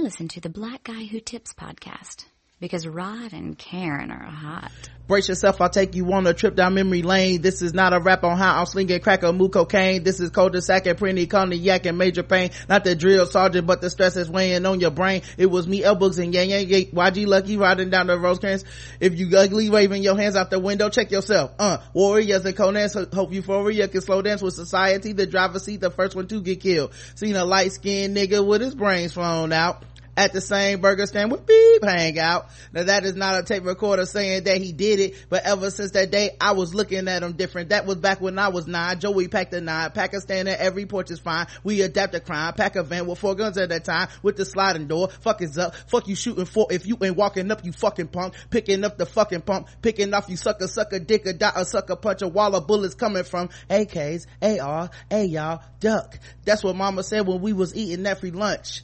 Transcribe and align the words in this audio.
Listen 0.00 0.28
to 0.28 0.40
the 0.40 0.48
Black 0.48 0.84
Guy 0.84 1.04
Who 1.04 1.20
Tips 1.20 1.52
podcast 1.52 2.24
because 2.58 2.86
Rod 2.86 3.32
and 3.32 3.58
Karen 3.58 4.10
are 4.10 4.24
hot. 4.24 4.72
Brace 5.06 5.28
yourself, 5.28 5.60
I'll 5.60 5.68
take 5.68 5.96
you 5.96 6.12
on 6.12 6.24
a 6.28 6.32
trip 6.32 6.54
down 6.54 6.74
memory 6.74 7.02
lane. 7.02 7.42
This 7.42 7.62
is 7.62 7.74
not 7.74 7.92
a 7.92 7.98
rap 7.98 8.22
on 8.22 8.38
how 8.38 8.60
I'm 8.60 8.66
slinging 8.66 9.00
crack 9.00 9.24
or 9.24 9.32
mood 9.32 9.52
cocaine. 9.52 10.04
This 10.04 10.20
is 10.20 10.30
cold 10.30 10.52
De 10.52 10.62
sack 10.62 10.86
and 10.86 10.96
printy 10.96 11.28
cognac 11.28 11.84
and 11.86 11.98
major 11.98 12.22
pain. 12.22 12.50
Not 12.68 12.84
the 12.84 12.94
drill 12.94 13.26
sergeant, 13.26 13.66
but 13.66 13.80
the 13.80 13.90
stress 13.90 14.14
that's 14.14 14.28
weighing 14.28 14.64
on 14.66 14.78
your 14.78 14.92
brain. 14.92 15.22
It 15.36 15.46
was 15.46 15.66
me, 15.66 15.82
elbows 15.82 16.18
and 16.20 16.32
yang 16.32 16.50
yang 16.50 16.68
yang. 16.68 16.86
YG 16.86 17.26
Lucky 17.26 17.56
riding 17.56 17.90
down 17.90 18.06
the 18.06 18.16
Rosecrans. 18.16 18.64
If 19.00 19.18
you 19.18 19.36
ugly 19.36 19.68
waving 19.68 20.04
your 20.04 20.16
hands 20.16 20.36
out 20.36 20.50
the 20.50 20.60
window, 20.60 20.90
check 20.90 21.10
yourself. 21.10 21.52
Uh, 21.58 21.78
warriors 21.92 22.44
and 22.44 22.56
Conan, 22.56 22.88
so 22.88 23.04
hope 23.12 23.32
euphoria 23.32 23.88
can 23.88 24.02
slow 24.02 24.22
dance 24.22 24.42
with 24.42 24.54
society. 24.54 25.12
The 25.12 25.26
driver's 25.26 25.64
seat, 25.64 25.80
the 25.80 25.90
first 25.90 26.14
one 26.14 26.28
to 26.28 26.40
get 26.40 26.60
killed. 26.60 26.94
Seen 27.16 27.34
a 27.34 27.44
light 27.44 27.72
skinned 27.72 28.16
nigga 28.16 28.46
with 28.46 28.60
his 28.60 28.76
brains 28.76 29.14
flown 29.14 29.52
out 29.52 29.82
at 30.20 30.34
the 30.34 30.40
same 30.42 30.82
burger 30.82 31.06
stand 31.06 31.32
with 31.32 31.46
beep 31.46 31.82
hang 31.82 32.18
out. 32.18 32.50
Now 32.74 32.82
that 32.84 33.06
is 33.06 33.16
not 33.16 33.40
a 33.40 33.42
tape 33.42 33.64
recorder 33.64 34.04
saying 34.04 34.44
that 34.44 34.58
he 34.58 34.70
did 34.70 35.00
it, 35.00 35.26
but 35.30 35.44
ever 35.44 35.70
since 35.70 35.92
that 35.92 36.10
day, 36.10 36.36
I 36.38 36.52
was 36.52 36.74
looking 36.74 37.08
at 37.08 37.22
him 37.22 37.32
different. 37.32 37.70
That 37.70 37.86
was 37.86 37.96
back 37.96 38.20
when 38.20 38.38
I 38.38 38.48
was 38.48 38.66
nine. 38.66 39.00
Joey 39.00 39.28
packed 39.28 39.54
a 39.54 39.62
nine. 39.62 39.92
Pakistan 39.92 40.46
at 40.46 40.58
every 40.58 40.84
porch 40.84 41.10
is 41.10 41.18
fine. 41.18 41.46
We 41.64 41.80
adapt 41.80 42.14
a 42.14 42.20
crime. 42.20 42.52
Pack 42.52 42.76
a 42.76 42.82
van 42.82 43.06
with 43.06 43.18
four 43.18 43.34
guns 43.34 43.56
at 43.56 43.70
that 43.70 43.84
time 43.84 44.08
with 44.22 44.36
the 44.36 44.44
sliding 44.44 44.88
door. 44.88 45.08
Fuck 45.08 45.40
is 45.40 45.56
up. 45.56 45.74
Fuck 45.88 46.06
you 46.06 46.14
shooting 46.14 46.44
for 46.44 46.66
if 46.70 46.86
you 46.86 46.98
ain't 47.02 47.16
walking 47.16 47.50
up, 47.50 47.64
you 47.64 47.72
fucking 47.72 48.08
punk. 48.08 48.34
Picking 48.50 48.84
up 48.84 48.98
the 48.98 49.06
fucking 49.06 49.40
pump. 49.40 49.68
Picking 49.80 50.12
off 50.12 50.28
you 50.28 50.36
sucker, 50.36 50.68
sucker 50.68 50.98
dick, 50.98 51.24
a 51.24 51.32
dot, 51.32 51.54
a 51.56 51.64
sucker 51.64 51.96
punch, 51.96 52.20
a 52.20 52.28
wall 52.28 52.54
of 52.54 52.66
bullets 52.66 52.94
coming 52.94 53.24
from 53.24 53.48
AKs, 53.70 54.26
AR, 54.42 54.90
A 55.10 55.24
y'all, 55.24 55.62
duck. 55.80 56.18
That's 56.44 56.62
what 56.62 56.76
mama 56.76 57.02
said 57.04 57.26
when 57.26 57.40
we 57.40 57.54
was 57.54 57.74
eating 57.74 58.02
that 58.02 58.20
free 58.20 58.32
lunch 58.32 58.82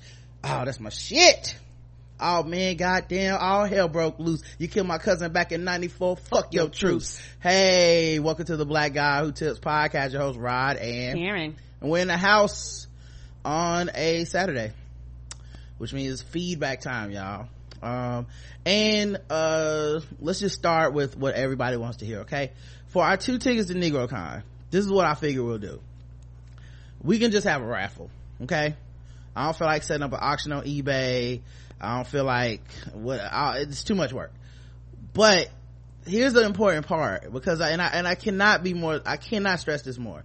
oh 0.48 0.64
that's 0.64 0.80
my 0.80 0.90
shit. 0.90 1.56
Oh 2.18 2.42
man 2.44 2.76
goddamn 2.76 3.36
all 3.40 3.64
hell 3.66 3.88
broke 3.88 4.18
loose. 4.18 4.42
You 4.58 4.68
killed 4.68 4.86
my 4.86 4.98
cousin 4.98 5.32
back 5.32 5.52
in 5.52 5.64
94 5.64 6.16
fuck, 6.16 6.54
your, 6.54 6.68
truce 6.68 7.20
hey 7.40 8.18
welcome 8.20 8.46
to 8.46 8.56
the 8.56 8.64
black 8.64 8.94
guy 8.94 9.22
who 9.22 9.32
tips 9.32 9.58
podcast 9.58 10.12
your 10.12 10.22
host 10.22 10.38
rod 10.38 10.76
and 10.76 11.18
karen. 11.18 11.56
And 11.80 11.90
we're 11.90 12.00
in 12.00 12.08
the 12.08 12.16
house 12.16 12.86
on 13.44 13.90
a 13.94 14.24
saturday 14.24 14.72
which 15.78 15.92
means 15.92 16.22
feedback 16.22 16.80
time 16.80 17.10
y'all. 17.10 17.48
Um 17.82 18.26
and 18.64 19.18
uh 19.28 20.00
let's 20.20 20.40
just 20.40 20.54
start 20.54 20.94
with 20.94 21.16
what 21.18 21.34
everybody 21.34 21.76
wants 21.76 21.98
to 21.98 22.06
hear 22.06 22.20
okay? 22.20 22.52
For 22.88 23.04
our 23.04 23.18
two 23.18 23.38
tickets 23.38 23.68
to 23.68 23.74
negrocon 23.74 24.42
this 24.70 24.84
is 24.84 24.90
what 24.90 25.06
i 25.06 25.14
figure 25.14 25.42
we'll 25.44 25.58
do. 25.58 25.80
We 27.02 27.18
can 27.18 27.30
just 27.30 27.46
have 27.46 27.60
a 27.60 27.66
raffle 27.66 28.10
okay 28.42 28.74
I 29.36 29.44
don't 29.44 29.56
feel 29.56 29.66
like 29.66 29.82
setting 29.82 30.02
up 30.02 30.12
an 30.12 30.18
auction 30.20 30.52
on 30.52 30.64
eBay. 30.64 31.42
I 31.78 31.96
don't 31.96 32.06
feel 32.06 32.24
like 32.24 32.62
what 32.94 33.20
I, 33.20 33.58
it's 33.58 33.84
too 33.84 33.94
much 33.94 34.12
work. 34.12 34.32
But 35.12 35.50
here's 36.06 36.32
the 36.32 36.42
important 36.42 36.86
part 36.86 37.30
because 37.30 37.60
I, 37.60 37.70
and 37.70 37.82
I 37.82 37.88
and 37.88 38.08
I 38.08 38.14
cannot 38.14 38.62
be 38.62 38.72
more 38.72 39.00
I 39.04 39.18
cannot 39.18 39.60
stress 39.60 39.82
this 39.82 39.98
more. 39.98 40.24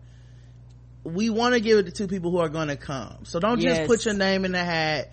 We 1.04 1.30
want 1.30 1.56
to 1.56 1.60
give 1.60 1.78
it 1.80 1.88
to 1.88 1.92
two 1.92 2.08
people 2.08 2.32
who 2.32 2.38
are 2.38 2.50
going 2.50 2.70
to 2.70 2.78
come. 2.78 3.26
So 3.26 3.40
don't 3.40 3.60
yes. 3.60 3.80
just 3.80 3.90
put 3.90 4.06
your 4.06 4.14
name 4.14 4.46
in 4.46 4.54
the 4.54 4.64
hat 4.64 5.12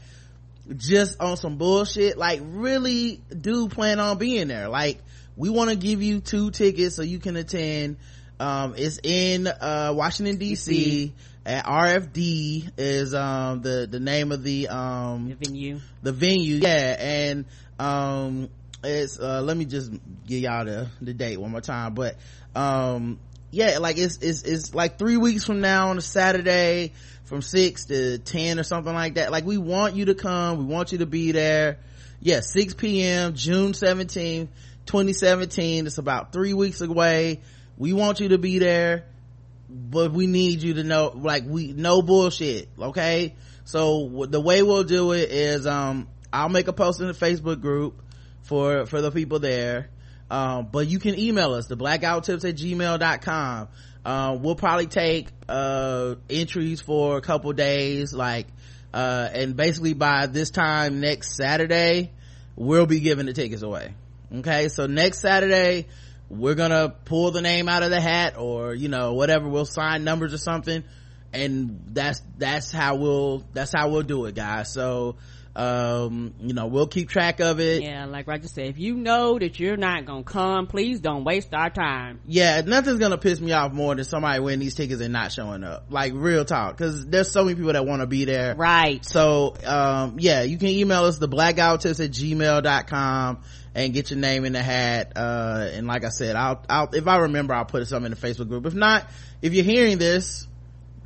just 0.76 1.20
on 1.20 1.36
some 1.36 1.56
bullshit. 1.56 2.16
Like 2.16 2.40
really 2.44 3.20
do 3.36 3.68
plan 3.68 3.98
on 3.98 4.18
being 4.18 4.46
there. 4.46 4.68
Like 4.68 5.00
we 5.36 5.50
want 5.50 5.70
to 5.70 5.76
give 5.76 6.02
you 6.02 6.20
two 6.20 6.52
tickets 6.52 6.94
so 6.94 7.02
you 7.02 7.18
can 7.18 7.36
attend. 7.36 7.96
Um, 8.38 8.74
it's 8.76 9.00
in 9.02 9.48
uh, 9.48 9.92
Washington 9.96 10.38
DC 10.38 11.12
at 11.48 11.64
RFD 11.64 12.72
is 12.76 13.14
um 13.14 13.62
the 13.62 13.88
the 13.90 13.98
name 13.98 14.32
of 14.32 14.42
the 14.42 14.68
um 14.68 15.30
the 15.30 15.34
venue. 15.34 15.80
the 16.02 16.12
venue 16.12 16.56
yeah. 16.56 16.96
And 16.98 17.46
um 17.78 18.50
it's 18.84 19.18
uh 19.18 19.40
let 19.42 19.56
me 19.56 19.64
just 19.64 19.90
give 20.26 20.42
y'all 20.42 20.66
the 20.66 20.88
the 21.00 21.14
date 21.14 21.40
one 21.40 21.50
more 21.50 21.62
time. 21.62 21.94
But 21.94 22.16
um 22.54 23.18
yeah 23.50 23.78
like 23.78 23.96
it's 23.96 24.18
it's 24.18 24.42
it's 24.42 24.74
like 24.74 24.98
three 24.98 25.16
weeks 25.16 25.44
from 25.44 25.62
now 25.62 25.88
on 25.88 25.96
a 25.96 26.02
saturday 26.02 26.92
from 27.24 27.40
six 27.40 27.86
to 27.86 28.18
ten 28.18 28.58
or 28.58 28.62
something 28.62 28.92
like 28.92 29.14
that. 29.14 29.32
Like 29.32 29.46
we 29.46 29.56
want 29.56 29.96
you 29.96 30.04
to 30.06 30.14
come. 30.14 30.58
We 30.58 30.64
want 30.64 30.92
you 30.92 30.98
to 30.98 31.06
be 31.06 31.32
there. 31.32 31.78
Yeah 32.20 32.40
6 32.40 32.74
p.m 32.74 33.34
june 33.34 33.74
17 33.74 34.48
2017 34.86 35.86
it's 35.86 35.98
about 35.98 36.32
three 36.32 36.52
weeks 36.52 36.82
away. 36.82 37.40
We 37.78 37.92
want 37.94 38.20
you 38.20 38.30
to 38.30 38.38
be 38.38 38.58
there 38.58 39.06
but 39.68 40.12
we 40.12 40.26
need 40.26 40.62
you 40.62 40.74
to 40.74 40.84
know 40.84 41.12
like 41.14 41.44
we 41.46 41.72
no 41.72 42.02
bullshit 42.02 42.68
okay? 42.78 43.34
So 43.64 44.26
the 44.28 44.40
way 44.40 44.62
we'll 44.62 44.84
do 44.84 45.12
it 45.12 45.30
is 45.30 45.66
um 45.66 46.08
i'll 46.32 46.48
make 46.48 46.68
a 46.68 46.72
post 46.72 47.00
in 47.00 47.06
the 47.06 47.12
facebook 47.12 47.60
group 47.60 48.02
for 48.42 48.86
for 48.86 49.00
the 49.00 49.10
people 49.10 49.38
there. 49.38 49.90
Um 50.30 50.68
but 50.70 50.86
you 50.86 50.98
can 50.98 51.18
email 51.18 51.54
us 51.54 51.66
the 51.66 51.76
blackouttips 51.76 52.48
at 52.48 52.56
gmail.com 52.56 53.68
uh, 54.04 54.38
we'll 54.40 54.54
probably 54.54 54.86
take 54.86 55.28
uh 55.48 56.14
entries 56.30 56.80
for 56.80 57.18
a 57.18 57.20
couple 57.20 57.52
days 57.52 58.14
like 58.14 58.46
uh 58.94 59.28
and 59.32 59.54
basically 59.56 59.92
by 59.92 60.26
this 60.26 60.50
time 60.50 61.00
next 61.00 61.36
saturday 61.36 62.10
we'll 62.56 62.86
be 62.86 63.00
giving 63.00 63.26
the 63.26 63.32
tickets 63.34 63.62
away 63.62 63.94
okay? 64.34 64.68
So 64.68 64.86
next 64.86 65.20
saturday 65.20 65.88
we're 66.28 66.54
gonna 66.54 66.90
pull 67.04 67.30
the 67.30 67.40
name 67.40 67.68
out 67.68 67.82
of 67.82 67.90
the 67.90 68.00
hat 68.00 68.36
or 68.38 68.74
you 68.74 68.88
know 68.88 69.14
whatever 69.14 69.48
we'll 69.48 69.64
sign 69.64 70.04
numbers 70.04 70.34
or 70.34 70.38
something 70.38 70.84
and 71.32 71.80
that's 71.88 72.22
that's 72.38 72.72
how 72.72 72.96
we'll 72.96 73.44
that's 73.52 73.72
how 73.72 73.90
we'll 73.90 74.02
do 74.02 74.24
it 74.26 74.34
guys. 74.34 74.72
So 74.72 75.16
um 75.56 76.34
you 76.40 76.54
know 76.54 76.66
we'll 76.66 76.86
keep 76.86 77.08
track 77.08 77.40
of 77.40 77.58
it. 77.58 77.82
Yeah 77.82 78.06
like 78.06 78.26
roger 78.26 78.48
said 78.48 78.66
if 78.66 78.78
you 78.78 78.94
know 78.94 79.38
that 79.38 79.58
you're 79.58 79.76
not 79.76 80.04
gonna 80.04 80.22
come 80.22 80.66
please 80.66 81.00
don't 81.00 81.24
waste 81.24 81.52
our 81.52 81.68
time. 81.68 82.20
Yeah 82.26 82.62
nothing's 82.62 82.98
gonna 82.98 83.18
piss 83.18 83.40
me 83.40 83.52
off 83.52 83.72
more 83.72 83.94
than 83.94 84.04
somebody 84.04 84.40
winning 84.40 84.60
these 84.60 84.74
tickets 84.74 85.02
and 85.02 85.12
not 85.12 85.32
showing 85.32 85.64
up. 85.64 85.86
Like 85.90 86.12
real 86.14 86.44
talk. 86.44 86.76
Because 86.76 87.06
there's 87.06 87.30
so 87.30 87.44
many 87.44 87.56
people 87.56 87.72
that 87.72 87.84
want 87.84 88.00
to 88.00 88.06
be 88.06 88.24
there. 88.24 88.54
Right. 88.54 89.04
So 89.04 89.54
um 89.66 90.16
yeah 90.18 90.42
you 90.42 90.58
can 90.58 90.68
email 90.68 91.04
us 91.04 91.18
the 91.18 91.28
blackouttips 91.28 92.02
at 92.02 92.10
gmail.com 92.12 93.42
and 93.74 93.92
get 93.92 94.10
your 94.10 94.18
name 94.18 94.44
in 94.44 94.52
the 94.52 94.62
hat. 94.62 95.12
Uh, 95.16 95.68
and 95.72 95.86
like 95.86 96.04
i 96.04 96.08
said 96.08 96.36
i'll 96.36 96.62
i'll 96.70 96.88
if 96.94 97.06
i 97.06 97.18
remember 97.18 97.54
i'll 97.54 97.64
put 97.64 97.86
something 97.86 98.12
in 98.12 98.18
the 98.18 98.26
facebook 98.26 98.48
group. 98.48 98.64
If 98.64 98.74
not 98.74 99.08
if 99.42 99.54
you're 99.54 99.64
hearing 99.64 99.98
this 99.98 100.46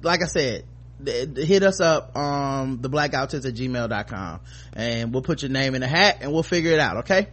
like 0.03 0.23
i 0.23 0.27
said 0.27 0.65
hit 1.05 1.63
us 1.63 1.81
up 1.81 2.17
um 2.17 2.81
the 2.81 2.89
blackouttips 2.89 3.47
at 3.47 3.55
gmail.com 3.55 4.41
and 4.75 5.13
we'll 5.13 5.23
put 5.23 5.43
your 5.43 5.51
name 5.51 5.75
in 5.75 5.81
the 5.81 5.89
hat 5.89 6.19
and 6.21 6.33
we'll 6.33 6.43
figure 6.43 6.73
it 6.73 6.79
out 6.79 6.99
okay? 6.99 7.29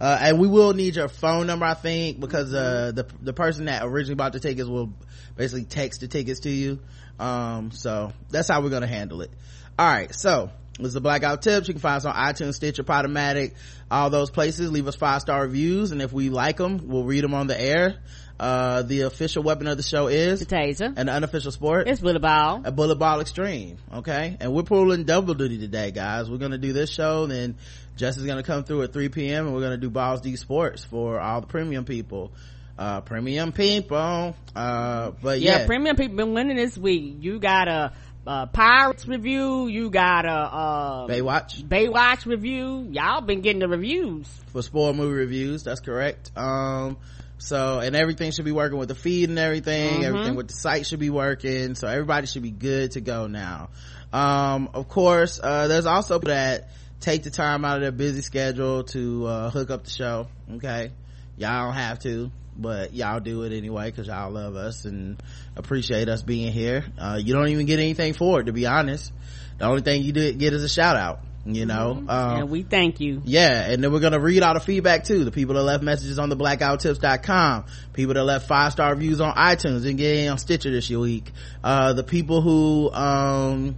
Uh, 0.00 0.16
and 0.18 0.38
we 0.38 0.48
will 0.48 0.72
need 0.72 0.96
your 0.96 1.08
phone 1.08 1.46
number 1.46 1.66
i 1.66 1.74
think 1.74 2.20
because 2.20 2.54
uh, 2.54 2.92
the 2.94 3.06
the 3.20 3.32
person 3.32 3.66
that 3.66 3.82
originally 3.84 4.14
bought 4.14 4.32
the 4.32 4.40
tickets 4.40 4.68
will 4.68 4.92
basically 5.36 5.64
text 5.64 6.00
the 6.00 6.08
tickets 6.08 6.40
to 6.40 6.50
you. 6.50 6.78
Um 7.18 7.70
so 7.70 8.12
that's 8.30 8.48
how 8.48 8.62
we're 8.62 8.70
gonna 8.70 8.86
handle 8.86 9.20
it. 9.22 9.30
All 9.78 9.86
right 9.86 10.14
so 10.14 10.50
this 10.78 10.88
is 10.88 10.94
the 10.94 11.00
blackout 11.02 11.42
tips. 11.42 11.68
You 11.68 11.74
can 11.74 11.80
find 11.82 11.96
us 11.96 12.06
on 12.06 12.14
itunes 12.14 12.54
stitcher 12.54 12.84
podomatic 12.84 13.54
all 13.90 14.08
those 14.08 14.30
places. 14.30 14.70
Leave 14.70 14.86
us 14.88 14.96
five 14.96 15.20
star 15.20 15.42
reviews 15.42 15.92
and 15.92 16.00
if 16.00 16.12
we 16.12 16.30
like 16.30 16.56
them 16.56 16.88
we'll 16.88 17.04
read 17.04 17.24
them 17.24 17.34
on 17.34 17.46
the 17.46 17.60
air 17.60 18.00
uh, 18.40 18.82
the 18.82 19.02
official 19.02 19.42
weapon 19.42 19.66
of 19.66 19.76
the 19.76 19.82
show 19.82 20.06
is 20.08 20.40
the 20.40 20.46
taser 20.46 20.92
and 20.96 21.08
the 21.08 21.12
unofficial 21.12 21.52
sport 21.52 21.86
it's 21.86 22.00
bullet 22.00 22.20
ball 22.20 22.62
a 22.64 22.72
bullet 22.72 22.96
ball 22.96 23.20
extreme 23.20 23.76
okay 23.92 24.36
and 24.40 24.54
we're 24.54 24.62
pulling 24.62 25.04
double 25.04 25.34
duty 25.34 25.58
today 25.58 25.90
guys 25.90 26.30
we're 26.30 26.38
gonna 26.38 26.56
do 26.56 26.72
this 26.72 26.90
show 26.90 27.26
then 27.26 27.54
jess 27.96 28.16
is 28.16 28.24
gonna 28.24 28.42
come 28.42 28.64
through 28.64 28.82
at 28.82 28.94
3 28.94 29.10
p.m 29.10 29.46
and 29.46 29.54
we're 29.54 29.60
gonna 29.60 29.76
do 29.76 29.90
balls 29.90 30.22
d 30.22 30.36
sports 30.36 30.82
for 30.82 31.20
all 31.20 31.42
the 31.42 31.46
premium 31.46 31.84
people 31.84 32.32
uh, 32.78 33.02
premium 33.02 33.52
people 33.52 34.34
uh, 34.56 35.10
but 35.22 35.40
yeah, 35.40 35.58
yeah 35.58 35.66
premium 35.66 35.94
people 35.94 36.16
been 36.16 36.32
winning 36.32 36.56
this 36.56 36.78
week 36.78 37.16
you 37.20 37.38
got 37.38 37.68
a 37.68 37.92
uh, 38.26 38.44
Pirates 38.46 39.08
review. 39.08 39.66
You 39.66 39.88
got 39.88 40.26
a 40.26 40.30
uh, 40.30 41.06
Baywatch. 41.08 41.66
Baywatch 41.66 42.26
review. 42.26 42.86
Y'all 42.90 43.22
been 43.22 43.40
getting 43.40 43.60
the 43.60 43.68
reviews 43.68 44.28
for 44.48 44.60
spoil 44.62 44.92
movie 44.92 45.14
reviews. 45.14 45.64
That's 45.64 45.80
correct. 45.80 46.30
Um, 46.36 46.98
so 47.40 47.80
and 47.80 47.96
everything 47.96 48.30
should 48.32 48.44
be 48.44 48.52
working 48.52 48.78
with 48.78 48.88
the 48.88 48.94
feed 48.94 49.28
and 49.28 49.38
everything. 49.38 49.94
Mm-hmm. 49.94 50.04
Everything 50.04 50.34
with 50.36 50.48
the 50.48 50.54
site 50.54 50.86
should 50.86 51.00
be 51.00 51.10
working. 51.10 51.74
So 51.74 51.88
everybody 51.88 52.26
should 52.26 52.42
be 52.42 52.50
good 52.50 52.92
to 52.92 53.00
go 53.00 53.26
now. 53.26 53.70
Um, 54.12 54.70
of 54.74 54.88
course, 54.88 55.40
uh, 55.42 55.68
there's 55.68 55.86
also 55.86 56.18
that 56.20 56.68
take 57.00 57.22
the 57.22 57.30
time 57.30 57.64
out 57.64 57.76
of 57.76 57.82
their 57.82 57.92
busy 57.92 58.20
schedule 58.20 58.84
to 58.84 59.26
uh, 59.26 59.50
hook 59.50 59.70
up 59.70 59.84
the 59.84 59.90
show. 59.90 60.28
Okay, 60.54 60.92
y'all 61.36 61.66
don't 61.66 61.74
have 61.74 61.98
to 62.00 62.30
but 62.56 62.92
y'all 62.92 63.20
do 63.20 63.42
it 63.44 63.56
anyway 63.56 63.90
because 63.90 64.06
y'all 64.06 64.30
love 64.30 64.54
us 64.54 64.84
and 64.84 65.22
appreciate 65.56 66.08
us 66.08 66.22
being 66.22 66.52
here 66.52 66.84
uh, 66.98 67.18
you 67.20 67.32
don't 67.32 67.48
even 67.48 67.64
get 67.64 67.78
anything 67.78 68.12
for 68.12 68.40
it 68.40 68.44
to 68.44 68.52
be 68.52 68.66
honest 68.66 69.12
the 69.58 69.64
only 69.64 69.82
thing 69.82 70.02
you 70.02 70.12
do 70.12 70.32
get 70.32 70.52
is 70.52 70.62
a 70.62 70.68
shout 70.68 70.96
out 70.96 71.20
you 71.46 71.64
know 71.64 71.94
mm-hmm. 71.96 72.10
um, 72.10 72.40
and 72.40 72.50
we 72.50 72.62
thank 72.62 73.00
you 73.00 73.22
yeah 73.24 73.70
and 73.70 73.82
then 73.82 73.92
we're 73.92 74.00
gonna 74.00 74.20
read 74.20 74.42
all 74.42 74.52
the 74.52 74.60
feedback 74.60 75.04
too 75.04 75.24
the 75.24 75.30
people 75.30 75.54
that 75.54 75.62
left 75.62 75.82
messages 75.82 76.18
on 76.18 76.28
the 76.28 76.36
blackouttips.com 76.36 77.64
people 77.94 78.14
that 78.14 78.24
left 78.24 78.46
five 78.46 78.72
star 78.72 78.90
reviews 78.92 79.20
on 79.20 79.34
itunes 79.34 79.88
and 79.88 79.96
getting 79.96 80.28
on 80.28 80.36
stitcher 80.36 80.70
this 80.70 80.90
week 80.90 81.30
uh, 81.64 81.94
the 81.94 82.04
people 82.04 82.42
who 82.42 82.90
um 82.92 83.76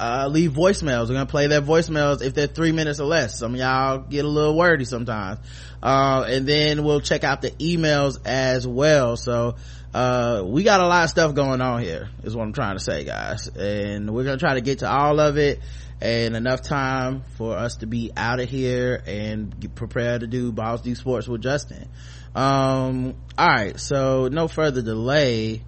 uh, 0.00 0.28
leave 0.28 0.52
voicemails. 0.52 1.08
We're 1.08 1.14
gonna 1.14 1.26
play 1.26 1.46
their 1.46 1.60
voicemails 1.60 2.22
if 2.22 2.32
they're 2.32 2.46
three 2.46 2.72
minutes 2.72 3.00
or 3.00 3.04
less. 3.04 3.38
Some 3.38 3.52
of 3.52 3.60
y'all 3.60 3.98
get 3.98 4.24
a 4.24 4.28
little 4.28 4.56
wordy 4.56 4.86
sometimes. 4.86 5.40
Uh, 5.82 6.24
and 6.26 6.46
then 6.46 6.84
we'll 6.84 7.02
check 7.02 7.22
out 7.22 7.42
the 7.42 7.50
emails 7.50 8.18
as 8.24 8.66
well. 8.66 9.18
So, 9.18 9.56
uh, 9.92 10.42
we 10.46 10.62
got 10.62 10.80
a 10.80 10.86
lot 10.86 11.04
of 11.04 11.10
stuff 11.10 11.34
going 11.34 11.60
on 11.60 11.82
here 11.82 12.08
is 12.22 12.34
what 12.34 12.44
I'm 12.44 12.54
trying 12.54 12.76
to 12.76 12.82
say, 12.82 13.04
guys. 13.04 13.48
And 13.48 14.08
we're 14.14 14.24
gonna 14.24 14.38
try 14.38 14.54
to 14.54 14.62
get 14.62 14.78
to 14.78 14.90
all 14.90 15.20
of 15.20 15.36
it 15.36 15.60
and 16.00 16.34
enough 16.34 16.62
time 16.62 17.22
for 17.36 17.56
us 17.56 17.76
to 17.76 17.86
be 17.86 18.10
out 18.16 18.40
of 18.40 18.48
here 18.48 19.02
and 19.06 19.58
get 19.60 19.74
prepared 19.74 20.22
to 20.22 20.26
do 20.26 20.50
Balls 20.50 20.80
Deep 20.80 20.96
Sports 20.96 21.28
with 21.28 21.42
Justin. 21.42 21.88
Um, 22.34 23.14
all 23.36 23.48
right. 23.48 23.78
So 23.78 24.28
no 24.28 24.48
further 24.48 24.82
delay. 24.82 25.62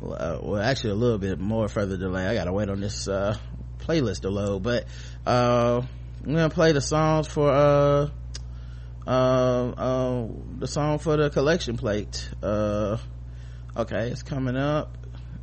Uh, 0.00 0.38
well, 0.42 0.60
actually 0.60 0.90
a 0.90 0.94
little 0.94 1.18
bit 1.18 1.38
more 1.38 1.68
further 1.68 1.96
delay. 1.96 2.26
I 2.26 2.34
gotta 2.34 2.52
wait 2.52 2.68
on 2.68 2.80
this, 2.80 3.08
uh, 3.08 3.36
playlist 3.78 4.22
to 4.22 4.30
load, 4.30 4.62
but, 4.62 4.86
uh, 5.26 5.82
I'm 6.24 6.34
gonna 6.34 6.50
play 6.50 6.72
the 6.72 6.80
songs 6.80 7.26
for, 7.26 7.50
uh, 7.50 8.08
uh, 9.06 9.10
uh, 9.10 10.28
the 10.58 10.66
song 10.66 10.98
for 10.98 11.16
the 11.16 11.30
collection 11.30 11.76
plate. 11.76 12.28
Uh, 12.42 12.98
okay, 13.76 14.10
it's 14.10 14.22
coming 14.22 14.56
up 14.56 14.96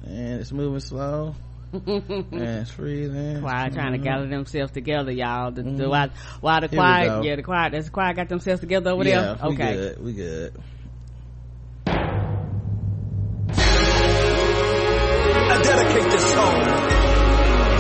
and 0.06 0.40
it's 0.40 0.52
moving 0.52 0.80
slow. 0.80 1.36
and 1.74 2.34
it's 2.34 2.72
freezing. 2.72 3.42
Choir 3.42 3.70
trying 3.70 3.92
to 3.94 3.98
Mm-hmm. 4.00 4.04
gather 4.04 4.28
themselves 4.28 4.72
together, 4.72 5.12
y'all. 5.12 5.52
The, 5.52 5.62
the, 5.64 5.90
while, 5.90 6.10
while 6.42 6.62
the 6.62 6.70
choir, 6.70 7.22
yeah, 7.24 7.36
the 7.36 7.44
choir, 7.44 7.70
does 7.70 7.86
the 7.86 7.92
choir 7.92 8.14
got 8.14 8.28
themselves 8.30 8.60
together 8.62 8.92
over 8.92 9.04
yeah, 9.04 9.36
there? 9.36 9.50
we 9.50 9.54
Okay. 9.56 9.74
good. 9.76 10.04
We 10.04 10.14
good. 10.14 10.56
I 15.52 15.62
dedicate 15.64 16.12
this 16.12 16.34
song 16.34 16.60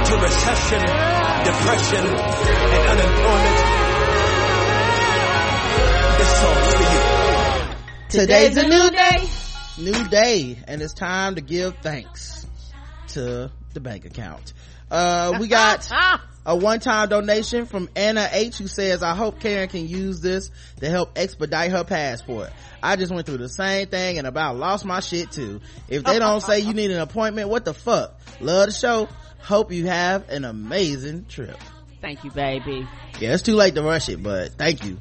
to 0.05 0.13
recession, 0.23 0.81
depression, 1.45 2.05
and 2.05 2.83
unemployment. 2.89 3.57
This 6.17 6.31
song's 6.41 6.73
for 6.75 6.83
you. 6.93 7.01
Today's 8.09 8.57
a 8.57 8.67
new 8.67 8.89
day. 8.89 9.29
New 9.77 10.07
day, 10.09 10.57
and 10.67 10.81
it's 10.81 10.93
time 10.93 11.35
to 11.35 11.41
give 11.41 11.77
thanks 11.77 12.45
to 13.09 13.51
the 13.73 13.79
bank 13.79 14.05
account. 14.05 14.53
Uh, 14.91 15.37
we 15.39 15.47
got 15.47 15.87
a 16.45 16.55
one-time 16.55 17.09
donation 17.09 17.65
from 17.65 17.89
Anna 17.95 18.27
H 18.31 18.57
who 18.57 18.67
says, 18.67 19.03
I 19.03 19.13
hope 19.13 19.39
Karen 19.39 19.69
can 19.69 19.87
use 19.87 20.21
this 20.21 20.51
to 20.79 20.89
help 20.89 21.17
expedite 21.17 21.71
her 21.71 21.83
passport. 21.83 22.49
I 22.81 22.95
just 22.95 23.13
went 23.13 23.25
through 23.25 23.37
the 23.37 23.49
same 23.49 23.87
thing 23.87 24.17
and 24.17 24.25
about 24.25 24.57
lost 24.57 24.85
my 24.85 24.99
shit 24.99 25.31
too. 25.31 25.61
If 25.87 26.03
they 26.03 26.19
don't 26.19 26.41
say 26.41 26.59
you 26.59 26.73
need 26.73 26.91
an 26.91 27.01
appointment, 27.01 27.49
what 27.49 27.65
the 27.65 27.73
fuck? 27.73 28.19
Love 28.39 28.67
the 28.67 28.73
show. 28.73 29.07
Hope 29.39 29.71
you 29.71 29.87
have 29.87 30.29
an 30.29 30.45
amazing 30.45 31.25
trip. 31.25 31.57
Thank 32.01 32.23
you, 32.23 32.31
baby. 32.31 32.87
Yeah, 33.19 33.33
it's 33.33 33.43
too 33.43 33.55
late 33.55 33.75
to 33.75 33.83
rush 33.83 34.09
it, 34.09 34.23
but 34.23 34.53
thank 34.53 34.85
you. 34.85 34.97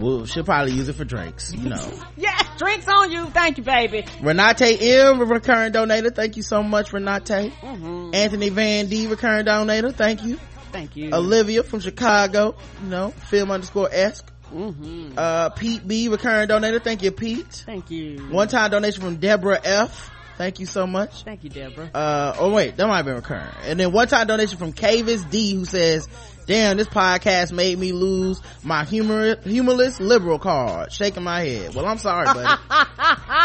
We'll, 0.00 0.26
she'll 0.26 0.44
probably 0.44 0.72
use 0.72 0.88
it 0.88 0.94
for 0.94 1.04
drinks, 1.04 1.52
you 1.52 1.68
know. 1.68 1.92
Yes, 2.16 2.44
drinks 2.58 2.86
on 2.88 3.10
you. 3.10 3.26
Thank 3.26 3.58
you, 3.58 3.64
baby. 3.64 4.02
Renate 4.20 4.80
M, 4.82 5.20
a 5.20 5.24
recurring 5.24 5.72
donator. 5.72 6.14
Thank 6.14 6.36
you 6.36 6.42
so 6.42 6.62
much, 6.62 6.90
Renate. 6.90 7.50
Mm-hmm. 7.52 8.10
Anthony 8.14 8.48
Van 8.50 8.86
D, 8.88 9.06
recurring 9.06 9.46
donator. 9.46 9.94
Thank 9.94 10.22
you. 10.24 10.38
Thank 10.72 10.96
you. 10.96 11.10
Olivia 11.14 11.62
from 11.62 11.80
Chicago, 11.80 12.56
you 12.82 12.88
know, 12.90 13.10
film 13.10 13.50
underscore 13.50 13.88
esque. 13.90 14.30
mm-hmm. 14.52 15.14
Uh, 15.16 15.48
Pete 15.50 15.86
B, 15.86 16.08
recurring 16.08 16.48
donator. 16.48 16.82
Thank 16.82 17.02
you, 17.02 17.10
Pete. 17.10 17.64
Thank 17.66 17.90
you. 17.90 18.18
One 18.30 18.48
time 18.48 18.70
donation 18.70 19.02
from 19.02 19.16
Deborah 19.16 19.60
F. 19.64 20.10
Thank 20.36 20.58
you 20.60 20.66
so 20.66 20.86
much. 20.86 21.24
Thank 21.24 21.44
you, 21.44 21.50
Deborah. 21.50 21.90
Uh, 21.92 22.34
oh 22.38 22.50
wait, 22.50 22.76
that 22.76 22.86
might 22.86 22.96
have 22.98 23.04
been 23.04 23.16
recurring. 23.16 23.46
And 23.64 23.78
then 23.78 23.92
one 23.92 24.08
time 24.08 24.26
donation 24.26 24.56
from 24.58 24.72
Cavis 24.72 25.22
D 25.30 25.54
who 25.54 25.64
says, 25.66 26.08
damn, 26.50 26.76
this 26.76 26.88
podcast 26.88 27.52
made 27.52 27.78
me 27.78 27.92
lose 27.92 28.40
my 28.64 28.84
humor, 28.84 29.36
humorless 29.42 30.00
liberal 30.00 30.40
card. 30.40 30.92
Shaking 30.92 31.22
my 31.22 31.42
head. 31.42 31.76
Well, 31.76 31.86
I'm 31.86 31.98
sorry, 31.98 32.26
buddy. 32.26 32.60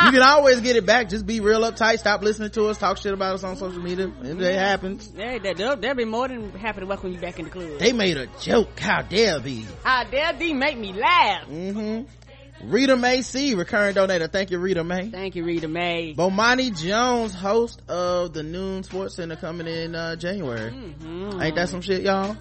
you 0.06 0.12
can 0.12 0.24
always 0.24 0.60
get 0.62 0.76
it 0.76 0.88
back. 0.88 1.10
Just 1.10 1.28
be 1.28 1.40
real 1.40 1.62
uptight. 1.62 2.00
Stop 2.00 2.24
listening 2.24 2.50
to 2.50 2.66
us. 2.66 2.80
Talk 2.80 2.98
shit 2.98 3.14
about 3.14 3.36
us 3.36 3.44
on 3.44 3.58
social 3.58 3.80
media. 3.80 4.12
If 4.24 4.40
it 4.42 4.56
happens. 4.56 5.12
Yeah, 5.16 5.38
they, 5.38 5.54
they'll, 5.54 5.78
they'll 5.78 5.94
be 5.94 6.06
more 6.06 6.28
than 6.28 6.50
happy 6.54 6.80
to 6.80 6.88
welcome 6.88 7.14
you 7.14 7.20
back 7.20 7.38
in 7.38 7.46
the 7.46 7.52
club. 7.52 7.78
They 7.78 7.94
made 7.94 8.18
a 8.18 8.26
joke. 8.42 8.80
How 8.80 9.04
dare 9.04 9.40
thee? 9.40 9.68
How 9.84 10.04
dare 10.06 10.34
thee 10.34 10.54
make 10.54 10.80
me 10.80 10.92
laugh? 10.92 11.48
Mm-hmm. 11.48 12.72
Rita 12.72 12.96
May 12.96 13.22
C, 13.22 13.54
recurring 13.54 13.94
donator. 13.94 14.32
Thank 14.32 14.50
you, 14.50 14.58
Rita 14.58 14.84
May. 14.84 15.10
Thank 15.10 15.36
you, 15.36 15.44
Rita 15.44 15.68
May. 15.68 16.16
Bomani 16.16 16.76
Jones, 16.76 17.36
host 17.36 17.84
of 17.88 18.34
the 18.34 18.42
Noon 18.42 18.82
Sports 18.82 19.16
Center 19.16 19.36
coming 19.36 19.68
in, 19.68 19.94
uh, 19.94 20.16
January. 20.16 20.72
Mm-hmm. 20.72 21.42
Ain't 21.42 21.56
that 21.56 21.70
some 21.70 21.82
shit, 21.82 22.02
y'all? 22.02 22.36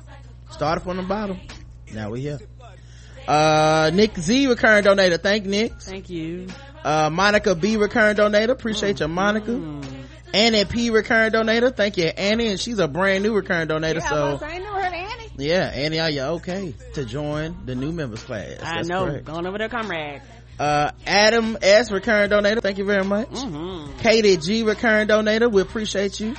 Started 0.51 0.83
from 0.83 0.97
the 0.99 1.03
bottom. 1.03 1.41
Now 1.93 2.11
we 2.11 2.21
here. 2.21 2.39
Uh, 3.27 3.91
Nick 3.95 4.19
Z, 4.19 4.47
recurring 4.49 4.85
donator. 4.85 5.21
Thank 5.21 5.47
Nick. 5.47 5.81
Thank 5.81 6.11
you. 6.11 6.49
Uh, 6.85 7.09
Monica 7.11 7.55
B, 7.55 7.77
recurring 7.77 8.17
donator. 8.17 8.51
Appreciate 8.51 9.01
you, 9.01 9.09
Monica. 9.09 9.53
Mm. 9.53 9.85
Annie 10.35 10.65
P, 10.65 10.91
recurring 10.91 11.33
donator. 11.33 11.75
Thank 11.75 11.97
you, 11.97 12.05
Annie. 12.05 12.49
And 12.49 12.61
she's 12.61 12.79
a 12.79 12.89
brand 12.89 13.23
new 13.23 13.35
recurring 13.35 13.69
donator. 13.69 14.01
Yeah, 14.01 14.09
so, 14.09 14.33
was, 14.33 14.43
I 14.43 14.51
ain't 14.55 14.65
never 14.65 14.81
Annie. 14.81 15.31
yeah, 15.39 15.71
Annie, 15.73 16.01
are 16.01 16.11
you 16.11 16.23
okay 16.23 16.75
to 16.95 17.05
join 17.05 17.65
the 17.65 17.75
new 17.75 17.93
members 17.93 18.23
class? 18.23 18.59
I 18.61 18.77
That's 18.77 18.89
know. 18.89 19.07
correct. 19.07 19.25
Going 19.25 19.47
over 19.47 19.59
there, 19.59 19.69
comrade. 19.69 20.23
Uh, 20.59 20.91
Adam 21.07 21.57
S, 21.63 21.91
recurring 21.91 22.31
donator. 22.31 22.61
Thank 22.61 22.79
you 22.79 22.85
very 22.85 23.05
much. 23.05 23.31
Mm-hmm. 23.31 23.99
Katie 23.99 24.37
G, 24.37 24.63
recurring 24.65 25.09
donator. 25.09 25.51
We 25.51 25.63
appreciate 25.63 26.21
you. 26.21 26.35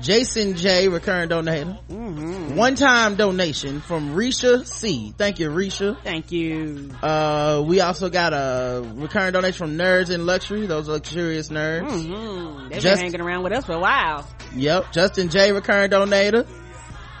Jason 0.00 0.54
J, 0.56 0.88
recurring 0.88 1.28
donator. 1.28 1.78
Mm-hmm. 1.88 2.56
One 2.56 2.74
time 2.76 3.16
donation 3.16 3.80
from 3.80 4.14
Risha 4.14 4.66
C. 4.66 5.12
Thank 5.16 5.38
you, 5.40 5.50
Risha. 5.50 6.00
Thank 6.02 6.30
you. 6.32 6.90
Uh, 7.02 7.62
we 7.66 7.80
also 7.80 8.08
got 8.08 8.32
a 8.32 8.82
recurring 8.94 9.32
donation 9.32 9.58
from 9.58 9.76
Nerds 9.76 10.10
in 10.10 10.24
Luxury. 10.26 10.66
Those 10.66 10.88
luxurious 10.88 11.48
nerds. 11.48 11.88
Mm-hmm. 11.90 12.68
They've 12.68 12.80
Just- 12.80 12.96
been 13.02 13.12
hanging 13.12 13.20
around 13.20 13.42
with 13.42 13.52
us 13.52 13.64
for 13.64 13.72
a 13.72 13.80
while. 13.80 14.28
Yep. 14.54 14.92
Justin 14.92 15.28
J, 15.28 15.52
recurring 15.52 15.90
donator. 15.90 16.46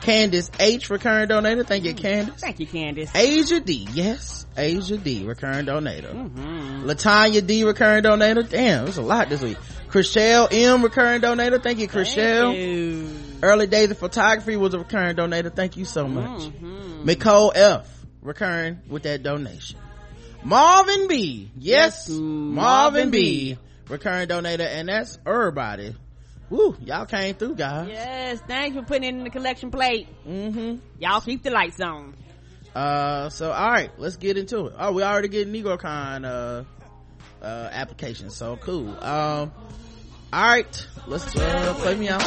Candace 0.00 0.50
H, 0.60 0.90
recurring 0.90 1.28
donator. 1.28 1.66
Thank 1.66 1.84
you, 1.84 1.92
Candace. 1.94 2.40
Thank 2.40 2.60
you, 2.60 2.66
Candace. 2.66 3.10
Asia 3.14 3.58
D. 3.60 3.88
Yes. 3.92 4.46
Asia 4.56 4.96
D, 4.96 5.24
recurring 5.24 5.66
donator. 5.66 6.12
Mm-hmm. 6.14 6.88
Latanya 6.88 7.44
D, 7.46 7.64
recurring 7.64 8.04
donator. 8.04 8.48
Damn, 8.48 8.84
there's 8.84 8.96
a 8.98 9.02
lot 9.02 9.28
this 9.28 9.42
week. 9.42 9.58
Chriselle 9.88 10.48
M, 10.50 10.82
recurring 10.82 11.20
donator. 11.20 11.62
Thank 11.62 11.78
you, 11.78 11.88
Chriselle. 11.88 12.52
Thank 12.52 12.58
you. 12.58 13.08
Early 13.42 13.66
Days 13.66 13.90
of 13.90 13.98
Photography 13.98 14.56
was 14.56 14.74
a 14.74 14.78
recurring 14.78 15.16
donator. 15.16 15.54
Thank 15.54 15.76
you 15.76 15.84
so 15.84 16.06
much. 16.08 16.40
Mhm. 16.42 17.04
Nicole 17.04 17.52
F, 17.54 17.88
recurring 18.20 18.78
with 18.88 19.04
that 19.04 19.22
donation. 19.22 19.78
Marvin 20.44 21.08
B, 21.08 21.50
yes, 21.56 22.06
Yes, 22.08 22.10
Marvin, 22.10 22.54
Marvin 22.54 23.10
B, 23.10 23.54
B. 23.54 23.58
recurring 23.88 24.28
donator, 24.28 24.66
and 24.66 24.88
that's 24.88 25.18
everybody. 25.26 25.94
Woo, 26.50 26.76
y'all 26.84 27.04
came 27.06 27.34
through, 27.34 27.56
guys. 27.56 27.88
Yes, 27.90 28.40
thanks 28.46 28.76
for 28.76 28.82
putting 28.82 29.04
it 29.04 29.08
in 29.18 29.24
the 29.24 29.30
collection 29.30 29.70
plate. 29.70 30.08
Mm-hmm. 30.26 30.76
Y'all 31.00 31.20
keep 31.20 31.42
the 31.42 31.50
lights 31.50 31.80
on. 31.80 32.14
Uh, 32.74 33.28
so 33.30 33.50
all 33.50 33.68
right, 33.70 33.90
let's 33.98 34.16
get 34.16 34.38
into 34.38 34.66
it. 34.66 34.74
Oh, 34.78 34.92
we 34.92 35.02
already 35.02 35.28
getting 35.28 35.52
NegroCon 35.52 36.24
uh 36.24 36.64
uh 37.42 37.68
applications, 37.72 38.36
so 38.36 38.56
cool. 38.56 38.88
Um, 39.02 39.52
all 40.32 40.42
right, 40.42 40.86
let's 41.06 41.34
uh, 41.36 41.74
play 41.78 41.94
me 41.96 42.08
out. 42.08 42.22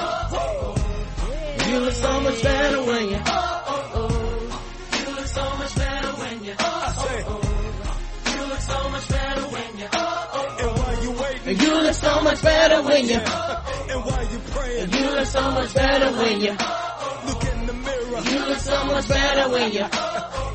You 1.69 1.79
look 1.79 1.93
so 1.93 2.19
much 2.21 2.41
better 2.43 2.83
when 2.83 3.09
you. 3.09 3.19
Oh, 3.25 3.63
oh, 3.67 3.91
oh. 3.93 4.99
You 4.99 5.15
look 5.15 5.25
so 5.27 5.43
much 5.57 5.75
better 5.75 6.07
when 6.07 6.43
you. 6.43 6.53
Oh, 6.59 6.95
oh, 6.97 7.23
oh. 7.27 8.35
You 8.35 8.45
look 8.47 8.59
so 8.59 8.89
much 8.89 9.07
better 9.09 9.41
when 9.41 9.77
you. 9.77 9.87
Oh, 9.93 10.29
oh, 10.33 10.57
oh. 10.59 10.67
And 10.67 10.79
while 10.79 11.03
you 11.03 11.11
waiting, 11.21 11.59
you 11.65 11.73
look 11.81 11.93
so 11.93 12.21
much 12.23 12.41
better 12.41 12.81
when 12.81 13.07
you. 13.07 13.15
and 13.15 14.05
while 14.05 14.31
you 14.31 14.39
praying, 14.51 14.91
You 14.91 15.05
look 15.15 15.25
so 15.27 15.51
much 15.51 15.73
better 15.73 16.11
when 16.17 16.41
you. 16.41 16.51
look 16.51 17.43
in 17.45 17.65
the 17.67 17.73
mirror. 17.73 18.21
You 18.23 18.39
look 18.49 18.57
so 18.57 18.85
much 18.85 19.07
better 19.07 19.49
when 19.51 19.71
you. 19.71 19.85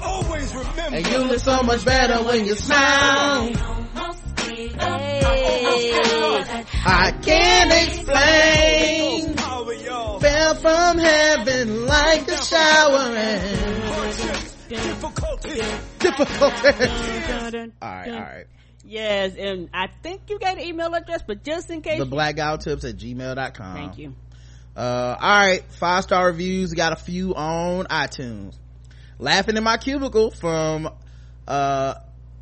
Always 0.02 0.54
remember. 0.54 0.96
And 0.96 1.06
you 1.06 1.18
look 1.18 1.38
so 1.40 1.62
much 1.62 1.84
better 1.84 2.22
when 2.24 2.44
you 2.46 2.54
smile. 2.56 3.75
I 5.78 7.12
can't 7.22 7.88
explain. 7.88 9.34
Power, 9.34 9.74
y'all. 9.74 10.20
Fell 10.20 10.54
from 10.56 10.98
heaven 10.98 11.86
like 11.86 12.28
a 12.28 12.44
shower. 12.44 13.14
and 13.16 14.68
Difficulty. 14.68 15.60
Difficulty. 15.98 16.86
Dun, 17.28 17.52
dun, 17.52 17.72
All 17.80 17.88
right, 17.88 18.06
dun. 18.06 18.14
all 18.14 18.20
right. 18.20 18.46
Yes, 18.84 19.34
and 19.36 19.68
I 19.74 19.88
think 20.02 20.22
you 20.28 20.38
got 20.38 20.56
an 20.58 20.62
email 20.64 20.92
address, 20.94 21.22
but 21.26 21.42
just 21.44 21.70
in 21.70 21.82
case. 21.82 21.98
The 21.98 22.06
black 22.06 22.36
guy 22.36 22.56
tips 22.56 22.84
at 22.84 22.96
gmail.com. 22.96 23.74
Thank 23.74 23.98
you. 23.98 24.14
Uh, 24.76 25.16
all 25.20 25.36
right. 25.46 25.64
Five 25.72 26.04
star 26.04 26.26
reviews. 26.26 26.72
Got 26.72 26.92
a 26.92 26.96
few 26.96 27.34
on 27.34 27.86
iTunes. 27.86 28.54
Laughing 29.18 29.56
in 29.56 29.64
my 29.64 29.76
cubicle 29.78 30.30
from, 30.30 30.90
uh, 31.48 31.94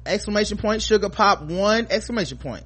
exclamation 0.05 0.59
point, 0.59 0.83
sugar 0.83 1.09
pop 1.09 1.43
one, 1.43 1.87
exclamation 1.91 2.37
point. 2.38 2.64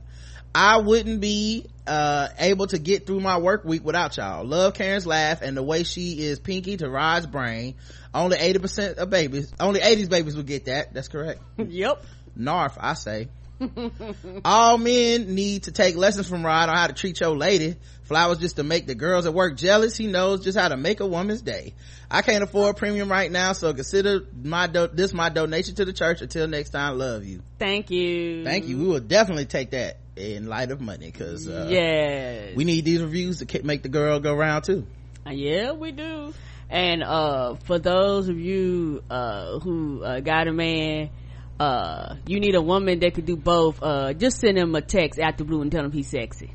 I 0.59 0.79
wouldn't 0.79 1.21
be 1.21 1.67
uh, 1.87 2.31
able 2.37 2.67
to 2.67 2.81
get 2.81 3.07
through 3.07 3.21
my 3.21 3.38
work 3.38 3.65
week 3.65 3.85
without 3.85 4.17
y'all. 4.17 4.45
Love 4.45 4.75
Karen's 4.75 5.07
laugh 5.07 5.41
and 5.41 5.57
the 5.57 5.62
way 5.62 5.85
she 5.85 6.19
is 6.19 6.41
pinky 6.41 6.77
to 6.79 6.91
Rod's 6.91 7.29
brain. 7.29 7.77
Only 8.12 8.38
80% 8.38 8.95
of 8.95 9.09
babies, 9.09 9.53
only 9.61 9.79
80s 9.79 10.11
babies 10.11 10.37
would 10.37 10.47
get 10.47 10.65
that. 10.65 10.93
That's 10.93 11.07
correct. 11.07 11.41
yep. 11.59 12.03
Narf, 12.35 12.77
I 12.81 12.95
say. 12.95 13.29
All 14.45 14.79
men 14.79 15.37
need 15.37 15.65
to 15.65 15.73
take 15.73 15.95
lessons 15.95 16.29
from 16.29 16.45
Rod 16.45 16.69
on 16.69 16.77
how 16.77 16.88
to 16.88 16.93
treat 16.93 17.21
your 17.21 17.37
lady. 17.37 17.77
Flowers 18.03 18.38
just 18.38 18.57
to 18.57 18.65
make 18.65 18.88
the 18.88 18.97
girls 18.97 19.27
at 19.27 19.35
work 19.35 19.57
jealous. 19.57 19.97
He 19.97 20.09
knows 20.09 20.43
just 20.43 20.59
how 20.59 20.67
to 20.67 20.77
make 20.77 20.99
a 20.99 21.07
woman's 21.07 21.43
day. 21.43 21.75
I 22.11 22.23
can't 22.23 22.43
afford 22.43 22.79
premium 22.79 23.09
right 23.09 23.31
now, 23.31 23.53
so 23.53 23.73
consider 23.73 24.23
my 24.43 24.67
do- 24.67 24.88
this 24.93 25.12
my 25.12 25.29
donation 25.29 25.77
to 25.77 25.85
the 25.85 25.93
church. 25.93 26.21
Until 26.21 26.49
next 26.49 26.71
time, 26.71 26.99
love 26.99 27.25
you. 27.25 27.43
Thank 27.61 27.91
you. 27.91 28.45
Thank 28.45 28.67
you. 28.67 28.79
We 28.79 28.87
will 28.88 29.00
definitely 29.00 29.47
take 29.47 29.71
that 29.71 29.99
in 30.19 30.47
light 30.49 30.71
of 30.71 30.81
money 30.81 31.07
because 31.07 31.49
uh, 31.49 31.67
yes. 31.71 32.57
we 32.57 32.65
need 32.65 32.85
these 32.85 33.01
reviews 33.03 33.39
to 33.39 33.63
make 33.65 33.83
the 33.83 33.89
girl 33.89 34.19
go 34.21 34.35
round 34.35 34.65
too. 34.65 34.87
Yeah, 35.31 35.73
we 35.73 35.93
do. 35.93 36.35
And 36.71 37.03
uh 37.03 37.55
for 37.65 37.79
those 37.79 38.29
of 38.29 38.39
you 38.39 39.03
uh 39.09 39.59
who 39.61 40.03
uh, 40.03 40.21
got 40.21 40.49
a 40.49 40.53
man 40.53 41.11
uh 41.59 42.17
you 42.27 42.41
need 42.41 42.55
a 42.55 42.61
woman 42.63 42.99
that 43.01 43.15
could 43.15 43.25
do 43.27 43.37
both 43.37 43.83
uh 43.83 44.13
just 44.13 44.39
send 44.41 44.59
him 44.59 44.75
a 44.75 44.81
text 44.83 45.19
out 45.19 45.39
the 45.39 45.45
blue 45.45 45.63
and 45.63 45.73
tell 45.73 45.85
him 45.85 45.93
he's 45.93 46.09
sexy 46.09 46.51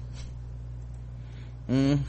Mm. 1.69 1.99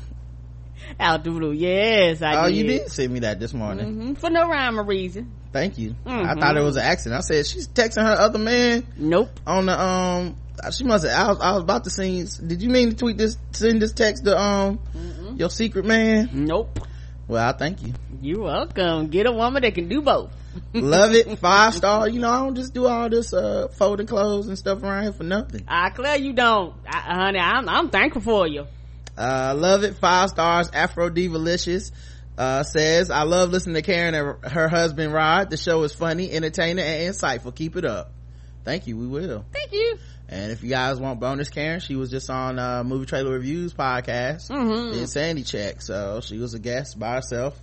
out 1.00 1.24
the 1.24 1.30
blue 1.30 1.52
yes 1.52 2.20
i 2.22 2.44
Oh, 2.44 2.48
did 2.48 2.56
you 2.56 2.64
did 2.64 2.88
send 2.90 3.12
me 3.12 3.20
that 3.20 3.38
this 3.40 3.54
morning. 3.54 3.94
Mhm. 4.14 4.18
for 4.18 4.28
no 4.30 4.48
rhyme 4.48 4.78
or 4.78 4.84
reason 4.84 5.32
Thank 5.54 5.78
you. 5.78 5.94
I 6.04 6.10
Mhm. 6.34 6.40
thought 6.40 6.56
it 6.56 6.62
was 6.62 6.76
an 6.76 6.82
accident. 6.82 7.18
I 7.18 7.22
said 7.22 7.46
she's 7.46 7.68
texting 7.68 8.02
her 8.04 8.12
other 8.18 8.38
man 8.40 8.84
nope 8.98 9.30
on 9.46 9.66
the 9.66 9.80
um. 9.80 10.36
She 10.76 10.82
must 10.84 11.04
have. 11.06 11.14
I 11.16 11.28
was, 11.30 11.40
I 11.40 11.52
was 11.52 11.62
about 11.62 11.84
to 11.84 11.90
send. 11.90 12.48
Did 12.48 12.60
you 12.60 12.70
mean 12.70 12.90
to 12.90 12.96
tweet 12.96 13.16
this? 13.18 13.36
Send 13.52 13.80
this 13.80 13.92
text 13.92 14.24
to 14.24 14.36
um 14.36 14.80
your 15.38 15.50
secret 15.50 15.84
man? 15.84 16.28
nope 16.32 16.80
Well, 17.28 17.48
I 17.48 17.52
thank 17.52 17.82
you. 17.82 17.92
you're 18.20 18.42
welcome 18.42 19.06
get 19.08 19.26
a 19.26 19.32
woman 19.32 19.62
that 19.62 19.74
can 19.76 19.88
do 19.88 20.02
both 20.02 20.30
Love 20.74 21.14
it. 21.14 21.38
Five 21.38 21.74
star. 21.74 22.08
You 22.08 22.18
know, 22.20 22.30
I 22.30 22.38
don't 22.38 22.54
just 22.56 22.74
do 22.74 22.86
all 22.88 23.08
this 23.08 23.32
uh 23.32 23.68
folding 23.78 24.06
clothes 24.08 24.48
and 24.48 24.58
stuff 24.58 24.82
around 24.82 25.04
here 25.04 25.12
for 25.12 25.24
nothing. 25.24 25.64
i 25.68 25.90
clear 25.90 26.16
you 26.16 26.32
don't 26.32 26.74
I, 26.86 26.96
honey 26.98 27.38
I'm, 27.38 27.68
I'm 27.68 27.90
thankful 27.90 28.22
for 28.22 28.46
you 28.48 28.66
Uh, 29.16 29.54
love 29.56 29.84
it. 29.84 29.94
Five 29.96 30.30
stars. 30.30 30.68
Afro 30.72 31.08
Divalicious, 31.10 31.92
uh, 32.36 32.62
says, 32.62 33.10
I 33.10 33.22
love 33.22 33.50
listening 33.50 33.74
to 33.76 33.82
Karen 33.82 34.14
and 34.14 34.44
her 34.52 34.68
husband 34.68 35.12
Rod. 35.12 35.50
The 35.50 35.56
show 35.56 35.82
is 35.84 35.92
funny, 35.94 36.30
entertaining, 36.30 36.84
and 36.84 37.14
insightful. 37.14 37.54
Keep 37.54 37.76
it 37.76 37.84
up. 37.84 38.12
Thank 38.64 38.86
you. 38.86 38.96
We 38.96 39.06
will. 39.06 39.44
thank 39.52 39.72
you 39.72 39.98
And 40.28 40.50
if 40.50 40.62
you 40.62 40.70
guys 40.70 40.98
want 40.98 41.20
bonus 41.20 41.50
Karen, 41.50 41.80
she 41.80 41.96
was 41.96 42.10
just 42.10 42.30
on, 42.30 42.58
uh, 42.58 42.82
Movie 42.82 43.04
Trailer 43.06 43.32
Reviews 43.32 43.74
podcast. 43.74 44.48
Mhm. 44.50 44.94
In 44.96 45.06
Sandy 45.06 45.42
Check. 45.42 45.82
So 45.82 46.20
she 46.22 46.38
was 46.38 46.54
a 46.54 46.58
guest 46.58 46.98
by 46.98 47.16
herself, 47.16 47.58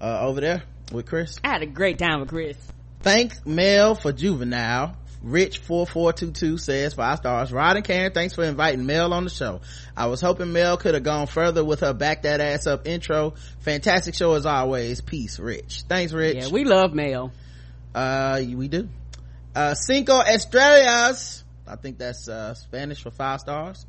uh, 0.00 0.20
over 0.26 0.40
there 0.40 0.62
with 0.92 1.06
Chris. 1.06 1.36
i 1.44 1.48
had 1.48 1.62
a 1.62 1.66
great 1.66 1.98
time 1.98 2.20
with 2.20 2.28
chris 2.28 2.56
Thank 3.02 3.46
Mel 3.46 3.94
for 3.94 4.12
Juvenile. 4.12 4.96
Rich4422 5.24 6.58
says 6.58 6.94
five 6.94 7.18
stars. 7.18 7.52
Rod 7.52 7.76
and 7.76 7.84
Karen, 7.84 8.12
thanks 8.12 8.34
for 8.34 8.44
inviting 8.44 8.86
Mel 8.86 9.12
on 9.12 9.24
the 9.24 9.30
show. 9.30 9.60
I 9.96 10.06
was 10.06 10.20
hoping 10.20 10.52
Mel 10.52 10.76
could 10.76 10.94
have 10.94 11.02
gone 11.02 11.26
further 11.26 11.64
with 11.64 11.80
her 11.80 11.92
back 11.92 12.22
that 12.22 12.40
ass 12.40 12.66
up 12.66 12.86
intro. 12.86 13.34
Fantastic 13.60 14.14
show 14.14 14.34
as 14.34 14.46
always. 14.46 15.00
Peace, 15.00 15.38
Rich. 15.38 15.82
Thanks, 15.88 16.12
Rich. 16.12 16.36
yeah 16.36 16.48
we 16.48 16.64
love 16.64 16.94
Mel. 16.94 17.32
uh, 17.94 18.40
we 18.42 18.68
do. 18.68 18.88
Uh, 19.54 19.74
Cinco 19.74 20.20
Estrellas. 20.20 21.44
I 21.66 21.76
think 21.76 21.98
that's, 21.98 22.28
uh, 22.28 22.54
Spanish 22.54 23.02
for 23.02 23.10
five 23.10 23.40
stars. 23.40 23.84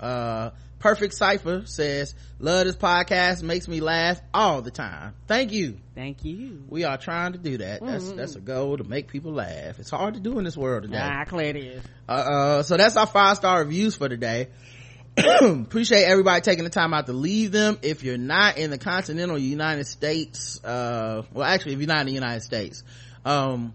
Uh, 0.00 0.50
Perfect 0.84 1.14
Cipher 1.14 1.62
says, 1.64 2.14
love 2.38 2.66
this 2.66 2.76
podcast, 2.76 3.42
makes 3.42 3.66
me 3.68 3.80
laugh 3.80 4.20
all 4.34 4.60
the 4.60 4.70
time. 4.70 5.14
Thank 5.26 5.50
you. 5.50 5.78
Thank 5.94 6.26
you. 6.26 6.62
We 6.68 6.84
are 6.84 6.98
trying 6.98 7.32
to 7.32 7.38
do 7.38 7.56
that. 7.56 7.80
That's 7.80 8.04
Mm-hmm. 8.04 8.16
that's 8.18 8.36
a 8.36 8.40
goal 8.40 8.76
to 8.76 8.84
make 8.84 9.08
people 9.08 9.32
laugh. 9.32 9.78
It's 9.78 9.88
hard 9.88 10.12
to 10.12 10.20
do 10.20 10.36
in 10.38 10.44
this 10.44 10.58
world 10.58 10.82
today. 10.82 10.98
Ah 11.00 11.24
clear 11.24 11.46
it 11.46 11.56
is. 11.56 11.82
Uh, 12.06 12.12
uh 12.12 12.62
so 12.64 12.76
that's 12.76 12.98
our 12.98 13.06
five 13.06 13.38
star 13.38 13.60
reviews 13.60 13.96
for 13.96 14.10
today. 14.10 14.48
Appreciate 15.16 16.04
everybody 16.04 16.42
taking 16.42 16.64
the 16.64 16.70
time 16.70 16.92
out 16.92 17.06
to 17.06 17.14
leave 17.14 17.50
them. 17.50 17.78
If 17.80 18.04
you're 18.04 18.18
not 18.18 18.58
in 18.58 18.70
the 18.70 18.76
continental 18.76 19.38
united 19.38 19.86
states 19.86 20.62
uh 20.64 21.22
well 21.32 21.46
actually 21.46 21.72
if 21.72 21.78
you're 21.78 21.88
not 21.88 22.00
in 22.00 22.08
the 22.08 22.12
united 22.12 22.42
states 22.42 22.84
um 23.24 23.72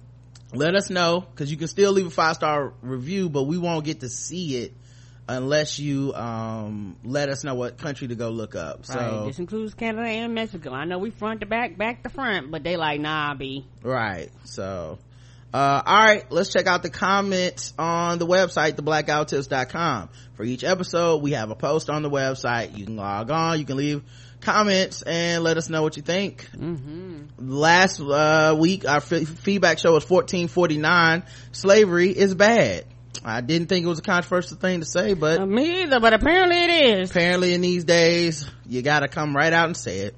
let 0.53 0.75
us 0.75 0.91
know 0.91 1.21
because 1.21 1.49
you 1.49 1.57
can 1.57 1.67
still 1.67 1.91
leave 1.91 2.05
a 2.05 2.11
five 2.11 2.35
star 2.35 2.71
review 2.83 3.29
but 3.29 3.45
we 3.45 3.57
won't 3.57 3.83
get 3.83 4.01
to 4.01 4.09
see 4.09 4.57
it 4.57 4.73
unless 5.29 5.79
you 5.79 6.13
um 6.15 6.97
let 7.05 7.29
us 7.29 7.43
know 7.43 7.53
what 7.55 7.77
country 7.77 8.07
to 8.07 8.15
go 8.15 8.29
look 8.29 8.55
up 8.55 8.85
so 8.85 8.95
Right. 8.95 9.25
This 9.27 9.39
includes 9.39 9.73
Canada 9.75 10.07
and 10.07 10.33
Mexico. 10.33 10.71
I 10.73 10.85
know 10.85 10.97
we 10.97 11.11
front 11.11 11.41
to 11.41 11.45
back, 11.45 11.77
back 11.77 12.03
to 12.03 12.09
front, 12.09 12.49
but 12.51 12.63
they 12.63 12.75
like, 12.77 12.99
nah, 12.99 13.33
be 13.35 13.65
right 13.83 14.29
so 14.43 14.97
uh 15.53 15.81
all 15.85 15.99
right 15.99 16.31
let's 16.31 16.51
check 16.53 16.67
out 16.67 16.83
the 16.83 16.89
comments 16.91 17.73
on 17.79 18.19
the 18.19 18.27
website 18.27 18.73
theblackguywtips.com 18.73 20.09
for 20.35 20.43
each 20.43 20.63
episode 20.63 21.21
we 21.23 21.31
have 21.31 21.49
a 21.49 21.55
post 21.55 21.89
on 21.89 22.03
the 22.03 22.09
website 22.09 22.77
you 22.77 22.85
can 22.85 22.95
log 22.95 23.31
on 23.31 23.57
you 23.57 23.65
can 23.65 23.75
leave 23.77 24.03
comments 24.41 25.01
and 25.01 25.43
let 25.43 25.57
us 25.57 25.67
know 25.69 25.81
what 25.81 25.97
you 25.97 26.03
think 26.03 26.47
Mm-hmm. 26.55 27.49
last 27.49 27.99
uh 27.99 28.55
week 28.59 28.87
our 28.87 28.97
f- 28.97 29.27
feedback 29.27 29.79
show 29.79 29.93
was 29.93 30.07
1449 30.07 31.23
slavery 31.51 32.09
is 32.15 32.35
bad 32.35 32.85
i 33.25 33.41
didn't 33.41 33.67
think 33.67 33.85
it 33.85 33.89
was 33.89 33.99
a 33.99 34.03
controversial 34.03 34.57
thing 34.57 34.79
to 34.79 34.85
say 34.85 35.13
but 35.13 35.39
Uh, 35.39 35.45
me 35.45 35.83
either, 35.83 35.99
but 35.99 36.13
apparently 36.13 36.57
it 36.57 36.99
is. 36.99 37.11
apparently 37.11 37.53
in 37.53 37.61
these 37.61 37.83
days 37.83 38.49
you 38.67 38.81
gotta 38.81 39.07
come 39.07 39.35
right 39.35 39.51
out 39.51 39.65
and 39.65 39.75
say 39.77 39.99
it. 39.99 40.15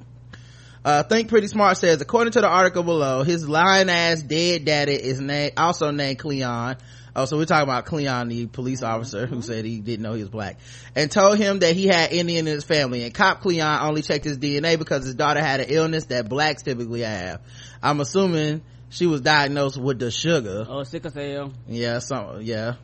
Uh 0.84 1.04
think 1.04 1.30
pretty 1.30 1.48
smart 1.48 1.78
says 1.78 2.02
according 2.02 2.34
to 2.34 2.42
the 2.42 2.48
article 2.48 2.84
below 2.84 3.24
his 3.24 3.48
lying 3.48 3.90
ass 3.90 4.22
dead 4.22 4.66
daddy 4.66 4.94
is 4.94 5.20
na- 5.22 5.50
also 5.58 5.92
named 5.92 6.20
cleon. 6.20 6.76
Oh 7.16 7.26
so 7.26 7.38
we're 7.38 7.46
talking 7.46 7.64
about 7.64 7.86
cleon 7.86 8.30
the 8.30 8.46
police 8.48 8.82
officer 8.84 9.26
who 9.26 9.42
said 9.42 9.64
he 9.66 9.80
didn't 9.80 10.02
know 10.02 10.14
he 10.14 10.22
was 10.22 10.30
black 10.30 10.58
and 10.96 11.12
told 11.12 11.38
him 11.38 11.60
that 11.60 11.76
he 11.76 11.88
had 11.88 12.12
indian 12.14 12.48
in 12.48 12.54
his 12.54 12.64
family 12.64 13.04
and 13.04 13.14
cop 13.14 13.42
cleon 13.42 13.80
only 13.82 14.02
checked 14.02 14.24
his 14.26 14.38
dna 14.38 14.78
because 14.80 15.06
his 15.06 15.14
daughter 15.16 15.40
had 15.42 15.60
an 15.60 15.68
illness 15.70 16.06
that 16.06 16.28
blacks 16.30 16.64
typically 16.64 17.02
have. 17.02 17.42
I'm 17.84 18.00
assuming 18.00 18.62
she 18.92 19.08
was 19.08 19.22
diagnosed 19.22 19.78
with 19.78 19.98
the 19.98 20.12
sugar. 20.12 20.66
Oh, 20.70 20.84
sickle 20.84 21.10
cell. 21.12 21.52
yeah 21.68 21.98
so 22.00 22.38
yeah. 22.40 22.76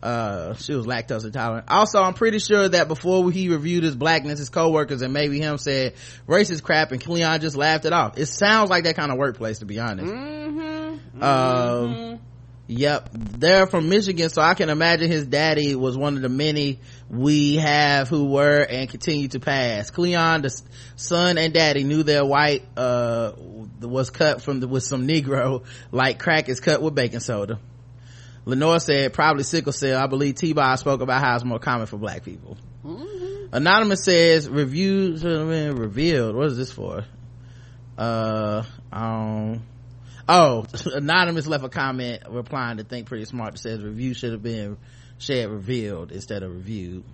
Uh 0.00 0.54
she 0.54 0.74
was 0.74 0.86
lactose 0.86 1.24
intolerant. 1.24 1.66
Also 1.68 2.00
i'm 2.00 2.14
pretty 2.14 2.38
sure 2.38 2.68
that 2.68 2.86
before 2.86 3.28
he 3.32 3.48
reviewed 3.48 3.82
his 3.82 3.96
blackness 3.96 4.38
his 4.38 4.48
co-workers 4.48 5.02
and 5.02 5.12
maybe 5.12 5.40
him 5.40 5.58
said 5.58 5.94
racist 6.28 6.62
crap 6.62 6.92
and 6.92 7.02
cleon 7.02 7.40
just 7.40 7.56
laughed 7.56 7.84
it 7.84 7.92
off. 7.92 8.16
It 8.16 8.26
sounds 8.26 8.70
like 8.70 8.84
that 8.84 8.94
kind 8.94 9.10
of 9.10 9.18
workplace 9.18 9.58
to 9.58 9.66
be 9.66 9.80
honest. 9.80 10.12
Mm-hmm. 10.12 11.22
um 11.22 12.20
yep. 12.68 13.08
They're 13.12 13.66
from 13.66 13.88
michigan 13.88 14.28
so 14.28 14.40
i 14.40 14.54
can 14.54 14.68
imagine 14.70 15.10
his 15.10 15.26
daddy 15.26 15.74
was 15.74 15.96
one 15.96 16.14
of 16.14 16.22
the 16.22 16.28
many 16.28 16.78
we 17.10 17.56
have 17.56 18.08
who 18.08 18.26
were 18.26 18.60
and 18.60 18.88
continue 18.88 19.26
to 19.28 19.40
pass. 19.40 19.90
Cleon 19.90 20.42
the 20.42 20.62
son 20.94 21.38
and 21.38 21.52
daddy 21.52 21.82
knew 21.82 22.04
their 22.04 22.24
white 22.24 22.62
uh 22.76 23.32
was 23.86 24.10
cut 24.10 24.42
from 24.42 24.60
the 24.60 24.68
with 24.68 24.82
some 24.82 25.06
negro 25.06 25.64
like 25.92 26.18
crack 26.18 26.48
is 26.48 26.58
cut 26.60 26.82
with 26.82 26.94
baking 26.94 27.20
soda 27.20 27.58
Lenore 28.48 28.80
said 28.80 29.12
probably 29.12 29.42
sickle 29.42 29.72
cell. 29.72 30.02
I 30.02 30.06
believe 30.06 30.36
T-Bob 30.36 30.78
spoke 30.78 31.02
about 31.02 31.20
how 31.20 31.34
it's 31.34 31.44
more 31.44 31.58
common 31.58 31.86
for 31.86 31.98
black 31.98 32.24
people. 32.24 32.56
Anonymous 33.52 34.04
says 34.04 34.48
reviews 34.48 35.20
should 35.20 35.38
have 35.38 35.48
been 35.48 35.76
revealed. 35.76 36.34
What 36.34 36.46
is 36.46 36.56
this 36.56 36.72
for? 36.72 37.04
Uh, 37.98 38.62
um, 38.90 39.62
oh, 40.26 40.64
Anonymous 40.94 41.46
left 41.46 41.62
a 41.62 41.68
comment 41.68 42.22
replying 42.26 42.78
to 42.78 42.84
Think 42.84 43.06
Pretty 43.06 43.26
Smart 43.26 43.52
that 43.52 43.58
says 43.58 43.82
review 43.82 44.14
should 44.14 44.32
have 44.32 44.42
been 44.42 44.78
shared 45.18 45.50
revealed 45.50 46.10
instead 46.10 46.42
of 46.42 46.50
reviewed, 46.50 47.04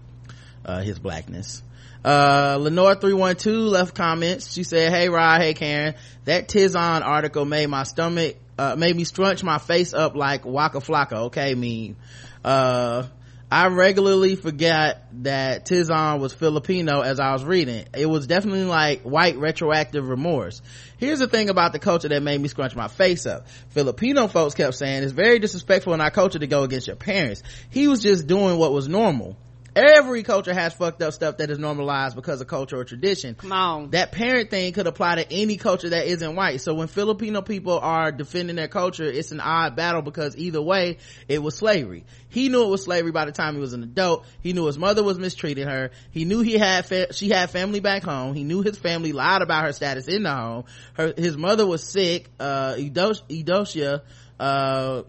uh, 0.65 0.83
his 0.83 1.01
blackness. 1.01 1.65
Uh, 2.05 2.59
Lenore312 2.59 3.71
left 3.71 3.95
comments. 3.95 4.53
She 4.53 4.63
said, 4.63 4.93
Hey 4.93 5.09
Rod, 5.09 5.41
hey 5.41 5.55
Karen, 5.55 5.95
that 6.25 6.49
Tizon 6.49 7.03
article 7.03 7.45
made 7.45 7.67
my 7.67 7.85
stomach, 7.85 8.37
uh, 8.59 8.77
made 8.77 8.95
me 8.95 9.05
scrunch 9.05 9.43
my 9.43 9.59
face 9.59 9.95
up 9.95 10.15
like 10.15 10.45
Waka 10.45 10.79
Flocka, 10.79 11.27
okay, 11.27 11.55
mean. 11.55 11.97
Uh, 12.45 13.05
I 13.51 13.69
regularly 13.69 14.37
forget 14.37 15.07
that 15.23 15.65
Tizon 15.65 16.19
was 16.19 16.33
Filipino 16.33 17.03
as 17.03 17.21
I 17.21 17.33
was 17.33 17.45
reading. 17.45 17.85
It 17.95 18.07
was 18.07 18.27
definitely 18.27 18.65
like 18.65 19.03
white 19.03 19.37
retroactive 19.37 20.09
remorse. 20.09 20.61
Here's 20.99 21.21
the 21.21 21.29
thing 21.29 21.51
about 21.51 21.73
the 21.73 21.79
culture 21.79 22.09
that 22.09 22.23
made 22.23 22.41
me 22.41 22.49
scrunch 22.49 22.75
my 22.75 22.89
face 22.89 23.27
up. 23.27 23.47
Filipino 23.69 24.27
folks 24.27 24.55
kept 24.55 24.75
saying 24.75 25.05
it's 25.05 25.13
very 25.13 25.39
disrespectful 25.39 25.95
in 25.95 26.01
our 26.01 26.11
culture 26.11 26.39
to 26.39 26.47
go 26.47 26.65
against 26.65 26.89
your 26.89 26.97
parents. 26.97 27.43
He 27.71 27.87
was 27.87 28.03
just 28.03 28.27
doing 28.27 28.59
what 28.59 28.73
was 28.73 28.89
normal. 28.89 29.37
Every 29.77 30.23
culture 30.23 30.55
has 30.55 30.73
fucked 30.75 31.03
up 31.03 31.13
stuff 31.13 31.39
that 31.39 31.51
is 31.51 31.59
normalized 31.59 32.17
because 32.17 32.41
of 32.41 32.47
culture 32.47 32.77
or 32.79 32.85
tradition. 32.85 33.35
Come 33.35 33.53
on. 33.53 33.91
that 33.91 34.13
parent 34.13 34.51
thing 34.51 34.73
could 34.73 34.87
apply 34.87 35.17
to 35.17 35.33
any 35.33 35.57
culture 35.57 35.91
that 35.91 36.07
isn't 36.07 36.37
white. 36.37 36.61
So 36.61 36.75
when 36.75 36.89
filipino 36.89 37.43
people 37.43 37.79
are 37.79 38.13
defending 38.13 38.57
their 38.57 38.69
culture 38.69 39.05
it's 39.05 39.33
an 39.33 39.41
odd 39.41 39.77
battle 39.77 40.03
because 40.03 40.37
either 40.37 40.63
way 40.63 40.99
it 41.29 41.43
was 41.43 41.57
slavery. 41.57 42.05
He 42.29 42.49
knew 42.49 42.65
it 42.65 42.69
was 42.69 42.85
slavery 42.85 43.13
by 43.13 43.25
the 43.27 43.33
time 43.33 43.55
he 43.55 43.61
was 43.61 43.73
an 43.73 43.83
adult. 43.83 44.27
He 44.41 44.53
knew 44.53 44.67
his 44.67 44.79
mother 44.79 45.03
was 45.03 45.19
mistreating 45.19 45.67
her. 45.69 45.91
He 46.11 46.25
knew 46.25 46.41
he 46.41 46.59
had 46.59 46.87
fa- 46.87 47.13
she 47.13 47.29
had 47.29 47.51
family 47.51 47.81
back 47.81 48.03
home. 48.03 48.35
He 48.35 48.45
knew 48.45 48.63
his 48.63 48.77
family 48.79 49.13
lied 49.13 49.43
about 49.43 49.65
her 49.65 49.73
status 49.73 50.09
in 50.09 50.25
the 50.25 50.33
home. 50.35 50.65
Her 50.95 51.15
his 51.17 51.37
mother 51.37 51.67
was 51.67 51.83
sick 51.83 52.31
uh 52.41 52.75
eudocia 52.77 54.03
uh 54.41 55.03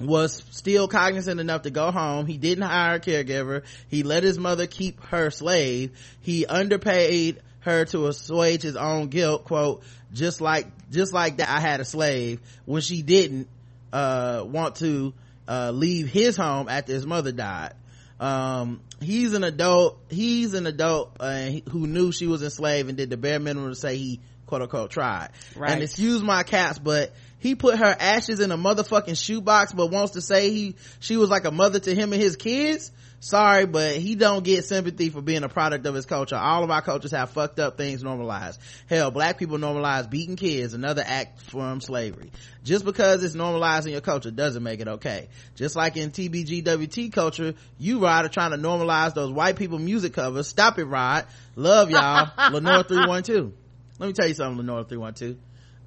was 0.00 0.42
still 0.50 0.88
cognizant 0.88 1.40
enough 1.40 1.62
to 1.62 1.70
go 1.70 1.90
home. 1.90 2.26
He 2.26 2.36
didn't 2.36 2.64
hire 2.64 2.96
a 2.96 3.00
caregiver. 3.00 3.62
He 3.88 4.02
let 4.02 4.22
his 4.22 4.38
mother 4.38 4.66
keep 4.66 5.00
her 5.04 5.30
slave. 5.30 5.92
He 6.20 6.46
underpaid 6.46 7.40
her 7.60 7.84
to 7.86 8.08
assuage 8.08 8.62
his 8.62 8.76
own 8.76 9.08
guilt. 9.08 9.44
Quote, 9.44 9.82
just 10.12 10.40
like, 10.40 10.66
just 10.90 11.12
like 11.12 11.38
that, 11.38 11.48
I 11.48 11.60
had 11.60 11.80
a 11.80 11.84
slave 11.84 12.40
when 12.64 12.82
she 12.82 13.02
didn't, 13.02 13.48
uh, 13.92 14.44
want 14.46 14.76
to, 14.76 15.14
uh, 15.48 15.70
leave 15.72 16.08
his 16.08 16.36
home 16.36 16.68
after 16.68 16.92
his 16.92 17.06
mother 17.06 17.32
died. 17.32 17.74
Um, 18.20 18.80
he's 19.00 19.34
an 19.34 19.44
adult, 19.44 19.98
he's 20.08 20.54
an 20.54 20.66
adult, 20.66 21.16
uh, 21.20 21.50
who 21.70 21.86
knew 21.86 22.12
she 22.12 22.26
was 22.26 22.42
enslaved 22.42 22.88
and 22.88 22.96
did 22.96 23.10
the 23.10 23.16
bare 23.16 23.40
minimum 23.40 23.70
to 23.70 23.74
say 23.74 23.96
he, 23.96 24.20
quote 24.46 24.62
unquote, 24.62 24.90
tried. 24.90 25.30
Right. 25.56 25.72
And 25.72 25.82
excuse 25.82 26.22
my 26.22 26.42
caps, 26.42 26.78
but 26.78 27.12
he 27.44 27.54
put 27.54 27.76
her 27.76 27.94
ashes 28.00 28.40
in 28.40 28.50
a 28.52 28.56
motherfucking 28.56 29.22
shoebox, 29.22 29.74
but 29.74 29.90
wants 29.90 30.12
to 30.12 30.22
say 30.22 30.48
he, 30.48 30.76
she 30.98 31.18
was 31.18 31.28
like 31.28 31.44
a 31.44 31.50
mother 31.50 31.78
to 31.78 31.94
him 31.94 32.14
and 32.14 32.22
his 32.22 32.36
kids. 32.36 32.90
Sorry, 33.20 33.66
but 33.66 33.96
he 33.96 34.14
don't 34.14 34.42
get 34.42 34.64
sympathy 34.64 35.10
for 35.10 35.20
being 35.20 35.44
a 35.44 35.48
product 35.50 35.84
of 35.84 35.94
his 35.94 36.06
culture. 36.06 36.36
All 36.36 36.64
of 36.64 36.70
our 36.70 36.80
cultures 36.80 37.10
have 37.10 37.28
fucked 37.32 37.58
up 37.58 37.76
things 37.76 38.02
normalized. 38.02 38.58
Hell, 38.88 39.10
black 39.10 39.36
people 39.36 39.58
normalize 39.58 40.08
beating 40.08 40.36
kids, 40.36 40.72
another 40.72 41.02
act 41.04 41.38
from 41.42 41.82
slavery. 41.82 42.32
Just 42.62 42.86
because 42.86 43.22
it's 43.22 43.34
normalized 43.34 43.86
in 43.86 43.92
your 43.92 44.00
culture 44.00 44.30
doesn't 44.30 44.62
make 44.62 44.80
it 44.80 44.88
okay. 44.88 45.28
Just 45.54 45.76
like 45.76 45.98
in 45.98 46.12
TBGWT 46.12 47.12
culture, 47.12 47.52
you 47.78 47.98
Rod 47.98 48.24
are 48.24 48.30
trying 48.30 48.52
to 48.52 48.56
normalize 48.56 49.12
those 49.12 49.30
white 49.30 49.56
people 49.56 49.78
music 49.78 50.14
covers. 50.14 50.48
Stop 50.48 50.78
it, 50.78 50.86
Rod. 50.86 51.26
Love 51.56 51.90
y'all. 51.90 52.30
Lenore 52.52 52.84
312. 52.84 53.52
Let 53.98 54.06
me 54.06 54.12
tell 54.14 54.28
you 54.28 54.34
something, 54.34 54.56
Lenore 54.56 54.84
312. 54.84 55.36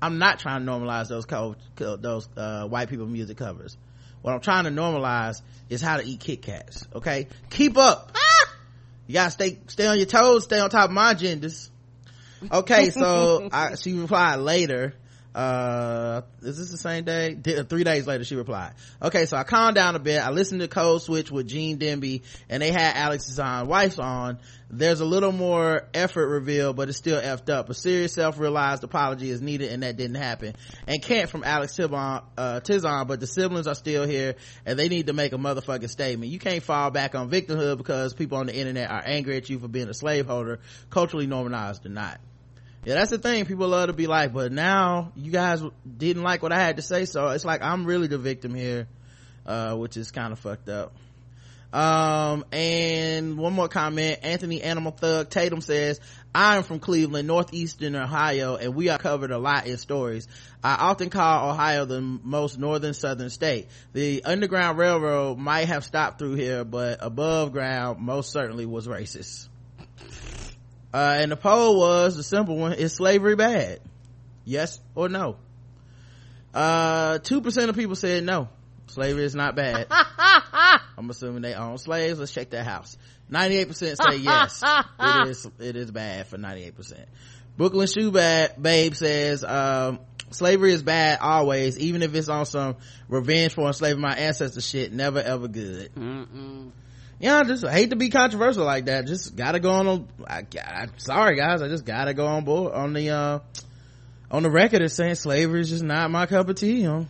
I'm 0.01 0.19
not 0.19 0.39
trying 0.39 0.65
to 0.65 0.71
normalize 0.71 1.07
those 1.07 1.25
co- 1.25 1.55
co- 1.75 1.95
those 1.97 2.27
uh, 2.37 2.67
white 2.67 2.89
people 2.89 3.05
music 3.07 3.37
covers. 3.37 3.77
What 4.21 4.33
I'm 4.33 4.41
trying 4.41 4.65
to 4.65 4.71
normalize 4.71 5.41
is 5.69 5.81
how 5.81 5.97
to 5.97 6.03
eat 6.03 6.19
Kit 6.19 6.41
Kats. 6.41 6.87
Okay, 6.93 7.27
keep 7.49 7.77
up. 7.77 8.11
You 9.07 9.13
gotta 9.13 9.31
stay 9.31 9.57
stay 9.67 9.87
on 9.87 9.97
your 9.97 10.05
toes. 10.05 10.43
Stay 10.43 10.59
on 10.59 10.69
top 10.69 10.89
of 10.89 10.93
my 10.93 11.13
agendas. 11.13 11.69
Okay, 12.51 12.89
so 12.89 13.49
I, 13.53 13.75
she 13.75 13.93
replied 13.93 14.39
later. 14.39 14.93
Uh, 15.37 16.23
is 16.41 16.57
this 16.57 16.71
the 16.71 16.79
same 16.79 17.03
day? 17.03 17.35
Di- 17.35 17.61
three 17.61 17.83
days 17.83 18.07
later, 18.07 18.23
she 18.23 18.35
replied. 18.35 18.73
Okay, 18.99 19.27
so 19.27 19.37
I 19.37 19.43
calmed 19.43 19.75
down 19.75 19.95
a 19.95 19.99
bit. 19.99 20.19
I 20.19 20.31
listened 20.31 20.61
to 20.61 20.67
Code 20.67 20.99
Switch 21.03 21.29
with 21.29 21.47
Gene 21.47 21.77
Demby, 21.77 22.23
and 22.49 22.63
they 22.63 22.71
had 22.71 22.95
Alex's 22.95 23.37
on 23.37 23.67
wife 23.67 23.99
on. 23.99 24.39
There's 24.71 24.99
a 24.99 25.05
little 25.05 25.31
more 25.31 25.89
effort 25.93 26.27
revealed, 26.27 26.75
but 26.75 26.89
it's 26.89 26.97
still 26.97 27.21
effed 27.21 27.51
up. 27.51 27.69
A 27.69 27.75
serious 27.75 28.15
self-realized 28.15 28.83
apology 28.83 29.29
is 29.29 29.39
needed, 29.39 29.71
and 29.71 29.83
that 29.83 29.95
didn't 29.95 30.15
happen. 30.15 30.55
And 30.87 31.03
can't 31.03 31.29
from 31.29 31.43
Alex 31.43 31.77
Tibon, 31.77 32.23
uh, 32.35 32.59
Tizon, 32.61 33.07
but 33.07 33.19
the 33.19 33.27
siblings 33.27 33.67
are 33.67 33.75
still 33.75 34.07
here, 34.07 34.37
and 34.65 34.79
they 34.79 34.89
need 34.89 35.05
to 35.05 35.13
make 35.13 35.33
a 35.33 35.37
motherfucking 35.37 35.91
statement. 35.91 36.31
You 36.31 36.39
can't 36.39 36.63
fall 36.63 36.89
back 36.89 37.13
on 37.13 37.29
victimhood 37.29 37.77
because 37.77 38.15
people 38.15 38.39
on 38.39 38.47
the 38.47 38.55
internet 38.55 38.89
are 38.89 39.03
angry 39.05 39.37
at 39.37 39.51
you 39.51 39.59
for 39.59 39.67
being 39.67 39.87
a 39.87 39.93
slaveholder, 39.93 40.61
culturally 40.89 41.27
normalized 41.27 41.85
or 41.85 41.89
not 41.89 42.19
yeah 42.87 42.95
that's 42.95 43.11
the 43.11 43.17
thing 43.17 43.45
people 43.45 43.67
love 43.67 43.87
to 43.87 43.93
be 43.93 44.07
like 44.07 44.33
but 44.33 44.51
now 44.51 45.11
you 45.15 45.31
guys 45.31 45.61
didn't 45.97 46.23
like 46.23 46.41
what 46.41 46.53
i 46.53 46.59
had 46.59 46.77
to 46.77 46.81
say 46.81 47.03
so 47.03 47.27
it's 47.29 47.45
like 47.45 47.61
i'm 47.61 47.85
really 47.85 48.07
the 48.07 48.17
victim 48.17 48.55
here 48.55 48.87
uh, 49.47 49.75
which 49.75 49.97
is 49.97 50.11
kind 50.11 50.33
of 50.33 50.39
fucked 50.39 50.69
up. 50.69 50.93
Um 51.73 52.45
and 52.53 53.37
one 53.37 53.51
more 53.51 53.67
comment. 53.67 54.19
Anthony 54.23 54.61
animal 54.61 54.93
thug 54.93 55.29
tatum 55.29 55.59
says 55.59 55.99
i'm 56.33 56.63
from 56.63 56.79
cleveland 56.79 57.27
northeastern 57.27 57.93
ohio 57.95 58.55
and 58.55 58.73
we 58.73 58.87
are 58.87 58.97
covered 58.97 59.31
a 59.31 59.37
lot 59.37 59.67
in 59.67 59.77
stories. 59.77 60.29
I 60.63 60.75
often 60.75 61.09
call 61.09 61.49
ohio 61.49 61.83
the 61.83 61.99
most 61.99 62.57
northern 62.57 62.93
southern 62.93 63.29
state. 63.29 63.67
The 63.91 64.23
underground 64.23 64.77
railroad 64.77 65.37
might 65.37 65.67
have 65.67 65.83
stopped 65.83 66.19
through 66.19 66.35
here 66.35 66.63
but 66.63 66.99
above 67.01 67.51
ground 67.51 67.99
most 67.99 68.31
certainly 68.31 68.65
was 68.65 68.87
racist 68.87 69.49
uh, 70.93 71.17
and 71.19 71.31
the 71.31 71.35
poll 71.37 71.79
was 71.79 72.15
the 72.15 72.23
simple 72.23 72.57
one 72.57 72.73
is 72.73 72.93
slavery 72.93 73.35
bad? 73.35 73.79
Yes 74.45 74.79
or 74.95 75.09
no? 75.09 75.37
Uh 76.53 77.19
two 77.19 77.41
percent 77.41 77.69
of 77.69 77.75
people 77.75 77.95
said 77.95 78.23
no. 78.23 78.49
Slavery 78.87 79.25
is 79.25 79.35
not 79.35 79.55
bad. 79.55 79.87
I'm 79.91 81.09
assuming 81.09 81.41
they 81.41 81.53
own 81.53 81.77
slaves. 81.77 82.19
Let's 82.19 82.33
check 82.33 82.49
their 82.49 82.63
house. 82.63 82.97
98% 83.31 83.73
say 83.75 84.17
yes. 84.17 84.63
It 84.99 85.27
is 85.27 85.47
it 85.59 85.75
is 85.75 85.91
bad 85.91 86.27
for 86.27 86.37
98% 86.37 87.05
brooklyn 87.57 87.87
shoe 87.87 88.11
ba- 88.11 88.51
babe 88.61 88.93
says 88.93 89.43
um 89.43 89.99
slavery 90.29 90.73
is 90.73 90.83
bad 90.83 91.17
always 91.19 91.77
even 91.79 92.03
if 92.03 92.13
it's 92.13 92.29
on 92.29 92.45
some 92.45 92.75
revenge 93.09 93.53
for 93.55 93.65
enslaving 93.65 94.01
my 94.01 94.13
ancestors 94.13 94.63
shit 94.67 94.93
never 94.93 95.19
ever 95.19 95.47
good. 95.47 95.93
Mm-mm. 95.95 96.71
Yeah, 97.19 97.39
I 97.39 97.43
just 97.43 97.65
hate 97.65 97.89
to 97.89 97.95
be 97.95 98.09
controversial 98.09 98.65
like 98.65 98.85
that. 98.85 99.07
Just 99.07 99.35
gotta 99.35 99.59
go 99.59 99.71
on. 99.71 99.87
A, 99.87 100.31
I, 100.31 100.45
I, 100.61 100.87
sorry 100.97 101.35
guys, 101.35 101.61
I 101.61 101.67
just 101.67 101.85
gotta 101.85 102.13
go 102.13 102.27
on 102.27 102.45
board 102.45 102.73
on 102.73 102.93
the 102.93 103.09
uh 103.09 103.39
on 104.29 104.43
the 104.43 104.49
record 104.49 104.81
of 104.81 104.91
saying 104.91 105.15
slavery 105.15 105.61
is 105.61 105.69
just 105.69 105.83
not 105.83 106.11
my 106.11 106.25
cup 106.25 106.49
of 106.49 106.55
tea. 106.55 106.81
You 106.81 106.87
know, 106.87 107.07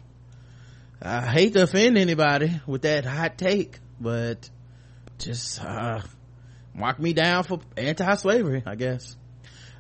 I 1.02 1.22
hate 1.22 1.54
to 1.54 1.63
offend 1.63 1.98
anybody 1.98 2.60
with 2.65 2.84
that 2.84 3.06
hot 3.06 3.38
take, 3.38 3.80
but 4.00 4.50
just 5.17 5.63
uh 5.63 6.02
mark 6.74 7.00
me 7.00 7.13
down 7.13 7.43
for 7.43 7.60
anti-slavery, 7.76 8.63
I 8.65 8.76
guess. 8.76 9.15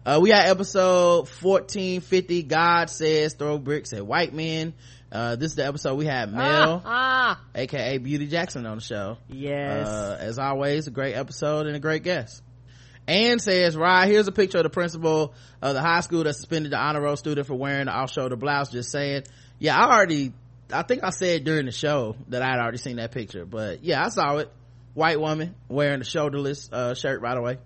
Uh, 0.07 0.19
we 0.21 0.29
had 0.29 0.47
episode 0.47 1.27
1450. 1.41 2.43
God 2.43 2.89
says 2.89 3.33
throw 3.33 3.57
bricks 3.57 3.91
at 3.91 4.07
white 4.07 4.33
men. 4.33 4.73
Uh, 5.11 5.35
this 5.35 5.51
is 5.51 5.55
the 5.57 5.65
episode 5.65 5.95
we 5.95 6.05
had 6.05 6.31
Mel, 6.33 6.81
Ah, 6.85 7.41
aka 7.53 7.97
Beauty 7.97 8.27
Jackson 8.27 8.65
on 8.65 8.77
the 8.77 8.81
show. 8.83 9.17
yes. 9.27 9.85
Uh, 9.85 10.17
as 10.17 10.39
always, 10.39 10.87
a 10.87 10.91
great 10.91 11.13
episode 11.13 11.67
and 11.67 11.75
a 11.75 11.79
great 11.79 12.03
guest. 12.03 12.41
Ann 13.05 13.39
says, 13.39 13.75
Ryan, 13.75 14.09
here's 14.09 14.27
a 14.29 14.31
picture 14.31 14.59
of 14.59 14.63
the 14.63 14.69
principal 14.69 15.33
of 15.61 15.73
the 15.73 15.81
high 15.81 15.99
school 15.99 16.23
that 16.23 16.35
suspended 16.35 16.71
the 16.71 16.77
honor 16.77 17.01
roll 17.01 17.17
student 17.17 17.45
for 17.45 17.55
wearing 17.55 17.87
the 17.87 17.91
off-shoulder 17.91 18.37
blouse. 18.37 18.69
Just 18.69 18.91
saying. 18.91 19.23
Yeah, 19.59 19.77
I 19.77 19.93
already, 19.93 20.31
I 20.71 20.83
think 20.83 21.03
I 21.03 21.09
said 21.09 21.43
during 21.43 21.65
the 21.65 21.71
show 21.73 22.15
that 22.29 22.41
I'd 22.41 22.59
already 22.59 22.77
seen 22.77 22.95
that 22.95 23.11
picture, 23.11 23.45
but 23.45 23.83
yeah, 23.83 24.05
I 24.05 24.09
saw 24.09 24.37
it. 24.37 24.49
White 24.93 25.19
woman 25.19 25.53
wearing 25.69 26.01
a 26.01 26.05
shoulderless, 26.05 26.69
uh, 26.71 26.95
shirt 26.95 27.21
right 27.21 27.37
away. 27.37 27.57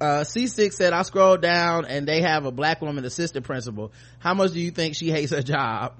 Uh, 0.00 0.20
C6 0.24 0.72
said, 0.72 0.92
I 0.92 1.02
scrolled 1.02 1.40
down 1.40 1.84
and 1.86 2.06
they 2.06 2.20
have 2.22 2.44
a 2.44 2.50
black 2.50 2.82
woman 2.82 3.04
assistant 3.04 3.44
principal. 3.46 3.92
How 4.18 4.34
much 4.34 4.52
do 4.52 4.60
you 4.60 4.70
think 4.70 4.96
she 4.96 5.10
hates 5.10 5.30
her 5.32 5.42
job? 5.42 5.94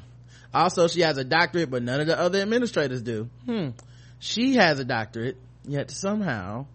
Also, 0.53 0.89
she 0.89 1.01
has 1.01 1.17
a 1.17 1.25
doctorate, 1.25 1.71
but 1.71 1.83
none 1.83 2.01
of 2.01 2.07
the 2.07 2.19
other 2.19 2.41
administrators 2.41 3.03
do. 3.03 3.29
Hmm. 3.47 3.71
She 4.19 4.55
has 4.57 4.79
a 4.79 4.85
doctorate, 4.85 5.37
yet 5.67 5.91
somehow 5.91 6.67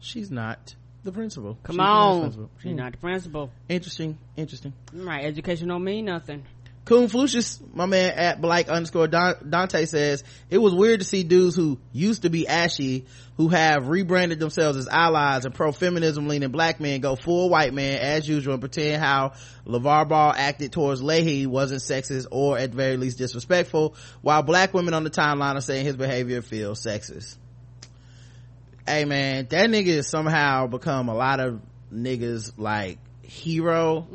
she's 0.00 0.30
not 0.30 0.74
the 1.04 1.12
principal. 1.12 1.56
Come 1.62 1.74
She's 1.74 1.78
the 1.78 1.82
on. 1.82 2.20
principal. 2.20 2.50
She's 2.62 2.70
Hmm. 2.72 2.76
not 2.76 2.92
the 2.92 2.98
principal. 2.98 3.50
Interesting, 3.68 4.18
interesting. 4.36 4.72
Right. 4.92 5.24
Education 5.24 5.68
don't 5.68 5.84
mean 5.84 6.04
nothing. 6.06 6.44
Coon 6.90 7.06
Flucius, 7.06 7.62
my 7.72 7.86
man 7.86 8.18
at 8.18 8.40
Black 8.40 8.68
underscore 8.68 9.06
Dante 9.06 9.84
says, 9.84 10.24
it 10.50 10.58
was 10.58 10.74
weird 10.74 10.98
to 10.98 11.06
see 11.06 11.22
dudes 11.22 11.54
who 11.54 11.78
used 11.92 12.22
to 12.22 12.30
be 12.30 12.48
ashy, 12.48 13.06
who 13.36 13.46
have 13.46 13.86
rebranded 13.86 14.40
themselves 14.40 14.76
as 14.76 14.88
allies 14.88 15.44
and 15.44 15.54
pro-feminism 15.54 16.26
leaning 16.26 16.50
black 16.50 16.80
men 16.80 17.00
go 17.00 17.14
full 17.14 17.48
white 17.48 17.72
man 17.72 17.96
as 17.98 18.28
usual 18.28 18.54
and 18.54 18.60
pretend 18.60 19.00
how 19.00 19.34
LeVar 19.68 20.08
Ball 20.08 20.34
acted 20.36 20.72
towards 20.72 21.00
Leahy 21.00 21.46
wasn't 21.46 21.80
sexist 21.80 22.26
or 22.32 22.58
at 22.58 22.70
very 22.70 22.96
least 22.96 23.18
disrespectful, 23.18 23.94
while 24.20 24.42
black 24.42 24.74
women 24.74 24.92
on 24.92 25.04
the 25.04 25.10
timeline 25.10 25.54
are 25.54 25.60
saying 25.60 25.84
his 25.84 25.94
behavior 25.94 26.42
feels 26.42 26.82
sexist. 26.82 27.36
Hey 28.84 29.04
man, 29.04 29.46
that 29.50 29.70
nigga 29.70 29.94
has 29.94 30.08
somehow 30.08 30.66
become 30.66 31.08
a 31.08 31.14
lot 31.14 31.38
of 31.38 31.60
niggas 31.94 32.54
like 32.56 32.98
hero 33.22 34.08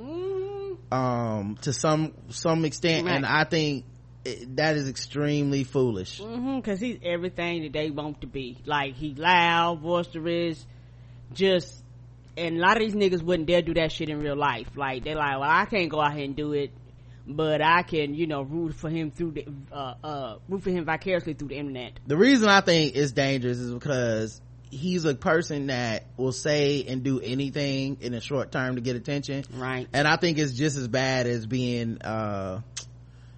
um 0.92 1.58
to 1.62 1.74
some 1.74 2.14
some 2.30 2.64
extent 2.66 3.06
Right. 3.06 3.16
and 3.16 3.26
i 3.26 3.44
think 3.44 3.86
it, 4.24 4.56
that 4.56 4.76
is 4.76 4.88
extremely 4.90 5.64
foolish 5.64 6.20
Mm-hmm. 6.20 6.60
Cause 6.62 6.80
he's 6.80 6.98
everything 7.04 7.64
that 7.64 7.74
they 7.74 7.92
want 7.92 8.22
to 8.22 8.28
be. 8.28 8.58
Like 8.66 8.96
he 8.96 9.14
loud, 9.14 9.84
boisterous, 9.84 10.66
just, 11.34 11.84
and 12.36 12.58
a 12.58 12.60
lot 12.60 12.78
of 12.78 12.84
these 12.84 12.96
niggas 12.96 13.22
wouldn't 13.22 13.48
dare 13.48 13.62
do 13.62 13.74
that 13.76 13.92
shit 13.92 14.10
in 14.10 14.20
real 14.20 14.36
life. 14.36 14.68
Like 14.76 15.04
they're 15.04 15.16
like, 15.16 15.40
well, 15.40 15.50
I 15.50 15.66
can't 15.66 15.90
go 15.90 16.02
out 16.02 16.14
here 16.16 16.26
and 16.26 16.36
do 16.36 16.54
it, 16.54 16.72
but 17.28 17.62
I 17.62 17.84
can, 17.84 18.16
you 18.16 18.26
know, 18.26 18.42
root 18.42 18.74
for 18.76 18.90
him 18.90 19.12
through 19.12 19.32
the, 19.32 19.46
uh, 19.72 19.94
uh, 20.04 20.38
root 20.50 20.64
for 20.64 20.72
him 20.72 20.86
vicariously 20.86 21.34
through 21.36 21.50
the 21.50 21.58
internet. 21.58 22.00
the 22.08 22.18
reason 22.18 22.50
i 22.50 22.62
think 22.62 22.96
it's 22.96 23.12
dangerous 23.12 23.58
is 23.60 23.72
because 23.74 24.42
he's 24.76 25.06
a 25.06 25.16
person 25.16 25.68
that 25.68 26.06
will 26.18 26.32
say 26.32 26.86
and 26.88 27.04
do 27.04 27.20
anything 27.20 27.98
in 28.02 28.14
a 28.14 28.22
short 28.22 28.52
term 28.52 28.76
to 28.76 28.82
get 28.82 28.96
attention. 28.96 29.44
Right. 29.54 29.88
and 29.94 30.08
i 30.08 30.18
think 30.18 30.38
it's 30.38 30.54
just 30.54 30.78
as 30.78 30.88
bad 30.88 31.28
as 31.28 31.46
being 31.46 32.02
uh 32.02 32.62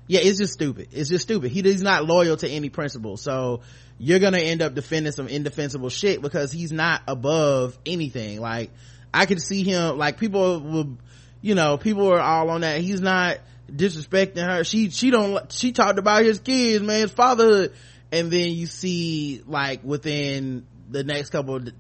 yeah 0.08 0.22
it's 0.24 0.40
just 0.40 0.54
stupid. 0.54 0.90
It's 0.92 1.10
just 1.10 1.24
stupid. 1.24 1.52
He, 1.52 1.62
he's 1.62 1.82
not 1.82 2.06
loyal 2.06 2.38
to 2.38 2.48
any 2.50 2.70
principle 2.70 3.18
so 3.18 3.62
you're 4.00 4.20
gonna 4.20 4.40
end 4.40 4.62
up 4.62 4.74
defending 4.74 5.12
some 5.12 5.28
indefensible 5.28 5.90
shit 5.90 6.22
because 6.22 6.52
he's 6.52 6.72
not 6.72 7.02
above 7.08 7.78
anything. 7.86 8.40
Like 8.42 8.72
i 9.14 9.26
could 9.26 9.42
see 9.42 9.64
him 9.64 9.98
like 9.98 10.18
people 10.18 10.60
will 10.60 10.98
you 11.42 11.56
know 11.56 11.78
people 11.78 12.12
are 12.12 12.20
all 12.20 12.50
on 12.50 12.62
that. 12.62 12.82
He's 12.82 13.02
not 13.02 13.38
disrespecting 13.72 14.46
her. 14.46 14.64
She 14.64 14.90
she 14.90 15.12
don't 15.12 15.52
she 15.52 15.72
talked 15.72 16.00
about 16.00 16.24
his 16.24 16.40
kids 16.40 16.84
man 16.84 17.02
his 17.02 17.12
fatherhood. 17.12 17.74
And 18.12 18.32
then 18.32 18.52
you 18.52 18.68
see 18.68 19.44
like 19.46 19.84
within 19.84 20.66
the 20.90 21.04
next 21.04 21.30
couple 21.30 21.56
of, 21.56 21.74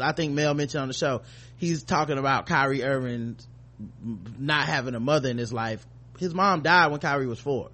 i 0.00 0.12
think 0.12 0.32
mel 0.32 0.54
mentioned 0.54 0.82
on 0.82 0.88
the 0.88 0.94
show 0.94 1.22
he's 1.56 1.82
talking 1.82 2.18
about 2.18 2.46
kyrie 2.46 2.82
irving 2.82 3.36
not 4.38 4.66
having 4.66 4.94
a 4.94 5.00
mother 5.00 5.28
in 5.28 5.38
his 5.38 5.52
life. 5.52 5.84
His 6.18 6.34
mom 6.34 6.62
died 6.62 6.90
when 6.90 7.00
kyrie 7.00 7.26
was 7.26 7.40
four. 7.40 7.70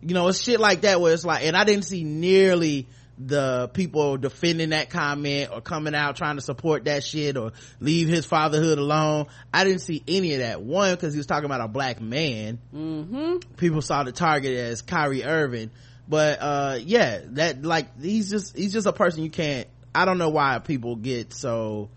You 0.00 0.14
know 0.14 0.28
it's 0.28 0.40
shit 0.40 0.60
like 0.60 0.82
that 0.82 1.00
where 1.00 1.12
it's 1.12 1.24
like 1.24 1.44
and 1.44 1.56
i 1.56 1.64
didn't 1.64 1.84
see 1.84 2.04
nearly 2.04 2.86
the 3.16 3.70
people 3.72 4.16
defending 4.16 4.70
that 4.70 4.90
comment 4.90 5.50
or 5.52 5.60
coming 5.60 5.94
out 5.94 6.16
trying 6.16 6.36
to 6.36 6.42
support 6.42 6.84
that 6.84 7.04
shit 7.04 7.36
or 7.36 7.52
leave 7.80 8.08
his 8.08 8.26
fatherhood 8.26 8.78
alone. 8.78 9.26
I 9.52 9.62
didn't 9.62 9.82
see 9.82 10.02
any 10.08 10.34
of 10.34 10.40
that. 10.40 10.60
One 10.62 10.92
because 10.94 11.14
he 11.14 11.18
was 11.18 11.26
talking 11.26 11.44
about 11.44 11.60
a 11.60 11.68
black 11.68 12.00
man. 12.00 12.58
Mm-hmm. 12.74 13.36
people 13.56 13.82
saw 13.82 14.02
the 14.02 14.10
target 14.10 14.56
as 14.56 14.82
Kyrie 14.82 15.22
Irving. 15.22 15.70
But, 16.08 16.38
uh, 16.40 16.78
yeah, 16.82 17.20
that, 17.30 17.62
like, 17.62 18.00
he's 18.00 18.30
just, 18.30 18.56
he's 18.56 18.72
just 18.72 18.86
a 18.86 18.92
person 18.92 19.22
you 19.22 19.30
can't, 19.30 19.66
I 19.94 20.04
don't 20.04 20.18
know 20.18 20.30
why 20.30 20.58
people 20.58 20.96
get 20.96 21.32
so, 21.32 21.90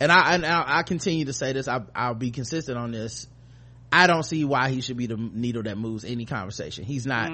and 0.00 0.10
I, 0.10 0.34
and 0.34 0.46
I, 0.46 0.78
I 0.78 0.82
continue 0.82 1.26
to 1.26 1.32
say 1.32 1.52
this, 1.52 1.68
I, 1.68 1.82
I'll 1.94 2.14
be 2.14 2.30
consistent 2.30 2.78
on 2.78 2.92
this. 2.92 3.26
I 3.92 4.06
don't 4.06 4.22
see 4.22 4.44
why 4.44 4.70
he 4.70 4.80
should 4.80 4.96
be 4.96 5.06
the 5.06 5.16
needle 5.16 5.64
that 5.64 5.76
moves 5.76 6.04
any 6.04 6.24
conversation. 6.24 6.84
He's 6.84 7.06
not, 7.06 7.30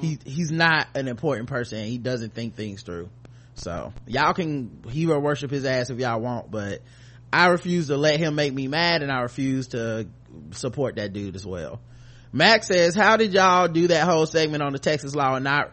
he, 0.00 0.18
he's 0.24 0.50
not 0.50 0.88
an 0.94 1.08
important 1.08 1.48
person. 1.48 1.84
He 1.86 1.96
doesn't 1.96 2.34
think 2.34 2.54
things 2.54 2.82
through. 2.82 3.08
So, 3.54 3.92
y'all 4.06 4.34
can 4.34 4.82
hero 4.90 5.18
worship 5.20 5.50
his 5.50 5.64
ass 5.64 5.90
if 5.90 5.98
y'all 5.98 6.20
want, 6.20 6.50
but 6.50 6.80
I 7.32 7.46
refuse 7.46 7.86
to 7.86 7.96
let 7.96 8.18
him 8.18 8.34
make 8.34 8.52
me 8.52 8.68
mad 8.68 9.02
and 9.02 9.10
I 9.10 9.20
refuse 9.20 9.68
to 9.68 10.06
support 10.50 10.96
that 10.96 11.12
dude 11.12 11.34
as 11.34 11.46
well. 11.46 11.80
Max 12.32 12.66
says, 12.66 12.94
how 12.94 13.16
did 13.16 13.34
y'all 13.34 13.68
do 13.68 13.88
that 13.88 14.08
whole 14.08 14.26
segment 14.26 14.62
on 14.62 14.72
the 14.72 14.78
Texas 14.78 15.14
law 15.14 15.34
and 15.34 15.44
not 15.44 15.72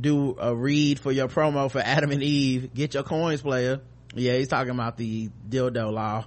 do 0.00 0.36
a 0.38 0.54
read 0.54 0.98
for 0.98 1.12
your 1.12 1.28
promo 1.28 1.70
for 1.70 1.80
Adam 1.80 2.10
and 2.10 2.22
Eve? 2.22 2.74
Get 2.74 2.94
your 2.94 3.04
coins, 3.04 3.40
player. 3.40 3.80
Yeah, 4.14 4.34
he's 4.34 4.48
talking 4.48 4.70
about 4.72 4.96
the 4.96 5.30
dildo 5.48 5.92
law. 5.92 6.26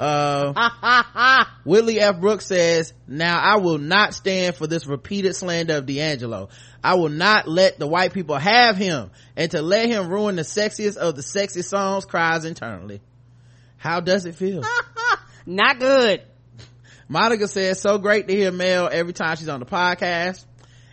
Uh, 0.00 1.44
Whitley 1.64 2.00
F. 2.00 2.18
Brooks 2.18 2.46
says, 2.46 2.92
now 3.06 3.38
I 3.38 3.58
will 3.58 3.78
not 3.78 4.14
stand 4.14 4.56
for 4.56 4.66
this 4.66 4.86
repeated 4.86 5.36
slander 5.36 5.76
of 5.76 5.86
D'Angelo. 5.86 6.48
I 6.82 6.94
will 6.94 7.10
not 7.10 7.46
let 7.46 7.78
the 7.78 7.86
white 7.86 8.12
people 8.12 8.36
have 8.36 8.76
him 8.76 9.10
and 9.36 9.50
to 9.52 9.62
let 9.62 9.88
him 9.88 10.08
ruin 10.08 10.36
the 10.36 10.42
sexiest 10.42 10.96
of 10.96 11.14
the 11.14 11.22
sexy 11.22 11.62
songs 11.62 12.06
cries 12.06 12.44
internally. 12.44 13.00
How 13.76 14.00
does 14.00 14.24
it 14.24 14.34
feel? 14.34 14.62
Not 15.46 15.78
good. 15.78 16.22
Monica 17.08 17.48
says, 17.48 17.80
so 17.80 17.98
great 17.98 18.28
to 18.28 18.34
hear 18.34 18.50
Mel 18.50 18.88
every 18.90 19.12
time 19.12 19.36
she's 19.36 19.48
on 19.48 19.60
the 19.60 19.66
podcast. 19.66 20.44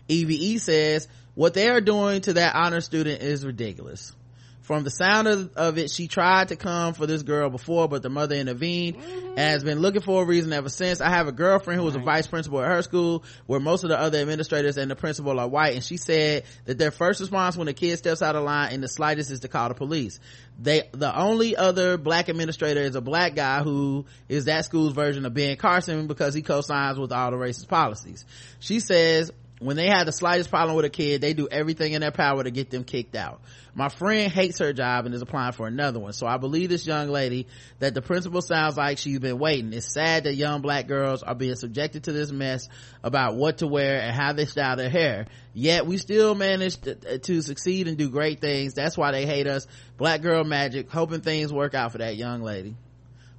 EVE 0.08 0.62
says, 0.62 1.08
what 1.36 1.54
they 1.54 1.70
are 1.70 1.82
doing 1.82 2.22
to 2.22 2.34
that 2.34 2.56
honor 2.56 2.82
student 2.82 3.22
is 3.22 3.46
ridiculous. 3.46 4.14
From 4.62 4.84
the 4.84 4.92
sound 4.92 5.28
of, 5.28 5.54
of 5.56 5.78
it, 5.78 5.90
she 5.90 6.08
tried 6.08 6.50
to 6.50 6.56
come 6.56 6.94
for 6.94 7.08
this 7.08 7.24
girl 7.24 7.50
before, 7.50 7.88
but 7.88 8.04
the 8.04 8.10
mother 8.10 8.36
intervened 8.36 8.98
and 8.98 9.40
has 9.40 9.64
been 9.64 9.80
looking 9.80 10.02
for 10.02 10.22
a 10.22 10.26
reason 10.26 10.54
ever 10.54 10.70
since. 10.70 11.02
I 11.02 11.10
have 11.10 11.28
a 11.28 11.32
girlfriend 11.32 11.80
who 11.80 11.86
was 11.86 11.96
a 11.96 12.00
vice 12.00 12.28
principal 12.28 12.62
at 12.62 12.68
her 12.68 12.82
school 12.84 13.24
where 13.48 13.60
most 13.60 13.84
of 13.84 13.90
the 13.90 14.00
other 14.00 14.20
administrators 14.20 14.78
and 14.78 14.92
the 14.92 14.96
principal 14.96 15.40
are 15.40 15.48
white. 15.48 15.74
And 15.74 15.84
she 15.84 15.98
said 15.98 16.44
that 16.66 16.78
their 16.78 16.92
first 16.92 17.20
response 17.20 17.58
when 17.58 17.68
a 17.68 17.74
kid 17.74 17.98
steps 17.98 18.22
out 18.22 18.36
of 18.36 18.44
line 18.44 18.74
in 18.74 18.82
the 18.82 18.88
slightest 18.88 19.32
is 19.32 19.40
to 19.40 19.48
call 19.48 19.70
the 19.70 19.76
police. 19.76 20.20
They, 20.60 20.84
the 20.92 21.18
only 21.18 21.56
other 21.56 21.98
black 21.98 22.30
administrator 22.30 22.82
is 22.82 22.96
a 22.96 23.02
black 23.02 23.36
guy 23.36 23.64
who 23.64 24.06
is 24.30 24.46
that 24.46 24.66
school's 24.66 24.94
version 24.94 25.26
of 25.26 25.34
Ben 25.34 25.58
Carson 25.58 26.06
because 26.06 26.36
he 26.36 26.44
co-signs 26.44 27.00
with 27.00 27.12
all 27.12 27.32
the 27.32 27.38
racist 27.38 27.68
policies. 27.68 28.26
She 28.60 28.80
says, 28.80 29.32
when 29.62 29.78
they 29.78 29.90
have 29.90 30.08
the 30.08 30.12
slightest 30.12 30.50
problem 30.50 30.76
with 30.76 30.86
a 30.86 30.90
kid, 30.90 31.22
they 31.22 31.34
do 31.34 31.48
everything 31.50 31.94
in 31.94 32.02
their 32.02 32.12
power 32.12 32.44
to 32.44 32.50
get 32.50 32.72
them 32.72 32.84
kicked 32.84 33.16
out. 33.16 33.42
My 33.76 33.90
friend 33.90 34.32
hates 34.32 34.58
her 34.58 34.74
job 34.74 35.06
and 35.06 35.14
is 35.14 35.22
applying 35.22 35.54
for 35.54 35.68
another 35.68 36.00
one. 36.00 36.14
So 36.14 36.26
I 36.26 36.38
believe 36.38 36.70
this 36.70 36.88
young 36.88 37.10
lady 37.10 37.46
that 37.78 37.94
the 37.94 38.02
principal 38.02 38.42
sounds 38.42 38.76
like 38.76 38.98
she's 38.98 39.20
been 39.20 39.38
waiting. 39.38 39.72
It's 39.72 39.94
sad 39.94 40.24
that 40.24 40.34
young 40.34 40.62
black 40.62 40.88
girls 40.88 41.22
are 41.22 41.36
being 41.36 41.54
subjected 41.54 42.06
to 42.06 42.12
this 42.12 42.32
mess 42.32 42.68
about 43.04 43.36
what 43.36 43.60
to 43.60 43.68
wear 43.68 44.02
and 44.02 44.16
how 44.16 44.34
they 44.34 44.46
style 44.46 44.78
their 44.78 44.90
hair. 44.90 45.28
Yet 45.54 45.86
we 45.86 45.98
still 45.98 46.34
manage 46.34 46.78
to, 46.82 47.20
to 47.20 47.42
succeed 47.44 47.88
and 47.88 47.98
do 47.98 48.10
great 48.10 48.42
things. 48.42 48.74
That's 48.74 48.98
why 48.98 49.12
they 49.12 49.28
hate 49.28 49.46
us. 49.46 49.68
Black 49.96 50.24
girl 50.24 50.44
magic, 50.44 50.90
hoping 50.90 51.22
things 51.22 51.54
work 51.54 51.76
out 51.76 51.92
for 51.92 52.00
that 52.00 52.18
young 52.18 52.42
lady. 52.42 52.76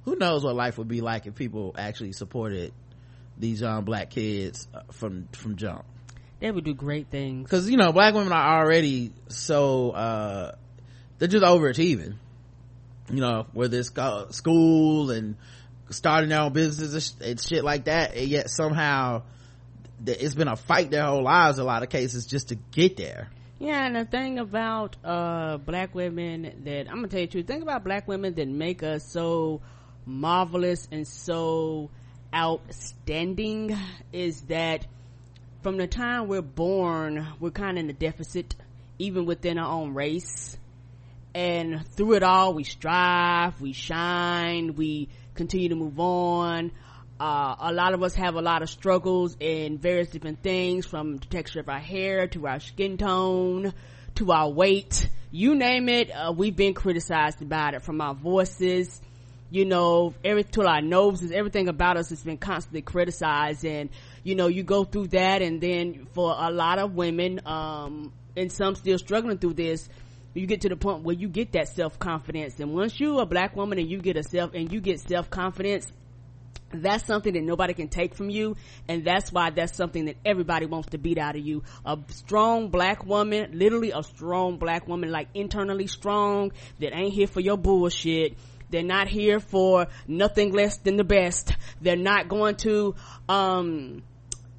Who 0.05 0.15
knows 0.15 0.45
what 0.45 0.55
life 0.55 0.77
would 0.77 0.87
be 0.87 1.01
like 1.01 1.25
if 1.25 1.35
people 1.35 1.75
actually 1.77 2.13
supported 2.13 2.73
these 3.37 3.59
young 3.59 3.83
black 3.83 4.09
kids 4.09 4.69
from, 4.91 5.27
from 5.33 5.57
jump 5.57 5.83
They 6.43 6.51
would 6.51 6.65
do 6.65 6.73
great 6.73 7.07
things. 7.07 7.43
because 7.43 7.69
you 7.69 7.77
know 7.77 7.93
black 7.93 8.13
women 8.13 8.33
are 8.33 8.61
already 8.61 9.13
so 9.29 9.91
uh 9.91 10.55
they're 11.17 11.29
just 11.29 11.45
overachieving 11.45 12.15
you 13.09 13.21
know 13.21 13.45
whether 13.53 13.79
it's 13.79 13.93
school 14.35 15.11
and 15.11 15.37
starting 15.89 16.31
their 16.31 16.41
own 16.41 16.51
businesses 16.51 17.15
and 17.21 17.39
shit 17.39 17.63
like 17.63 17.85
that 17.85 18.17
and 18.17 18.27
yet 18.27 18.49
somehow 18.49 19.21
it's 20.05 20.35
been 20.35 20.49
a 20.49 20.57
fight 20.57 20.91
their 20.91 21.05
whole 21.05 21.23
lives 21.23 21.59
a 21.59 21.63
lot 21.63 21.81
of 21.81 21.87
cases 21.87 22.25
just 22.25 22.49
to 22.49 22.55
get 22.55 22.97
there 22.97 23.29
Yeah, 23.59 23.85
and 23.85 23.95
the 23.95 24.03
thing 24.03 24.37
about 24.37 24.97
uh 25.01 25.55
black 25.59 25.95
women 25.95 26.63
that 26.65 26.89
I'm 26.89 26.95
gonna 26.95 27.07
tell 27.07 27.21
you 27.21 27.27
the 27.27 27.43
thing 27.43 27.61
about 27.61 27.85
black 27.85 28.05
women 28.05 28.33
that 28.33 28.49
make 28.49 28.83
us 28.83 29.09
so 29.09 29.61
marvelous 30.05 30.89
and 30.91 31.07
so 31.07 31.89
outstanding 32.35 33.77
is 34.11 34.41
that 34.41 34.85
from 35.63 35.77
the 35.77 35.87
time 35.87 36.27
we're 36.27 36.41
born, 36.41 37.25
we're 37.39 37.49
kind 37.49 37.77
of 37.77 37.85
in 37.85 37.89
a 37.89 37.93
deficit, 37.93 38.53
even 38.99 39.25
within 39.25 39.57
our 39.57 39.71
own 39.71 39.93
race. 39.93 40.57
And 41.33 41.87
through 41.95 42.15
it 42.15 42.23
all, 42.23 42.53
we 42.53 42.65
strive, 42.65 43.59
we 43.61 43.71
shine, 43.71 44.75
we 44.75 45.07
continue 45.33 45.69
to 45.69 45.75
move 45.75 45.99
on. 45.99 46.71
Uh, 47.17 47.55
a 47.59 47.71
lot 47.71 47.93
of 47.93 48.03
us 48.03 48.13
have 48.15 48.35
a 48.35 48.41
lot 48.41 48.61
of 48.61 48.69
struggles 48.69 49.37
in 49.39 49.77
various 49.77 50.09
different 50.09 50.43
things 50.43 50.85
from 50.85 51.15
the 51.17 51.25
texture 51.27 51.61
of 51.61 51.69
our 51.69 51.79
hair 51.79 52.27
to 52.27 52.45
our 52.45 52.59
skin 52.59 52.97
tone 52.97 53.73
to 54.15 54.31
our 54.33 54.49
weight. 54.49 55.09
You 55.31 55.55
name 55.55 55.87
it, 55.87 56.11
uh, 56.11 56.33
we've 56.35 56.55
been 56.55 56.73
criticized 56.73 57.41
about 57.41 57.73
it 57.73 57.83
from 57.83 58.01
our 58.01 58.13
voices, 58.13 59.01
you 59.49 59.65
know, 59.65 60.13
every 60.25 60.43
to 60.43 60.67
our 60.67 60.81
noses, 60.81 61.31
everything 61.31 61.69
about 61.69 61.95
us 61.95 62.09
has 62.09 62.21
been 62.21 62.37
constantly 62.37 62.81
criticized 62.81 63.63
and, 63.65 63.89
you 64.23 64.35
know, 64.35 64.47
you 64.47 64.63
go 64.63 64.83
through 64.83 65.07
that 65.07 65.41
and 65.41 65.59
then 65.61 66.07
for 66.13 66.35
a 66.37 66.51
lot 66.51 66.79
of 66.79 66.93
women, 66.95 67.41
um, 67.45 68.13
and 68.35 68.51
some 68.51 68.75
still 68.75 68.97
struggling 68.97 69.37
through 69.37 69.53
this, 69.53 69.87
you 70.33 70.47
get 70.47 70.61
to 70.61 70.69
the 70.69 70.75
point 70.75 71.03
where 71.03 71.15
you 71.15 71.27
get 71.27 71.51
that 71.51 71.67
self-confidence. 71.69 72.59
And 72.59 72.73
once 72.73 72.99
you 72.99 73.19
a 73.19 73.25
black 73.25 73.55
woman 73.55 73.77
and 73.77 73.89
you 73.89 73.99
get 73.99 74.17
a 74.17 74.23
self 74.23 74.53
and 74.53 74.71
you 74.71 74.81
get 74.81 74.99
self-confidence 74.99 75.91
that's 76.75 77.05
something 77.05 77.33
that 77.33 77.43
nobody 77.43 77.73
can 77.73 77.87
take 77.87 78.15
from 78.15 78.29
you 78.29 78.55
and 78.87 79.05
that's 79.05 79.31
why 79.31 79.51
that's 79.51 79.75
something 79.75 80.05
that 80.05 80.15
everybody 80.25 80.65
wants 80.65 80.89
to 80.89 80.97
beat 80.97 81.17
out 81.17 81.35
of 81.35 81.45
you. 81.45 81.63
A 81.85 81.99
strong 82.09 82.69
black 82.69 83.05
woman 83.05 83.51
literally 83.53 83.91
a 83.91 84.03
strong 84.03 84.57
black 84.57 84.87
woman 84.87 85.11
like 85.11 85.27
internally 85.33 85.87
strong 85.87 86.51
that 86.79 86.95
ain't 86.95 87.13
here 87.13 87.27
for 87.27 87.39
your 87.39 87.57
bullshit. 87.57 88.37
They're 88.69 88.81
not 88.81 89.07
here 89.07 89.39
for 89.39 89.87
nothing 90.07 90.51
less 90.51 90.77
than 90.77 90.97
the 90.97 91.03
best. 91.03 91.55
They're 91.81 91.95
not 91.95 92.27
going 92.27 92.55
to 92.57 92.95
um 93.29 94.01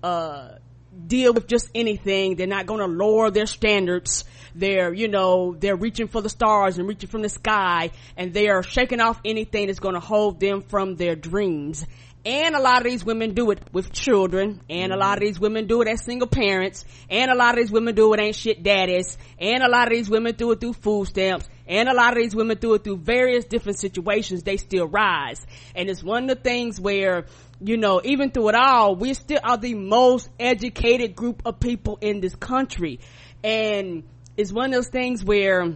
uh 0.05 0.59
deal 1.07 1.33
with 1.33 1.47
just 1.49 1.71
anything. 1.75 2.37
They're 2.37 2.47
not 2.47 2.67
going 2.67 2.81
to 2.81 2.87
lower 2.87 3.31
their 3.31 3.47
standards. 3.47 4.25
They're, 4.55 4.95
you 4.95 5.09
know, 5.09 5.57
they're 5.59 5.77
reaching 5.77 6.07
for 6.07 6.23
the 6.23 6.29
stars 6.29 6.79
and 6.79 6.87
reaching 6.87 7.09
from 7.09 7.23
the 7.23 7.29
sky 7.29 7.91
and 8.17 8.33
they 8.33 8.49
are 8.49 8.63
shaking 8.63 9.01
off 9.01 9.21
anything 9.25 9.67
that's 9.67 9.81
going 9.81 9.95
to 9.95 10.01
hold 10.01 10.39
them 10.39 10.63
from 10.63 10.95
their 10.95 11.17
dreams. 11.17 11.85
And 12.27 12.55
a 12.55 12.61
lot 12.61 12.79
of 12.79 12.85
these 12.85 13.05
women 13.05 13.35
do 13.35 13.51
it 13.51 13.59
with 13.71 13.93
children, 13.93 14.63
and 14.71 14.95
a 14.95 14.97
lot 14.97 15.19
of 15.19 15.21
these 15.21 15.39
women 15.39 15.67
do 15.67 15.83
it 15.83 15.89
as 15.89 16.03
single 16.03 16.27
parents, 16.27 16.87
and 17.11 17.31
a 17.31 17.35
lot 17.35 17.51
of 17.51 17.61
these 17.61 17.71
women 17.71 17.95
do 17.95 18.15
it 18.15 18.21
ain't 18.21 18.35
shit 18.35 18.63
daddies, 18.63 19.19
and 19.39 19.63
a 19.63 19.69
lot 19.69 19.89
of 19.89 19.91
these 19.91 20.09
women 20.09 20.35
do 20.35 20.51
it 20.53 20.59
through 20.59 20.73
food 20.73 21.07
stamps, 21.07 21.47
and 21.67 21.87
a 21.87 21.93
lot 21.93 22.17
of 22.17 22.23
these 22.23 22.35
women 22.35 22.57
do 22.57 22.73
it 22.73 22.83
through 22.83 22.97
various 22.97 23.45
different 23.45 23.79
situations, 23.79 24.43
they 24.43 24.57
still 24.57 24.87
rise. 24.87 25.47
And 25.75 25.91
it's 25.91 26.03
one 26.03 26.23
of 26.23 26.29
the 26.31 26.43
things 26.43 26.81
where, 26.81 27.27
you 27.65 27.79
know, 27.79 28.01
even 28.05 28.31
through 28.31 28.51
it 28.51 28.55
all, 28.55 28.95
we 28.95 29.15
still 29.15 29.41
are 29.43 29.57
the 29.57 29.75
most 29.75 30.29
educated 30.39 31.17
group 31.17 31.43
of 31.47 31.61
people 31.61 31.99
in 32.03 32.21
this 32.21 32.35
country. 32.35 33.01
And 33.43 34.05
it's 34.37 34.53
one 34.53 34.67
of 34.67 34.73
those 34.73 34.89
things 34.89 35.25
where 35.25 35.75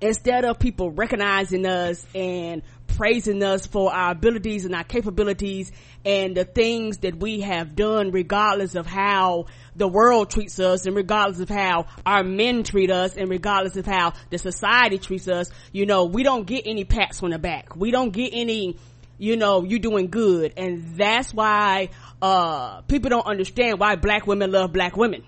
instead 0.00 0.44
of 0.44 0.58
people 0.58 0.90
recognizing 0.90 1.64
us 1.64 2.04
and 2.12 2.62
praising 2.88 3.42
us 3.42 3.66
for 3.66 3.94
our 3.94 4.10
abilities 4.10 4.64
and 4.64 4.74
our 4.74 4.84
capabilities 4.84 5.70
and 6.04 6.36
the 6.36 6.44
things 6.44 6.98
that 6.98 7.16
we 7.16 7.40
have 7.40 7.76
done 7.76 8.10
regardless 8.10 8.74
of 8.74 8.84
how 8.84 9.46
the 9.76 9.88
world 9.88 10.28
treats 10.28 10.58
us 10.58 10.86
and 10.86 10.94
regardless 10.96 11.40
of 11.40 11.48
how 11.48 11.86
our 12.04 12.22
men 12.22 12.64
treat 12.64 12.90
us 12.90 13.16
and 13.16 13.30
regardless 13.30 13.76
of 13.76 13.86
how 13.86 14.12
the 14.30 14.36
society 14.36 14.98
treats 14.98 15.28
us 15.28 15.48
you 15.72 15.86
know 15.86 16.04
we 16.04 16.22
don't 16.22 16.46
get 16.46 16.66
any 16.66 16.84
pats 16.84 17.22
on 17.22 17.30
the 17.30 17.38
back 17.38 17.74
we 17.76 17.90
don't 17.90 18.10
get 18.10 18.30
any 18.34 18.76
you 19.22 19.36
know 19.36 19.62
you're 19.62 19.78
doing 19.78 20.08
good 20.08 20.52
and 20.56 20.96
that's 20.96 21.32
why 21.32 21.88
uh 22.20 22.80
people 22.82 23.08
don't 23.08 23.26
understand 23.26 23.78
why 23.78 23.94
black 23.94 24.26
women 24.26 24.50
love 24.50 24.72
black 24.72 24.96
women 24.96 25.22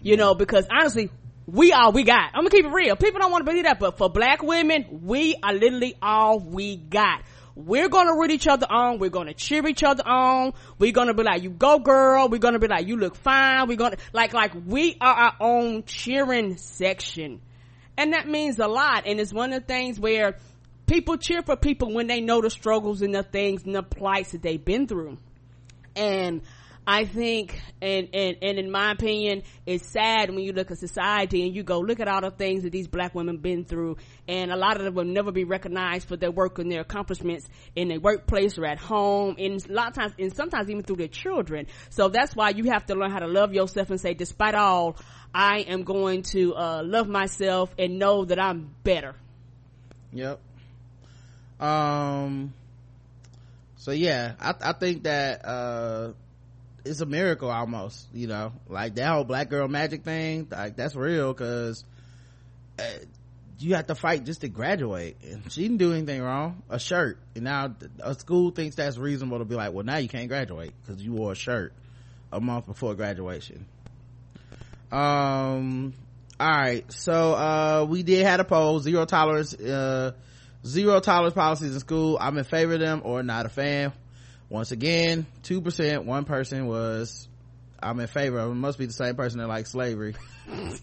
you 0.00 0.16
know 0.16 0.34
because 0.34 0.66
honestly 0.70 1.10
we 1.46 1.72
all 1.72 1.90
we 1.90 2.04
got. 2.04 2.30
I'm 2.34 2.42
gonna 2.42 2.50
keep 2.50 2.64
it 2.64 2.72
real. 2.72 2.94
People 2.94 3.20
don't 3.20 3.32
want 3.32 3.44
to 3.44 3.50
believe 3.50 3.64
that, 3.64 3.80
but 3.80 3.98
for 3.98 4.08
black 4.08 4.44
women, 4.44 5.00
we 5.02 5.34
are 5.42 5.52
literally 5.52 5.96
all 6.00 6.38
we 6.38 6.76
got. 6.76 7.22
We're 7.56 7.88
gonna 7.88 8.14
root 8.14 8.30
each 8.30 8.46
other 8.46 8.66
on. 8.70 8.98
We're 8.98 9.10
gonna 9.10 9.34
cheer 9.34 9.66
each 9.66 9.82
other 9.82 10.06
on. 10.06 10.54
We're 10.78 10.92
gonna 10.92 11.14
be 11.14 11.24
like, 11.24 11.42
you 11.42 11.50
go 11.50 11.80
girl. 11.80 12.28
We're 12.28 12.38
gonna 12.38 12.60
be 12.60 12.68
like, 12.68 12.86
you 12.86 12.96
look 12.96 13.16
fine. 13.16 13.66
We're 13.66 13.76
gonna, 13.76 13.96
like, 14.12 14.32
like 14.32 14.52
we 14.66 14.96
are 15.00 15.14
our 15.14 15.36
own 15.40 15.82
cheering 15.82 16.56
section. 16.58 17.40
And 17.98 18.14
that 18.14 18.26
means 18.28 18.58
a 18.58 18.68
lot. 18.68 19.06
And 19.06 19.20
it's 19.20 19.32
one 19.32 19.52
of 19.52 19.60
the 19.60 19.66
things 19.66 20.00
where 20.00 20.36
people 20.86 21.16
cheer 21.16 21.42
for 21.42 21.56
people 21.56 21.92
when 21.92 22.06
they 22.06 22.20
know 22.20 22.40
the 22.40 22.50
struggles 22.50 23.02
and 23.02 23.14
the 23.14 23.22
things 23.22 23.64
and 23.64 23.74
the 23.74 23.82
plights 23.82 24.32
that 24.32 24.42
they've 24.42 24.64
been 24.64 24.86
through. 24.86 25.18
And 25.94 26.42
I 26.84 27.04
think, 27.04 27.60
and, 27.80 28.08
and, 28.12 28.36
and 28.42 28.58
in 28.58 28.70
my 28.70 28.90
opinion, 28.90 29.44
it's 29.66 29.86
sad 29.86 30.30
when 30.30 30.40
you 30.40 30.52
look 30.52 30.72
at 30.72 30.78
society 30.78 31.46
and 31.46 31.54
you 31.54 31.62
go, 31.62 31.78
look 31.78 32.00
at 32.00 32.08
all 32.08 32.20
the 32.20 32.32
things 32.32 32.64
that 32.64 32.72
these 32.72 32.88
black 32.88 33.14
women 33.14 33.36
been 33.36 33.64
through. 33.64 33.98
And 34.26 34.50
a 34.50 34.56
lot 34.56 34.78
of 34.78 34.84
them 34.84 34.94
will 34.94 35.04
never 35.04 35.30
be 35.30 35.44
recognized 35.44 36.08
for 36.08 36.16
their 36.16 36.32
work 36.32 36.58
and 36.58 36.70
their 36.72 36.80
accomplishments 36.80 37.48
in 37.76 37.88
their 37.88 38.00
workplace 38.00 38.58
or 38.58 38.66
at 38.66 38.78
home. 38.78 39.36
And 39.38 39.64
a 39.64 39.72
lot 39.72 39.88
of 39.88 39.94
times, 39.94 40.14
and 40.18 40.34
sometimes 40.34 40.68
even 40.70 40.82
through 40.82 40.96
their 40.96 41.08
children. 41.08 41.68
So 41.90 42.08
that's 42.08 42.34
why 42.34 42.50
you 42.50 42.64
have 42.72 42.86
to 42.86 42.96
learn 42.96 43.12
how 43.12 43.20
to 43.20 43.28
love 43.28 43.54
yourself 43.54 43.90
and 43.90 44.00
say, 44.00 44.14
despite 44.14 44.56
all, 44.56 44.96
I 45.32 45.58
am 45.60 45.84
going 45.84 46.22
to, 46.22 46.54
uh, 46.56 46.82
love 46.84 47.08
myself 47.08 47.72
and 47.78 48.00
know 48.00 48.24
that 48.24 48.40
I'm 48.40 48.74
better. 48.82 49.14
Yep. 50.12 50.40
Um, 51.62 52.52
so 53.76 53.92
yeah, 53.92 54.34
I, 54.40 54.54
I 54.60 54.72
think 54.72 55.04
that, 55.04 55.44
uh, 55.44 56.12
it's 56.84 57.00
a 57.00 57.06
miracle 57.06 57.50
almost 57.50 58.06
you 58.12 58.26
know? 58.26 58.52
Like 58.68 58.94
that 58.96 59.08
whole 59.12 59.24
black 59.24 59.48
girl 59.48 59.68
magic 59.68 60.04
thing 60.04 60.48
like 60.50 60.76
that's 60.76 60.94
real 60.94 61.32
because 61.32 61.84
uh, 62.78 62.82
you 63.58 63.74
have 63.76 63.86
to 63.86 63.94
fight 63.94 64.24
just 64.24 64.40
to 64.40 64.48
graduate. 64.48 65.16
And 65.22 65.50
she 65.52 65.62
didn't 65.62 65.76
do 65.76 65.92
anything 65.92 66.20
wrong. 66.20 66.62
A 66.68 66.78
shirt. 66.78 67.18
And 67.34 67.44
now 67.44 67.74
a 68.00 68.14
school 68.14 68.50
thinks 68.50 68.76
that's 68.76 68.98
reasonable 68.98 69.38
to 69.38 69.44
be 69.44 69.54
like 69.54 69.72
well 69.72 69.84
now 69.84 69.98
you 69.98 70.08
can't 70.08 70.28
graduate 70.28 70.72
because 70.82 71.02
you 71.02 71.12
wore 71.12 71.32
a 71.32 71.36
shirt 71.36 71.72
a 72.32 72.40
month 72.40 72.66
before 72.66 72.94
graduation. 72.94 73.66
Um 74.90 75.94
all 76.40 76.50
right. 76.50 76.90
So 76.92 77.34
uh 77.34 77.86
we 77.88 78.02
did 78.02 78.26
had 78.26 78.40
a 78.40 78.44
poll. 78.44 78.80
Zero 78.80 79.04
tolerance 79.04 79.54
uh 79.54 80.12
zero 80.64 81.00
tolerance 81.00 81.34
policies 81.34 81.74
in 81.74 81.80
school 81.80 82.18
i'm 82.20 82.38
in 82.38 82.44
favor 82.44 82.74
of 82.74 82.80
them 82.80 83.02
or 83.04 83.22
not 83.22 83.46
a 83.46 83.48
fan 83.48 83.92
once 84.52 84.70
again, 84.70 85.24
2%, 85.44 86.04
one 86.04 86.26
person 86.26 86.66
was, 86.66 87.26
I'm 87.82 87.98
in 88.00 88.06
favor 88.06 88.38
of 88.38 88.50
it. 88.50 88.54
Must 88.54 88.78
be 88.78 88.84
the 88.84 88.92
same 88.92 89.16
person 89.16 89.38
that 89.38 89.48
likes 89.48 89.70
slavery. 89.70 90.14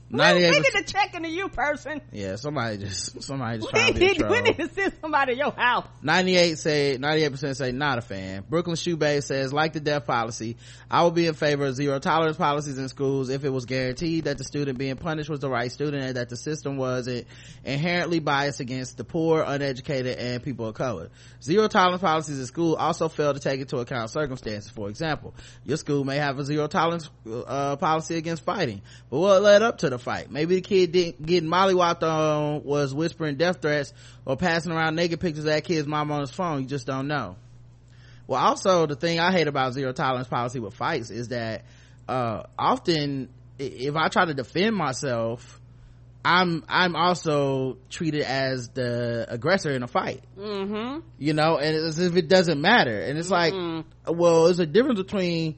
Ninety-eight. 0.09 0.51
We 0.51 0.59
need 0.59 0.71
to 0.71 0.83
check 0.83 1.13
into 1.13 1.29
you, 1.29 1.49
person. 1.49 2.01
Yeah, 2.11 2.35
somebody 2.37 2.77
just 2.77 3.21
somebody 3.21 3.59
just 3.59 3.73
we 3.73 3.91
need, 3.91 4.21
we 4.29 4.41
need 4.41 4.57
to 4.57 4.69
send 4.69 4.93
somebody 5.01 5.33
to 5.33 5.37
your 5.37 5.51
house. 5.51 5.85
Ninety-eight 6.01 6.57
say 6.57 6.97
ninety-eight 6.99 7.31
percent 7.31 7.57
say 7.57 7.71
not 7.71 7.97
a 7.97 8.01
fan. 8.01 8.45
Brooklyn 8.49 8.75
Shoebase 8.75 9.23
says 9.23 9.53
like 9.53 9.73
the 9.73 9.79
death 9.79 10.05
policy, 10.05 10.57
I 10.89 11.03
would 11.03 11.13
be 11.13 11.27
in 11.27 11.33
favor 11.33 11.65
of 11.65 11.75
zero 11.75 11.99
tolerance 11.99 12.37
policies 12.37 12.77
in 12.77 12.87
schools 12.87 13.29
if 13.29 13.43
it 13.43 13.49
was 13.49 13.65
guaranteed 13.65 14.23
that 14.25 14.37
the 14.37 14.43
student 14.43 14.77
being 14.77 14.95
punished 14.95 15.29
was 15.29 15.41
the 15.41 15.49
right 15.49 15.71
student 15.71 16.03
and 16.03 16.15
that 16.15 16.29
the 16.29 16.37
system 16.37 16.77
wasn't 16.77 17.27
inherently 17.63 18.19
biased 18.19 18.61
against 18.61 18.97
the 18.97 19.03
poor, 19.03 19.43
uneducated, 19.45 20.17
and 20.17 20.41
people 20.41 20.67
of 20.67 20.75
color. 20.75 21.09
Zero 21.43 21.67
tolerance 21.67 22.01
policies 22.01 22.39
in 22.39 22.45
school 22.45 22.75
also 22.75 23.09
fail 23.09 23.33
to 23.33 23.39
take 23.39 23.59
into 23.59 23.77
account 23.77 24.09
circumstances. 24.09 24.71
For 24.71 24.89
example, 24.89 25.35
your 25.65 25.77
school 25.77 26.03
may 26.03 26.17
have 26.17 26.39
a 26.39 26.45
zero 26.45 26.67
tolerance 26.67 27.09
uh, 27.27 27.75
policy 27.75 28.15
against 28.15 28.43
fighting, 28.43 28.81
but 29.09 29.19
what 29.19 29.41
led 29.49 29.63
up 29.63 29.79
to 29.79 29.89
the 29.89 29.97
fight. 29.97 30.29
Maybe 30.31 30.55
the 30.55 30.61
kid 30.61 30.91
didn't 30.91 31.25
getting 31.25 31.49
mollywopped 31.49 32.03
on 32.03 32.63
was 32.63 32.93
whispering 32.93 33.35
death 33.35 33.61
threats 33.61 33.93
or 34.25 34.37
passing 34.37 34.71
around 34.71 34.95
naked 34.95 35.19
pictures 35.19 35.39
of 35.39 35.45
that 35.45 35.63
kid's 35.63 35.87
mom 35.87 36.11
on 36.11 36.21
his 36.21 36.31
phone. 36.31 36.61
You 36.61 36.67
just 36.67 36.85
don't 36.85 37.07
know. 37.07 37.35
Well, 38.27 38.39
also 38.39 38.85
the 38.85 38.95
thing 38.95 39.19
I 39.19 39.31
hate 39.31 39.47
about 39.47 39.73
zero 39.73 39.91
tolerance 39.91 40.27
policy 40.27 40.59
with 40.59 40.75
fights 40.75 41.09
is 41.09 41.29
that 41.29 41.65
uh, 42.07 42.43
often 42.57 43.29
if 43.57 43.95
I 43.95 44.07
try 44.07 44.25
to 44.25 44.33
defend 44.33 44.75
myself, 44.75 45.59
I'm 46.23 46.63
I'm 46.69 46.95
also 46.95 47.77
treated 47.89 48.21
as 48.21 48.69
the 48.69 49.25
aggressor 49.27 49.71
in 49.71 49.81
a 49.83 49.87
fight. 49.87 50.23
Mm-hmm. 50.37 50.99
You 51.17 51.33
know, 51.33 51.57
and 51.57 51.75
as 51.75 51.97
if 51.97 52.15
it 52.15 52.27
doesn't 52.27 52.61
matter. 52.61 52.99
And 52.99 53.17
it's 53.17 53.31
mm-hmm. 53.31 53.77
like, 54.05 54.15
well, 54.15 54.45
there's 54.45 54.59
a 54.59 54.67
difference 54.67 54.99
between 55.01 55.57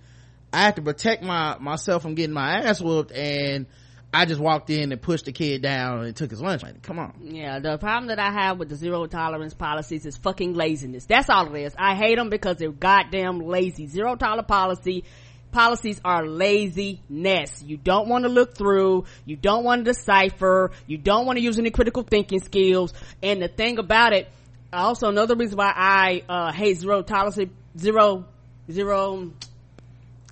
I 0.54 0.64
have 0.64 0.76
to 0.76 0.82
protect 0.82 1.24
my 1.24 1.58
myself 1.60 2.02
from 2.02 2.16
getting 2.16 2.34
my 2.34 2.60
ass 2.60 2.82
whooped 2.82 3.12
and 3.12 3.68
I 4.14 4.26
just 4.26 4.42
walked 4.42 4.70
in 4.70 4.92
and 4.92 5.02
pushed 5.02 5.26
the 5.26 5.32
kid 5.32 5.62
down 5.62 6.04
and 6.04 6.16
took 6.16 6.30
his 6.30 6.42
lunch 6.42 6.64
money. 6.64 6.80
Come 6.82 7.00
on. 7.00 7.14
Yeah, 7.22 7.60
the 7.60 7.78
problem 7.78 8.08
that 8.08 8.20
I 8.20 8.32
have 8.32 8.60
with 8.60 8.68
the 8.68 8.76
zero 8.76 9.06
tolerance 9.08 9.54
policies 9.54 10.06
is 10.06 10.18
fucking 10.18 10.54
laziness. 10.54 11.06
That's 11.06 11.30
all 11.30 11.54
it 11.56 11.62
is. 11.62 11.76
I 11.78 11.96
hate 11.96 12.18
them 12.18 12.30
because 12.30 12.58
they're 12.58 12.72
goddamn 12.72 13.40
lazy. 13.40 13.88
Zero 13.88 14.16
tolerance 14.16 14.48
policy 14.48 15.06
policies 15.52 16.02
are 16.04 16.26
laziness. 16.26 17.64
You 17.64 17.78
don't 17.78 18.08
want 18.10 18.24
to 18.24 18.30
look 18.30 18.58
through. 18.58 19.06
You 19.26 19.38
don't 19.38 19.64
want 19.64 19.86
to 19.86 19.92
decipher. 19.92 20.72
You 20.88 20.98
don't 20.98 21.26
want 21.26 21.38
to 21.38 21.44
use 21.44 21.58
any 21.60 21.70
critical 21.70 22.04
thinking 22.04 22.40
skills. 22.40 22.94
And 23.22 23.42
the 23.42 23.48
thing 23.48 23.78
about 23.78 24.14
it, 24.14 24.30
also 24.74 25.08
another 25.08 25.36
reason 25.36 25.58
why 25.58 25.72
I 25.76 26.24
uh, 26.28 26.52
hate 26.52 26.78
zero 26.78 27.02
tolerance, 27.02 27.40
zero, 27.78 28.26
zero 28.70 29.32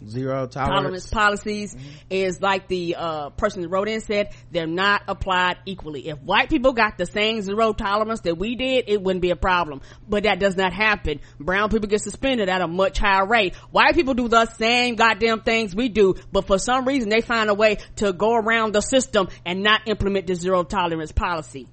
zero 0.07 0.47
tolerance, 0.47 0.81
tolerance 0.81 1.09
policies 1.09 1.75
mm-hmm. 1.75 1.87
is 2.09 2.41
like 2.41 2.67
the 2.67 2.95
uh, 2.97 3.29
person 3.31 3.61
that 3.61 3.69
wrote 3.69 3.89
in 3.89 4.01
said 4.01 4.29
they're 4.51 4.67
not 4.67 5.03
applied 5.07 5.57
equally. 5.65 6.07
If 6.07 6.19
white 6.19 6.49
people 6.49 6.73
got 6.73 6.97
the 6.97 7.05
same 7.05 7.41
zero 7.41 7.73
tolerance 7.73 8.21
that 8.21 8.37
we 8.37 8.55
did 8.55 8.85
it 8.87 9.01
wouldn't 9.01 9.21
be 9.21 9.31
a 9.31 9.35
problem. 9.35 9.81
But 10.07 10.23
that 10.23 10.39
does 10.39 10.55
not 10.55 10.73
happen. 10.73 11.19
Brown 11.39 11.69
people 11.69 11.89
get 11.89 12.01
suspended 12.01 12.49
at 12.49 12.61
a 12.61 12.67
much 12.67 12.97
higher 12.97 13.25
rate. 13.25 13.55
White 13.71 13.95
people 13.95 14.13
do 14.13 14.27
the 14.27 14.45
same 14.45 14.95
goddamn 14.95 15.41
things 15.41 15.75
we 15.75 15.89
do 15.89 16.15
but 16.31 16.47
for 16.47 16.59
some 16.59 16.85
reason 16.85 17.09
they 17.09 17.21
find 17.21 17.49
a 17.49 17.53
way 17.53 17.77
to 17.97 18.13
go 18.13 18.35
around 18.35 18.73
the 18.73 18.81
system 18.81 19.27
and 19.45 19.63
not 19.63 19.81
implement 19.87 20.27
the 20.27 20.35
zero 20.35 20.63
tolerance 20.63 21.11
policy. 21.11 21.67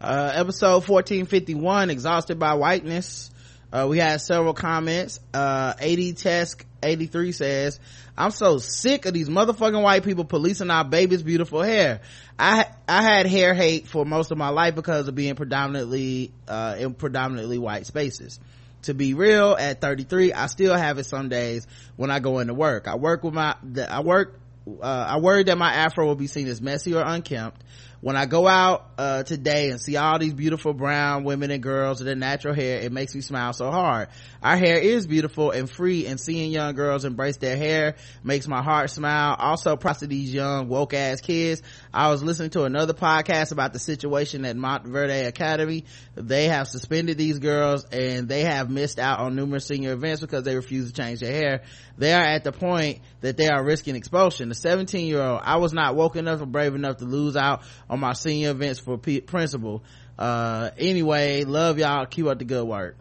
Uh, 0.00 0.30
episode 0.34 0.86
1451 0.88 1.90
exhausted 1.90 2.38
by 2.38 2.54
whiteness 2.54 3.32
uh, 3.72 3.86
we 3.88 3.98
had 3.98 4.20
several 4.20 4.54
comments. 4.54 5.20
Uh, 5.34 5.74
80 5.78 6.12
Test 6.14 6.64
83 6.82 7.32
says, 7.32 7.80
I'm 8.16 8.30
so 8.30 8.58
sick 8.58 9.06
of 9.06 9.14
these 9.14 9.28
motherfucking 9.28 9.82
white 9.82 10.04
people 10.04 10.24
policing 10.24 10.70
our 10.70 10.84
baby's 10.84 11.22
beautiful 11.22 11.62
hair. 11.62 12.00
I, 12.38 12.66
I 12.88 13.02
had 13.02 13.26
hair 13.26 13.54
hate 13.54 13.86
for 13.86 14.04
most 14.04 14.30
of 14.30 14.38
my 14.38 14.48
life 14.48 14.74
because 14.74 15.08
of 15.08 15.14
being 15.14 15.34
predominantly, 15.34 16.32
uh, 16.46 16.76
in 16.78 16.94
predominantly 16.94 17.58
white 17.58 17.86
spaces. 17.86 18.40
To 18.82 18.94
be 18.94 19.14
real, 19.14 19.56
at 19.58 19.80
33, 19.80 20.32
I 20.32 20.46
still 20.46 20.74
have 20.74 20.98
it 20.98 21.04
some 21.04 21.28
days 21.28 21.66
when 21.96 22.10
I 22.10 22.20
go 22.20 22.38
into 22.38 22.54
work. 22.54 22.86
I 22.86 22.94
work 22.94 23.24
with 23.24 23.34
my, 23.34 23.56
I 23.88 24.00
work, 24.00 24.38
uh, 24.80 25.06
I 25.08 25.18
worry 25.18 25.42
that 25.44 25.58
my 25.58 25.72
afro 25.72 26.06
will 26.06 26.14
be 26.14 26.28
seen 26.28 26.46
as 26.46 26.60
messy 26.60 26.94
or 26.94 27.02
unkempt 27.02 27.62
when 28.00 28.16
I 28.16 28.26
go 28.26 28.46
out 28.46 28.90
uh, 28.96 29.22
today 29.24 29.70
and 29.70 29.80
see 29.80 29.96
all 29.96 30.18
these 30.18 30.32
beautiful 30.32 30.72
brown 30.72 31.24
women 31.24 31.50
and 31.50 31.62
girls 31.62 31.98
with 31.98 32.06
their 32.06 32.14
natural 32.14 32.54
hair, 32.54 32.80
it 32.80 32.92
makes 32.92 33.14
me 33.14 33.20
smile 33.20 33.52
so 33.52 33.70
hard. 33.70 34.08
Our 34.42 34.56
hair 34.56 34.78
is 34.78 35.06
beautiful 35.06 35.50
and 35.50 35.68
free, 35.68 36.06
and 36.06 36.20
seeing 36.20 36.52
young 36.52 36.74
girls 36.74 37.04
embrace 37.04 37.38
their 37.38 37.56
hair 37.56 37.96
makes 38.22 38.46
my 38.46 38.62
heart 38.62 38.90
smile. 38.90 39.34
Also, 39.38 39.76
props 39.76 40.00
to 40.00 40.06
these 40.06 40.32
young 40.32 40.68
woke 40.68 40.94
ass 40.94 41.20
kids. 41.20 41.62
I 41.92 42.10
was 42.10 42.22
listening 42.22 42.50
to 42.50 42.64
another 42.64 42.92
podcast 42.92 43.50
about 43.50 43.72
the 43.72 43.78
situation 43.78 44.44
at 44.44 44.56
Montverde 44.56 45.26
Academy. 45.26 45.84
They 46.14 46.48
have 46.48 46.68
suspended 46.68 47.16
these 47.16 47.38
girls, 47.38 47.86
and 47.86 48.28
they 48.28 48.42
have 48.42 48.70
missed 48.70 48.98
out 48.98 49.20
on 49.20 49.34
numerous 49.34 49.66
senior 49.66 49.92
events 49.92 50.20
because 50.20 50.44
they 50.44 50.54
refuse 50.54 50.92
to 50.92 51.02
change 51.02 51.20
their 51.20 51.32
hair. 51.32 51.62
They 51.96 52.12
are 52.12 52.22
at 52.22 52.44
the 52.44 52.52
point 52.52 53.00
that 53.22 53.36
they 53.36 53.48
are 53.48 53.64
risking 53.64 53.96
expulsion. 53.96 54.50
The 54.50 54.54
17 54.54 55.06
year 55.06 55.22
old, 55.22 55.40
I 55.42 55.56
was 55.56 55.72
not 55.72 55.96
woke 55.96 56.16
enough 56.16 56.42
or 56.42 56.46
brave 56.46 56.74
enough 56.74 56.98
to 56.98 57.04
lose 57.04 57.36
out 57.36 57.62
on 57.88 58.00
my 58.00 58.12
senior 58.12 58.50
events 58.50 58.80
for 58.80 58.98
principal. 58.98 59.82
Uh, 60.18 60.70
anyway, 60.76 61.44
love 61.44 61.78
y'all. 61.78 62.04
Keep 62.06 62.26
up 62.26 62.38
the 62.38 62.44
good 62.44 62.66
work. 62.66 62.96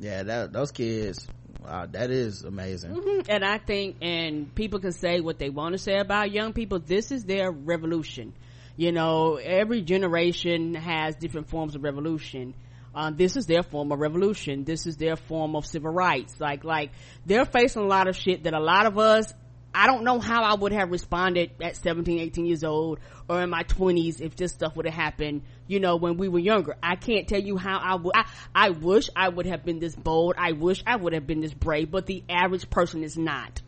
Yeah, 0.00 0.24
that, 0.24 0.52
those 0.52 0.72
kids, 0.72 1.26
wow, 1.64 1.86
that 1.90 2.10
is 2.10 2.44
amazing. 2.44 2.94
Mm-hmm. 2.94 3.30
And 3.30 3.44
I 3.44 3.58
think, 3.58 3.96
and 4.02 4.54
people 4.54 4.80
can 4.80 4.92
say 4.92 5.20
what 5.20 5.38
they 5.38 5.50
want 5.50 5.72
to 5.72 5.78
say 5.78 5.98
about 5.98 6.30
young 6.30 6.52
people. 6.52 6.78
This 6.78 7.10
is 7.10 7.24
their 7.24 7.50
revolution. 7.50 8.34
you 8.76 8.92
know 8.92 9.36
every 9.36 9.82
generation 9.82 10.74
has 10.74 11.16
different 11.16 11.48
forms 11.48 11.74
of 11.74 11.82
revolution 11.82 12.54
uh, 12.94 13.10
this 13.10 13.36
is 13.36 13.46
their 13.46 13.62
form 13.62 13.92
of 13.92 13.98
revolution 13.98 14.64
this 14.64 14.86
is 14.86 14.96
their 14.96 15.16
form 15.16 15.54
of 15.54 15.64
civil 15.66 15.92
rights 15.92 16.34
like 16.40 16.64
like 16.64 16.90
they're 17.26 17.44
facing 17.44 17.82
a 17.82 17.86
lot 17.86 18.08
of 18.08 18.16
shit 18.16 18.44
that 18.44 18.54
a 18.54 18.60
lot 18.60 18.86
of 18.86 18.98
us 18.98 19.32
I 19.74 19.86
don't 19.86 20.04
know 20.04 20.20
how 20.20 20.44
I 20.44 20.54
would 20.54 20.72
have 20.72 20.90
responded 20.90 21.50
at 21.60 21.76
17, 21.76 22.18
18 22.20 22.46
years 22.46 22.62
old 22.62 23.00
or 23.28 23.42
in 23.42 23.50
my 23.50 23.64
20s 23.64 24.20
if 24.20 24.36
this 24.36 24.52
stuff 24.52 24.76
would 24.76 24.86
have 24.86 24.94
happened, 24.94 25.42
you 25.66 25.80
know, 25.80 25.96
when 25.96 26.16
we 26.16 26.28
were 26.28 26.38
younger. 26.38 26.76
I 26.82 26.96
can't 26.96 27.26
tell 27.26 27.40
you 27.40 27.56
how 27.56 27.78
I 27.78 27.96
would, 27.96 28.12
I, 28.14 28.26
I 28.54 28.70
wish 28.70 29.10
I 29.16 29.28
would 29.28 29.46
have 29.46 29.64
been 29.64 29.80
this 29.80 29.96
bold. 29.96 30.34
I 30.38 30.52
wish 30.52 30.82
I 30.86 30.96
would 30.96 31.12
have 31.12 31.26
been 31.26 31.40
this 31.40 31.54
brave, 31.54 31.90
but 31.90 32.06
the 32.06 32.22
average 32.28 32.70
person 32.70 33.02
is 33.02 33.16
not. 33.16 33.62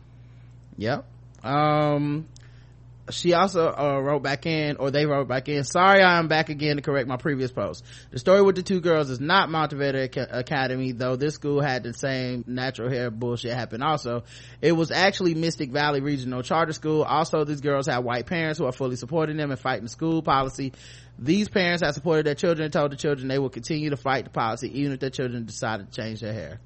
Yep. 0.77 1.05
Um, 1.43 2.27
she 3.09 3.33
also 3.33 3.67
uh, 3.67 3.99
wrote 3.99 4.21
back 4.21 4.45
in 4.45 4.77
or 4.77 4.91
they 4.91 5.05
wrote 5.05 5.27
back 5.27 5.47
in 5.47 5.63
sorry 5.63 6.03
i'm 6.03 6.27
back 6.27 6.49
again 6.49 6.75
to 6.75 6.81
correct 6.81 7.07
my 7.07 7.17
previous 7.17 7.51
post. 7.51 7.83
The 8.11 8.19
story 8.19 8.41
with 8.41 8.55
the 8.55 8.63
two 8.63 8.81
girls 8.81 9.09
is 9.09 9.19
not 9.19 9.49
monteverde 9.49 10.09
academy 10.31 10.91
though 10.91 11.15
this 11.15 11.35
school 11.35 11.61
had 11.61 11.83
the 11.83 11.93
same 11.93 12.43
natural 12.47 12.89
hair 12.89 13.09
bullshit 13.09 13.53
happen 13.53 13.81
also. 13.81 14.23
It 14.61 14.73
was 14.73 14.91
actually 14.91 15.35
mystic 15.35 15.71
valley 15.71 16.01
regional 16.01 16.41
charter 16.41 16.73
school. 16.73 17.03
Also 17.03 17.43
these 17.43 17.61
girls 17.61 17.87
had 17.87 17.99
white 17.99 18.25
parents 18.25 18.59
who 18.59 18.65
are 18.65 18.71
fully 18.71 18.95
supporting 18.95 19.37
them 19.37 19.51
and 19.51 19.59
fighting 19.59 19.87
school 19.87 20.21
policy. 20.21 20.73
These 21.19 21.49
parents 21.49 21.83
have 21.83 21.93
supported 21.93 22.25
their 22.25 22.35
children 22.35 22.65
and 22.65 22.73
told 22.73 22.91
the 22.91 22.97
children 22.97 23.27
they 23.27 23.39
will 23.39 23.49
continue 23.49 23.89
to 23.89 23.97
fight 23.97 24.25
the 24.25 24.29
policy 24.29 24.79
even 24.81 24.93
if 24.93 24.99
their 24.99 25.09
children 25.09 25.45
decided 25.45 25.91
to 25.91 26.01
change 26.01 26.21
their 26.21 26.33
hair. 26.33 26.59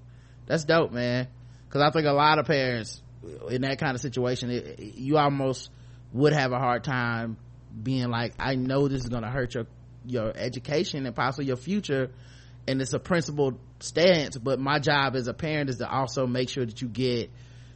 That's 0.47 0.63
dope 0.65 0.91
man. 0.91 1.27
Because 1.67 1.81
i 1.83 1.89
think 1.91 2.05
a 2.05 2.11
lot 2.11 2.39
of 2.39 2.47
parents 2.47 3.01
in 3.49 3.61
that 3.61 3.77
kind 3.79 3.95
of 3.95 4.01
situation 4.01 4.49
it, 4.49 4.79
you 4.79 5.17
almost 5.17 5.69
would 6.13 6.33
have 6.33 6.51
a 6.51 6.59
hard 6.59 6.83
time 6.83 7.37
being 7.81 8.09
like 8.09 8.33
i 8.39 8.55
know 8.55 8.87
this 8.87 9.03
is 9.03 9.09
going 9.09 9.23
to 9.23 9.29
hurt 9.29 9.53
your 9.53 9.65
your 10.05 10.33
education 10.35 11.05
and 11.05 11.15
possibly 11.15 11.45
your 11.45 11.55
future 11.55 12.11
and 12.67 12.81
it's 12.81 12.93
a 12.93 12.99
principled 12.99 13.59
stance 13.79 14.37
but 14.37 14.59
my 14.59 14.79
job 14.79 15.15
as 15.15 15.27
a 15.27 15.33
parent 15.33 15.69
is 15.69 15.77
to 15.77 15.89
also 15.89 16.27
make 16.27 16.49
sure 16.49 16.65
that 16.65 16.81
you 16.81 16.87
get 16.87 17.29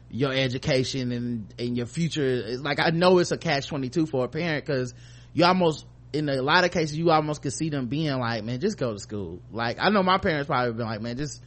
your 0.09 0.31
education 0.31 1.11
and 1.11 1.53
and 1.59 1.77
your 1.77 1.85
future. 1.85 2.57
Like 2.59 2.79
i 2.79 2.89
know 2.89 3.17
it's 3.19 3.31
a 3.31 3.37
catch 3.37 3.67
22 3.67 4.05
for 4.05 4.25
a 4.25 4.27
parent 4.27 4.65
because 4.65 4.93
you 5.33 5.45
almost 5.45 5.85
in 6.13 6.29
a 6.29 6.41
lot 6.41 6.63
of 6.63 6.71
cases 6.71 6.97
you 6.97 7.11
almost 7.11 7.41
could 7.41 7.53
see 7.53 7.69
them 7.69 7.87
being 7.87 8.17
like 8.19 8.43
man 8.43 8.59
just 8.59 8.77
go 8.77 8.93
to 8.93 8.99
school. 8.99 9.41
Like 9.51 9.77
i 9.79 9.89
know 9.89 10.03
my 10.03 10.17
parents 10.17 10.47
probably 10.47 10.73
been 10.73 10.85
like 10.85 11.01
man 11.01 11.17
just 11.17 11.41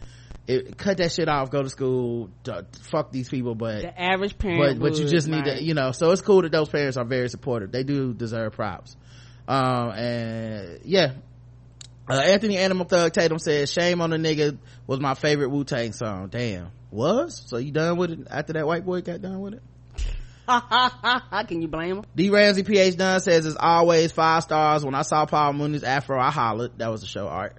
it, 0.49 0.79
cut 0.79 0.97
that 0.97 1.13
shit 1.13 1.29
off 1.29 1.51
go 1.51 1.63
to 1.63 1.69
school 1.69 2.31
d- 2.43 2.53
fuck 2.81 3.13
these 3.13 3.29
people 3.29 3.55
but 3.55 3.83
The 3.83 4.01
average 4.01 4.39
parent 4.39 4.81
but 4.81 4.91
but 4.91 4.99
you 4.99 5.07
just 5.07 5.29
need 5.29 5.45
to 5.45 5.63
you 5.63 5.75
know 5.75 5.93
so 5.93 6.11
it's 6.11 6.23
cool 6.23 6.43
that 6.43 6.53
those 6.53 6.69
parents 6.69 6.97
are 6.97 7.05
very 7.05 7.29
supportive 7.29 7.71
they 7.71 7.85
do 7.85 8.15
deserve 8.15 8.55
props 8.55 8.97
um 9.47 9.91
and 9.91 10.81
yeah 10.85 11.13
uh, 12.09 12.15
anthony 12.15 12.57
animal 12.57 12.87
thug 12.87 13.13
tatum 13.13 13.39
says 13.39 13.71
shame 13.71 14.01
on 14.01 14.11
the 14.11 14.17
nigga 14.17 14.57
was 14.87 15.01
my 15.01 15.15
favorite 15.15 15.51
wu-tang 15.51 15.93
song 15.93 16.29
damn 16.29 16.71
was 16.91 17.43
so 17.47 17.59
you 17.59 17.71
done 17.71 17.99
with 17.99 18.11
it 18.11 18.21
after 18.31 18.55
that 18.55 18.67
white 18.67 18.87
boy 18.87 19.03
got 19.03 19.21
done 19.21 19.41
with 19.41 19.55
it 19.55 19.63
Can 21.47 21.61
you 21.61 21.69
blame 21.69 21.99
him? 21.99 22.05
D 22.17 22.31
Ramsey 22.31 22.63
PH 22.63 22.97
Dunn 22.97 23.21
says 23.21 23.45
as 23.45 23.55
always 23.61 24.13
five 24.13 24.43
stars. 24.43 24.83
When 24.83 24.95
I 24.95 25.03
saw 25.03 25.27
Paul 25.27 25.53
Mooney's 25.53 25.83
afro, 25.83 26.19
I 26.19 26.31
hollered. 26.31 26.79
That 26.79 26.91
was 26.91 27.03
the 27.03 27.07
show 27.07 27.29
art. 27.29 27.59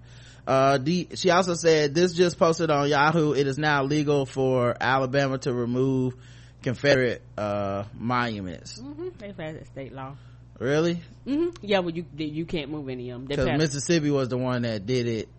Uh, 0.49 0.79
D, 0.79 1.09
she 1.13 1.29
also 1.29 1.53
said 1.53 1.93
this 1.93 2.13
just 2.15 2.39
posted 2.39 2.71
on 2.71 2.89
Yahoo. 2.89 3.33
It 3.33 3.45
is 3.45 3.59
now 3.59 3.83
legal 3.83 4.25
for 4.25 4.75
Alabama 4.81 5.38
to 5.38 5.53
remove 5.53 6.15
Confederate, 6.63 7.21
uh, 7.38 7.83
monuments. 7.93 8.79
Mm-hmm. 8.79 9.09
They 9.19 9.31
passed 9.31 9.59
that 9.59 9.67
state 9.67 9.93
law. 9.93 10.15
Really? 10.57 11.03
Mm-hmm. 11.27 11.63
Yeah, 11.63 11.81
but 11.81 11.95
you 11.95 12.03
you 12.17 12.45
can't 12.45 12.71
move 12.71 12.89
any 12.89 13.12
of 13.12 13.27
them. 13.27 13.38
Cause 13.38 13.45
Mississippi 13.59 14.09
was 14.09 14.29
the 14.29 14.39
one 14.39 14.63
that 14.63 14.88
did 14.88 15.05
it 15.05 15.29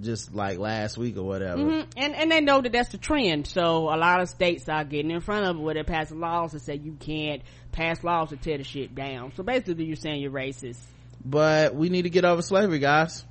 just 0.00 0.34
like 0.34 0.58
last 0.58 0.98
week 0.98 1.16
or 1.18 1.22
whatever. 1.22 1.62
Mhm. 1.62 1.86
And 1.96 2.16
and 2.16 2.32
they 2.32 2.40
know 2.40 2.60
that 2.60 2.72
that's 2.72 2.88
the 2.90 2.98
trend. 2.98 3.46
So 3.46 3.94
a 3.94 3.96
lot 3.96 4.20
of 4.20 4.28
states 4.28 4.68
are 4.68 4.82
getting 4.82 5.12
in 5.12 5.20
front 5.20 5.46
of 5.46 5.54
it 5.54 5.60
where 5.60 5.74
they're 5.74 5.84
passing 5.84 6.18
laws 6.18 6.50
that 6.50 6.62
say 6.62 6.74
you 6.74 6.96
can't 6.98 7.42
pass 7.70 8.02
laws 8.02 8.30
to 8.30 8.36
tear 8.36 8.58
the 8.58 8.64
shit 8.64 8.92
down. 8.92 9.34
So 9.36 9.44
basically, 9.44 9.84
you're 9.84 9.94
saying 9.94 10.20
you're 10.20 10.32
racist. 10.32 10.80
But 11.24 11.76
we 11.76 11.90
need 11.90 12.02
to 12.02 12.10
get 12.10 12.24
over 12.24 12.42
slavery, 12.42 12.80
guys. 12.80 13.24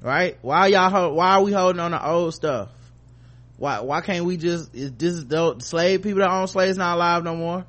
Right? 0.00 0.38
Why 0.42 0.68
y'all, 0.68 1.14
why 1.14 1.34
are 1.34 1.42
we 1.42 1.52
holding 1.52 1.80
on 1.80 1.90
to 1.92 2.06
old 2.06 2.34
stuff? 2.34 2.70
Why, 3.58 3.80
why 3.80 4.02
can't 4.02 4.24
we 4.24 4.36
just, 4.36 4.74
is 4.74 4.92
this, 4.92 5.14
is 5.14 5.26
the 5.26 5.58
slave 5.60 6.02
people 6.02 6.20
that 6.20 6.30
own 6.30 6.46
slaves 6.46 6.76
not 6.76 6.96
alive 6.96 7.24
no 7.24 7.34
more? 7.34 7.66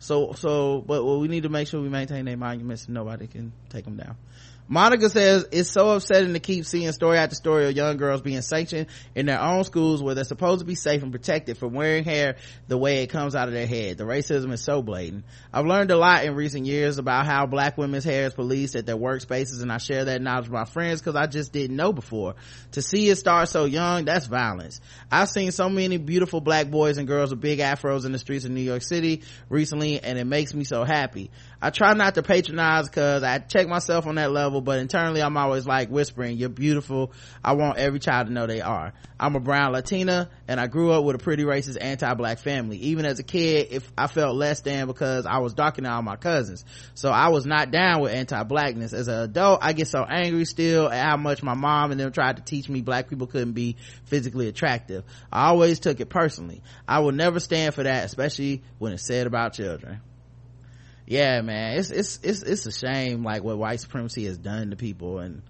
So, 0.00 0.32
so, 0.32 0.82
but 0.86 1.04
well, 1.04 1.20
we 1.20 1.28
need 1.28 1.44
to 1.44 1.48
make 1.48 1.68
sure 1.68 1.80
we 1.80 1.88
maintain 1.88 2.24
their 2.24 2.36
monuments 2.36 2.86
and 2.86 2.94
nobody 2.94 3.26
can 3.26 3.52
take 3.70 3.84
them 3.84 3.96
down. 3.96 4.16
Monica 4.66 5.10
says 5.10 5.46
it's 5.52 5.70
so 5.70 5.90
upsetting 5.90 6.32
to 6.32 6.40
keep 6.40 6.64
seeing 6.64 6.90
story 6.92 7.18
after 7.18 7.34
story 7.34 7.66
of 7.66 7.72
young 7.76 7.98
girls 7.98 8.22
being 8.22 8.40
sanctioned 8.40 8.86
in 9.14 9.26
their 9.26 9.40
own 9.40 9.62
schools 9.64 10.02
where 10.02 10.14
they're 10.14 10.24
supposed 10.24 10.60
to 10.60 10.64
be 10.64 10.74
safe 10.74 11.02
and 11.02 11.12
protected 11.12 11.58
from 11.58 11.74
wearing 11.74 12.02
hair 12.02 12.36
the 12.66 12.78
way 12.78 13.02
it 13.02 13.08
comes 13.08 13.34
out 13.34 13.46
of 13.46 13.52
their 13.52 13.66
head. 13.66 13.98
The 13.98 14.04
racism 14.04 14.52
is 14.52 14.62
so 14.62 14.80
blatant. 14.80 15.24
I've 15.52 15.66
learned 15.66 15.90
a 15.90 15.98
lot 15.98 16.24
in 16.24 16.34
recent 16.34 16.64
years 16.64 16.96
about 16.96 17.26
how 17.26 17.44
black 17.44 17.76
women's 17.76 18.04
hair 18.04 18.24
is 18.24 18.32
policed 18.32 18.74
at 18.74 18.86
their 18.86 18.96
workspaces 18.96 19.60
and 19.60 19.70
I 19.70 19.76
share 19.76 20.06
that 20.06 20.22
knowledge 20.22 20.46
with 20.46 20.54
my 20.54 20.64
friends 20.64 21.02
because 21.02 21.14
I 21.14 21.26
just 21.26 21.52
didn't 21.52 21.76
know 21.76 21.92
before. 21.92 22.34
To 22.72 22.80
see 22.80 23.10
it 23.10 23.16
start 23.16 23.50
so 23.50 23.66
young, 23.66 24.06
that's 24.06 24.26
violence. 24.26 24.80
I've 25.12 25.28
seen 25.28 25.52
so 25.52 25.68
many 25.68 25.98
beautiful 25.98 26.40
black 26.40 26.70
boys 26.70 26.96
and 26.96 27.06
girls 27.06 27.30
with 27.30 27.40
big 27.42 27.58
afros 27.58 28.06
in 28.06 28.12
the 28.12 28.18
streets 28.18 28.46
of 28.46 28.50
New 28.50 28.62
York 28.62 28.82
City 28.82 29.24
recently 29.50 30.02
and 30.02 30.18
it 30.18 30.24
makes 30.24 30.54
me 30.54 30.64
so 30.64 30.84
happy. 30.84 31.30
I 31.64 31.70
try 31.70 31.94
not 31.94 32.16
to 32.16 32.22
patronize 32.22 32.90
cause 32.90 33.22
I 33.22 33.38
check 33.38 33.66
myself 33.66 34.06
on 34.06 34.16
that 34.16 34.30
level, 34.30 34.60
but 34.60 34.80
internally 34.80 35.22
I'm 35.22 35.34
always 35.38 35.66
like 35.66 35.88
whispering, 35.88 36.36
you're 36.36 36.50
beautiful. 36.50 37.10
I 37.42 37.54
want 37.54 37.78
every 37.78 38.00
child 38.00 38.26
to 38.26 38.34
know 38.34 38.46
they 38.46 38.60
are. 38.60 38.92
I'm 39.18 39.34
a 39.34 39.40
brown 39.40 39.72
Latina 39.72 40.28
and 40.46 40.60
I 40.60 40.66
grew 40.66 40.92
up 40.92 41.04
with 41.04 41.16
a 41.16 41.18
pretty 41.18 41.42
racist 41.42 41.78
anti-black 41.80 42.40
family. 42.40 42.76
Even 42.76 43.06
as 43.06 43.18
a 43.18 43.22
kid, 43.22 43.68
if 43.70 43.90
I 43.96 44.08
felt 44.08 44.36
less 44.36 44.60
than 44.60 44.86
because 44.86 45.24
I 45.24 45.38
was 45.38 45.54
darker 45.54 45.80
than 45.80 45.90
all 45.90 46.02
my 46.02 46.16
cousins. 46.16 46.66
So 46.92 47.08
I 47.08 47.28
was 47.28 47.46
not 47.46 47.70
down 47.70 48.02
with 48.02 48.12
anti-blackness. 48.12 48.92
As 48.92 49.08
an 49.08 49.20
adult, 49.20 49.60
I 49.62 49.72
get 49.72 49.88
so 49.88 50.04
angry 50.04 50.44
still 50.44 50.90
at 50.90 51.02
how 51.02 51.16
much 51.16 51.42
my 51.42 51.54
mom 51.54 51.92
and 51.92 51.98
them 51.98 52.12
tried 52.12 52.36
to 52.36 52.42
teach 52.42 52.68
me 52.68 52.82
black 52.82 53.08
people 53.08 53.26
couldn't 53.26 53.52
be 53.52 53.76
physically 54.04 54.48
attractive. 54.48 55.02
I 55.32 55.46
always 55.46 55.80
took 55.80 56.00
it 56.00 56.10
personally. 56.10 56.60
I 56.86 56.98
will 56.98 57.12
never 57.12 57.40
stand 57.40 57.74
for 57.74 57.84
that, 57.84 58.04
especially 58.04 58.62
when 58.76 58.92
it's 58.92 59.06
said 59.06 59.26
about 59.26 59.54
children 59.54 60.02
yeah 61.06 61.40
man. 61.42 61.78
It's 61.78 61.90
it's 61.90 62.20
it's 62.22 62.42
it's 62.42 62.66
a 62.66 62.72
shame 62.72 63.22
like 63.24 63.42
what 63.42 63.58
white 63.58 63.80
supremacy 63.80 64.24
has 64.26 64.38
done 64.38 64.70
to 64.70 64.76
people 64.76 65.18
and 65.18 65.42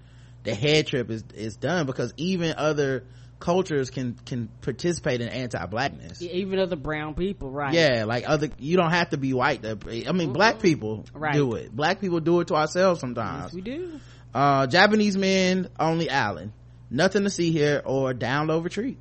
the 0.43 0.55
head 0.55 0.87
trip 0.87 1.11
is 1.11 1.25
is 1.35 1.57
done 1.57 1.87
because 1.87 2.13
even 2.17 2.55
other 2.57 3.05
cultures 3.41 3.91
can 3.91 4.15
can 4.25 4.49
participate 4.63 5.21
in 5.21 5.29
anti-blackness. 5.29 6.23
Even 6.23 6.59
other 6.59 6.77
brown 6.77 7.15
people, 7.15 7.51
right? 7.51 7.75
yeah 7.75 8.05
like 8.05 8.25
other 8.29 8.49
you 8.59 8.77
don't 8.77 8.91
have 8.93 9.11
to 9.11 9.17
be 9.19 9.33
white 9.35 9.63
to, 9.63 9.79
i 10.09 10.13
mean 10.13 10.33
black 10.33 10.61
people 10.61 11.05
Right. 11.13 11.35
do 11.35 11.55
it. 11.55 11.75
Black 11.75 12.01
people 12.01 12.21
do 12.21 12.41
it 12.41 12.49
to 12.49 12.55
ourselves 12.55 12.99
Yes, 12.99 13.01
sometimes 13.01 13.53
we 13.53 13.61
do. 13.61 14.01
uh 14.33 14.67
japanese 14.67 15.17
men 15.17 15.69
only 15.79 16.09
island 16.11 16.53
nothing 16.91 17.25
to 17.25 17.31
see 17.31 17.51
here 17.51 17.83
or 17.85 18.15
down 18.15 18.47
low 18.47 18.61
retreat 18.61 18.99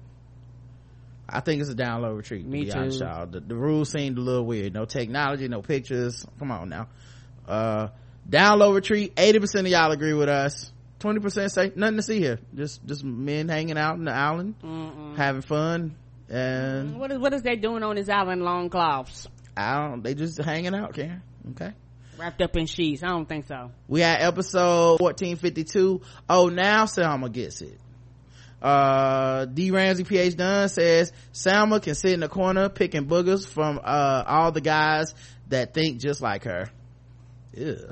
I 1.36 1.39
think 1.39 1.62
it's 1.62 1.69
a 1.72 1.76
download 1.76 2.02
low 2.02 2.13
retreat. 2.13 2.43
To 2.43 2.48
Me 2.50 2.65
be 2.65 2.72
honest, 2.72 3.00
too. 3.00 3.06
y'all. 3.06 3.26
The, 3.26 3.39
the 3.39 3.56
rules 3.56 3.89
seemed 3.89 4.17
a 4.19 4.22
little 4.22 4.46
weird. 4.46 4.74
No 4.74 4.86
technology, 4.86 5.48
no 5.48 5.62
pictures. 5.63 6.26
Come 6.38 6.52
on 6.52 6.69
now. 6.69 6.88
Uh, 7.48 7.88
down 8.30 8.60
low 8.60 8.74
retreat. 8.74 9.13
Eighty 9.17 9.39
percent 9.39 9.65
of 9.65 9.72
y'all 9.72 9.91
agree 9.91 10.13
with 10.13 10.30
us. 10.30 10.72
Twenty 11.00 11.19
percent 11.19 11.52
say 11.52 11.72
nothing 11.76 11.98
to 11.98 12.04
see 12.04 12.19
here. 12.19 12.39
Just 12.56 12.86
just 12.86 13.04
men 13.04 13.50
hanging 13.50 13.78
out 13.78 13.96
in 13.96 14.06
the 14.06 14.12
island, 14.13 14.56
Mm-mm. 14.63 15.17
having 15.17 15.41
fun, 15.41 15.96
and 16.30 17.00
What 17.00 17.12
is 17.12 17.17
what 17.17 17.34
is 17.34 17.41
they 17.41 17.56
doing 17.58 17.84
on 17.84 17.96
this 17.96 18.08
island? 18.10 18.43
Long 18.43 18.69
cloths 18.69 19.28
I 19.58 19.88
don't. 19.88 20.02
They 20.04 20.13
just 20.13 20.38
hanging 20.39 20.74
out, 20.76 20.93
Karen. 20.93 21.22
Okay. 21.52 21.74
wrapped 22.17 22.41
up 22.41 22.56
in 22.56 22.67
sheets. 22.67 23.04
I 23.04 23.08
don't 23.10 23.28
think 23.28 23.48
so. 23.48 23.72
We 23.88 24.00
had 24.02 24.22
episode 24.22 25.02
1452. 25.02 26.02
Oh, 26.30 26.48
now 26.50 26.86
Selma 26.86 27.30
gets 27.30 27.62
it. 27.62 27.78
Uh, 28.63 29.45
D 29.45 29.71
Ramsey 29.71 30.06
PH 30.06 30.38
Dunn 30.38 30.69
says 30.69 31.12
salma 31.34 31.82
can 31.82 31.95
sit 31.95 32.13
in 32.13 32.21
the 32.21 32.30
corner 32.30 32.69
picking 32.69 33.06
boogers 33.08 33.45
from, 33.45 33.80
uh, 33.84 34.23
all 34.26 34.54
the 34.54 34.62
guys 34.62 35.13
that 35.49 35.73
think 35.73 35.99
just 35.99 36.21
like 36.21 36.45
her. 36.45 36.69
Ew. 37.56 37.91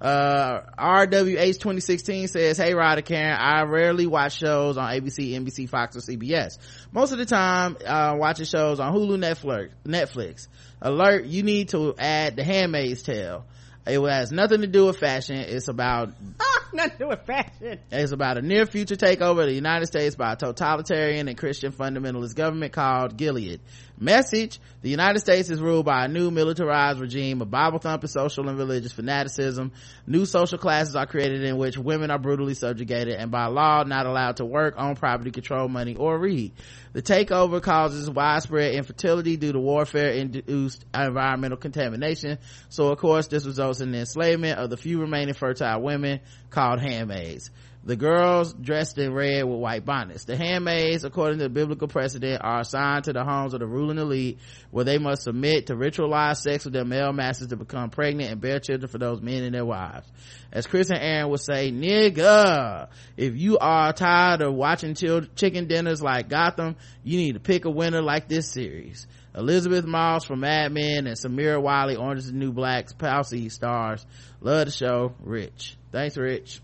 Uh, 0.00 0.60
RWH 0.78 1.54
2016 1.58 2.28
says, 2.28 2.56
Hey 2.56 2.72
Ryder 2.72 3.02
Karen, 3.02 3.36
I 3.36 3.62
rarely 3.62 4.06
watch 4.06 4.38
shows 4.38 4.76
on 4.76 4.88
ABC, 4.90 5.32
NBC, 5.32 5.68
Fox, 5.68 5.96
or 5.96 6.00
CBS. 6.00 6.58
Most 6.92 7.10
of 7.12 7.18
the 7.18 7.26
time, 7.26 7.76
uh, 7.84 8.14
watching 8.16 8.46
shows 8.46 8.78
on 8.78 8.94
Hulu, 8.94 9.18
Netflix, 9.18 9.70
Netflix. 9.84 10.48
Alert, 10.80 11.24
you 11.24 11.42
need 11.42 11.70
to 11.70 11.94
add 11.98 12.36
The 12.36 12.44
Handmaid's 12.44 13.02
Tale. 13.02 13.44
It 13.88 14.00
has 14.00 14.30
nothing 14.30 14.60
to 14.60 14.66
do 14.66 14.86
with 14.86 14.98
fashion. 14.98 15.36
It's 15.36 15.68
about 15.68 16.12
ah, 16.40 16.68
Nothing 16.72 16.90
to 16.92 16.98
do 16.98 17.08
with 17.08 17.24
fashion. 17.26 17.78
it's 17.90 18.12
about 18.12 18.36
a 18.36 18.42
near 18.42 18.66
future 18.66 18.96
takeover 18.96 19.40
of 19.40 19.48
the 19.48 19.54
United 19.54 19.86
States 19.86 20.14
by 20.14 20.32
a 20.32 20.36
totalitarian 20.36 21.26
and 21.28 21.38
Christian 21.38 21.72
fundamentalist 21.72 22.34
government 22.34 22.72
called 22.74 23.16
Gilead. 23.16 23.60
Message 24.00 24.60
The 24.82 24.90
United 24.90 25.18
States 25.18 25.50
is 25.50 25.60
ruled 25.60 25.84
by 25.84 26.04
a 26.04 26.08
new 26.08 26.30
militarized 26.30 27.00
regime 27.00 27.42
of 27.42 27.50
Bible 27.50 27.80
thumping 27.80 28.08
social 28.08 28.48
and 28.48 28.56
religious 28.56 28.92
fanaticism. 28.92 29.72
New 30.06 30.24
social 30.24 30.58
classes 30.58 30.94
are 30.94 31.06
created 31.06 31.42
in 31.42 31.56
which 31.56 31.76
women 31.76 32.12
are 32.12 32.18
brutally 32.18 32.54
subjugated 32.54 33.14
and 33.14 33.32
by 33.32 33.46
law 33.46 33.82
not 33.82 34.06
allowed 34.06 34.36
to 34.36 34.44
work, 34.44 34.74
own 34.78 34.94
property, 34.94 35.32
control 35.32 35.68
money, 35.68 35.96
or 35.96 36.16
read. 36.16 36.52
The 36.92 37.02
takeover 37.02 37.60
causes 37.60 38.08
widespread 38.08 38.74
infertility 38.74 39.36
due 39.36 39.52
to 39.52 39.58
warfare 39.58 40.12
induced 40.12 40.84
environmental 40.94 41.58
contamination. 41.58 42.38
So 42.68 42.92
of 42.92 42.98
course 42.98 43.26
this 43.26 43.46
results 43.46 43.80
in 43.80 43.90
the 43.90 43.98
enslavement 43.98 44.60
of 44.60 44.70
the 44.70 44.76
few 44.76 45.00
remaining 45.00 45.34
fertile 45.34 45.82
women 45.82 46.20
called 46.50 46.80
handmaids. 46.80 47.50
The 47.84 47.96
girls 47.96 48.52
dressed 48.52 48.98
in 48.98 49.14
red 49.14 49.44
with 49.44 49.60
white 49.60 49.84
bonnets. 49.84 50.24
The 50.24 50.36
handmaids, 50.36 51.04
according 51.04 51.38
to 51.38 51.44
the 51.44 51.48
biblical 51.48 51.88
precedent, 51.88 52.42
are 52.44 52.60
assigned 52.60 53.04
to 53.04 53.12
the 53.12 53.24
homes 53.24 53.54
of 53.54 53.60
the 53.60 53.66
ruling 53.66 53.98
elite 53.98 54.40
where 54.70 54.84
they 54.84 54.98
must 54.98 55.22
submit 55.22 55.68
to 55.68 55.74
ritualized 55.74 56.38
sex 56.38 56.64
with 56.64 56.74
their 56.74 56.84
male 56.84 57.12
masters 57.12 57.48
to 57.48 57.56
become 57.56 57.88
pregnant 57.88 58.30
and 58.30 58.40
bear 58.40 58.58
children 58.58 58.90
for 58.90 58.98
those 58.98 59.22
men 59.22 59.42
and 59.42 59.54
their 59.54 59.64
wives. 59.64 60.06
As 60.52 60.66
Chris 60.66 60.90
and 60.90 60.98
Aaron 60.98 61.30
would 61.30 61.40
say, 61.40 61.70
nigga, 61.70 62.88
if 63.16 63.36
you 63.36 63.56
are 63.58 63.92
tired 63.92 64.42
of 64.42 64.54
watching 64.54 64.94
chicken 64.94 65.66
dinners 65.66 66.02
like 66.02 66.28
Gotham, 66.28 66.76
you 67.04 67.16
need 67.16 67.34
to 67.34 67.40
pick 67.40 67.64
a 67.64 67.70
winner 67.70 68.02
like 68.02 68.28
this 68.28 68.50
series. 68.50 69.06
Elisabeth 69.34 69.86
Moss 69.86 70.24
from 70.24 70.40
Mad 70.40 70.72
Men 70.72 71.06
and 71.06 71.16
Samira 71.16 71.62
Wiley, 71.62 71.96
Orange 71.96 72.18
is 72.18 72.26
the 72.26 72.36
New 72.36 72.52
Black's 72.52 72.92
Poussey 72.92 73.50
stars. 73.50 74.04
Love 74.40 74.66
the 74.66 74.72
show. 74.72 75.14
Rich. 75.20 75.76
Thanks, 75.92 76.16
Rich. 76.16 76.60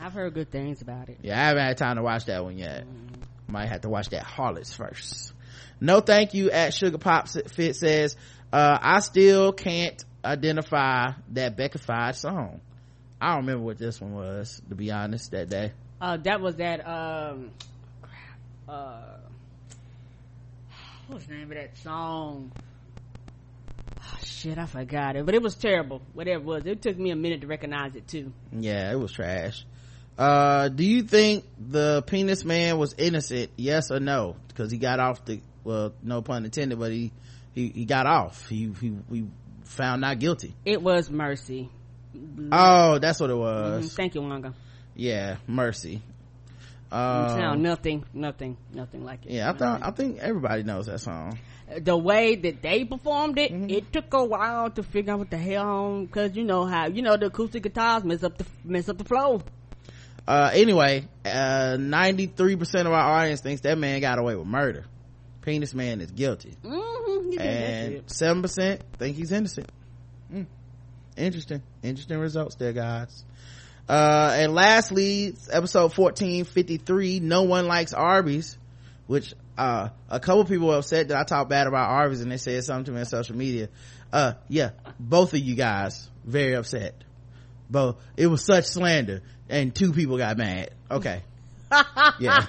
I've 0.00 0.12
heard 0.12 0.34
good 0.34 0.50
things 0.50 0.82
about 0.82 1.08
it. 1.08 1.18
Yeah, 1.22 1.38
I 1.40 1.48
haven't 1.48 1.64
had 1.64 1.76
time 1.76 1.96
to 1.96 2.02
watch 2.02 2.26
that 2.26 2.44
one 2.44 2.58
yet. 2.58 2.84
Might 3.48 3.66
have 3.68 3.80
to 3.82 3.88
watch 3.88 4.10
that 4.10 4.24
Harlots 4.24 4.74
first. 4.74 5.32
No 5.80 6.00
thank 6.00 6.34
you 6.34 6.50
at 6.50 6.74
Sugar 6.74 6.98
Pop 6.98 7.28
Fit 7.28 7.76
says, 7.76 8.16
uh, 8.52 8.78
I 8.80 9.00
still 9.00 9.52
can't 9.52 10.04
identify 10.24 11.12
that 11.32 11.56
Beckified 11.56 12.14
song. 12.16 12.60
I 13.20 13.34
don't 13.34 13.46
remember 13.46 13.64
what 13.64 13.78
this 13.78 14.00
one 14.00 14.14
was, 14.14 14.60
to 14.68 14.74
be 14.74 14.90
honest, 14.90 15.30
that 15.32 15.48
day. 15.48 15.72
Uh, 16.00 16.16
that 16.18 16.40
was 16.40 16.56
that, 16.56 16.86
um, 16.86 17.50
crap, 18.02 18.38
uh, 18.68 19.16
what 21.06 21.16
was 21.16 21.26
the 21.26 21.34
name 21.34 21.50
of 21.50 21.56
that 21.56 21.76
song? 21.78 22.52
Oh, 24.00 24.18
shit, 24.22 24.58
I 24.58 24.66
forgot 24.66 25.16
it, 25.16 25.26
but 25.26 25.34
it 25.34 25.42
was 25.42 25.56
terrible. 25.56 26.02
Whatever 26.12 26.42
it 26.42 26.44
was, 26.44 26.66
it 26.66 26.82
took 26.82 26.96
me 26.96 27.10
a 27.10 27.16
minute 27.16 27.40
to 27.40 27.46
recognize 27.46 27.96
it 27.96 28.06
too. 28.06 28.32
Yeah, 28.52 28.92
it 28.92 28.96
was 28.96 29.12
trash. 29.12 29.64
Uh, 30.18 30.68
do 30.68 30.84
you 30.84 31.02
think 31.02 31.44
the 31.58 32.02
penis 32.02 32.44
man 32.44 32.76
was 32.76 32.94
innocent? 32.98 33.50
Yes 33.56 33.90
or 33.92 34.00
no? 34.00 34.34
Because 34.48 34.70
he 34.72 34.78
got 34.78 34.98
off 34.98 35.24
the, 35.24 35.40
well, 35.62 35.92
no 36.02 36.22
pun 36.22 36.44
intended, 36.44 36.78
but 36.78 36.90
he, 36.90 37.12
he, 37.54 37.68
he 37.68 37.84
got 37.84 38.06
off. 38.06 38.48
He, 38.48 38.72
he, 38.80 38.96
he 39.12 39.26
found 39.64 40.00
not 40.00 40.18
guilty. 40.18 40.54
It 40.64 40.82
was 40.82 41.08
Mercy. 41.10 41.70
Oh, 42.50 42.98
that's 42.98 43.20
what 43.20 43.30
it 43.30 43.36
was. 43.36 43.94
Thank 43.94 44.14
you, 44.16 44.22
Wanga. 44.22 44.52
Yeah, 44.96 45.36
mercy. 45.46 46.02
Sound 46.90 47.62
nothing, 47.62 48.04
nothing, 48.14 48.56
nothing 48.72 49.04
like 49.04 49.24
it. 49.26 49.32
yeah, 49.32 49.50
I 49.50 49.52
thought, 49.52 49.80
I 49.82 49.90
think 49.90 50.18
everybody 50.18 50.62
knows 50.64 50.86
that 50.86 51.00
song. 51.00 51.38
the 51.78 51.96
way 51.96 52.34
that 52.34 52.62
they 52.62 52.84
performed 52.84 53.38
it, 53.38 53.52
Mm-hmm. 53.52 53.70
it 53.70 53.92
took 53.92 54.12
a 54.14 54.24
while 54.24 54.70
to 54.70 54.82
figure 54.82 55.12
out 55.12 55.18
what 55.20 55.30
the 55.30 55.36
hell, 55.36 56.00
because 56.00 56.34
you 56.34 56.42
know 56.44 56.64
how, 56.64 56.88
you 56.88 57.02
know, 57.02 57.16
the 57.16 57.26
acoustic 57.26 57.62
guitars 57.62 58.02
mess 58.04 58.24
up 58.24 58.38
the, 58.38 58.46
mess 58.64 58.88
up 58.88 58.96
the 58.98 59.04
flow. 59.04 59.42
Uh, 60.28 60.50
anyway, 60.52 61.08
uh, 61.24 61.78
93% 61.78 62.80
of 62.80 62.88
our 62.88 63.18
audience 63.18 63.40
thinks 63.40 63.62
that 63.62 63.78
man 63.78 63.98
got 64.02 64.18
away 64.18 64.36
with 64.36 64.46
murder. 64.46 64.84
Penis 65.40 65.72
man 65.72 66.02
is 66.02 66.10
guilty. 66.10 66.54
Mm-hmm. 66.62 67.40
And 67.40 67.94
and 67.94 68.06
7% 68.06 68.80
think 68.98 69.16
he's 69.16 69.32
innocent. 69.32 69.72
Mm. 70.30 70.44
Interesting. 71.16 71.62
Interesting 71.82 72.18
results 72.18 72.56
there, 72.56 72.74
guys. 72.74 73.24
Uh, 73.88 74.34
and 74.34 74.54
lastly, 74.54 75.34
episode 75.50 75.96
1453, 75.96 77.20
No 77.20 77.44
One 77.44 77.66
Likes 77.66 77.94
Arby's, 77.94 78.58
which, 79.06 79.32
uh, 79.56 79.88
a 80.10 80.20
couple 80.20 80.44
people 80.44 80.68
were 80.68 80.76
upset 80.76 81.08
that 81.08 81.16
I 81.16 81.24
talked 81.24 81.48
bad 81.48 81.68
about 81.68 81.88
Arby's 81.88 82.20
and 82.20 82.30
they 82.30 82.36
said 82.36 82.62
something 82.64 82.84
to 82.84 82.92
me 82.92 82.98
on 83.00 83.06
social 83.06 83.34
media. 83.34 83.70
Uh, 84.12 84.34
yeah, 84.48 84.72
both 85.00 85.32
of 85.32 85.38
you 85.38 85.54
guys 85.54 86.06
very 86.22 86.52
upset. 86.52 87.02
Both, 87.70 87.96
it 88.16 88.26
was 88.26 88.44
such 88.44 88.64
slander 88.66 89.22
and 89.48 89.74
two 89.74 89.92
people 89.92 90.18
got 90.18 90.36
mad. 90.36 90.70
Okay. 90.90 91.22
yeah. 92.20 92.46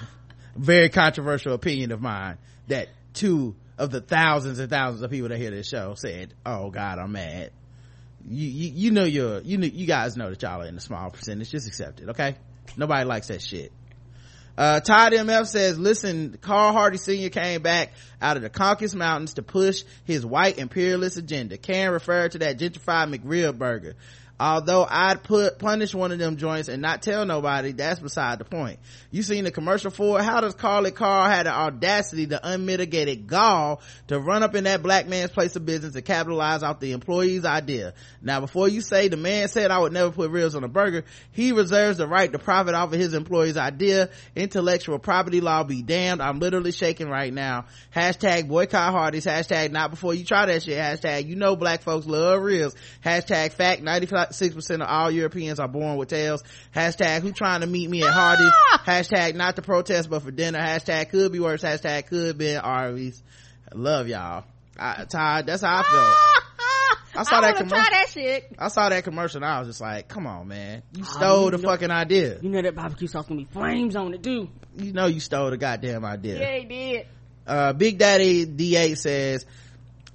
Very 0.56 0.88
controversial 0.88 1.54
opinion 1.54 1.92
of 1.92 2.00
mine 2.00 2.38
that 2.68 2.88
two 3.14 3.54
of 3.78 3.90
the 3.90 4.00
thousands 4.00 4.58
and 4.58 4.70
thousands 4.70 5.02
of 5.02 5.10
people 5.10 5.28
that 5.28 5.38
hear 5.38 5.50
this 5.50 5.68
show 5.68 5.94
said, 5.94 6.34
"Oh 6.44 6.70
God, 6.70 6.98
I'm 6.98 7.12
mad." 7.12 7.50
You 8.28 8.46
you, 8.46 8.72
you 8.74 8.90
know 8.90 9.04
you're 9.04 9.40
you 9.40 9.58
know 9.58 9.66
you 9.66 9.86
guys 9.86 10.16
know 10.16 10.28
that 10.30 10.42
y'all 10.42 10.62
are 10.62 10.66
in 10.66 10.76
a 10.76 10.80
small 10.80 11.10
percentage. 11.10 11.50
Just 11.50 11.66
accept 11.66 12.00
it, 12.00 12.10
okay? 12.10 12.36
Nobody 12.76 13.04
likes 13.04 13.28
that 13.28 13.40
shit. 13.42 13.72
Uh, 14.58 14.80
Todd 14.80 15.12
MF 15.12 15.46
says, 15.46 15.78
listen, 15.78 16.36
Carl 16.38 16.72
Hardy 16.72 16.98
Sr. 16.98 17.30
came 17.30 17.62
back 17.62 17.92
out 18.20 18.36
of 18.36 18.42
the 18.42 18.50
Caucasus 18.50 18.94
Mountains 18.94 19.34
to 19.34 19.42
push 19.42 19.84
his 20.04 20.26
white 20.26 20.58
imperialist 20.58 21.16
agenda. 21.16 21.56
Can 21.56 21.90
referred 21.92 22.32
to 22.32 22.40
that 22.40 22.58
gentrified 22.58 23.14
McRib 23.14 23.56
burger. 23.56 23.94
Although 24.40 24.86
I'd 24.88 25.22
put, 25.22 25.58
punish 25.58 25.94
one 25.94 26.12
of 26.12 26.18
them 26.18 26.38
joints 26.38 26.70
and 26.70 26.80
not 26.80 27.02
tell 27.02 27.26
nobody, 27.26 27.72
that's 27.72 28.00
beside 28.00 28.38
the 28.38 28.46
point. 28.46 28.78
You 29.10 29.22
seen 29.22 29.44
the 29.44 29.50
commercial 29.50 29.90
for 29.90 30.18
it? 30.18 30.24
How 30.24 30.40
does 30.40 30.54
Carly 30.54 30.92
Carl 30.92 31.28
had 31.28 31.44
the 31.44 31.52
audacity, 31.52 32.24
the 32.24 32.40
unmitigated 32.42 33.26
gall 33.26 33.82
to 34.06 34.18
run 34.18 34.42
up 34.42 34.54
in 34.54 34.64
that 34.64 34.82
black 34.82 35.06
man's 35.06 35.30
place 35.30 35.56
of 35.56 35.66
business 35.66 35.94
and 35.94 36.06
capitalize 36.06 36.62
off 36.62 36.80
the 36.80 36.92
employee's 36.92 37.44
idea? 37.44 37.92
Now 38.22 38.40
before 38.40 38.66
you 38.66 38.80
say 38.80 39.08
the 39.08 39.18
man 39.18 39.48
said 39.48 39.70
I 39.70 39.78
would 39.78 39.92
never 39.92 40.10
put 40.10 40.30
ribs 40.30 40.54
on 40.54 40.64
a 40.64 40.68
burger, 40.68 41.04
he 41.32 41.52
reserves 41.52 41.98
the 41.98 42.08
right 42.08 42.32
to 42.32 42.38
profit 42.38 42.74
off 42.74 42.94
of 42.94 42.98
his 42.98 43.12
employee's 43.12 43.58
idea. 43.58 44.08
Intellectual 44.34 44.98
property 44.98 45.42
law 45.42 45.64
be 45.64 45.82
damned. 45.82 46.22
I'm 46.22 46.38
literally 46.38 46.72
shaking 46.72 47.10
right 47.10 47.30
now. 47.30 47.66
Hashtag 47.94 48.48
boycott 48.48 48.94
Hardee's. 48.94 49.26
Hashtag 49.26 49.70
not 49.70 49.90
before 49.90 50.14
you 50.14 50.24
try 50.24 50.46
that 50.46 50.62
shit. 50.62 50.78
Hashtag 50.78 51.26
you 51.26 51.36
know 51.36 51.56
black 51.56 51.82
folks 51.82 52.06
love 52.06 52.40
ribs. 52.40 52.74
Hashtag 53.04 53.52
fact 53.52 53.82
96% 54.30 54.74
of 54.76 54.80
all 54.82 55.10
Europeans 55.10 55.60
are 55.60 55.68
born 55.68 55.96
with 55.96 56.08
tails. 56.08 56.42
Hashtag 56.74 57.20
who 57.22 57.32
trying 57.32 57.60
to 57.60 57.66
meet 57.66 57.90
me 57.90 58.02
at 58.02 58.12
Hardee's. 58.12 58.52
Ah! 58.72 58.82
Hashtag 58.86 59.34
not 59.34 59.56
to 59.56 59.62
protest 59.62 60.08
but 60.10 60.22
for 60.22 60.30
dinner. 60.30 60.58
Hashtag 60.58 61.10
could 61.10 61.32
be 61.32 61.40
worse. 61.40 61.62
Hashtag 61.62 62.06
could 62.06 62.38
be 62.38 62.56
Arby's. 62.56 63.22
Love 63.74 64.08
y'all. 64.08 64.44
I, 64.78 65.04
Todd, 65.04 65.46
that's 65.46 65.62
how 65.62 65.78
I 65.78 65.82
feel. 65.82 66.00
Ah! 66.00 66.46
I 67.12 67.22
saw 67.24 67.40
that 67.40 67.54
wanna 67.54 67.68
commercial. 67.68 67.90
That 67.90 68.08
shit. 68.08 68.56
I 68.58 68.68
saw 68.68 68.88
that 68.88 69.04
commercial 69.04 69.38
and 69.38 69.44
I 69.44 69.58
was 69.58 69.68
just 69.68 69.80
like, 69.80 70.06
come 70.08 70.26
on, 70.26 70.46
man. 70.48 70.82
You 70.92 71.02
ah, 71.06 71.10
stole 71.10 71.44
you 71.46 71.50
the 71.52 71.58
know- 71.58 71.68
fucking 71.68 71.90
idea. 71.90 72.38
You 72.40 72.50
know 72.50 72.62
that 72.62 72.74
barbecue 72.74 73.08
sauce 73.08 73.26
gonna 73.26 73.40
be 73.40 73.48
flames 73.52 73.96
on 73.96 74.14
it 74.14 74.22
dude. 74.22 74.48
You 74.78 74.92
know 74.92 75.06
you 75.06 75.20
stole 75.20 75.50
the 75.50 75.56
goddamn 75.56 76.04
idea. 76.04 76.38
Yeah, 76.40 76.58
he 76.58 76.64
did. 76.64 77.06
Uh, 77.46 77.72
Big 77.72 77.98
Daddy 77.98 78.46
D8 78.46 78.96
says, 78.96 79.44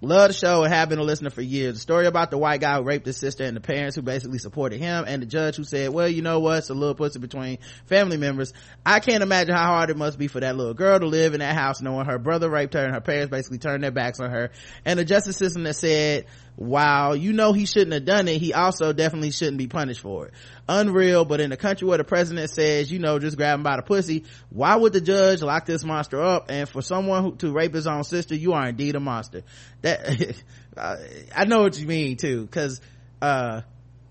love 0.06 0.30
the 0.30 0.34
show 0.34 0.64
and 0.64 0.74
have 0.74 0.90
been 0.90 1.00
a 1.00 1.04
listener 1.04 1.30
for 1.30 1.42
years. 1.42 1.76
The 1.76 1.80
story 1.80 2.06
about 2.06 2.32
the 2.32 2.38
white 2.38 2.62
guy 2.62 2.78
who 2.78 2.84
raped 2.84 3.06
his 3.06 3.18
sister 3.18 3.44
and 3.44 3.56
the 3.56 3.62
parents 3.62 3.96
who 3.96 4.02
basically 4.02 4.38
supported 4.38 4.80
him 4.80 5.06
and 5.08 5.22
the 5.22 5.26
judge 5.26 5.58
who 5.58 5.64
said, 5.64 5.90
well, 5.90 6.08
you 6.08 6.22
know 6.22 6.40
what? 6.40 6.60
It's 6.60 6.70
a 6.70 6.74
little 6.74 6.96
pussy 6.96 7.20
between 7.20 7.58
family 7.86 8.18
members. 8.18 8.54
I 8.86 9.00
can't 9.00 9.24
imagine 9.24 9.56
how 9.56 9.66
hard 9.66 9.90
it 9.90 9.98
must 9.98 10.18
be 10.18 10.28
for 10.28 10.40
that 10.40 10.56
little 10.56 10.74
girl 10.74 11.00
to 11.00 11.08
live 11.08 11.34
in 11.34 11.40
that 11.40 11.56
house 11.56 11.82
knowing 11.82 12.06
her 12.06 12.20
brother 12.20 12.50
raped 12.50 12.74
her 12.76 12.86
and 12.86 12.94
her 12.94 13.02
parents 13.02 13.32
basically 13.32 13.58
turned 13.58 13.84
their 13.84 13.92
backs 13.92 14.20
on 14.20 14.30
her. 14.30 14.52
And 14.86 15.00
the 15.00 15.06
justice 15.06 15.38
system 15.38 15.64
that 15.64 15.76
said, 15.76 16.26
wow, 16.58 17.14
you 17.14 17.34
know 17.34 17.54
he 17.54 17.66
shouldn't 17.66 17.94
have 17.94 18.06
done 18.06 18.28
it. 18.28 18.40
He 18.40 18.54
also 18.54 18.94
definitely 18.94 19.32
shouldn't 19.32 19.58
be 19.58 19.68
punished 19.68 20.00
for 20.02 20.28
it. 20.28 20.34
Unreal, 20.70 21.26
but 21.26 21.40
in 21.42 21.52
a 21.52 21.58
country 21.58 21.88
where 21.88 21.98
the 21.98 22.04
president 22.04 22.50
says, 22.50 22.92
you 22.92 23.00
know, 23.00 23.20
just 23.20 23.38
grab 23.38 23.56
him 23.60 23.64
by 23.64 23.76
the 23.76 23.82
pussy, 23.82 24.24
why 24.50 24.76
would 24.76 24.94
the 24.94 25.02
judge 25.02 25.42
lock 25.42 25.66
this 25.66 25.84
monster 25.84 26.22
up? 26.22 26.46
And 26.50 26.68
for 26.68 26.82
someone 26.82 27.24
who, 27.24 27.36
to 27.38 27.52
rape 27.52 27.74
his 27.74 27.88
own 27.88 28.04
sister, 28.04 28.36
you 28.36 28.54
are 28.54 28.68
indeed 28.70 28.96
a 28.96 29.00
monster. 29.00 29.44
That, 29.82 30.36
I 30.78 31.46
know 31.46 31.62
what 31.62 31.78
you 31.80 31.88
mean 31.88 32.18
too, 32.18 32.48
cause, 32.52 32.82
uh, 33.22 33.62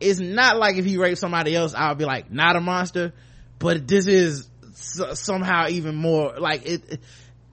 it's 0.01 0.21
not 0.21 0.59
like 0.59 0.77
if 0.77 0.85
he 0.85 0.99
raped 0.99 1.19
somebody 1.19 1.55
else, 1.57 1.75
I'll 1.75 1.95
be 1.95 2.05
like, 2.05 2.31
not 2.31 2.57
a 2.57 2.61
monster, 2.61 3.13
but 3.59 3.87
this 3.89 4.07
is 4.07 4.49
somehow 4.75 5.69
even 5.69 5.95
more, 5.95 6.39
like 6.39 6.67
it- 6.67 7.01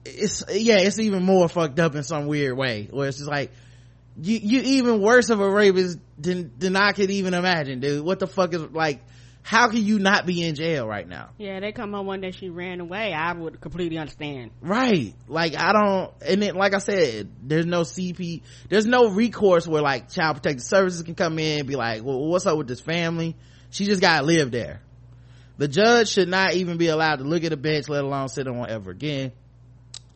it's, 0.04 0.42
yeah, 0.52 0.78
it's 0.78 0.98
even 0.98 1.22
more 1.22 1.48
fucked 1.48 1.78
up 1.78 1.94
in 1.94 2.02
some 2.02 2.26
weird 2.26 2.56
way, 2.56 2.88
where 2.90 3.06
it's 3.08 3.18
just 3.18 3.30
like, 3.30 3.52
you, 4.20 4.38
you 4.38 4.60
even 4.60 5.00
worse 5.00 5.30
of 5.30 5.40
a 5.40 5.50
rapist 5.50 5.98
than, 6.18 6.52
than 6.58 6.76
I 6.76 6.92
could 6.92 7.10
even 7.10 7.34
imagine, 7.34 7.80
dude. 7.80 8.04
What 8.04 8.18
the 8.18 8.26
fuck 8.26 8.54
is, 8.54 8.62
like, 8.62 9.02
how 9.42 9.68
can 9.68 9.84
you 9.84 9.98
not 9.98 10.24
be 10.24 10.42
in 10.44 10.54
jail 10.54 10.86
right 10.86 11.06
now? 11.06 11.30
Yeah, 11.36 11.58
they 11.60 11.72
come 11.72 11.94
on 11.94 12.06
one 12.06 12.20
day 12.20 12.30
she 12.30 12.48
ran 12.48 12.80
away. 12.80 13.12
I 13.12 13.32
would 13.32 13.60
completely 13.60 13.98
understand. 13.98 14.52
Right. 14.60 15.14
Like, 15.26 15.56
I 15.56 15.72
don't, 15.72 16.12
and 16.24 16.40
then, 16.42 16.54
like 16.54 16.74
I 16.74 16.78
said, 16.78 17.28
there's 17.42 17.66
no 17.66 17.80
CP, 17.80 18.42
there's 18.68 18.86
no 18.86 19.10
recourse 19.10 19.66
where, 19.66 19.82
like, 19.82 20.10
child 20.10 20.36
protective 20.36 20.62
services 20.62 21.02
can 21.02 21.14
come 21.14 21.38
in 21.38 21.60
and 21.60 21.68
be 21.68 21.74
like, 21.74 22.04
well, 22.04 22.18
what's 22.18 22.46
up 22.46 22.56
with 22.56 22.68
this 22.68 22.80
family? 22.80 23.36
She 23.70 23.84
just 23.84 24.00
gotta 24.00 24.24
live 24.24 24.50
there. 24.50 24.80
The 25.58 25.68
judge 25.68 26.08
should 26.08 26.28
not 26.28 26.54
even 26.54 26.76
be 26.76 26.88
allowed 26.88 27.16
to 27.16 27.24
look 27.24 27.44
at 27.44 27.52
a 27.52 27.56
bench, 27.56 27.88
let 27.88 28.04
alone 28.04 28.28
sit 28.28 28.46
on 28.46 28.58
one 28.58 28.70
ever 28.70 28.90
again. 28.90 29.32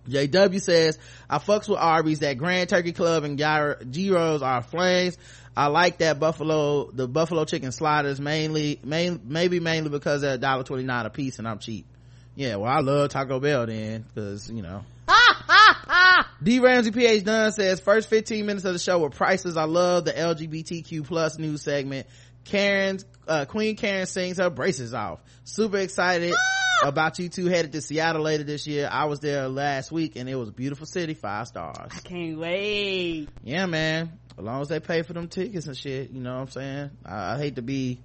JW 0.08 0.60
says, 0.60 0.98
I 1.28 1.38
fucks 1.38 1.68
with 1.68 1.78
Arby's. 1.78 2.20
That 2.20 2.38
Grand 2.38 2.68
Turkey 2.68 2.92
Club 2.92 3.24
and 3.24 3.38
Gyros 3.38 4.42
are 4.42 4.62
flames. 4.62 5.16
I 5.56 5.68
like 5.68 5.98
that 5.98 6.20
Buffalo, 6.20 6.90
the 6.90 7.08
Buffalo 7.08 7.44
chicken 7.46 7.72
sliders 7.72 8.20
mainly, 8.20 8.78
main, 8.84 9.22
maybe 9.24 9.58
mainly 9.58 9.88
because 9.88 10.20
they're 10.20 10.38
$1.29 10.38 11.06
a 11.06 11.10
piece 11.10 11.38
and 11.38 11.48
I'm 11.48 11.58
cheap. 11.58 11.86
Yeah, 12.34 12.56
well, 12.56 12.70
I 12.70 12.80
love 12.80 13.08
Taco 13.08 13.40
Bell 13.40 13.64
then, 13.64 14.04
cause, 14.14 14.50
you 14.50 14.60
know. 14.60 14.84
D 16.42 16.60
Ramsey 16.60 16.90
PH 16.90 17.24
Dunn 17.24 17.52
says, 17.52 17.80
first 17.80 18.10
15 18.10 18.44
minutes 18.44 18.66
of 18.66 18.74
the 18.74 18.78
show 18.78 18.98
were 18.98 19.08
prices. 19.08 19.56
I 19.56 19.64
love 19.64 20.04
the 20.04 20.12
LGBTQ 20.12 21.06
plus 21.06 21.38
news 21.38 21.62
segment. 21.62 22.06
Karen, 22.44 22.98
uh, 23.26 23.46
Queen 23.46 23.76
Karen 23.76 24.06
sings 24.06 24.36
her 24.36 24.50
braces 24.50 24.92
off. 24.92 25.20
Super 25.44 25.78
excited 25.78 26.34
about 26.88 27.18
you 27.18 27.28
two 27.28 27.46
headed 27.46 27.72
to 27.72 27.80
Seattle 27.80 28.22
later 28.22 28.44
this 28.44 28.66
year. 28.66 28.88
I 28.90 29.04
was 29.06 29.20
there 29.20 29.48
last 29.48 29.90
week 29.92 30.16
and 30.16 30.28
it 30.28 30.34
was 30.34 30.48
a 30.48 30.52
beautiful 30.52 30.86
city, 30.86 31.14
five 31.14 31.46
stars. 31.48 31.76
I 31.94 32.00
can't 32.00 32.38
wait. 32.38 33.28
Yeah, 33.44 33.66
man. 33.66 34.18
As 34.38 34.44
long 34.44 34.60
as 34.60 34.68
they 34.68 34.80
pay 34.80 35.02
for 35.02 35.12
them 35.14 35.28
tickets 35.28 35.66
and 35.66 35.76
shit, 35.76 36.10
you 36.10 36.20
know 36.20 36.34
what 36.34 36.40
I'm 36.42 36.48
saying? 36.50 36.90
I, 37.04 37.34
I 37.34 37.38
hate 37.38 37.56
to 37.56 37.62
be, 37.62 38.00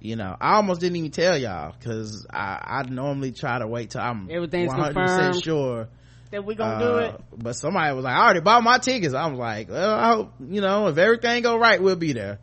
you 0.00 0.16
know, 0.16 0.36
I 0.40 0.54
almost 0.56 0.80
didn't 0.80 0.96
even 0.96 1.10
tell 1.10 1.36
y'all 1.38 1.74
cause 1.82 2.26
I, 2.30 2.58
I 2.62 2.82
normally 2.90 3.32
try 3.32 3.58
to 3.58 3.66
wait 3.66 3.90
till 3.90 4.00
I'm 4.02 4.28
Everything's 4.30 4.72
100% 4.72 4.92
confirmed. 4.94 5.42
sure. 5.42 5.88
That 6.30 6.44
we 6.44 6.54
gonna 6.54 6.78
do 6.78 6.90
Uh, 6.92 6.98
it. 6.98 7.20
But 7.36 7.52
somebody 7.56 7.94
was 7.94 8.04
like, 8.04 8.14
I 8.14 8.24
already 8.24 8.40
bought 8.40 8.62
my 8.62 8.78
tickets. 8.78 9.14
I 9.14 9.26
was 9.26 9.38
like, 9.38 9.68
well, 9.70 9.94
I 9.94 10.08
hope, 10.14 10.32
you 10.40 10.60
know, 10.60 10.88
if 10.88 10.96
everything 10.98 11.42
go 11.42 11.56
right, 11.58 11.80
we'll 11.82 11.96
be 11.96 12.12
there. 12.14 12.38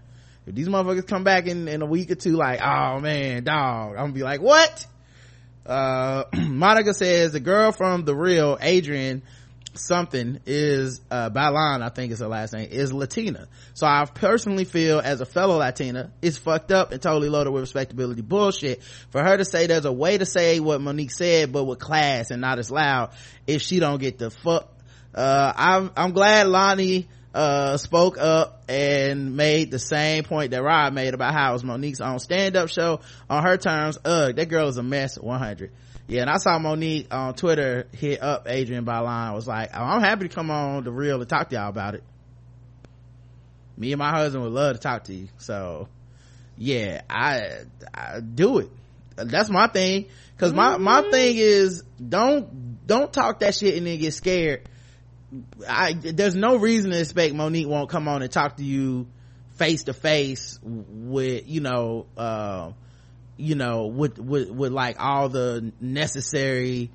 If 0.46 0.56
these 0.56 0.68
motherfuckers 0.68 1.08
come 1.08 1.24
back 1.24 1.46
in, 1.48 1.68
in 1.68 1.82
a 1.84 1.86
week 1.86 2.10
or 2.10 2.16
two, 2.16 2.34
like, 2.34 2.60
oh 2.62 3.00
man, 3.00 3.44
dog, 3.44 3.92
I'm 3.92 3.96
gonna 4.06 4.14
be 4.14 4.24
like, 4.24 4.42
what? 4.42 4.86
Uh, 5.70 6.24
Monica 6.48 6.94
says 6.94 7.32
the 7.32 7.40
girl 7.40 7.72
from 7.72 8.04
The 8.04 8.16
Real, 8.16 8.58
Adrienne 8.62 9.22
something 9.76 10.40
is, 10.46 11.02
uh, 11.12 11.30
Bailon, 11.30 11.82
I 11.82 11.90
think 11.90 12.12
is 12.12 12.20
her 12.20 12.28
last 12.28 12.54
name, 12.54 12.70
is 12.72 12.92
Latina. 12.92 13.48
So 13.74 13.86
I 13.86 14.06
personally 14.06 14.66
feel 14.66 15.00
as 15.00 15.22
a 15.22 15.26
fellow 15.26 15.58
Latina, 15.58 16.12
it's 16.22 16.38
fucked 16.38 16.72
up 16.72 16.92
and 16.92 17.02
totally 17.02 17.30
loaded 17.30 17.52
with 17.52 17.62
respectability 17.62 18.22
bullshit 18.22 18.84
for 19.10 19.24
her 19.24 19.38
to 19.38 19.46
say 19.46 19.68
there's 19.68 19.86
a 19.86 19.92
way 19.92 20.18
to 20.18 20.26
say 20.26 20.60
what 20.60 20.82
Mo'Nique 20.82 21.12
said, 21.12 21.52
but 21.52 21.64
with 21.66 21.80
class 21.80 22.32
and 22.32 22.42
not 22.42 22.60
as 22.60 22.72
loud 22.72 23.12
if 23.48 23.62
she 23.62 23.80
don't 23.80 24.00
get 24.00 24.18
the 24.18 24.32
fuck. 24.32 24.74
Uh, 25.14 25.54
I'm, 25.56 25.92
I'm 25.96 26.12
glad 26.12 26.48
Loni, 26.48 27.08
uh, 27.34 27.78
spoke 27.78 28.18
up 28.18 28.64
and 28.68 29.36
made 29.36 29.72
the 29.72 29.80
same 29.80 30.24
point 30.24 30.52
that 30.52 30.64
Rod 30.64 30.94
made 30.94 31.14
about 31.14 31.34
how 31.34 31.52
it 31.52 31.54
was 31.54 31.64
Mo'Nique's 31.64 32.02
own 32.02 32.20
stand-up 32.20 32.70
show 32.70 33.02
on 33.30 33.44
her 33.44 33.58
terms. 33.58 33.98
Ugh, 34.04 34.36
that 34.36 34.50
girl 34.50 34.68
is 34.68 34.78
a 34.78 34.84
mess 34.84 35.18
100. 35.18 35.72
Yeah, 36.08 36.22
and 36.22 36.30
I 36.30 36.38
saw 36.38 36.58
Monique 36.58 37.14
on 37.14 37.36
Twitter 37.36 37.88
hit 37.92 38.24
up 38.24 38.48
Adrienne 38.48 38.84
Bailon 38.84 39.36
was 39.36 39.48
like, 39.48 39.70
oh, 39.76 39.84
I'm 39.84 40.02
happy 40.02 40.28
to 40.28 40.34
come 40.34 40.50
on 40.50 40.84
the 40.84 40.92
real 40.92 41.20
to 41.20 41.26
talk 41.26 41.50
to 41.50 41.56
y'all 41.56 41.70
about 41.70 41.94
it. 41.94 42.04
Me 43.78 43.92
and 43.92 44.00
my 44.00 44.10
husband 44.10 44.44
would 44.44 44.52
love 44.52 44.76
to 44.76 44.82
talk 44.82 45.04
to 45.04 45.14
you. 45.14 45.28
So 45.38 45.88
yeah, 46.58 47.04
I, 47.08 47.60
I 47.94 48.22
do 48.22 48.58
it. 48.58 48.70
That's 49.18 49.52
my 49.52 49.68
thing. 49.68 50.08
Cause 50.38 50.52
my, 50.52 50.78
my 50.78 51.04
thing 51.12 51.36
is 51.38 51.84
don't, 51.98 52.88
don't 52.88 53.14
talk 53.14 53.42
that 53.42 53.54
shit 53.54 53.78
and 53.78 53.86
then 53.86 54.00
get 54.00 54.14
scared. 54.16 54.68
I, 55.68 55.94
there's 55.94 56.36
no 56.36 56.56
reason 56.56 56.92
to 56.92 57.00
expect 57.00 57.36
Mo'Nique 57.36 57.68
won't 57.68 57.90
come 57.90 58.08
on 58.08 58.22
and 58.22 58.32
talk 58.32 58.58
to 58.58 58.64
you 58.64 59.08
face 59.58 59.84
to 59.84 59.94
face 59.94 60.60
with, 60.64 61.48
you 61.48 61.62
know, 61.62 62.08
uh, 62.18 62.72
you 63.38 63.56
know, 63.56 63.88
with, 63.88 64.18
with, 64.18 64.50
with 64.50 64.72
like 64.72 65.00
all 65.00 65.30
the 65.30 65.72
necessary 65.80 66.90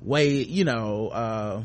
way, 0.00 0.42
you 0.42 0.64
know, 0.64 1.08
uh, 1.08 1.62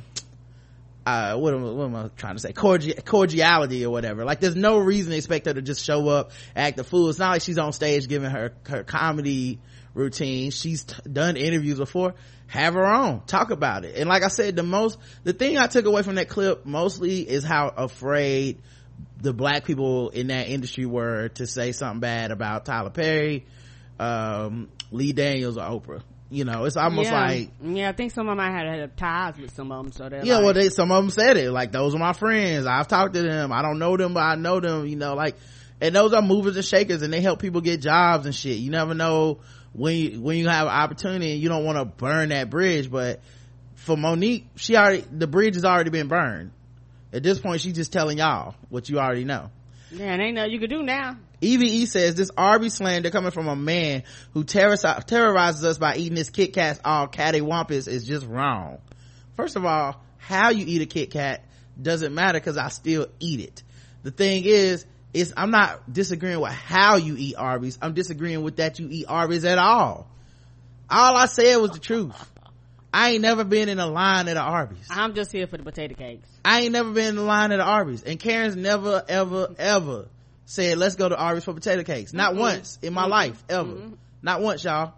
uh, 1.05 1.36
what 1.36 1.53
am, 1.53 1.61
what 1.78 1.86
am 1.86 1.95
I 1.95 2.09
trying 2.17 2.36
to 2.36 2.39
say? 2.39 2.51
Cordial, 2.51 2.95
cordiality 3.05 3.86
or 3.86 3.91
whatever. 3.91 4.26
Like 4.26 4.39
there's 4.39 4.55
no 4.55 4.80
reason 4.80 5.11
to 5.11 5.17
expect 5.17 5.45
her 5.45 5.53
to 5.53 5.61
just 5.61 5.84
show 5.84 6.07
up, 6.09 6.32
act 6.55 6.80
a 6.80 6.84
fool. 6.84 7.09
It's 7.09 7.19
not 7.19 7.30
like 7.32 7.41
she's 7.43 7.59
on 7.59 7.73
stage 7.73 8.07
giving 8.07 8.32
her, 8.32 8.53
her 8.67 8.84
comedy 8.84 9.59
routine. 9.93 10.49
She's 10.51 10.84
t- 10.86 10.95
done 11.11 11.38
interviews 11.38 11.78
before. 11.78 12.15
Have 12.48 12.76
her 12.76 12.86
on. 12.86 13.26
Talk 13.26 13.50
about 13.52 13.86
it. 13.86 13.96
And 13.96 14.08
like 14.08 14.24
I 14.24 14.28
said, 14.28 14.56
the 14.56 14.64
most, 14.64 15.00
the 15.24 15.34
thing 15.34 15.58
I 15.58 15.68
took 15.68 15.86
away 15.86 16.04
from 16.04 16.16
that 16.16 16.30
clip 16.30 16.66
mostly 16.66 17.22
is 17.22 17.43
how 17.43 17.68
afraid 17.70 18.62
the 19.20 19.34
black 19.34 19.66
people 19.66 20.10
in 20.10 20.28
that 20.28 20.48
industry 20.48 20.86
were 20.86 21.30
to 21.30 21.48
say 21.48 21.72
something 21.72 22.00
bad 22.00 22.32
about 22.32 22.66
Tyler 22.66 22.91
Perry, 22.91 23.46
um, 24.00 24.70
Lee 24.91 25.12
Daniels 25.12 25.58
or 25.58 25.64
Oprah. 25.64 26.04
You 26.30 26.43
know, 26.43 26.66
it's 26.66 26.76
almost 26.76 27.10
yeah. 27.10 27.26
like, 27.26 27.52
yeah, 27.64 27.89
I 27.89 27.91
think 27.93 28.12
some 28.12 28.28
of 28.28 28.38
them 28.38 28.39
I 28.39 28.52
had, 28.52 28.80
had 28.80 28.98
ties 28.98 29.38
with 29.38 29.54
some 29.54 29.72
of 29.72 29.84
them, 29.84 29.91
so 29.91 30.10
yeah, 30.12 30.36
like, 30.36 30.43
well, 30.43 30.54
they, 30.54 30.70
some 30.70 30.91
of 30.91 31.04
them 31.04 31.10
said 31.12 31.38
it. 31.38 31.52
Like, 31.52 31.72
those 31.72 31.93
are 31.93 32.00
my 32.00 32.14
friends. 32.14 32.66
I've 32.66 32.88
talked 32.88 33.14
to 33.14 33.22
them. 33.22 33.52
I 33.52 33.62
don't 33.62 33.78
know 33.80 33.96
them, 33.96 34.16
but 34.16 34.22
I 34.22 34.36
know 34.36 34.60
them, 34.60 34.88
you 34.88 34.96
know, 34.96 35.14
like, 35.14 35.36
and 35.82 35.96
those 35.96 36.14
are 36.14 36.22
movers 36.22 36.56
and 36.56 36.66
shakers 36.66 37.02
and 37.02 37.12
they 37.12 37.22
help 37.22 37.39
people 37.39 37.62
get 37.62 37.82
jobs 37.82 38.26
and 38.26 38.34
shit. 38.34 38.58
You 38.58 38.72
never 38.72 38.93
know 38.93 39.39
when 39.76 39.95
you, 39.95 40.21
when 40.21 40.38
you 40.38 40.47
have 40.47 40.67
an 40.67 40.73
opportunity 40.73 41.34
and 41.34 41.41
you 41.41 41.49
don't 41.49 41.65
want 41.65 41.78
to 41.78 41.86
burn 41.86 42.30
that 42.30 42.49
bridge. 42.49 42.89
But 42.89 43.19
for 43.76 43.95
Mo'Nique, 43.95 44.45
she 44.55 44.76
already, 44.76 45.03
the 45.11 45.28
bridge 45.28 45.55
has 45.55 45.65
already 45.65 45.89
been 45.89 46.07
burned. 46.07 46.51
At 47.11 47.23
this 47.23 47.39
point, 47.39 47.61
she's 47.61 47.76
just 47.76 47.93
telling 47.93 48.17
y'all 48.17 48.55
what 48.69 48.89
you 48.89 48.99
already 48.99 49.26
know. 49.26 49.49
yeah, 49.91 50.15
ain't 50.15 50.36
nothing 50.36 50.51
you 50.51 50.59
can 50.59 50.69
do 50.69 50.84
now. 50.84 51.17
EVE 51.41 51.88
says 51.88 52.15
this 52.15 52.32
Arby 52.36 52.69
slander 52.69 53.09
coming 53.09 53.32
from 53.32 53.47
a 53.47 53.55
man 53.55 54.03
who 54.34 54.43
terrorize- 54.43 55.05
terrorizes 55.05 55.63
us 55.63 55.78
by 55.78 55.95
eating 55.95 56.17
his 56.17 56.30
Kit 56.30 56.53
Kats 56.53 56.80
all 56.84 57.07
cattywampus 57.07 57.88
is 57.88 58.07
just 58.07 58.26
wrong. 58.26 58.80
First 59.36 59.55
of 59.55 59.65
all, 59.65 60.01
how 60.17 60.49
you 60.49 60.65
eat 60.67 60.82
a 60.82 60.86
Kit 60.86 61.11
Kat 61.11 61.43
doesn't 61.80 62.13
matter 62.13 62.39
because 62.39 62.57
I 62.57 62.69
still 62.69 63.07
eat 63.19 63.41
it. 63.41 63.63
The 64.03 64.11
thing 64.11 64.43
is, 64.45 64.86
is 65.16 65.34
I'm 65.38 65.49
not 65.49 65.91
disagreeing 65.91 66.41
with 66.41 66.51
how 66.51 66.97
you 66.97 67.16
eat 67.18 67.36
Arby's. 67.38 67.80
I'm 67.82 67.93
disagreeing 67.93 68.43
with 68.43 68.57
that 68.57 68.80
you 68.80 68.89
eat 68.91 69.05
Arby's 69.07 69.45
at 69.45 69.57
all. 69.57 70.07
All 70.89 71.16
I 71.16 71.26
said 71.28 71.55
was 71.55 71.72
the 71.72 71.80
truth. 71.80 72.13
I 72.93 73.11
ain't 73.11 73.22
never 73.22 73.43
been 73.43 73.70
in 73.70 73.80
a 73.80 73.88
line 73.88 74.28
at 74.28 74.38
an 74.38 74.43
Arby's. 74.43 74.88
I'm 74.89 75.16
just 75.16 75.32
here 75.32 75.47
for 75.47 75.57
the 75.57 75.63
potato 75.63 75.95
cakes. 75.95 76.28
I 76.43 76.61
ain't 76.61 76.74
never 76.74 76.91
been 76.91 77.07
in 77.07 77.16
the 77.16 77.24
line 77.24 77.51
at 77.53 77.59
an 77.59 77.66
Arby's. 77.66 78.03
And 78.03 78.20
Karen's 78.20 78.55
never, 78.55 79.03
ever, 79.07 79.55
ever 79.57 80.07
said, 80.45 80.78
let's 80.78 80.95
go 80.95 81.07
to 81.07 81.18
Arby's 81.18 81.45
for 81.45 81.53
potato 81.53 81.84
cakes. 81.84 82.13
Not 82.13 82.36
once 82.36 82.78
in 82.82 82.93
my 82.93 83.05
life, 83.05 83.41
ever. 83.49 83.91
Not 84.22 84.41
once, 84.41 84.63
y'all. 84.63 84.93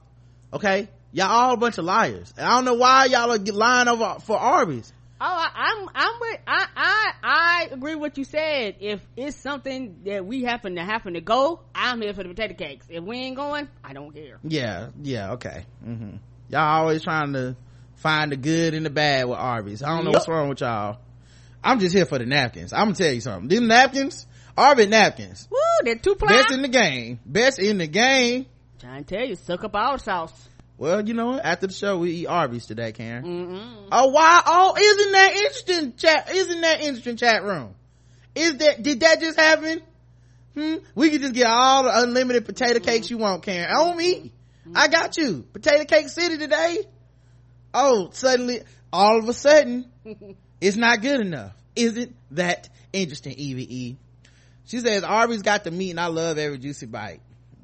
Okay? 0.51 0.89
Y'all 1.11 1.30
all 1.30 1.53
a 1.53 1.57
bunch 1.57 1.78
of 1.78 1.86
liars. 1.86 2.34
And 2.38 2.45
I 2.45 2.55
don't 2.55 2.65
know 2.65 2.74
why 2.76 3.05
y'all 3.05 3.32
are 3.32 3.38
lying 3.38 3.88
over 3.88 4.18
for 4.22 4.38
Arby's. 4.38 4.91
Oh, 5.20 5.26
I, 5.26 5.49
I'm, 5.55 5.89
I'm 5.95 6.13
with, 6.22 6.39
I, 6.45 6.68
I, 6.76 7.11
I 7.24 7.68
agree 7.72 7.95
with 7.95 8.01
what 8.01 8.18
you 8.20 8.24
said. 8.24 8.76
If 8.80 9.01
it's 9.15 9.36
something 9.36 10.01
that 10.05 10.26
we 10.26 10.43
happen 10.43 10.76
to 10.76 10.84
happen 10.84 11.15
to 11.15 11.22
go, 11.22 11.61
I'm 11.74 12.01
here 12.01 12.13
for 12.13 12.22
the 12.24 12.30
potato 12.30 12.53
cakes. 12.53 12.86
If 12.89 13.03
we 13.03 13.18
ain't 13.18 13.36
going, 13.36 13.68
I 13.84 13.93
don't 13.93 14.13
care. 14.13 14.39
Yeah, 14.43 14.89
yeah, 15.01 15.32
okay. 15.34 15.65
hmm 15.84 16.18
Y'all 16.49 16.61
always 16.61 17.01
trying 17.03 17.34
to 17.34 17.55
find 17.95 18.32
the 18.32 18.38
good 18.38 18.74
and 18.76 18.86
the 18.86 18.89
bad 18.91 19.26
with 19.28 19.39
Arby's. 19.39 19.82
I 19.82 19.95
don't 19.95 20.05
know 20.05 20.11
what's 20.11 20.28
wrong 20.28 20.49
with 20.49 20.61
y'all. 20.61 20.99
I'm 21.63 21.80
just 21.80 21.95
here 21.95 22.05
for 22.05 22.20
the 22.20 22.26
napkins. 22.26 22.72
I'm 22.72 22.86
gonna 22.86 22.95
tell 22.95 23.11
you 23.11 23.20
something. 23.22 23.49
Them 23.49 23.68
napkins, 23.68 24.28
Arby's 24.55 24.88
napkins. 24.88 25.47
Woo, 25.51 25.57
they're 25.84 25.95
two 25.95 26.15
ply. 26.15 26.30
Best 26.30 26.51
in 26.51 26.61
the 26.61 26.68
game. 26.70 27.20
Best 27.26 27.59
in 27.59 27.80
the 27.80 27.88
game. 27.88 28.45
Trying 28.80 29.03
to 29.03 29.15
tell 29.18 29.28
you, 29.28 29.36
suck 29.36 29.63
up 29.63 29.76
our 29.76 29.97
sauce. 29.97 30.47
Well, 30.78 31.07
you 31.07 31.15
know 31.15 31.28
what? 31.28 31.45
After 31.45 31.67
the 31.67 31.73
show, 31.73 31.97
we 31.97 32.11
eat 32.11 32.28
Arby's 32.28 32.67
today, 32.67 32.91
Karen. 32.91 33.23
Mm-mm. 33.23 33.88
Oh, 33.91 34.09
why? 34.09 34.41
Oh, 34.45 34.75
isn't 34.78 35.11
that 35.11 35.32
interesting 35.36 35.95
chat? 35.95 36.30
Isn't 36.32 36.61
that 36.61 36.82
interesting 36.82 37.17
chat 37.17 37.43
room? 37.43 37.73
Is 38.36 38.57
that, 38.57 38.84
did 38.84 38.99
that 38.99 39.19
just 39.19 39.39
happen? 39.39 39.82
Hmm? 40.53 40.75
We 40.93 41.09
could 41.09 41.21
just 41.21 41.34
get 41.34 41.47
all 41.47 41.84
the 41.84 41.99
unlimited 42.03 42.45
potato 42.45 42.80
cakes 42.80 43.07
mm-hmm. 43.07 43.15
you 43.15 43.17
want, 43.17 43.43
Karen. 43.43 43.69
On 43.75 43.97
me. 43.97 44.32
Mm-hmm. 44.67 44.73
I 44.75 44.88
got 44.88 45.17
you. 45.17 45.45
Potato 45.51 45.86
cake 45.86 46.09
city 46.09 46.38
today. 46.38 46.78
Oh, 47.73 48.09
suddenly, 48.11 48.61
all 48.93 49.17
of 49.17 49.28
a 49.28 49.34
sudden, 49.34 49.91
it's 50.61 50.78
not 50.78 51.01
good 51.01 51.21
enough. 51.21 51.53
Isn't 51.75 52.15
that 52.32 52.69
interesting, 52.93 53.34
EVE? 53.38 53.97
She 54.65 54.80
says, 54.80 55.03
Arby's 55.03 55.41
got 55.41 55.63
the 55.63 55.71
meat 55.71 55.91
and 55.91 55.99
I 55.99 56.07
love 56.07 56.38
every 56.38 56.59
juicy 56.59 56.86
bite. 56.86 57.21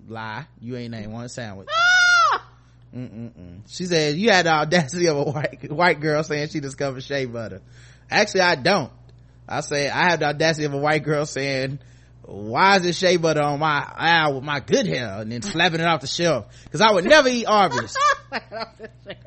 Lie. 0.07 0.45
You 0.59 0.77
ain't 0.77 0.91
named 0.91 1.13
one 1.13 1.29
sandwich. 1.29 1.67
Mm-mm-mm. 2.95 3.61
She 3.67 3.85
said 3.85 4.15
you 4.15 4.29
had 4.29 4.45
the 4.45 4.51
audacity 4.51 5.07
of 5.07 5.17
a 5.17 5.23
white 5.23 5.71
white 5.71 5.99
girl 5.99 6.23
saying 6.23 6.49
she 6.49 6.59
discovered 6.59 7.03
shea 7.03 7.25
butter. 7.25 7.61
Actually, 8.09 8.41
I 8.41 8.55
don't. 8.55 8.91
I 9.47 9.61
say 9.61 9.89
I 9.89 10.11
have 10.11 10.19
the 10.19 10.27
audacity 10.27 10.65
of 10.65 10.73
a 10.73 10.77
white 10.77 11.03
girl 11.03 11.25
saying, 11.25 11.79
"Why 12.21 12.75
is 12.75 12.83
this 12.83 12.97
shea 12.97 13.17
butter 13.17 13.41
on 13.41 13.59
my 13.59 13.91
aisle 13.95 14.35
with 14.35 14.43
my 14.43 14.59
good 14.59 14.85
hair?" 14.85 15.21
and 15.21 15.31
then 15.31 15.41
slapping 15.41 15.79
it 15.79 15.87
off 15.87 16.01
the 16.01 16.07
shelf 16.07 16.45
because 16.65 16.81
I 16.81 16.91
would 16.91 17.05
never 17.05 17.29
eat 17.29 17.45
Arby's. 17.45 17.97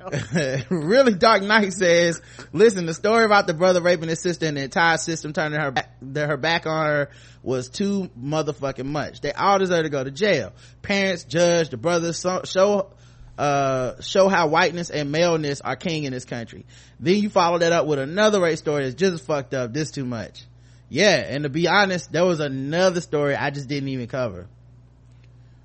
really 0.71 1.15
dark 1.15 1.43
night 1.43 1.73
says 1.73 2.21
listen 2.53 2.87
the 2.87 2.95
story 2.95 3.25
about 3.25 3.47
the 3.47 3.55
brother 3.55 3.81
raping 3.81 4.09
his 4.09 4.21
sister 4.21 4.47
and 4.47 4.57
the 4.57 4.63
entire 4.63 4.97
system 4.97 5.33
turning 5.33 5.61
her 5.61 5.71
back, 5.71 5.91
her 6.17 6.37
back 6.37 6.67
on 6.67 6.87
her 6.87 7.11
was 7.43 7.69
too 7.69 8.11
motherfucking 8.19 8.85
much 8.85 9.21
they 9.21 9.33
all 9.33 9.59
deserve 9.59 9.85
to 9.85 9.91
go 9.91 10.03
to 10.03 10.11
jail 10.11 10.53
parents 10.83 11.23
judge 11.25 11.71
the 11.71 11.77
brothers 11.77 12.19
so, 12.19 12.43
show 12.45 12.91
uh 13.39 14.01
show 14.01 14.29
how 14.29 14.49
whiteness 14.49 14.91
and 14.91 15.13
maleness 15.13 15.61
are 15.61 15.77
king 15.77 16.05
in 16.05 16.13
this 16.13 16.25
country. 16.25 16.65
Then 16.99 17.17
you 17.17 17.29
follow 17.29 17.59
that 17.59 17.73
up 17.73 17.87
with 17.87 17.99
another 17.99 18.41
race 18.41 18.59
story 18.59 18.85
that's 18.85 18.95
just 18.95 19.25
fucked 19.25 19.53
up 19.55 19.73
this 19.73 19.91
too 19.91 20.05
much. 20.05 20.45
Yeah 20.89 21.17
and 21.17 21.43
to 21.45 21.51
be 21.51 21.69
honest 21.69 22.13
there 22.13 22.25
was 22.25 22.41
another 22.41 23.01
story 23.01 23.35
i 23.35 23.51
just 23.51 23.69
didn't 23.69 23.89
even 23.89 24.07
cover. 24.07 24.47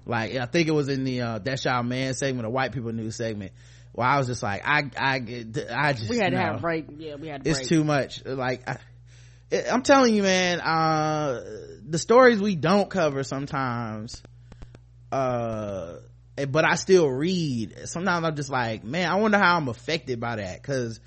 Like 0.05 0.36
i 0.36 0.45
think 0.45 0.67
it 0.67 0.74
was 0.74 0.89
in 0.89 1.03
the 1.03 1.22
uh 1.22 1.39
that's 1.39 1.63
y'all 1.63 1.84
man 1.84 2.13
segment 2.13 2.45
or 2.45 2.49
white 2.49 2.74
people 2.74 2.91
news 2.91 3.15
segment 3.15 3.53
where 3.93 4.07
i 4.07 4.17
was 4.17 4.28
just 4.28 4.41
like 4.41 4.61
i 4.65 4.89
i 4.97 5.15
i 5.72 5.93
just 5.93 6.09
we 6.09 6.17
had 6.17 6.32
to 6.32 6.38
no. 6.38 6.41
have 6.41 6.61
break. 6.61 6.86
Yeah 6.97 7.15
we 7.15 7.28
had 7.28 7.43
to 7.43 7.49
it's 7.49 7.59
break. 7.59 7.69
too 7.69 7.84
much. 7.84 8.26
Like 8.26 8.67
I, 8.67 8.78
i'm 9.72 9.84
telling 9.84 10.15
you 10.15 10.24
man 10.24 10.59
uh 10.59 11.41
the 11.88 11.99
stories 11.99 12.41
we 12.41 12.55
don't 12.55 12.89
cover 12.89 13.24
sometimes 13.24 14.22
uh 15.11 15.95
Eh, 16.38 16.46
but 16.46 16.66
i 16.66 16.76
still 16.76 17.08
read. 17.08 17.88
Sometimes 17.88 18.26
i'm 18.26 18.36
just 18.36 18.50
like 18.50 18.84
man 18.84 19.10
i 19.10 19.16
wonder 19.16 19.38
how 19.38 19.58
i'm 19.58 19.68
affected 19.68 20.20
by 20.20 20.38
that. 20.38 20.62
Because 20.62 21.00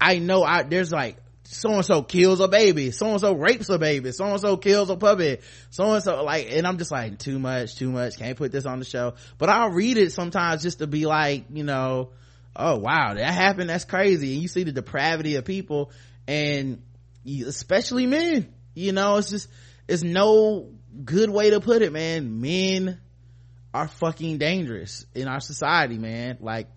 i 0.00 0.18
know 0.18 0.42
i 0.42 0.62
there's 0.62 0.92
like 0.92 1.16
so 1.44 1.74
and 1.74 1.84
so 1.84 2.02
kills 2.02 2.40
a 2.40 2.48
baby 2.48 2.90
so 2.90 3.10
and 3.10 3.20
so 3.20 3.34
rapes 3.34 3.68
a 3.68 3.78
baby 3.78 4.12
so 4.12 4.24
and 4.24 4.40
so 4.40 4.56
kills 4.56 4.88
a 4.88 4.96
puppy 4.96 5.38
so 5.68 5.92
and 5.92 6.02
so 6.02 6.24
like 6.24 6.46
and 6.50 6.66
i'm 6.66 6.78
just 6.78 6.90
like 6.90 7.18
too 7.18 7.38
much 7.38 7.76
too 7.76 7.90
much 7.90 8.16
can't 8.16 8.38
put 8.38 8.50
this 8.50 8.64
on 8.64 8.78
the 8.78 8.84
show. 8.84 9.14
But 9.36 9.50
i'll 9.50 9.70
read 9.70 9.98
it 9.98 10.12
sometimes 10.12 10.62
just 10.62 10.78
to 10.78 10.86
be 10.86 11.04
like 11.06 11.44
you 11.52 11.64
know 11.64 12.10
oh 12.56 12.78
wow 12.78 13.14
that 13.14 13.32
happened 13.32 13.68
that's 13.68 13.84
crazy. 13.84 14.32
And 14.32 14.42
you 14.42 14.48
see 14.48 14.64
the 14.64 14.72
depravity 14.72 15.36
of 15.36 15.44
people 15.44 15.90
and 16.26 16.82
especially 17.26 18.06
men 18.06 18.52
you 18.74 18.92
know 18.92 19.16
it's 19.16 19.30
just 19.30 19.48
it's 19.86 20.02
no 20.02 20.70
good 21.04 21.28
way 21.28 21.50
to 21.50 21.60
put 21.60 21.82
it 21.82 21.92
man. 21.92 22.40
Men 22.40 23.00
are 23.74 23.88
fucking 23.88 24.38
dangerous 24.38 25.04
in 25.14 25.28
our 25.28 25.40
society 25.40 25.98
man. 25.98 26.38
Like 26.40 26.68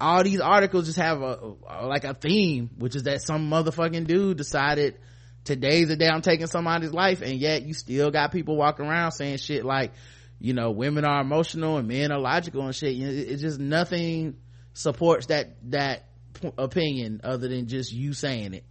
all 0.00 0.24
these 0.24 0.40
articles 0.40 0.86
just 0.86 0.98
have 0.98 1.22
a, 1.22 1.54
like 1.84 2.04
a 2.04 2.14
theme 2.14 2.70
which 2.76 2.96
is 2.96 3.04
that 3.04 3.22
some 3.22 3.48
motherfucking 3.48 4.06
dude 4.06 4.36
decided 4.36 4.98
today's 5.44 5.88
the 5.88 5.96
day 5.96 6.06
i'm 6.06 6.20
taking 6.20 6.46
somebody's 6.46 6.92
life 6.92 7.22
and 7.22 7.40
yet 7.40 7.62
you 7.62 7.72
still 7.72 8.10
got 8.10 8.30
people 8.30 8.56
walking 8.56 8.84
around 8.84 9.12
saying 9.12 9.38
shit 9.38 9.64
like 9.64 9.92
you 10.38 10.52
know 10.52 10.70
women 10.70 11.04
are 11.04 11.20
emotional 11.20 11.78
and 11.78 11.88
men 11.88 12.12
are 12.12 12.18
logical 12.18 12.62
and 12.62 12.74
shit. 12.74 12.94
You 12.94 13.06
know, 13.06 13.12
it's 13.12 13.42
just 13.42 13.58
nothing 13.58 14.36
supports 14.74 15.26
that 15.26 15.56
that 15.70 16.04
p- 16.34 16.52
opinion 16.58 17.20
other 17.24 17.48
than 17.48 17.68
just 17.68 17.92
you 17.92 18.12
saying 18.12 18.54
it. 18.54 18.64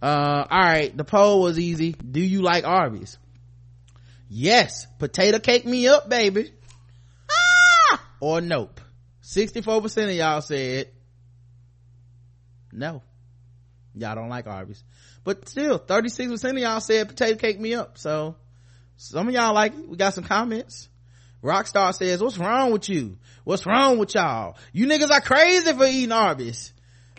Uh 0.00 0.44
all 0.48 0.60
right. 0.60 0.96
The 0.96 1.04
poll 1.04 1.42
was 1.42 1.58
easy. 1.58 1.92
Do 1.92 2.20
you 2.20 2.42
like 2.42 2.64
arby's? 2.64 3.18
Yes. 4.28 4.86
Potato 4.98 5.38
cake 5.38 5.66
me 5.66 5.88
up 5.88 6.08
baby! 6.08 6.52
Or 8.20 8.40
nope. 8.40 8.80
64% 9.22 10.10
of 10.10 10.14
y'all 10.14 10.40
said 10.40 10.88
no. 12.72 13.02
Y'all 13.94 14.14
don't 14.14 14.28
like 14.28 14.46
arby's. 14.46 14.84
But 15.24 15.48
still 15.48 15.78
36% 15.78 16.50
of 16.50 16.58
y'all 16.58 16.80
said 16.80 17.08
potato 17.08 17.38
cake 17.38 17.58
me 17.58 17.74
up. 17.74 17.98
So 17.98 18.36
some 18.96 19.28
of 19.28 19.34
y'all 19.34 19.54
like 19.54 19.74
it. 19.74 19.88
We 19.88 19.96
got 19.96 20.14
some 20.14 20.24
comments. 20.24 20.88
Rockstar 21.42 21.94
says 21.94 22.22
what's 22.22 22.38
wrong 22.38 22.72
with 22.72 22.88
you? 22.88 23.18
What's 23.44 23.66
wrong 23.66 23.98
with 23.98 24.14
y'all? 24.14 24.56
You 24.72 24.86
niggas 24.86 25.10
are 25.10 25.20
crazy 25.20 25.72
for 25.72 25.86
eating 25.86 26.12
arby's. 26.12 26.72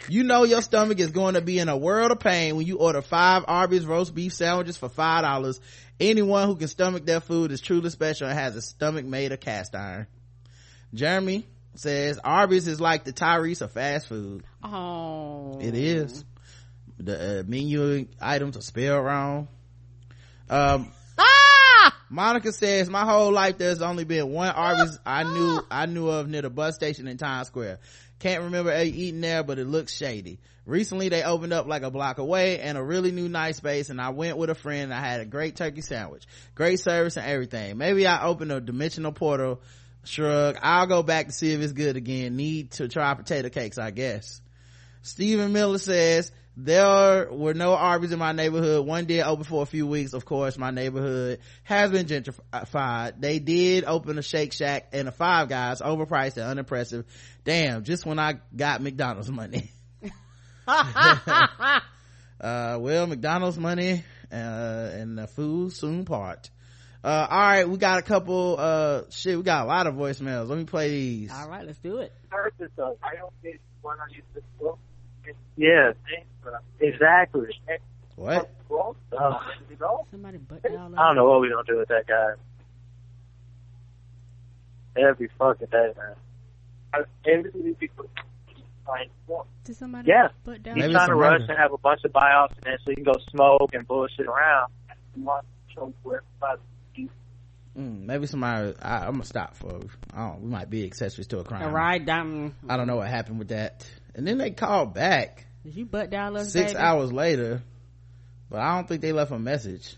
You 0.10 0.24
know 0.24 0.44
your 0.44 0.62
stomach 0.62 1.00
is 1.00 1.12
going 1.12 1.34
to 1.34 1.42
be 1.42 1.60
in 1.60 1.70
a 1.70 1.78
world 1.78 2.12
of 2.12 2.20
pain 2.20 2.56
when 2.56 2.68
you 2.68 2.78
order 2.78 3.02
five 3.02 3.46
Arby's 3.48 3.86
roast 3.86 4.14
beef 4.14 4.34
sandwiches 4.34 4.78
for 4.78 4.90
five 4.90 5.24
dollars. 5.24 5.60
Anyone 6.00 6.48
who 6.48 6.56
can 6.56 6.68
stomach 6.68 7.06
their 7.06 7.20
food 7.20 7.52
is 7.52 7.60
truly 7.60 7.90
special 7.90 8.28
and 8.28 8.38
has 8.38 8.56
a 8.56 8.62
stomach 8.62 9.06
made 9.06 9.32
of 9.32 9.40
cast 9.40 9.74
iron. 9.76 10.06
Jeremy 10.94 11.46
says 11.76 12.20
Arby's 12.24 12.68
is 12.68 12.82
like 12.82 13.04
the 13.04 13.14
Tyrese 13.14 13.62
of 13.62 13.72
fast 13.72 14.08
food. 14.08 14.44
oh 14.64 15.60
It 15.62 15.76
is. 15.76 16.24
The 17.00 17.40
uh, 17.40 17.44
menu 17.46 18.08
items 18.20 18.58
are 18.58 18.62
spelled 18.62 19.06
wrong. 19.06 19.48
Um, 20.50 20.92
ah 21.18 22.04
Monica 22.10 22.52
says, 22.52 22.90
my 22.90 23.04
whole 23.06 23.32
life 23.32 23.58
there's 23.58 23.82
only 23.82 24.06
been 24.06 24.30
one 24.32 24.50
Arby's 24.50 24.98
I 25.06 25.24
knew, 25.24 25.62
I 25.70 25.86
knew 25.86 26.10
of 26.10 26.28
near 26.28 26.42
the 26.42 26.50
bus 26.50 26.76
station 26.76 27.08
in 27.08 27.18
Times 27.18 27.48
Square. 27.48 27.80
Can't 28.20 28.46
remember 28.46 28.76
eating 28.82 29.22
there, 29.22 29.44
but 29.44 29.60
it 29.60 29.66
looks 29.66 29.94
shady. 29.94 30.40
Recently 30.66 31.10
they 31.10 31.24
opened 31.24 31.54
up 31.54 31.68
like 31.68 31.84
a 31.84 31.92
block 31.92 32.18
away 32.18 32.60
and 32.60 32.78
a 32.78 32.84
really 32.84 33.12
new 33.12 33.30
nice 33.30 33.58
space 33.58 33.90
and 33.90 34.02
I 34.02 34.10
went 34.10 34.38
with 34.38 34.50
a 34.50 34.56
friend 34.56 34.92
and 34.92 34.94
I 34.94 35.00
had 35.00 35.22
a 35.22 35.26
great 35.26 35.56
turkey 35.56 35.82
sandwich. 35.82 36.26
Great 36.56 36.80
service 36.80 37.18
and 37.18 37.26
everything. 37.26 37.78
Maybe 37.78 38.08
I 38.08 38.26
opened 38.26 38.52
a 38.52 38.60
dimensional 38.60 39.12
portal. 39.12 39.62
Shrug. 40.04 40.58
I'll 40.62 40.88
go 40.88 41.04
back 41.04 41.28
to 41.28 41.32
see 41.32 41.52
if 41.52 41.62
it's 41.62 41.74
good 41.74 41.98
again. 41.98 42.36
Need 42.36 42.72
to 42.72 42.88
try 42.88 43.14
potato 43.14 43.50
cakes, 43.50 43.78
I 43.78 43.92
guess. 43.92 44.42
Stephen 45.02 45.54
Miller 45.54 45.78
says, 45.78 46.32
there 46.60 47.32
were 47.32 47.54
no 47.54 47.76
Arby's 47.76 48.12
in 48.12 48.18
my 48.18 48.32
neighborhood. 48.32 48.84
One 48.86 49.06
did 49.06 49.22
open 49.22 49.44
for 49.44 49.62
a 49.62 49.68
few 49.68 49.86
weeks. 49.86 50.14
Of 50.14 50.26
course, 50.26 50.58
my 50.58 50.72
neighborhood 50.72 51.40
has 51.64 51.92
been 51.92 52.08
gentrified. 52.08 53.22
They 53.22 53.38
did 53.38 53.86
open 53.86 54.18
a 54.18 54.24
Shake 54.24 54.54
Shack 54.54 54.88
and 54.92 55.08
a 55.08 55.12
Five 55.12 55.50
Guys, 55.50 55.82
overpriced 55.82 56.38
and 56.38 56.46
unimpressive. 56.48 57.06
Damn, 57.44 57.84
just 57.84 58.08
when 58.08 58.18
I 58.18 58.40
got 58.56 58.82
McDonald's 58.82 59.30
money. 59.30 59.70
uh, 60.68 61.80
well, 62.42 63.06
McDonald's 63.06 63.60
money, 63.60 64.04
uh, 64.32 64.36
and 64.36 65.16
the 65.18 65.28
food 65.28 65.74
soon 65.74 66.06
part. 66.06 66.50
Uh, 67.08 67.26
all 67.30 67.40
right, 67.40 67.70
we 67.70 67.78
got 67.78 68.00
a 68.00 68.02
couple, 68.02 68.58
uh, 68.60 69.04
shit, 69.10 69.38
we 69.38 69.42
got 69.44 69.64
a 69.64 69.66
lot 69.66 69.88
of 69.88 69.96
voicemails. 69.96 70.50
Let 70.50 70.58
me 70.58 70.66
play 70.66 70.90
these. 70.90 71.32
all 71.32 71.48
right 71.48 71.66
let's 71.66 71.80
do 71.80 72.00
it 72.00 72.12
purpose 72.30 72.70
of. 72.78 72.98
I 73.02 73.16
don't 73.16 73.32
get 73.42 73.62
one 73.82 73.98
on 73.98 74.10
YouTube. 74.10 74.44
Well, 74.60 74.78
Yeah, 75.56 75.92
exactly. 76.82 77.48
What? 78.18 78.52
Uh, 78.70 79.40
you 79.70 79.78
know, 79.80 80.06
somebody 80.12 80.38
butt 80.38 80.60
I 80.66 80.70
don't 80.74 80.92
know 81.16 81.30
what 81.30 81.40
we're 81.40 81.52
gonna 81.52 81.64
do 81.66 81.78
with 81.78 81.88
that 81.88 82.08
guy. 82.08 82.34
Every 85.02 85.30
fucking 85.40 85.68
day, 85.72 85.94
man. 85.96 86.16
I- 86.94 87.30
Every 87.30 87.74
people 87.80 88.08
like, 88.86 89.10
Did 89.64 89.78
somebody 89.78 90.10
Yeah. 90.10 90.28
butt 90.44 90.62
down 90.62 90.76
he's 90.76 90.92
trying 90.92 90.94
to 90.94 91.06
some 91.14 91.18
rush 91.20 91.40
murder. 91.40 91.54
and 91.54 91.58
have 91.58 91.72
a 91.72 91.78
bunch 91.78 92.04
of 92.04 92.12
buy-offs 92.12 92.54
and 92.56 92.64
then 92.66 92.78
so 92.84 92.90
he 92.92 92.96
can 92.96 93.06
go 93.06 93.14
smoke 93.32 93.70
and 93.74 93.88
bullshit 93.88 94.26
around. 94.28 94.74
He 95.16 95.22
wants 95.22 95.48
to 95.70 95.74
show 95.74 95.94
where 96.04 96.22
everybody- 96.42 96.62
Mm, 97.78 98.06
maybe 98.06 98.26
somebody, 98.26 98.74
I, 98.82 99.06
I'm 99.06 99.14
gonna 99.14 99.24
stop 99.24 99.56
for, 99.56 99.80
I 100.12 100.30
don't, 100.30 100.42
we 100.42 100.50
might 100.50 100.70
be 100.70 100.86
accessories 100.86 101.28
to 101.28 101.40
a 101.40 101.44
crime. 101.44 101.62
all 101.64 101.70
right 101.72 102.04
down 102.04 102.56
I 102.68 102.76
don't 102.76 102.88
know 102.88 102.96
what 102.96 103.08
happened 103.08 103.38
with 103.40 103.50
that. 103.50 103.86
And 104.16 104.28
then 104.28 104.40
they 104.40 104.50
called 104.52 104.94
back 104.96 105.46
did 105.64 105.76
you 105.76 105.86
butt 105.86 106.10
down 106.10 106.36
us 106.38 106.52
six 106.54 106.72
baby? 106.74 106.84
hours 106.84 107.12
later, 107.12 107.62
but 108.50 108.62
I 108.62 108.76
don't 108.76 108.88
think 108.88 109.02
they 109.02 109.12
left 109.12 109.32
a 109.32 109.38
message. 109.38 109.96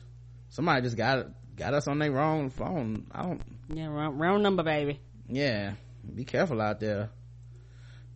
Somebody 0.50 0.82
just 0.82 0.98
got 0.98 1.28
got 1.56 1.74
us 1.74 1.88
on 1.88 2.00
their 2.00 2.12
wrong 2.12 2.50
phone. 2.50 3.06
I 3.12 3.22
don't. 3.22 3.42
yeah 3.72 3.86
wrong, 3.86 4.18
wrong 4.18 4.42
number 4.42 4.64
baby 4.64 5.00
Yeah, 5.30 5.74
be 6.14 6.26
careful 6.26 6.60
out 6.60 6.80
there. 6.80 7.12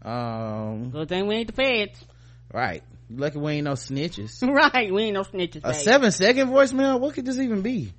Um, 0.01 0.89
good 0.89 1.07
thing 1.07 1.27
we 1.27 1.35
ain't 1.35 1.47
the 1.47 1.53
feds 1.53 2.03
right. 2.51 2.83
Lucky 3.09 3.37
we 3.37 3.53
ain't 3.53 3.65
no 3.65 3.73
snitches. 3.73 4.41
right 4.53 4.91
we 4.91 5.03
ain't 5.03 5.13
no 5.13 5.21
snitches 5.23 5.57
A 5.57 5.71
baby. 5.71 5.77
seven 5.77 6.11
second 6.11 6.49
voicemail. 6.49 6.99
What 6.99 7.13
could 7.13 7.25
this 7.25 7.37
even 7.37 7.61
be? 7.61 7.93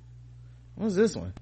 What's 0.75 0.95
this 0.95 1.15
one? 1.15 1.33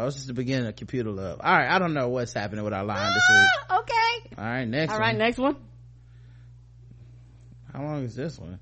Oh, 0.00 0.06
it's 0.06 0.14
just 0.14 0.28
the 0.28 0.32
beginning 0.32 0.68
of 0.68 0.76
computer 0.76 1.10
love. 1.10 1.40
All 1.42 1.52
right, 1.52 1.68
I 1.68 1.80
don't 1.80 1.92
know 1.92 2.08
what's 2.08 2.32
happening 2.32 2.62
with 2.62 2.72
our 2.72 2.84
line 2.84 3.12
this 3.12 3.24
week. 3.28 3.48
Ah, 3.68 3.78
okay 3.80 4.34
All 4.38 4.44
right, 4.44 4.64
next 4.64 4.92
all 4.92 5.00
one. 5.00 5.08
right 5.08 5.16
next 5.18 5.38
one 5.38 5.56
How 7.72 7.82
long 7.82 8.04
is 8.04 8.14
this 8.14 8.38
one? 8.38 8.60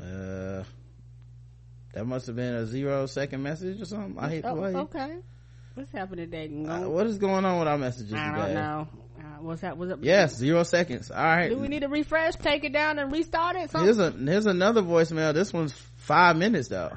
Uh, 0.00 0.64
that 1.92 2.06
must 2.06 2.26
have 2.28 2.36
been 2.36 2.54
a 2.54 2.66
zero 2.66 3.04
second 3.04 3.42
message 3.42 3.82
or 3.82 3.84
something. 3.84 4.18
I 4.18 4.28
hate 4.30 4.42
to 4.42 4.48
oh, 4.48 4.56
play. 4.56 4.74
okay 4.74 5.16
what's 5.74 5.92
happening 5.92 6.30
today 6.30 6.48
Uh, 6.66 6.88
what 6.88 7.06
is 7.06 7.18
going 7.18 7.44
on 7.44 7.58
with 7.58 7.68
our 7.68 7.76
messages 7.78 8.14
I 8.14 8.30
today? 8.30 8.46
don't 8.46 8.54
know. 8.54 8.88
What's 9.42 9.62
that? 9.62 9.76
What's 9.76 9.92
up? 9.92 9.98
Yes, 10.02 10.36
zero 10.36 10.62
seconds. 10.62 11.10
All 11.10 11.22
right. 11.22 11.48
Do 11.48 11.58
we 11.58 11.68
need 11.68 11.80
to 11.80 11.88
refresh, 11.88 12.34
take 12.36 12.62
it 12.64 12.72
down, 12.72 12.98
and 12.98 13.12
restart 13.12 13.56
it? 13.56 13.70
Something? 13.70 13.84
Here's 13.84 13.98
a 13.98 14.10
here's 14.12 14.46
another 14.46 14.82
voicemail. 14.82 15.34
This 15.34 15.52
one's 15.52 15.72
five 15.96 16.36
minutes 16.36 16.68
though. 16.68 16.96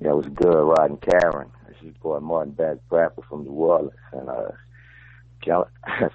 Yeah, 0.00 0.10
it 0.10 0.16
was 0.16 0.26
good 0.26 0.74
riding 0.78 0.98
Karen. 0.98 1.50
She's 1.80 1.92
boy 1.94 2.18
Martin 2.18 2.52
Bats 2.52 2.80
Bradford 2.88 3.24
from 3.26 3.44
New 3.44 3.50
Orleans. 3.50 3.92
And 4.12 4.28
uh 4.28 4.50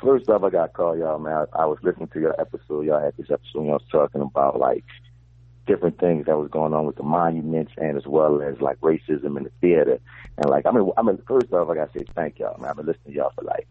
first 0.03 0.29
off 0.29 0.43
I 0.43 0.49
gotta 0.49 0.71
call 0.71 0.97
y'all 0.97 1.17
man. 1.17 1.47
I, 1.53 1.63
I 1.63 1.65
was 1.65 1.79
listening 1.81 2.09
to 2.09 2.19
your 2.19 2.39
episode, 2.39 2.85
y'all 2.85 3.01
had 3.01 3.15
this 3.17 3.31
episode 3.31 3.65
y'all 3.65 3.73
was 3.73 3.83
talking 3.91 4.21
about 4.21 4.59
like 4.59 4.83
different 5.65 5.97
things 5.97 6.25
that 6.25 6.37
was 6.37 6.51
going 6.51 6.73
on 6.73 6.85
with 6.85 6.97
the 6.97 7.03
monuments 7.03 7.71
and 7.77 7.97
as 7.97 8.05
well 8.05 8.41
as 8.41 8.59
like 8.59 8.79
racism 8.81 9.37
in 9.37 9.43
the 9.43 9.51
theater. 9.61 9.99
And 10.37 10.49
like 10.49 10.65
I 10.65 10.71
mean 10.71 10.91
I 10.97 11.01
mean 11.01 11.19
first 11.27 11.51
off 11.53 11.69
I 11.69 11.75
gotta 11.75 11.91
say 11.97 12.05
thank 12.13 12.39
y'all, 12.39 12.59
man. 12.59 12.69
I've 12.69 12.75
been 12.75 12.85
listening 12.85 13.13
to 13.13 13.19
y'all 13.19 13.31
for 13.35 13.43
like 13.43 13.67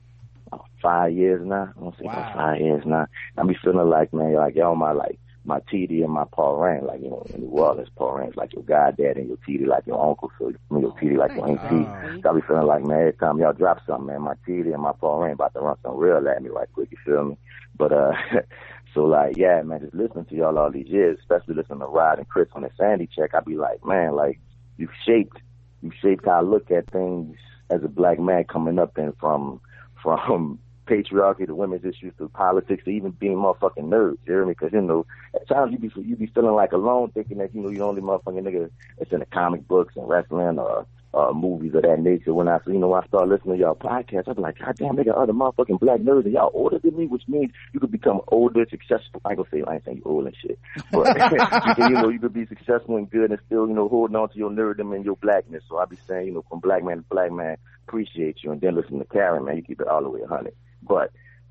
five 0.83 1.13
years 1.13 1.43
now. 1.45 1.73
I 1.77 1.81
don't 1.81 1.97
say 1.99 2.05
Wow. 2.05 2.25
five 2.33 2.61
years 2.61 2.83
now. 2.87 3.07
I 3.37 3.43
be 3.45 3.57
feeling 3.63 3.89
like 3.89 4.13
man, 4.13 4.35
like 4.35 4.55
y'all 4.57 4.75
my 4.75 4.93
like 4.93 5.19
my 5.45 5.59
TD 5.73 6.05
and 6.05 6.13
my 6.13 6.25
parent, 6.35 6.85
like 6.87 7.01
you 7.03 7.11
know, 7.11 7.27
in 7.35 7.41
New 7.41 7.49
Orleans, 7.49 7.89
parents 7.99 8.37
like 8.37 8.53
your 8.55 8.63
goddad 8.63 9.17
and 9.17 9.29
your 9.29 9.39
TD 9.49 9.67
like 9.67 9.87
your 9.87 10.05
uncle, 10.05 10.31
so 10.39 10.49
you 10.51 10.59
your 10.81 10.93
TD 10.93 11.17
like 11.19 11.35
your 11.35 11.49
auntie. 11.49 11.91
So 12.23 12.31
I 12.31 12.35
be 12.35 12.41
feeling 12.47 12.67
like 12.67 12.85
man, 12.85 13.01
every 13.01 13.13
time 13.15 13.39
y'all 13.39 13.53
drop 13.53 13.79
something, 13.87 14.07
man, 14.07 14.23
my 14.23 14.35
TD 14.47 14.73
and 14.73 14.83
my 14.83 14.93
parent 15.01 15.35
about 15.35 15.53
to 15.55 15.61
run 15.61 15.77
some 15.83 15.97
real 15.97 16.27
at 16.29 16.43
me 16.43 16.49
right 16.51 16.69
quick. 16.73 16.89
You 16.91 16.99
feel 17.05 17.25
me? 17.25 17.39
But 17.77 17.93
uh, 17.93 18.13
so 18.95 19.05
like 19.05 19.37
yeah, 19.37 19.63
man, 19.63 19.81
just 19.81 19.95
listening 19.95 20.27
to 20.27 20.35
y'all 20.35 20.59
all 20.59 20.71
these 20.71 20.87
years, 20.89 21.19
especially 21.21 21.55
listening 21.55 21.81
to 21.81 21.87
Rod 21.87 22.19
and 22.19 22.29
Chris 22.29 22.49
on 22.53 22.63
the 22.63 22.71
Sandy 22.79 23.09
check, 23.15 23.35
I 23.35 23.41
be 23.41 23.57
like, 23.57 23.85
man, 23.85 24.15
like 24.15 24.39
you've 24.77 24.91
shaped, 25.07 25.39
you 25.83 25.91
shaped 26.01 26.25
how 26.27 26.39
I 26.39 26.43
look 26.43 26.71
at 26.71 26.91
things 26.91 27.37
as 27.71 27.83
a 27.83 27.89
black 27.89 28.19
man 28.21 28.45
coming 28.45 28.79
up 28.79 28.97
and 28.97 29.15
from 29.19 29.61
from 30.03 30.59
patriarchy 30.87 31.47
to 31.47 31.55
women's 31.55 31.85
issues 31.85 32.13
to 32.19 32.29
politics 32.29 32.85
to 32.85 32.91
even 32.91 33.13
being 33.13 33.37
motherfucking 33.37 33.85
nerds. 33.85 34.19
You 34.27 34.33
hear 34.33 34.45
me? 34.45 34.53
Because 34.53 34.73
you 34.73 34.81
know, 34.81 35.07
at 35.35 35.49
times 35.49 35.73
you 35.73 35.79
be 35.79 35.93
you 36.03 36.17
be 36.17 36.27
feeling 36.27 36.55
like 36.55 36.73
alone, 36.73 37.11
thinking 37.13 37.39
that 37.39 37.55
you 37.55 37.63
know 37.63 37.69
you're 37.69 37.79
the 37.79 37.85
only 37.85 38.03
motherfucking 38.03 38.43
nigga 38.43 38.71
that's 38.99 39.13
in 39.13 39.21
the 39.21 39.27
comic 39.27 39.67
books 39.69 39.95
and 39.97 40.09
wrestling 40.09 40.59
or 40.59 40.87
uh, 41.15 41.33
movies 41.33 41.75
of 41.75 41.83
that 41.83 42.01
nature. 42.01 42.33
When 42.33 42.49
I, 42.49 42.59
you 42.67 42.79
know, 42.79 42.95
I 42.95 43.07
start 43.07 43.29
listening 43.29 43.57
to 43.57 43.61
y'all 43.61 43.75
podcasts, 43.75 44.29
I 44.29 44.33
be 44.33 44.41
like, 44.41 44.59
God 44.59 44.77
damn, 44.77 44.97
they 44.97 45.05
got 45.05 45.17
other 45.17 45.33
motherfucking 45.33 45.81
black 45.81 46.01
nerds 46.01 46.25
and 46.25 46.33
y'all 46.33 46.51
older 46.55 46.79
than 46.79 46.97
me, 46.97 47.07
which 47.07 47.25
means 47.29 47.53
you 47.73 47.81
could 47.81 47.93
become 47.93 48.21
older, 48.29 48.65
successful. 48.69 49.21
I 49.25 49.31
ain't 49.31 49.39
gonna 49.39 49.49
say, 49.53 49.63
I 49.67 49.75
ain't 49.75 49.85
saying 49.85 49.99
you 49.99 50.03
old 50.05 50.27
and 50.27 50.37
shit, 50.41 50.59
but 50.91 51.07
you, 51.17 51.75
can, 51.75 51.93
you 51.93 52.03
know, 52.03 52.09
you 52.09 52.19
could 52.19 52.33
be 52.33 52.47
successful 52.47 52.97
and 52.97 53.11
good 53.11 53.31
and 53.31 53.41
still, 53.47 53.69
you 53.69 53.75
know, 53.75 53.89
holding 53.89 54.17
on 54.17 54.31
to 54.31 54.39
your 54.39 54.51
nerddom 54.51 54.95
and 54.95 55.05
your 55.05 55.17
blackness. 55.17 55.63
So 55.69 55.79
I 55.79 55.85
be 55.85 55.99
saying, 56.09 56.29
you 56.29 56.35
know, 56.35 56.45
from 56.49 56.61
black 56.61 56.83
man 56.83 56.99
to 56.99 57.05
black 57.11 57.31
man, 57.31 57.57
appreciate 57.87 58.39
you, 58.43 58.53
and 58.53 58.61
then 58.61 58.75
listen 58.75 58.99
to 58.99 59.05
Karen, 59.05 59.45
man, 59.45 59.57
you 59.57 59.63
keep 59.63 59.81
it 59.81 59.89
all 59.89 60.03
the 60.03 60.11
way 60.11 60.21
a 60.23 60.27
hundred. 60.27 60.55
But 60.83 61.11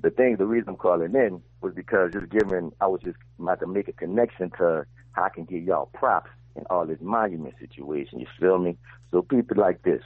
the 0.00 0.10
thing, 0.10 0.36
the 0.36 0.46
reason 0.46 0.70
I'm 0.70 0.76
calling 0.76 1.14
in 1.14 1.42
was 1.60 1.74
because 1.74 2.12
just 2.12 2.30
giving, 2.30 2.72
I 2.80 2.86
was 2.86 3.00
just 3.02 3.18
about 3.38 3.60
to 3.60 3.66
make 3.66 3.88
a 3.88 3.92
connection 3.92 4.50
to 4.58 4.86
how 5.12 5.24
I 5.24 5.28
can 5.28 5.44
give 5.44 5.62
y'all 5.64 5.90
props 5.94 6.30
in 6.56 6.64
all 6.70 6.86
this 6.86 6.98
monument 7.00 7.54
situation. 7.58 8.20
You 8.20 8.26
feel 8.38 8.58
me? 8.58 8.76
So 9.10 9.22
people 9.22 9.56
like 9.58 9.82
this. 9.82 10.02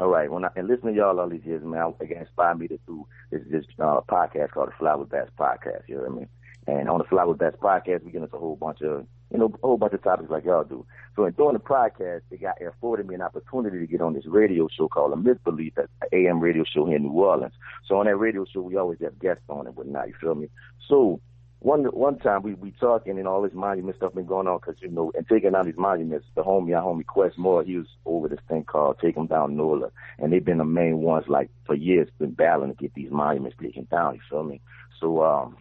All 0.00 0.08
right, 0.08 0.30
when 0.30 0.44
I 0.44 0.50
and 0.54 0.68
listen 0.68 0.92
to 0.92 0.94
y'all 0.94 1.18
all 1.18 1.28
these 1.28 1.44
years, 1.44 1.64
man, 1.64 1.92
it 2.00 2.10
inspired 2.12 2.60
me 2.60 2.68
to 2.68 2.78
do 2.86 3.04
this 3.32 3.42
this 3.50 3.64
uh, 3.80 4.00
podcast 4.08 4.52
called 4.52 4.68
the 4.68 4.72
Fly 4.78 4.94
with 4.94 5.08
Bats 5.08 5.30
podcast. 5.36 5.88
You 5.88 5.96
know 5.96 6.02
what 6.02 6.12
I 6.12 6.14
mean? 6.14 6.28
And 6.68 6.88
on 6.88 6.98
the 6.98 7.04
Fly 7.04 7.24
with 7.24 7.38
Bats 7.38 7.56
podcast, 7.60 8.04
we 8.04 8.12
get 8.12 8.22
into 8.22 8.36
a 8.36 8.38
whole 8.38 8.54
bunch 8.54 8.80
of 8.82 9.06
you 9.30 9.38
know 9.38 9.52
a 9.62 9.66
whole 9.66 9.76
bunch 9.76 9.92
of 9.92 10.02
topics 10.02 10.30
like 10.30 10.44
y'all 10.44 10.64
do. 10.64 10.86
So 11.16 11.24
in 11.24 11.32
doing 11.32 11.54
the 11.54 11.60
podcast, 11.60 12.22
they 12.30 12.36
got 12.36 12.60
afforded 12.62 13.06
me 13.06 13.14
an 13.14 13.22
opportunity 13.22 13.78
to 13.78 13.86
get 13.86 14.00
on 14.00 14.14
this 14.14 14.26
radio 14.26 14.68
show 14.68 14.88
called 14.88 15.12
A 15.12 15.16
Misbelief, 15.16 15.76
an 15.76 15.88
AM 16.12 16.40
radio 16.40 16.64
show 16.64 16.86
here 16.86 16.96
in 16.96 17.02
New 17.02 17.10
Orleans. 17.10 17.54
So 17.86 17.96
on 17.96 18.06
that 18.06 18.16
radio 18.16 18.44
show, 18.44 18.62
we 18.62 18.76
always 18.76 19.00
have 19.02 19.18
guests 19.18 19.44
on 19.48 19.66
and 19.66 19.76
whatnot. 19.76 20.08
You 20.08 20.14
feel 20.20 20.34
me? 20.34 20.48
So 20.88 21.20
one 21.60 21.84
one 21.86 22.18
time 22.18 22.42
we 22.42 22.54
we 22.54 22.70
talking 22.72 23.18
and 23.18 23.26
all 23.26 23.42
this 23.42 23.52
monument 23.52 23.96
stuff 23.96 24.14
been 24.14 24.26
going 24.26 24.46
on 24.46 24.58
because 24.58 24.80
you 24.80 24.88
know 24.88 25.10
and 25.16 25.26
taking 25.26 25.52
down 25.52 25.66
these 25.66 25.76
monuments. 25.76 26.26
The 26.36 26.44
homie, 26.44 26.76
our 26.76 26.82
homie 26.82 27.04
Quess 27.04 27.32
Moore, 27.36 27.64
he 27.64 27.76
was 27.76 27.88
over 28.06 28.28
this 28.28 28.38
thing 28.48 28.64
called 28.64 28.98
Take 29.00 29.18
'em 29.18 29.26
Down 29.26 29.56
NOLA, 29.56 29.90
and 30.18 30.32
they've 30.32 30.44
been 30.44 30.58
the 30.58 30.64
main 30.64 30.98
ones 31.02 31.26
like 31.28 31.50
for 31.66 31.74
years 31.74 32.08
been 32.18 32.30
battling 32.30 32.70
to 32.70 32.76
get 32.76 32.94
these 32.94 33.10
monuments 33.10 33.56
taken 33.60 33.88
down. 33.90 34.14
You 34.14 34.20
feel 34.30 34.44
me? 34.44 34.60
So 35.00 35.24
um, 35.24 35.56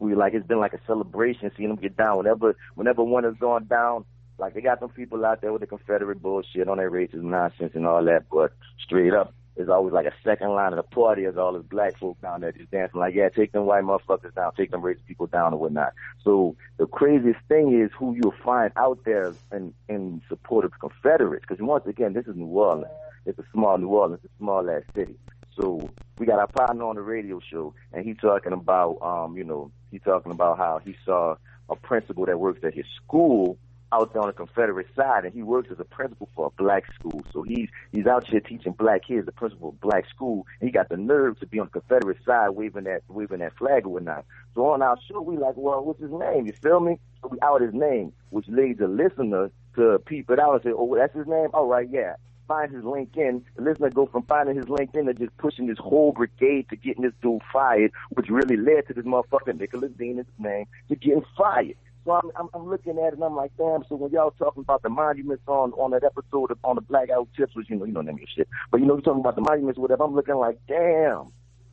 we 0.00 0.14
like 0.14 0.34
it's 0.34 0.46
been 0.46 0.58
like 0.58 0.72
a 0.72 0.80
celebration 0.86 1.50
seeing 1.56 1.68
them 1.68 1.78
get 1.78 1.96
down. 1.96 2.18
Whenever 2.18 2.56
whenever 2.74 3.04
one 3.04 3.24
is 3.24 3.36
going 3.38 3.64
down, 3.64 4.04
like 4.38 4.54
they 4.54 4.60
got 4.60 4.80
some 4.80 4.90
people 4.90 5.24
out 5.24 5.40
there 5.40 5.52
with 5.52 5.60
the 5.60 5.66
Confederate 5.66 6.20
bullshit 6.20 6.68
on 6.68 6.78
their 6.78 6.90
racism 6.90 7.24
nonsense 7.24 7.72
and 7.74 7.86
all 7.86 8.04
that, 8.04 8.24
but 8.30 8.52
straight 8.84 9.14
up 9.14 9.34
there's 9.60 9.68
always 9.68 9.92
like 9.92 10.06
a 10.06 10.14
second 10.24 10.48
line 10.50 10.72
of 10.72 10.76
the 10.76 10.82
party 10.82 11.26
as 11.26 11.36
all 11.36 11.52
these 11.52 11.68
black 11.68 11.98
folk 11.98 12.18
down 12.22 12.40
there 12.40 12.52
just 12.52 12.70
dancing 12.70 12.98
like, 12.98 13.14
yeah, 13.14 13.28
take 13.28 13.52
them 13.52 13.66
white 13.66 13.84
motherfuckers 13.84 14.34
down, 14.34 14.52
take 14.54 14.70
them 14.70 14.80
racist 14.80 15.04
people 15.06 15.26
down 15.26 15.52
and 15.52 15.60
whatnot. 15.60 15.92
So 16.24 16.56
the 16.78 16.86
craziest 16.86 17.40
thing 17.48 17.78
is 17.78 17.90
who 17.98 18.14
you'll 18.14 18.34
find 18.42 18.72
out 18.76 19.00
there 19.04 19.34
in, 19.52 19.74
in 19.88 20.22
support 20.30 20.64
of 20.64 20.70
the 20.70 20.78
Confederates. 20.78 21.44
Because 21.46 21.62
once 21.62 21.86
again, 21.86 22.14
this 22.14 22.26
is 22.26 22.36
New 22.36 22.46
Orleans. 22.46 22.90
It's 23.26 23.38
a 23.38 23.44
small 23.52 23.76
New 23.76 23.88
Orleans, 23.88 24.20
it's 24.24 24.32
a 24.32 24.38
small 24.38 24.70
ass 24.70 24.82
city. 24.94 25.16
So 25.58 25.90
we 26.18 26.26
got 26.26 26.38
our 26.38 26.46
partner 26.46 26.84
on 26.84 26.96
the 26.96 27.02
radio 27.02 27.40
show, 27.40 27.74
and 27.92 28.04
he's 28.04 28.16
talking 28.18 28.52
about, 28.52 28.98
um, 29.02 29.36
you 29.36 29.44
know, 29.44 29.70
he's 29.90 30.02
talking 30.02 30.32
about 30.32 30.58
how 30.58 30.80
he 30.84 30.94
saw 31.04 31.36
a 31.68 31.76
principal 31.76 32.26
that 32.26 32.38
works 32.38 32.60
at 32.64 32.74
his 32.74 32.86
school 33.02 33.58
out 33.92 34.12
there 34.12 34.22
on 34.22 34.28
the 34.28 34.32
Confederate 34.32 34.86
side, 34.94 35.24
and 35.24 35.34
he 35.34 35.42
works 35.42 35.68
as 35.70 35.80
a 35.80 35.84
principal 35.84 36.28
for 36.34 36.46
a 36.46 36.62
black 36.62 36.84
school. 36.94 37.24
So 37.32 37.42
he's 37.42 37.68
he's 37.92 38.06
out 38.06 38.26
here 38.26 38.40
teaching 38.40 38.72
black 38.72 39.06
kids, 39.06 39.26
the 39.26 39.32
principal 39.32 39.70
of 39.70 39.80
black 39.80 40.08
school, 40.08 40.46
and 40.60 40.68
he 40.68 40.72
got 40.72 40.88
the 40.88 40.96
nerve 40.96 41.38
to 41.40 41.46
be 41.46 41.58
on 41.58 41.68
the 41.72 41.80
Confederate 41.80 42.18
side, 42.24 42.50
waving 42.50 42.84
that 42.84 43.02
waving 43.08 43.40
that 43.40 43.56
flag 43.56 43.86
or 43.86 43.90
whatnot. 43.90 44.24
So 44.54 44.66
on 44.66 44.82
our 44.82 44.96
show, 45.08 45.20
we 45.20 45.36
like, 45.36 45.56
well, 45.56 45.84
what's 45.84 46.00
his 46.00 46.12
name? 46.12 46.46
You 46.46 46.52
feel 46.52 46.80
me? 46.80 46.98
So 47.22 47.28
we 47.28 47.38
out 47.42 47.60
his 47.60 47.74
name, 47.74 48.12
which 48.30 48.46
leads 48.48 48.78
the 48.78 48.88
listener 48.88 49.50
to 49.76 49.98
peep 50.06 50.30
it 50.30 50.38
out 50.38 50.54
and 50.54 50.62
say, 50.62 50.70
oh, 50.72 50.96
that's 50.96 51.14
his 51.14 51.26
name. 51.26 51.48
All 51.52 51.66
right, 51.66 51.88
yeah. 51.90 52.14
Find 52.50 52.74
his 52.74 52.82
LinkedIn. 52.82 53.44
The 53.54 53.62
listener 53.62 53.90
go 53.90 54.06
from 54.06 54.24
finding 54.24 54.56
his 54.56 54.64
LinkedIn 54.64 55.06
to 55.06 55.14
just 55.14 55.36
pushing 55.36 55.68
this 55.68 55.78
whole 55.78 56.10
brigade 56.10 56.68
to 56.70 56.76
getting 56.76 57.04
this 57.04 57.12
dude 57.22 57.42
fired, 57.52 57.92
which 58.08 58.28
really 58.28 58.56
led 58.56 58.88
to 58.88 58.92
this 58.92 59.04
motherfucker 59.04 59.56
Nicholas 59.56 59.92
Dean, 59.96 60.16
his 60.16 60.26
name, 60.36 60.66
to 60.88 60.96
getting 60.96 61.22
fired. 61.38 61.76
So 62.04 62.10
I'm, 62.10 62.32
I'm, 62.34 62.48
I'm 62.52 62.68
looking 62.68 62.98
at 62.98 63.12
it 63.12 63.14
and 63.14 63.22
I'm 63.22 63.36
like, 63.36 63.52
damn. 63.56 63.84
So 63.88 63.94
when 63.94 64.10
y'all 64.10 64.32
talking 64.32 64.62
about 64.62 64.82
the 64.82 64.88
monuments 64.88 65.44
on 65.46 65.70
on 65.74 65.92
that 65.92 66.02
episode 66.02 66.50
of, 66.50 66.58
on 66.64 66.74
the 66.74 66.80
Black 66.80 67.06
Guy 67.06 67.14
Tips, 67.36 67.54
which 67.54 67.70
you 67.70 67.76
know 67.76 67.84
you 67.84 67.92
don't 67.92 68.06
name 68.06 68.18
your 68.18 68.26
shit, 68.34 68.48
but 68.72 68.80
you 68.80 68.86
know 68.86 68.94
you're 68.94 69.02
talking 69.02 69.20
about 69.20 69.36
the 69.36 69.42
monuments, 69.42 69.78
or 69.78 69.82
whatever. 69.82 70.02
I'm 70.02 70.16
looking 70.16 70.34
like, 70.34 70.58
damn. 70.66 71.32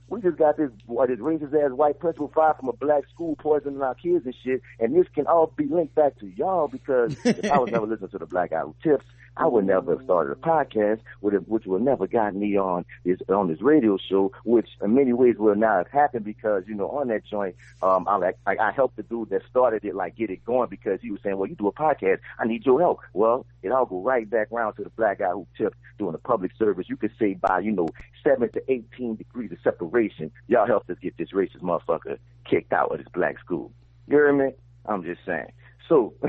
We 0.10 0.22
just 0.22 0.38
got 0.38 0.56
this 0.58 0.70
what 0.86 1.10
this 1.10 1.20
racist 1.20 1.54
ass 1.54 1.72
white 1.72 2.00
principal 2.00 2.32
fired 2.34 2.56
from 2.58 2.70
a 2.70 2.74
black 2.74 3.04
school 3.14 3.36
poisoning 3.36 3.82
our 3.82 3.96
kids 3.96 4.26
and 4.26 4.36
shit, 4.42 4.62
and 4.80 4.96
this 4.96 5.08
can 5.14 5.28
all 5.28 5.52
be 5.58 5.66
linked 5.66 5.96
back 5.96 6.18
to 6.20 6.28
y'all 6.28 6.70
because 6.70 7.18
if 7.26 7.52
I 7.52 7.58
was 7.58 7.72
never 7.74 7.88
listening 7.88 8.12
to 8.12 8.18
the 8.20 8.26
Black 8.26 8.52
Guy 8.52 8.62
Tips, 8.84 9.04
I 9.40 9.46
would 9.46 9.66
never 9.66 9.96
have 9.96 10.04
started 10.04 10.32
a 10.32 10.36
podcast, 10.36 11.02
would 11.22 11.34
have, 11.34 11.48
which 11.48 11.66
would 11.66 11.82
never 11.82 12.08
got 12.08 12.36
me 12.36 12.58
on 12.58 12.86
this 13.06 13.20
on 13.30 13.48
this 13.48 13.62
radio 13.62 13.98
show, 13.98 14.32
which 14.44 14.68
in 14.82 14.96
many 14.96 15.14
ways 15.14 15.36
would 15.38 15.58
not 15.58 15.78
have 15.78 15.88
happened 15.88 16.26
because 16.26 16.64
you 16.68 16.74
know 16.74 16.90
on 16.90 17.08
that 17.10 17.26
joint, 17.26 17.56
um, 17.82 18.08
I 18.08 18.18
like 18.18 18.38
I, 18.46 18.58
I 18.58 18.72
helped 18.72 18.96
the 18.98 19.04
dude 19.04 19.30
that 19.30 19.42
started 19.50 19.86
it 19.86 19.96
like 19.96 20.16
get 20.16 20.30
it 20.30 20.44
going 20.44 20.70
because 20.70 21.00
he 21.02 21.12
was 21.12 21.22
saying, 21.24 21.38
well, 21.38 21.48
you 21.48 21.56
do 21.56 21.68
a 21.68 21.72
podcast, 21.72 22.20
I 22.40 22.48
need 22.48 22.66
your 22.66 22.80
help. 22.80 23.00
Well, 23.14 23.46
it 23.62 23.72
all 23.72 23.86
go 23.86 24.02
right 24.02 24.30
back 24.30 24.52
around 24.52 24.76
to 24.76 24.84
the 24.84 24.90
black 24.92 25.20
guy 25.20 25.32
who 25.32 25.48
tipped 25.58 25.78
doing 26.00 26.16
a 26.16 26.20
public 26.20 26.52
service. 26.58 26.88
You 26.90 26.98
could 26.98 27.12
say 27.20 27.36
by 27.36 27.60
you 27.60 27.72
know 27.72 27.90
seven 28.24 28.52
to 28.54 28.72
eighteen 28.72 29.16
degrees 29.16 29.52
of 29.52 29.60
separation, 29.64 30.32
y'all 30.48 30.68
helped 30.68 30.90
us 30.90 30.98
get 31.02 31.18
this 31.18 31.32
racist 31.32 31.62
motherfucker 31.62 32.18
kicked 32.50 32.74
out 32.74 32.92
of 32.92 32.98
this 32.98 33.08
black 33.14 33.40
school. 33.40 33.72
You 34.08 34.18
hear 34.18 34.34
me? 34.34 34.52
I'm 34.86 35.04
just 35.04 35.22
saying. 35.26 35.52
So, 35.88 36.14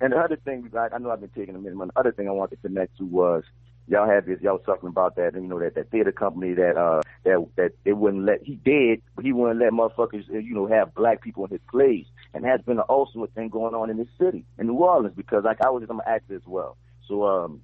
and 0.00 0.12
the 0.12 0.18
other 0.18 0.36
thing, 0.36 0.70
I, 0.76 0.88
I 0.94 0.98
know 0.98 1.10
I've 1.10 1.20
been 1.20 1.30
taking 1.30 1.54
a 1.54 1.58
minute, 1.58 1.78
but 1.78 1.88
the 1.88 2.00
other 2.00 2.12
thing 2.12 2.28
I 2.28 2.32
wanted 2.32 2.56
to 2.56 2.68
connect 2.68 2.96
to 2.98 3.04
was 3.04 3.44
y'all 3.86 4.08
had 4.08 4.26
this, 4.26 4.40
y'all 4.40 4.54
was 4.54 4.62
talking 4.64 4.88
about 4.88 5.16
that, 5.16 5.34
you 5.34 5.42
know, 5.42 5.58
that, 5.60 5.74
that 5.74 5.90
theater 5.90 6.12
company 6.12 6.54
that, 6.54 6.76
uh, 6.76 7.02
that, 7.24 7.46
that 7.56 7.72
they 7.84 7.92
wouldn't 7.92 8.24
let, 8.24 8.42
he 8.42 8.54
did, 8.54 9.02
but 9.14 9.24
he 9.24 9.32
wouldn't 9.32 9.60
let 9.60 9.72
motherfuckers, 9.72 10.28
uh, 10.30 10.38
you 10.38 10.54
know, 10.54 10.66
have 10.66 10.94
black 10.94 11.20
people 11.20 11.44
in 11.44 11.50
his 11.50 11.60
plays. 11.70 12.06
And 12.32 12.44
that's 12.44 12.62
been 12.64 12.80
also 12.80 13.22
a 13.24 13.26
thing 13.28 13.48
going 13.50 13.74
on 13.74 13.90
in 13.90 13.98
this 13.98 14.08
city, 14.18 14.44
in 14.58 14.66
New 14.66 14.74
Orleans, 14.74 15.14
because 15.16 15.44
like 15.44 15.60
I 15.60 15.70
was, 15.70 15.84
I'm 15.88 16.00
an 16.00 16.06
actor 16.06 16.34
as 16.34 16.46
well. 16.46 16.76
So, 17.06 17.24
um, 17.26 17.60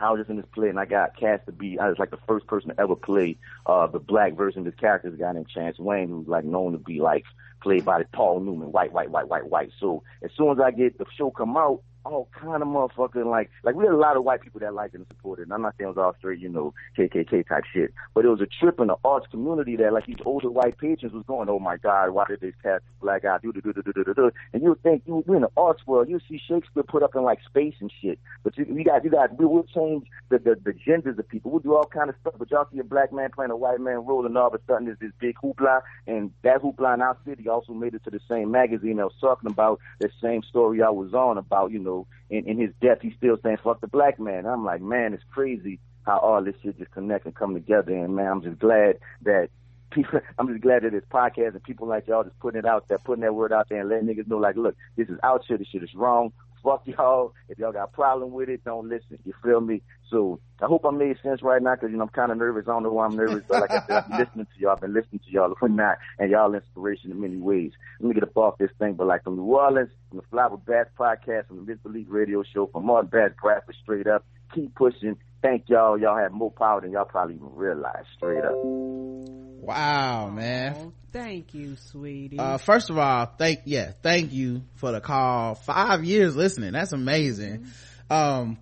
I 0.00 0.10
was 0.10 0.20
just 0.20 0.30
in 0.30 0.36
this 0.36 0.46
play 0.54 0.68
and 0.68 0.80
I 0.80 0.86
got 0.86 1.16
cast 1.16 1.46
to 1.46 1.52
be, 1.52 1.78
I 1.78 1.88
was 1.88 1.98
like 1.98 2.10
the 2.10 2.18
first 2.26 2.46
person 2.46 2.70
to 2.70 2.80
ever 2.80 2.96
play, 2.96 3.36
uh, 3.66 3.86
the 3.86 3.98
black 3.98 4.34
version 4.34 4.60
of 4.60 4.64
this 4.64 4.80
character, 4.80 5.10
this 5.10 5.20
guy 5.20 5.32
named 5.32 5.48
Chance 5.48 5.78
Wayne, 5.78 6.08
who's 6.08 6.28
like 6.28 6.44
known 6.44 6.72
to 6.72 6.78
be 6.78 7.00
like, 7.00 7.24
played 7.62 7.84
by 7.84 8.02
Paul 8.14 8.40
Newman, 8.40 8.72
white, 8.72 8.92
white, 8.92 9.10
white, 9.10 9.28
white, 9.28 9.46
white. 9.48 9.70
So 9.78 10.02
as 10.22 10.30
soon 10.36 10.50
as 10.50 10.58
I 10.60 10.70
get 10.70 10.98
the 10.98 11.04
show 11.16 11.30
come 11.30 11.56
out, 11.56 11.82
all 12.04 12.28
kind 12.32 12.62
of 12.62 12.68
motherfucking 12.68 13.26
like 13.26 13.50
like 13.62 13.74
we 13.74 13.84
had 13.84 13.92
a 13.92 13.96
lot 13.96 14.16
of 14.16 14.24
white 14.24 14.40
people 14.40 14.60
that 14.60 14.74
liked 14.74 14.94
and 14.94 15.06
supported. 15.08 15.42
And 15.42 15.52
I'm 15.52 15.62
not 15.62 15.74
saying 15.76 15.88
it 15.90 15.96
was 15.96 15.98
all 15.98 16.14
straight, 16.18 16.40
you 16.40 16.48
know, 16.48 16.74
KKK 16.96 17.46
type 17.46 17.64
shit, 17.72 17.92
but 18.14 18.24
it 18.24 18.28
was 18.28 18.40
a 18.40 18.46
trip 18.46 18.80
in 18.80 18.88
the 18.88 18.96
arts 19.04 19.26
community 19.30 19.76
that 19.76 19.92
like 19.92 20.06
these 20.06 20.16
older 20.24 20.50
white 20.50 20.78
patrons 20.78 21.12
was 21.12 21.24
going, 21.26 21.48
oh 21.48 21.58
my 21.58 21.76
god, 21.76 22.10
why 22.10 22.24
did 22.28 22.40
this 22.40 22.54
cast 22.62 22.84
black 23.00 23.22
guy 23.22 23.38
do 23.42 23.52
do 23.52 23.60
do 23.60 23.72
do 23.72 23.82
do 23.82 24.04
do 24.04 24.14
do? 24.14 24.30
And 24.52 24.62
you 24.62 24.70
would 24.70 24.82
think 24.82 25.02
you 25.06 25.22
we 25.26 25.36
in 25.36 25.42
the 25.42 25.50
arts 25.56 25.86
world, 25.86 26.08
you 26.08 26.20
see 26.28 26.40
Shakespeare 26.48 26.82
put 26.82 27.02
up 27.02 27.14
in 27.14 27.22
like 27.22 27.40
space 27.44 27.74
and 27.80 27.92
shit, 28.00 28.18
but 28.42 28.56
you, 28.56 28.64
you 28.64 28.84
got 28.84 29.04
you 29.04 29.10
got 29.10 29.38
we 29.38 29.44
will 29.44 29.64
change 29.64 30.06
the, 30.30 30.38
the 30.38 30.56
the 30.64 30.72
genders 30.72 31.18
of 31.18 31.28
people. 31.28 31.50
We'll 31.50 31.60
do 31.60 31.76
all 31.76 31.86
kind 31.86 32.08
of 32.08 32.16
stuff, 32.20 32.34
but 32.38 32.50
y'all 32.50 32.66
see 32.72 32.78
a 32.78 32.84
black 32.84 33.12
man 33.12 33.30
playing 33.34 33.50
a 33.50 33.56
white 33.56 33.80
man 33.80 34.06
role, 34.06 34.24
and 34.24 34.36
all 34.38 34.48
of 34.48 34.54
a 34.54 34.60
sudden 34.66 34.86
there's 34.86 34.98
this 34.98 35.12
big 35.18 35.36
hoopla, 35.42 35.82
and 36.06 36.30
that 36.42 36.62
hoopla 36.62 36.94
in 36.94 37.02
our 37.02 37.16
city 37.26 37.48
also 37.48 37.72
made 37.72 37.94
it 37.94 38.04
to 38.04 38.10
the 38.10 38.20
same 38.28 38.50
magazine 38.50 38.96
that 38.96 39.04
was 39.04 39.14
talking 39.20 39.50
about 39.50 39.80
the 39.98 40.10
same 40.22 40.42
story 40.42 40.82
I 40.82 40.90
was 40.90 41.12
on 41.14 41.36
about, 41.36 41.72
you 41.72 41.78
know 41.78 41.89
in, 42.28 42.46
in 42.46 42.58
his 42.58 42.70
death, 42.80 42.98
he's 43.02 43.14
still 43.16 43.36
saying 43.42 43.58
"fuck 43.62 43.80
the 43.80 43.88
black 43.88 44.18
man." 44.18 44.46
I'm 44.46 44.64
like, 44.64 44.80
man, 44.80 45.14
it's 45.14 45.24
crazy 45.32 45.78
how 46.06 46.18
all 46.18 46.42
this 46.42 46.54
shit 46.62 46.78
just 46.78 46.90
connect 46.92 47.26
and 47.26 47.34
come 47.34 47.54
together. 47.54 47.92
And 47.92 48.14
man, 48.16 48.26
I'm 48.26 48.42
just 48.42 48.58
glad 48.58 48.98
that 49.22 49.48
people. 49.90 50.20
I'm 50.38 50.48
just 50.48 50.62
glad 50.62 50.82
that 50.82 50.92
this 50.92 51.04
podcast 51.10 51.52
and 51.52 51.62
people 51.62 51.86
like 51.86 52.06
y'all 52.06 52.24
just 52.24 52.38
putting 52.40 52.58
it 52.58 52.66
out 52.66 52.88
there, 52.88 52.98
putting 52.98 53.22
that 53.22 53.34
word 53.34 53.52
out 53.52 53.68
there, 53.68 53.80
and 53.80 53.88
letting 53.88 54.08
niggas 54.08 54.28
know, 54.28 54.38
like, 54.38 54.56
look, 54.56 54.76
this 54.96 55.08
is 55.08 55.18
out 55.22 55.44
here. 55.46 55.58
This 55.58 55.68
shit 55.68 55.82
is 55.82 55.94
wrong. 55.94 56.32
Fuck 56.62 56.82
y'all. 56.86 57.34
If 57.48 57.58
y'all 57.58 57.72
got 57.72 57.84
a 57.84 57.88
problem 57.88 58.32
with 58.32 58.48
it, 58.48 58.64
don't 58.64 58.88
listen. 58.88 59.18
You 59.24 59.34
feel 59.42 59.60
me? 59.60 59.82
So 60.10 60.40
I 60.60 60.66
hope 60.66 60.84
I 60.84 60.90
made 60.90 61.16
sense 61.22 61.42
right 61.42 61.62
now 61.62 61.74
because 61.74 61.90
you 61.90 61.96
know 61.96 62.04
I'm 62.04 62.08
kind 62.10 62.32
of 62.32 62.38
nervous. 62.38 62.64
I 62.66 62.72
don't 62.72 62.82
know 62.82 62.92
why 62.92 63.06
I'm 63.06 63.16
nervous, 63.16 63.44
but 63.48 63.60
like 63.60 63.70
I 63.70 63.86
said, 63.86 63.90
I've 63.90 64.08
been 64.08 64.18
listening 64.24 64.46
to 64.46 64.60
y'all. 64.60 64.72
I've 64.72 64.80
been 64.80 64.94
listening 64.94 65.20
to 65.24 65.30
y'all 65.30 65.54
when 65.60 65.76
not, 65.76 65.98
and 66.18 66.30
y'all 66.30 66.54
inspiration 66.54 67.10
in 67.10 67.20
many 67.20 67.36
ways. 67.36 67.72
Let 68.00 68.08
me 68.08 68.14
get 68.14 68.22
up 68.24 68.36
off 68.36 68.58
this 68.58 68.70
thing, 68.78 68.94
but 68.94 69.06
like 69.06 69.24
from 69.24 69.36
New 69.36 69.44
Orleans, 69.44 69.90
from 70.08 70.18
the 70.18 70.24
Fly 70.30 70.46
with 70.48 70.64
Bats 70.64 70.90
podcast, 70.98 71.46
from 71.48 71.64
the 71.64 71.72
Misbelief 71.72 72.06
Radio 72.08 72.42
Show, 72.42 72.66
from 72.66 72.86
Martin 72.86 73.10
Bats 73.10 73.34
Bradford, 73.40 73.76
straight 73.82 74.06
up. 74.06 74.24
Keep 74.54 74.74
pushing. 74.74 75.16
Thank 75.42 75.68
y'all. 75.68 75.98
Y'all 75.98 76.18
have 76.18 76.32
more 76.32 76.50
power 76.50 76.80
than 76.80 76.92
y'all 76.92 77.04
probably 77.04 77.36
even 77.36 77.54
realize. 77.54 78.04
Straight 78.16 78.44
up. 78.44 78.54
Wow, 78.54 80.30
man. 80.30 80.76
Oh, 80.78 80.92
thank 81.12 81.54
you, 81.54 81.76
sweetie. 81.76 82.38
Uh, 82.38 82.58
first 82.58 82.90
of 82.90 82.98
all, 82.98 83.26
thank, 83.38 83.60
yeah, 83.64 83.92
thank 84.02 84.32
you 84.32 84.62
for 84.76 84.92
the 84.92 85.00
call. 85.00 85.54
Five 85.54 86.04
years 86.04 86.36
listening. 86.36 86.72
That's 86.72 86.92
amazing. 86.92 87.66
Um, 88.10 88.58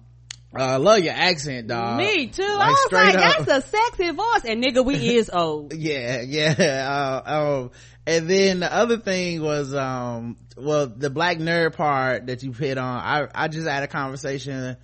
uh, 0.57 0.79
love 0.79 1.01
your 1.01 1.15
accent, 1.15 1.69
dog. 1.69 1.99
Me 1.99 2.29
too. 2.29 2.43
like, 2.43 2.69
I 2.69 2.71
was 2.71 2.93
like, 2.93 3.15
up. 3.15 3.47
that's 3.47 3.67
a 3.67 3.69
sexy 3.69 4.11
voice. 4.11 4.45
And 4.45 4.63
nigga, 4.63 4.85
we 4.85 5.17
is 5.17 5.31
old. 5.35 5.75
Yeah, 5.75 6.23
yeah. 6.23 6.55
Uh, 6.89 7.23
um, 7.27 7.71
and 8.07 8.29
then 8.31 8.61
the 8.61 8.75
other 8.75 8.97
thing 8.99 9.43
was, 9.43 9.75
um, 9.75 10.37
well, 10.57 10.87
the 10.87 11.11
black 11.11 11.39
nerd 11.39 11.77
part 11.77 12.27
that 12.27 12.43
you 12.43 12.53
hit 12.53 12.79
on. 12.79 12.99
I, 12.99 13.29
I 13.35 13.49
just 13.49 13.69
had 13.69 13.83
a 13.83 13.87
conversation 13.87 14.77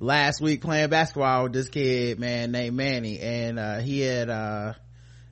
last 0.00 0.40
week 0.40 0.62
playing 0.62 0.88
basketball 0.88 1.44
with 1.44 1.52
this 1.52 1.68
kid, 1.68 2.18
man, 2.18 2.50
named 2.50 2.76
Manny. 2.76 3.20
And, 3.20 3.58
uh, 3.58 3.78
he 3.78 4.00
had, 4.00 4.30
uh, 4.30 4.72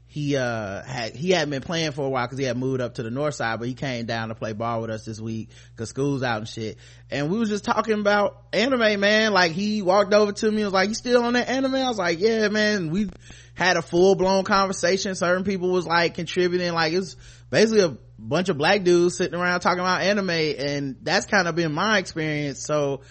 he, 0.06 0.36
uh, 0.36 0.82
had, 0.82 1.16
he 1.16 1.30
hadn't 1.30 1.50
been 1.50 1.62
playing 1.62 1.92
for 1.92 2.06
a 2.06 2.08
while 2.08 2.26
cause 2.28 2.38
he 2.38 2.44
had 2.44 2.56
moved 2.56 2.80
up 2.80 2.94
to 2.94 3.02
the 3.02 3.10
north 3.10 3.34
side, 3.34 3.58
but 3.58 3.68
he 3.68 3.74
came 3.74 4.06
down 4.06 4.28
to 4.28 4.34
play 4.34 4.52
ball 4.52 4.80
with 4.82 4.90
us 4.90 5.04
this 5.04 5.20
week 5.20 5.50
cause 5.76 5.88
school's 5.88 6.22
out 6.22 6.38
and 6.38 6.48
shit. 6.48 6.78
And 7.10 7.30
we 7.30 7.38
was 7.38 7.48
just 7.48 7.64
talking 7.64 7.98
about 7.98 8.42
anime, 8.52 9.00
man. 9.00 9.32
Like 9.32 9.52
he 9.52 9.82
walked 9.82 10.12
over 10.12 10.32
to 10.32 10.50
me 10.50 10.58
and 10.58 10.66
was 10.66 10.74
like, 10.74 10.88
you 10.88 10.94
still 10.94 11.24
on 11.24 11.32
that 11.32 11.48
anime? 11.48 11.74
I 11.74 11.88
was 11.88 11.98
like, 11.98 12.20
yeah, 12.20 12.48
man. 12.48 12.90
We 12.90 13.10
had 13.54 13.76
a 13.76 13.82
full 13.82 14.14
blown 14.14 14.44
conversation. 14.44 15.14
Certain 15.14 15.44
people 15.44 15.70
was 15.70 15.86
like 15.86 16.14
contributing. 16.14 16.72
Like 16.72 16.92
it 16.92 16.98
was 16.98 17.16
basically 17.50 17.82
a 17.82 17.96
bunch 18.18 18.48
of 18.48 18.58
black 18.58 18.84
dudes 18.84 19.16
sitting 19.16 19.38
around 19.38 19.60
talking 19.60 19.80
about 19.80 20.02
anime. 20.02 20.30
And 20.30 20.96
that's 21.02 21.26
kind 21.26 21.48
of 21.48 21.54
been 21.54 21.72
my 21.72 21.98
experience. 21.98 22.64
So, 22.64 23.02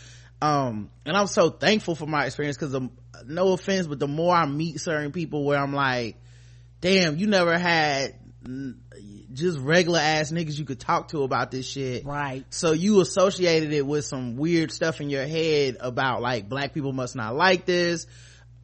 um, 0.41 0.89
and 1.05 1.17
I'm 1.17 1.27
so 1.27 1.49
thankful 1.49 1.95
for 1.95 2.05
my 2.05 2.25
experience 2.25 2.57
cause 2.57 2.75
no 3.25 3.53
offense, 3.53 3.87
but 3.87 3.99
the 3.99 4.07
more 4.07 4.35
I 4.35 4.45
meet 4.45 4.79
certain 4.79 5.11
people 5.11 5.43
where 5.43 5.59
I'm 5.59 5.73
like, 5.73 6.17
damn, 6.81 7.17
you 7.17 7.27
never 7.27 7.57
had 7.57 8.15
just 9.33 9.59
regular 9.59 9.99
ass 9.99 10.31
niggas 10.31 10.57
you 10.57 10.65
could 10.65 10.79
talk 10.79 11.09
to 11.09 11.23
about 11.23 11.51
this 11.51 11.65
shit. 11.67 12.05
Right. 12.05 12.45
So 12.49 12.71
you 12.71 13.01
associated 13.01 13.73
it 13.73 13.85
with 13.85 14.05
some 14.05 14.37
weird 14.37 14.71
stuff 14.71 15.01
in 15.01 15.09
your 15.09 15.25
head 15.25 15.77
about 15.79 16.21
like 16.21 16.47
black 16.47 16.73
people 16.73 16.93
must 16.93 17.15
not 17.15 17.35
like 17.35 17.65
this. 17.65 18.07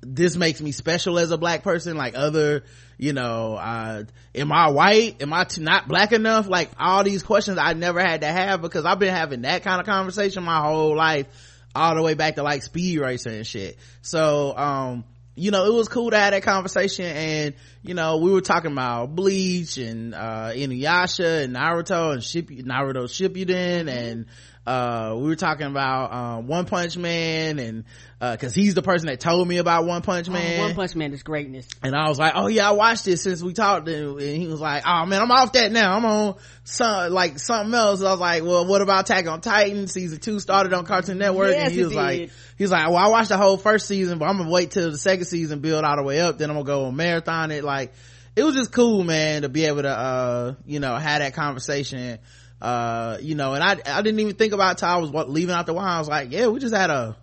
This 0.02 0.36
makes 0.36 0.62
me 0.62 0.74
special 0.74 1.18
as 1.18 1.32
a 1.32 1.38
black 1.38 1.64
person, 1.64 1.96
like 1.96 2.14
other, 2.16 2.64
you 2.98 3.14
know, 3.14 3.56
uh, 3.56 4.04
am 4.36 4.52
I 4.52 4.70
white? 4.70 5.22
Am 5.22 5.32
I 5.32 5.46
t- 5.46 5.62
not 5.62 5.88
black 5.88 6.12
enough? 6.12 6.48
Like 6.48 6.72
all 6.78 7.04
these 7.04 7.24
questions 7.24 7.58
I 7.58 7.74
never 7.74 8.02
had 8.02 8.22
to 8.22 8.28
have 8.28 8.62
because 8.62 8.86
I've 8.86 9.00
been 9.00 9.14
having 9.14 9.44
that 9.44 9.64
kind 9.64 9.80
of 9.80 9.86
conversation 9.86 10.44
my 10.44 10.60
whole 10.60 10.96
life, 10.96 11.28
all 11.76 11.96
the 11.96 12.02
way 12.02 12.14
back 12.14 12.36
to 12.36 12.44
like 12.44 12.64
speed 12.64 13.00
Racer 13.00 13.30
and 13.30 13.48
shit. 13.48 13.78
So, 14.02 14.56
um, 14.58 15.04
you 15.36 15.50
know, 15.50 15.66
it 15.66 15.74
was 15.74 15.88
cool 15.88 16.12
to 16.12 16.18
have 16.18 16.32
that 16.32 16.44
conversation 16.44 17.06
and, 17.06 17.56
you 17.82 17.96
know, 17.96 18.18
we 18.18 18.32
were 18.32 18.42
talking 18.42 18.72
about 18.72 19.16
Bleach 19.16 19.78
and, 19.78 20.14
uh, 20.14 20.52
Inuyasha 20.54 21.44
and 21.46 21.56
Naruto 21.56 22.14
and 22.14 22.24
Ship, 22.24 22.48
Naruto 22.48 23.06
Shippuden 23.06 23.88
and, 23.88 24.26
uh, 24.66 25.14
we 25.18 25.24
were 25.24 25.36
talking 25.36 25.68
about, 25.68 26.14
um, 26.14 26.48
One 26.48 26.66
Punch 26.66 26.96
Man 26.98 27.60
and, 27.60 27.84
uh, 28.22 28.38
cause 28.38 28.56
he's 28.56 28.74
the 28.74 28.82
person 28.82 29.08
that 29.08 29.20
told 29.20 29.46
me 29.46 29.58
about 29.58 29.86
One 29.86 30.02
Punch 30.02 30.30
Man. 30.30 30.60
Oh, 30.60 30.64
One 30.68 30.76
Punch 30.76 30.96
Man 30.96 31.12
is 31.12 31.22
greatness. 31.24 31.68
And 31.82 31.94
I 31.94 32.08
was 32.08 32.18
like, 32.18 32.34
oh 32.36 32.48
yeah, 32.48 32.70
I 32.70 32.72
watched 32.72 33.06
it 33.08 33.18
since 33.18 33.44
we 33.44 33.52
talked. 33.52 33.90
And 33.90 34.20
he 34.22 34.48
was 34.48 34.62
like, 34.62 34.84
oh 34.86 35.06
man, 35.06 35.22
I'm 35.22 35.32
off 35.32 35.52
that 35.54 35.72
now. 35.72 35.96
I'm 35.96 36.06
on 36.06 36.36
some, 36.64 37.12
like 37.12 37.40
something 37.40 37.74
else. 37.74 38.02
I 38.02 38.12
was 38.12 38.20
like, 38.22 38.44
well, 38.44 38.66
what 38.66 38.82
about 38.82 39.10
Attack 39.10 39.28
on 39.28 39.42
Titan? 39.42 39.88
Season 39.88 40.20
two 40.20 40.40
started 40.40 40.72
on 40.72 40.86
Cartoon 40.86 41.18
Network. 41.18 41.52
Yes, 41.52 41.66
and 41.66 41.74
he 41.74 41.84
was 41.84 41.90
did. 41.90 41.98
like, 41.98 42.32
he 42.58 42.64
was 42.64 42.72
like, 42.72 42.88
well, 42.88 42.98
I 42.98 43.10
watched 43.10 43.30
the 43.30 43.38
whole 43.38 43.58
first 43.58 43.88
season, 43.88 44.18
but 44.18 44.26
I'm 44.26 44.38
gonna 44.38 44.50
wait 44.50 44.72
till 44.72 44.90
the 44.90 44.98
second 44.98 45.26
season 45.26 45.60
build 45.60 45.84
all 45.84 45.98
the 45.98 46.04
way 46.04 46.22
up. 46.22 46.38
Then 46.38 46.50
I'm 46.50 46.56
gonna 46.56 46.66
go 46.66 46.86
on 46.86 46.96
marathon 46.96 47.52
it. 47.52 47.64
Like, 47.66 47.92
it 48.36 48.44
was 48.44 48.56
just 48.56 48.72
cool, 48.72 49.04
man, 49.04 49.42
to 49.44 49.50
be 49.50 49.66
able 49.66 49.82
to, 49.82 49.90
uh, 49.90 50.56
you 50.66 50.80
know, 50.80 50.96
have 50.96 51.20
that 51.20 51.34
conversation. 51.34 52.20
Uh, 52.64 53.18
you 53.22 53.36
know, 53.36 53.54
and 53.54 53.62
I, 53.64 53.78
I 53.86 54.02
didn't 54.02 54.20
even 54.22 54.36
think 54.36 54.54
about 54.54 54.78
till 54.78 54.88
I 54.88 54.96
was 54.98 55.12
leaving 55.28 55.54
out 55.54 55.66
the 55.66 55.74
wine. 55.74 55.86
I 55.86 56.00
was 56.00 56.08
like, 56.08 56.32
yeah, 56.32 56.48
we 56.48 56.60
just 56.60 56.74
had 56.74 56.90
a, 56.90 57.18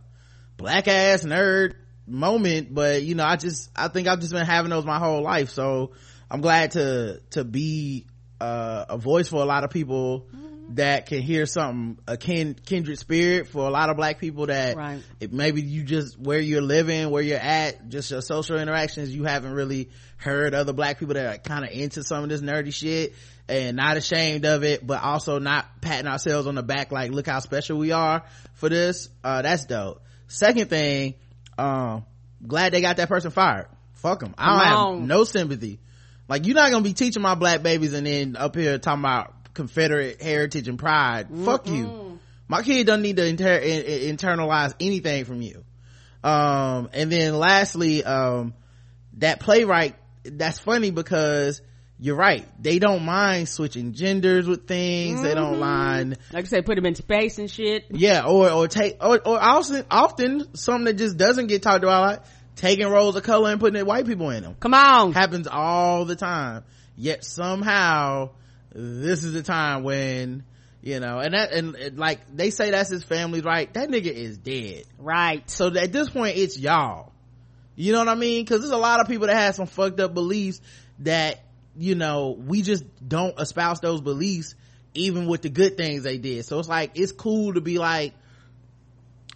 black 0.59 0.89
ass 0.89 1.25
nerd 1.25 1.73
moment 2.07 2.75
but 2.75 3.03
you 3.03 3.15
know 3.15 3.25
i 3.25 3.37
just 3.37 3.71
i 3.75 3.89
think 3.89 4.07
i've 4.07 4.21
just 4.21 4.31
been 4.33 4.45
having 4.45 4.69
those 4.71 4.85
my 4.85 4.99
whole 4.99 5.23
life 5.23 5.49
so 5.49 5.93
i'm 6.31 6.43
glad 6.43 6.73
to 6.73 7.19
to 7.31 7.45
be 7.45 8.05
uh, 8.43 8.85
a 8.91 8.99
voice 8.99 9.29
for 9.29 9.41
a 9.41 9.47
lot 9.47 9.65
of 9.65 9.71
people 9.71 10.29
that 10.75 11.07
can 11.07 11.23
hear 11.23 11.47
something 11.47 11.99
a 12.07 12.17
kin, 12.19 12.55
kindred 12.67 12.99
spirit 12.99 13.49
for 13.49 13.67
a 13.67 13.71
lot 13.71 13.89
of 13.91 13.97
black 13.97 14.19
people 14.19 14.47
that 14.47 14.77
Right. 14.77 15.03
it, 15.19 15.33
maybe 15.33 15.63
you 15.63 15.83
just 15.83 16.19
where 16.19 16.39
you're 16.41 16.61
living 16.63 17.09
where 17.11 17.23
you're 17.23 17.39
at 17.39 17.89
just 17.89 18.11
your 18.11 18.21
social 18.21 18.59
interactions 18.59 19.15
you 19.15 19.25
haven't 19.25 19.53
really 19.53 19.89
heard 20.19 20.55
other 20.55 20.73
black 20.75 20.99
people 20.99 21.15
that 21.15 21.35
are 21.35 21.39
kind 21.39 21.65
of 21.65 21.71
into 21.71 22.03
some 22.03 22.23
of 22.23 22.29
this 22.29 22.43
nerdy 22.43 22.73
shit 22.75 23.15
and 23.51 23.77
not 23.77 23.97
ashamed 23.97 24.45
of 24.47 24.63
it 24.65 24.87
but 24.87 25.03
also 25.03 25.39
not 25.39 25.81
patting 25.81 26.07
ourselves 26.07 26.47
on 26.47 26.55
the 26.55 26.63
back 26.63 26.93
like 26.93 27.11
look 27.11 27.27
how 27.27 27.41
special 27.41 27.79
we 27.79 27.93
are 27.93 28.23
for 28.55 28.69
this. 28.69 29.09
Uh 29.25 29.43
that's 29.43 29.67
dope. 29.67 30.03
Second 30.29 30.71
thing 30.71 31.15
um 31.59 32.05
glad 32.47 32.73
they 32.73 32.81
got 32.81 32.97
that 32.99 33.09
person 33.09 33.31
fired. 33.31 33.67
Fuck 33.95 34.21
them 34.21 34.35
i 34.39 34.47
don't 34.47 34.99
have 35.01 35.09
no 35.09 35.25
sympathy. 35.25 35.79
Like 36.29 36.47
you're 36.47 36.55
not 36.55 36.71
gonna 36.71 36.85
be 36.85 36.95
teaching 36.95 37.23
my 37.23 37.35
black 37.35 37.63
babies 37.63 37.93
and 37.93 38.07
then 38.07 38.37
up 38.37 38.55
here 38.55 38.79
talking 38.79 39.03
about 39.03 39.35
confederate 39.53 40.23
heritage 40.23 40.69
and 40.69 40.79
pride. 40.79 41.29
Fuck 41.45 41.69
you. 41.69 42.19
My 42.49 42.63
kid 42.63 42.87
doesn't 42.87 43.03
need 43.03 43.17
to 43.17 43.27
inter- 43.27 43.59
in- 43.59 43.85
in- 43.85 44.17
internalize 44.17 44.75
anything 44.81 45.25
from 45.25 45.43
you. 45.43 45.65
Um 46.23 46.89
and 46.93 47.11
then 47.11 47.37
lastly 47.39 48.05
um 48.05 48.55
that 49.19 49.41
playwright 49.41 49.97
that's 50.23 50.59
funny 50.59 50.91
because 50.91 51.61
you're 52.03 52.17
right. 52.17 52.47
They 52.61 52.79
don't 52.79 53.05
mind 53.05 53.47
switching 53.49 53.93
genders 53.93 54.49
with 54.49 54.67
things. 54.67 55.21
They 55.21 55.35
don't 55.35 55.53
mm-hmm. 55.53 55.61
mind 55.61 56.19
Like 56.33 56.47
I 56.47 56.49
said, 56.49 56.65
put 56.65 56.77
them 56.77 56.87
in 56.87 56.95
space 56.95 57.39
and 57.39 57.51
shit. 57.51 57.85
yeah 57.91 58.25
or 58.25 58.51
or 58.51 58.69
take 58.69 58.97
or, 59.05 59.21
or 59.21 59.39
often 59.41 59.85
often 59.91 60.55
something 60.57 60.87
that 60.87 60.95
just 60.95 61.19
doesn't 61.19 61.49
get 61.49 61.63
talked 61.63 61.85
about 61.85 62.03
like 62.03 62.21
taking 62.57 62.87
roles 62.89 63.17
of 63.17 63.23
color 63.23 63.51
and 63.51 63.61
putting 63.61 63.85
white 63.85 64.07
people 64.07 64.31
in 64.31 64.43
them 64.43 64.57
Come 64.59 64.73
on. 64.73 65.13
happens 65.13 65.47
all 65.47 66.07
the 66.07 66.17
time. 66.17 66.65
Yet 66.97 67.23
somehow 67.23 68.31
this 68.73 69.23
is 69.23 69.35
the 69.35 69.43
time 69.43 69.83
when 69.83 70.45
you 70.81 71.01
know 71.01 71.19
and 71.19 71.35
that 71.35 71.53
and, 71.53 71.75
and 71.75 71.99
like 71.99 72.21
they 72.35 72.49
say 72.49 72.71
that's 72.71 72.89
his 72.89 73.05
family 73.05 73.43
right. 73.43 73.73
That 73.75 73.91
nigga 73.91 74.07
is 74.07 74.39
dead. 74.39 74.85
Right. 74.99 75.49
so 75.51 75.67
at 75.67 75.93
this 75.93 76.09
point 76.09 76.39
it's 76.39 76.59
y'all. 76.59 77.13
You 77.77 77.93
know 77.93 77.99
what 77.99 78.09
i 78.09 78.15
mean? 78.15 78.43
Because 78.43 78.61
there's 78.61 78.73
a 78.73 78.79
lot 78.79 79.01
of 79.01 79.07
people 79.07 79.27
that 79.27 79.37
have 79.37 79.55
some 79.55 79.67
fucked 79.67 80.01
up 80.01 80.13
beliefs 80.15 80.61
that 81.01 81.41
you 81.77 81.95
know 81.95 82.37
we 82.39 82.63
just 82.63 82.85
don't 83.07 83.39
espouse 83.39 83.81
those 83.81 84.01
beliefs 84.01 84.55
even 84.95 85.27
with 85.27 85.43
the 85.43 85.49
good 85.49 85.77
things 85.77 86.03
they 86.03 86.19
did 86.19 86.45
so 86.45 86.59
it's 86.59 86.69
like 86.69 86.93
it's 86.95 87.13
cool 87.13 87.55
to 87.55 87.61
be 87.61 87.79
like 87.79 88.15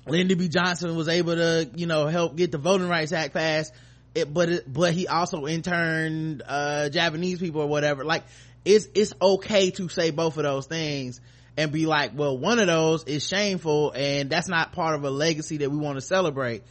Lyndon 0.06 0.38
B. 0.38 0.48
Johnson 0.48 0.96
was 0.96 1.08
able 1.08 1.34
to, 1.34 1.70
you 1.74 1.86
know, 1.86 2.06
help 2.06 2.36
get 2.36 2.52
the 2.52 2.58
Voting 2.58 2.88
Rights 2.88 3.12
Act 3.12 3.34
passed. 3.34 3.72
It, 4.14 4.32
but 4.32 4.48
it, 4.48 4.72
but 4.72 4.92
he 4.92 5.08
also 5.08 5.46
interned 5.46 6.42
uh 6.46 6.88
Japanese 6.88 7.40
people 7.40 7.62
or 7.62 7.66
whatever. 7.66 8.04
Like 8.04 8.24
it's 8.64 8.86
it's 8.94 9.12
okay 9.20 9.70
to 9.72 9.88
say 9.88 10.10
both 10.10 10.36
of 10.36 10.44
those 10.44 10.66
things 10.66 11.20
and 11.56 11.72
be 11.72 11.86
like, 11.86 12.12
well, 12.14 12.36
one 12.36 12.58
of 12.58 12.66
those 12.66 13.04
is 13.04 13.26
shameful 13.26 13.92
and 13.92 14.30
that's 14.30 14.48
not 14.48 14.72
part 14.72 14.94
of 14.94 15.04
a 15.04 15.10
legacy 15.10 15.58
that 15.58 15.70
we 15.70 15.78
want 15.78 15.96
to 15.96 16.00
celebrate. 16.00 16.62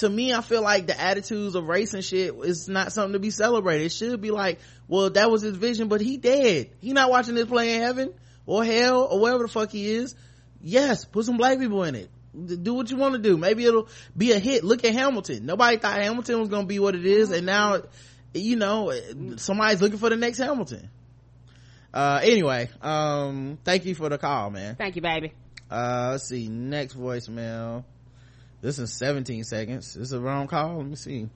To 0.00 0.08
me, 0.08 0.32
I 0.32 0.40
feel 0.40 0.62
like 0.62 0.86
the 0.86 0.98
attitudes 0.98 1.54
of 1.54 1.66
race 1.68 1.92
and 1.92 2.02
shit 2.02 2.34
is 2.42 2.68
not 2.68 2.92
something 2.92 3.12
to 3.12 3.18
be 3.18 3.30
celebrated. 3.30 3.84
It 3.84 3.92
should 3.92 4.20
be 4.20 4.30
like, 4.30 4.58
well, 4.88 5.10
that 5.10 5.30
was 5.30 5.42
his 5.42 5.56
vision, 5.56 5.88
but 5.88 6.00
he 6.00 6.16
dead. 6.16 6.70
He 6.80 6.94
not 6.94 7.10
watching 7.10 7.34
this 7.34 7.46
play 7.46 7.74
in 7.74 7.82
heaven 7.82 8.14
or 8.46 8.64
hell 8.64 9.06
or 9.10 9.20
wherever 9.20 9.42
the 9.42 9.48
fuck 9.48 9.70
he 9.70 9.90
is. 9.90 10.14
Yes, 10.62 11.04
put 11.04 11.26
some 11.26 11.36
black 11.36 11.58
people 11.58 11.84
in 11.84 11.94
it. 11.94 12.10
Do 12.62 12.72
what 12.72 12.90
you 12.90 12.96
want 12.96 13.14
to 13.14 13.20
do. 13.20 13.36
Maybe 13.36 13.66
it'll 13.66 13.88
be 14.16 14.32
a 14.32 14.38
hit. 14.38 14.64
Look 14.64 14.84
at 14.84 14.94
Hamilton. 14.94 15.44
Nobody 15.44 15.76
thought 15.76 16.00
Hamilton 16.00 16.40
was 16.40 16.48
going 16.48 16.62
to 16.62 16.68
be 16.68 16.78
what 16.78 16.94
it 16.94 17.04
is. 17.04 17.30
And 17.30 17.44
now, 17.44 17.82
you 18.32 18.56
know, 18.56 18.92
somebody's 19.36 19.82
looking 19.82 19.98
for 19.98 20.08
the 20.08 20.16
next 20.16 20.38
Hamilton. 20.38 20.88
Uh, 21.92 22.20
anyway, 22.22 22.70
um, 22.80 23.58
thank 23.64 23.84
you 23.84 23.94
for 23.94 24.08
the 24.08 24.16
call, 24.16 24.50
man. 24.50 24.76
Thank 24.76 24.96
you, 24.96 25.02
baby. 25.02 25.34
Uh, 25.70 26.10
let's 26.12 26.28
see. 26.28 26.48
Next 26.48 26.96
voicemail. 26.96 27.84
This 28.62 28.78
is 28.78 28.92
17 28.92 29.44
seconds. 29.44 29.94
This 29.94 30.08
is 30.08 30.12
a 30.12 30.20
wrong 30.20 30.46
call. 30.46 30.76
Let 30.78 30.86
me 30.86 30.96
see. 30.96 31.28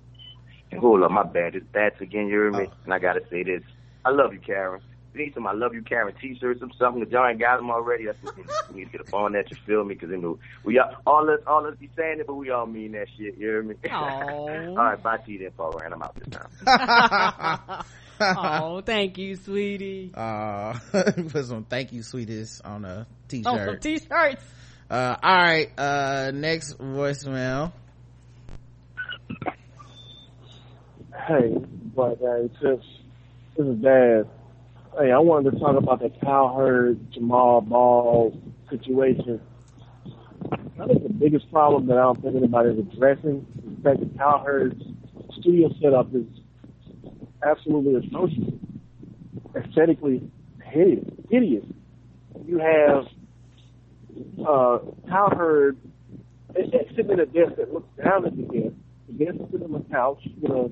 Hold 0.78 1.02
up, 1.02 1.10
my 1.10 1.22
bad. 1.22 1.54
It's 1.54 1.66
Bats 1.72 2.00
again, 2.00 2.26
you 2.26 2.34
heard 2.36 2.52
me? 2.54 2.66
Oh. 2.68 2.72
And 2.84 2.92
I 2.92 2.98
gotta 2.98 3.20
say 3.30 3.42
this. 3.44 3.62
I 4.04 4.10
love 4.10 4.32
you, 4.34 4.40
Karen. 4.40 4.80
We 5.14 5.24
need 5.24 5.34
some 5.34 5.46
I 5.46 5.52
love 5.52 5.74
you 5.74 5.82
Karen 5.82 6.12
t-shirts, 6.20 6.58
some 6.60 6.72
something. 6.76 7.00
If 7.02 7.10
y'all 7.10 7.26
ain't 7.26 7.38
got 7.38 7.58
them 7.58 7.70
already, 7.70 8.06
that's 8.06 8.20
what 8.22 8.36
we 8.36 8.42
need. 8.74 8.86
To 8.86 8.98
get 8.98 9.00
up 9.08 9.14
on 9.14 9.32
that. 9.32 9.48
You 9.50 9.56
feel 9.64 9.84
me? 9.84 9.94
Because 9.94 10.10
you 10.10 10.16
know 10.16 10.38
we 10.64 10.78
all, 10.78 10.90
all 11.06 11.30
us 11.30 11.38
all 11.46 11.64
us 11.66 11.76
be 11.78 11.88
saying 11.96 12.18
it, 12.18 12.26
but 12.26 12.34
we 12.34 12.50
all 12.50 12.66
mean 12.66 12.92
that 12.92 13.06
shit. 13.16 13.38
You 13.38 13.46
hear 13.46 13.62
me? 13.62 13.76
Aw. 13.90 13.94
all 13.94 14.76
right, 14.76 15.00
bye 15.00 15.18
to 15.18 15.30
you 15.30 15.38
then, 15.38 15.52
Paul. 15.56 15.78
And 15.78 15.94
I'm 15.94 16.02
out 16.02 16.16
this 16.16 16.28
time. 16.28 17.84
oh, 18.20 18.80
thank 18.80 19.16
you, 19.16 19.36
sweetie. 19.36 20.10
uh 20.16 20.78
put 20.92 21.44
some 21.44 21.64
thank 21.64 21.92
you 21.92 22.02
sweetest 22.02 22.64
on 22.64 22.84
a 22.84 23.06
Oh, 23.08 23.14
t-shirt 23.28 23.44
some 23.44 23.78
t-shirts. 23.78 24.44
Uh 24.90 25.16
all 25.22 25.36
right 25.36 25.70
uh 25.78 26.30
next 26.34 26.78
voicemail 26.78 27.72
Hey, 31.26 31.54
Black 31.94 32.18
Guy 32.20 32.48
Tips. 32.60 32.86
This 33.56 33.66
is 33.66 33.76
Dad. 33.76 34.28
Hey, 34.98 35.10
I 35.10 35.18
wanted 35.20 35.52
to 35.52 35.58
talk 35.58 35.74
about 35.74 36.00
the 36.00 36.10
Cowherd 36.22 37.12
Jamal 37.12 37.62
Ball 37.62 38.38
situation. 38.68 39.40
I 40.52 40.86
think 40.86 41.02
the 41.02 41.08
biggest 41.08 41.50
problem 41.50 41.86
that 41.86 41.96
I 41.96 42.02
don't 42.02 42.20
think 42.20 42.36
anybody 42.36 42.70
is 42.70 42.78
addressing 42.78 43.46
is 43.56 43.82
that 43.84 44.00
the 44.00 44.18
Cowherd's 44.18 44.82
studio 45.40 45.70
setup 45.80 46.14
is 46.14 46.26
absolutely 47.42 47.94
atrocious. 48.06 48.44
Aesthetically 49.56 50.30
hideous. 50.62 51.08
hideous. 51.30 51.64
You 52.44 52.58
have 52.58 53.06
uh, 54.46 54.78
Cowherd 55.08 55.76
eh, 56.56 56.62
eh, 56.72 56.78
sitting 56.96 57.12
at 57.12 57.20
a 57.20 57.26
desk 57.26 57.56
that 57.56 57.72
looks 57.72 57.88
down 58.02 58.26
at 58.26 58.36
the 58.36 58.42
desk. 58.42 58.74
The 59.08 59.24
desk 59.24 59.36
is 59.40 59.50
sitting 59.52 59.66
on 59.66 59.72
the 59.72 59.94
couch 59.94 60.20
with 60.40 60.50
a 60.50 60.70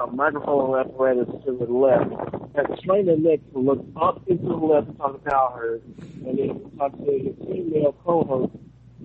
a 0.00 0.06
microphone 0.06 0.78
apparatus 0.78 1.28
to 1.44 1.52
the 1.52 1.64
left. 1.72 2.10
And 2.54 2.78
strain 2.78 3.06
their 3.06 3.18
neck 3.18 3.40
to 3.52 3.58
look 3.58 3.84
up 4.00 4.22
into 4.28 4.46
the 4.46 4.54
left 4.54 4.88
and 4.88 4.96
talk 4.96 5.22
to 5.22 5.30
Cowherd, 5.30 5.82
and 6.24 6.38
then 6.38 6.70
talk 6.78 6.96
to 6.98 7.04
your 7.04 7.34
female 7.34 7.94
co-host, 8.04 8.52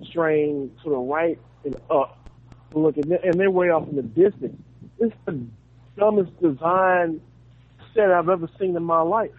strain 0.04 0.70
to 0.82 0.90
the 0.90 0.96
right 0.96 1.38
and 1.64 1.76
up. 1.90 2.18
to 2.70 2.78
Look, 2.78 2.96
and 2.96 3.10
they're, 3.10 3.24
and 3.24 3.38
they're 3.38 3.50
way 3.50 3.70
off 3.70 3.88
in 3.88 3.96
the 3.96 4.02
distance. 4.02 4.60
It's 4.98 5.14
the 5.24 5.40
dumbest 5.96 6.40
design 6.40 7.20
set 7.94 8.10
I've 8.10 8.28
ever 8.28 8.48
seen 8.58 8.76
in 8.76 8.82
my 8.84 9.02
life. 9.02 9.30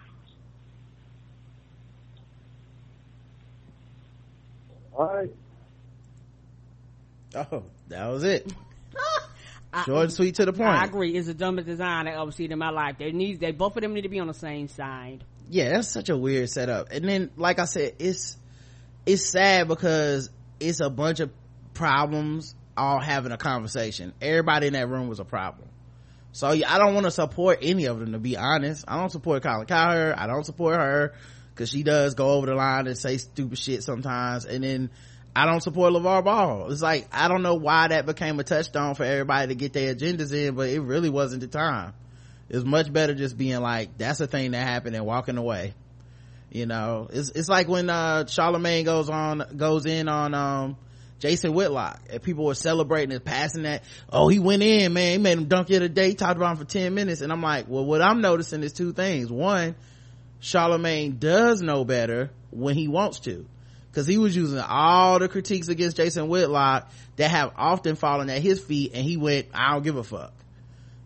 All 4.96 5.06
right. 5.14 5.30
oh 7.34 7.62
that 7.88 8.06
was 8.08 8.24
it 8.24 8.50
short 9.84 10.04
and 10.04 10.12
sweet 10.12 10.36
to 10.36 10.46
the 10.46 10.52
point 10.54 10.70
I 10.70 10.84
agree. 10.86 11.14
It's 11.14 11.26
the 11.26 11.34
dumbest 11.34 11.66
design 11.66 12.08
I've 12.08 12.18
ever 12.18 12.32
seen 12.32 12.50
in 12.50 12.58
my 12.58 12.70
life. 12.70 12.96
They 12.98 13.12
need, 13.12 13.40
they 13.40 13.52
both 13.52 13.76
of 13.76 13.82
them 13.82 13.92
need 13.92 14.02
to 14.02 14.08
be 14.08 14.20
on 14.20 14.26
the 14.26 14.32
same 14.34 14.68
side. 14.68 15.22
yeah 15.50 15.70
that's 15.70 15.88
such 15.88 16.08
a 16.08 16.16
weird 16.16 16.48
setup 16.48 16.88
and 16.92 17.06
then 17.06 17.30
like 17.36 17.58
i 17.58 17.66
said 17.66 17.94
it's 17.98 18.38
it's 19.04 19.30
sad 19.30 19.68
because 19.68 20.30
it's 20.60 20.80
a 20.80 20.88
bunch 20.88 21.20
of 21.20 21.30
problems 21.74 22.54
all 22.76 22.98
having 22.98 23.32
a 23.32 23.36
conversation 23.36 24.14
everybody 24.22 24.66
in 24.68 24.72
that 24.72 24.88
room 24.88 25.08
was 25.08 25.20
a 25.20 25.24
problem 25.24 25.68
so 26.32 26.52
yeah, 26.52 26.72
i 26.74 26.78
don't 26.78 26.94
want 26.94 27.04
to 27.04 27.10
support 27.10 27.58
any 27.60 27.84
of 27.84 28.00
them 28.00 28.12
to 28.12 28.18
be 28.18 28.36
honest 28.36 28.84
i 28.88 28.96
don't 28.98 29.10
support 29.10 29.42
colin 29.42 29.66
cowherd 29.66 30.14
i 30.14 30.26
don't 30.26 30.44
support 30.44 30.76
her 30.76 31.14
because 31.56 31.70
she 31.70 31.82
does 31.82 32.14
go 32.14 32.32
over 32.32 32.46
the 32.46 32.54
line 32.54 32.86
and 32.86 32.98
say 32.98 33.16
stupid 33.16 33.58
shit 33.58 33.82
sometimes 33.82 34.44
and 34.44 34.62
then 34.62 34.90
I 35.34 35.44
don't 35.44 35.60
support 35.60 35.92
LeVar 35.92 36.24
Ball. 36.24 36.72
It's 36.72 36.80
like, 36.80 37.08
I 37.12 37.28
don't 37.28 37.42
know 37.42 37.56
why 37.56 37.88
that 37.88 38.06
became 38.06 38.40
a 38.40 38.44
touchstone 38.44 38.94
for 38.94 39.04
everybody 39.04 39.48
to 39.48 39.54
get 39.54 39.74
their 39.74 39.94
agendas 39.94 40.32
in, 40.32 40.54
but 40.54 40.70
it 40.70 40.80
really 40.80 41.10
wasn't 41.10 41.42
the 41.42 41.46
time. 41.46 41.92
It's 42.48 42.64
much 42.64 42.90
better 42.90 43.12
just 43.14 43.36
being 43.36 43.60
like, 43.60 43.98
that's 43.98 44.18
a 44.20 44.26
thing 44.26 44.52
that 44.52 44.66
happened 44.66 44.96
and 44.96 45.04
walking 45.04 45.36
away. 45.36 45.74
You 46.50 46.64
know, 46.64 47.08
it's, 47.12 47.28
it's 47.28 47.50
like 47.50 47.68
when, 47.68 47.90
uh, 47.90 48.24
Charlemagne 48.24 48.86
goes 48.86 49.10
on, 49.10 49.42
goes 49.58 49.84
in 49.84 50.08
on, 50.08 50.32
um, 50.32 50.78
Jason 51.18 51.52
Whitlock 51.52 52.00
and 52.10 52.22
people 52.22 52.46
were 52.46 52.54
celebrating 52.54 53.12
and 53.12 53.22
passing 53.22 53.64
that. 53.64 53.84
Oh, 54.10 54.28
he 54.28 54.38
went 54.38 54.62
in, 54.62 54.94
man. 54.94 55.12
He 55.12 55.18
made 55.18 55.36
him 55.36 55.46
dunk 55.46 55.68
the 55.68 55.76
other 55.76 55.88
day. 55.88 56.14
Talked 56.14 56.36
about 56.36 56.52
him 56.52 56.56
for 56.58 56.70
10 56.70 56.94
minutes. 56.94 57.20
And 57.20 57.30
I'm 57.30 57.42
like, 57.42 57.66
well, 57.68 57.84
what 57.84 58.00
I'm 58.00 58.22
noticing 58.22 58.62
is 58.62 58.72
two 58.72 58.92
things. 58.92 59.30
One, 59.30 59.74
Charlemagne 60.46 61.16
does 61.18 61.60
know 61.60 61.84
better 61.84 62.30
when 62.52 62.76
he 62.76 62.86
wants 62.86 63.18
to. 63.20 63.46
Cause 63.92 64.06
he 64.06 64.16
was 64.16 64.36
using 64.36 64.60
all 64.60 65.18
the 65.18 65.28
critiques 65.28 65.68
against 65.68 65.96
Jason 65.96 66.28
Whitlock 66.28 66.88
that 67.16 67.30
have 67.30 67.52
often 67.56 67.96
fallen 67.96 68.30
at 68.30 68.42
his 68.42 68.62
feet 68.62 68.92
and 68.94 69.04
he 69.04 69.16
went, 69.16 69.48
I 69.52 69.72
don't 69.72 69.82
give 69.82 69.96
a 69.96 70.04
fuck. 70.04 70.32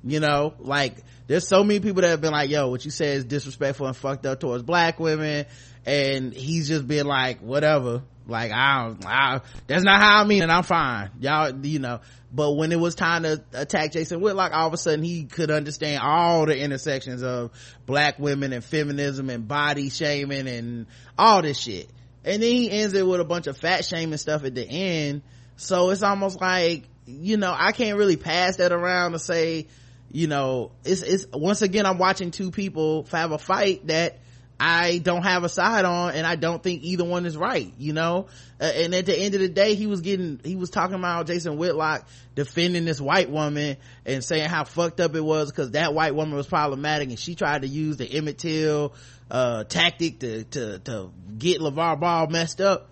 You 0.04 0.20
know, 0.20 0.52
like 0.58 0.96
there's 1.26 1.46
so 1.46 1.64
many 1.64 1.80
people 1.80 2.02
that 2.02 2.08
have 2.08 2.20
been 2.20 2.32
like, 2.32 2.50
yo, 2.50 2.68
what 2.68 2.84
you 2.84 2.90
say 2.90 3.14
is 3.14 3.24
disrespectful 3.24 3.86
and 3.86 3.96
fucked 3.96 4.26
up 4.26 4.40
towards 4.40 4.62
black 4.62 5.00
women. 5.00 5.46
And 5.86 6.34
he's 6.34 6.68
just 6.68 6.86
been 6.86 7.06
like, 7.06 7.40
whatever. 7.40 8.02
Like, 8.30 8.52
I 8.52 8.94
I, 9.04 9.40
that's 9.66 9.84
not 9.84 10.00
how 10.00 10.22
I 10.22 10.24
mean 10.24 10.42
and 10.42 10.50
I'm 10.52 10.62
fine. 10.62 11.10
Y'all, 11.20 11.54
you 11.66 11.80
know, 11.80 12.00
but 12.32 12.52
when 12.52 12.70
it 12.70 12.78
was 12.78 12.94
time 12.94 13.24
to 13.24 13.42
attack 13.52 13.92
Jason 13.92 14.20
Whitlock, 14.20 14.52
all 14.52 14.68
of 14.68 14.72
a 14.72 14.76
sudden 14.76 15.04
he 15.04 15.24
could 15.24 15.50
understand 15.50 16.00
all 16.02 16.46
the 16.46 16.56
intersections 16.56 17.22
of 17.22 17.50
black 17.86 18.18
women 18.18 18.52
and 18.52 18.64
feminism 18.64 19.30
and 19.30 19.48
body 19.48 19.90
shaming 19.90 20.46
and 20.46 20.86
all 21.18 21.42
this 21.42 21.58
shit. 21.58 21.90
And 22.24 22.42
then 22.42 22.50
he 22.50 22.70
ends 22.70 22.94
it 22.94 23.06
with 23.06 23.20
a 23.20 23.24
bunch 23.24 23.46
of 23.46 23.56
fat 23.56 23.84
shaming 23.84 24.18
stuff 24.18 24.44
at 24.44 24.54
the 24.54 24.66
end. 24.66 25.22
So 25.56 25.90
it's 25.90 26.02
almost 26.02 26.40
like, 26.40 26.84
you 27.06 27.36
know, 27.36 27.54
I 27.56 27.72
can't 27.72 27.98
really 27.98 28.16
pass 28.16 28.56
that 28.56 28.72
around 28.72 29.12
to 29.12 29.18
say, 29.18 29.66
you 30.12 30.26
know, 30.26 30.72
it's, 30.84 31.02
it's, 31.02 31.26
once 31.32 31.62
again, 31.62 31.86
I'm 31.86 31.98
watching 31.98 32.30
two 32.30 32.50
people 32.50 33.06
have 33.10 33.32
a 33.32 33.38
fight 33.38 33.86
that 33.88 34.18
I 34.62 34.98
don't 34.98 35.22
have 35.22 35.42
a 35.42 35.48
side 35.48 35.86
on 35.86 36.12
and 36.14 36.26
I 36.26 36.36
don't 36.36 36.62
think 36.62 36.82
either 36.82 37.04
one 37.04 37.24
is 37.24 37.34
right, 37.34 37.72
you 37.78 37.94
know? 37.94 38.26
Uh, 38.60 38.64
and 38.64 38.94
at 38.94 39.06
the 39.06 39.18
end 39.18 39.34
of 39.34 39.40
the 39.40 39.48
day, 39.48 39.74
he 39.74 39.86
was 39.86 40.02
getting, 40.02 40.38
he 40.44 40.54
was 40.54 40.68
talking 40.68 40.96
about 40.96 41.26
Jason 41.26 41.56
Whitlock 41.56 42.06
defending 42.34 42.84
this 42.84 43.00
white 43.00 43.30
woman 43.30 43.78
and 44.04 44.22
saying 44.22 44.50
how 44.50 44.64
fucked 44.64 45.00
up 45.00 45.14
it 45.14 45.22
was 45.22 45.50
because 45.50 45.70
that 45.70 45.94
white 45.94 46.14
woman 46.14 46.34
was 46.34 46.46
problematic 46.46 47.08
and 47.08 47.18
she 47.18 47.34
tried 47.34 47.62
to 47.62 47.68
use 47.68 47.96
the 47.96 48.04
Emmett 48.04 48.36
Till, 48.36 48.92
uh, 49.30 49.64
tactic 49.64 50.18
to, 50.20 50.44
to, 50.44 50.78
to 50.80 51.10
get 51.38 51.60
LeVar 51.62 51.98
Ball 51.98 52.26
messed 52.26 52.60
up. 52.60 52.90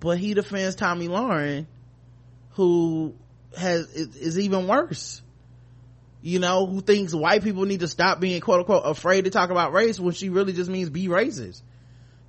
But 0.00 0.16
he 0.16 0.32
defends 0.32 0.76
Tomi 0.76 1.08
Lahren, 1.08 1.66
who 2.52 3.14
has, 3.54 3.90
is, 3.90 4.16
is 4.16 4.38
even 4.38 4.66
worse 4.66 5.20
you 6.26 6.40
know, 6.40 6.66
who 6.66 6.80
thinks 6.80 7.14
white 7.14 7.44
people 7.44 7.64
need 7.66 7.78
to 7.80 7.86
stop 7.86 8.18
being 8.18 8.40
quote 8.40 8.58
unquote 8.58 8.82
afraid 8.84 9.26
to 9.26 9.30
talk 9.30 9.50
about 9.50 9.72
race 9.72 10.00
when 10.00 10.12
she 10.12 10.28
really 10.28 10.52
just 10.52 10.68
means 10.68 10.90
be 10.90 11.06
racist. 11.06 11.62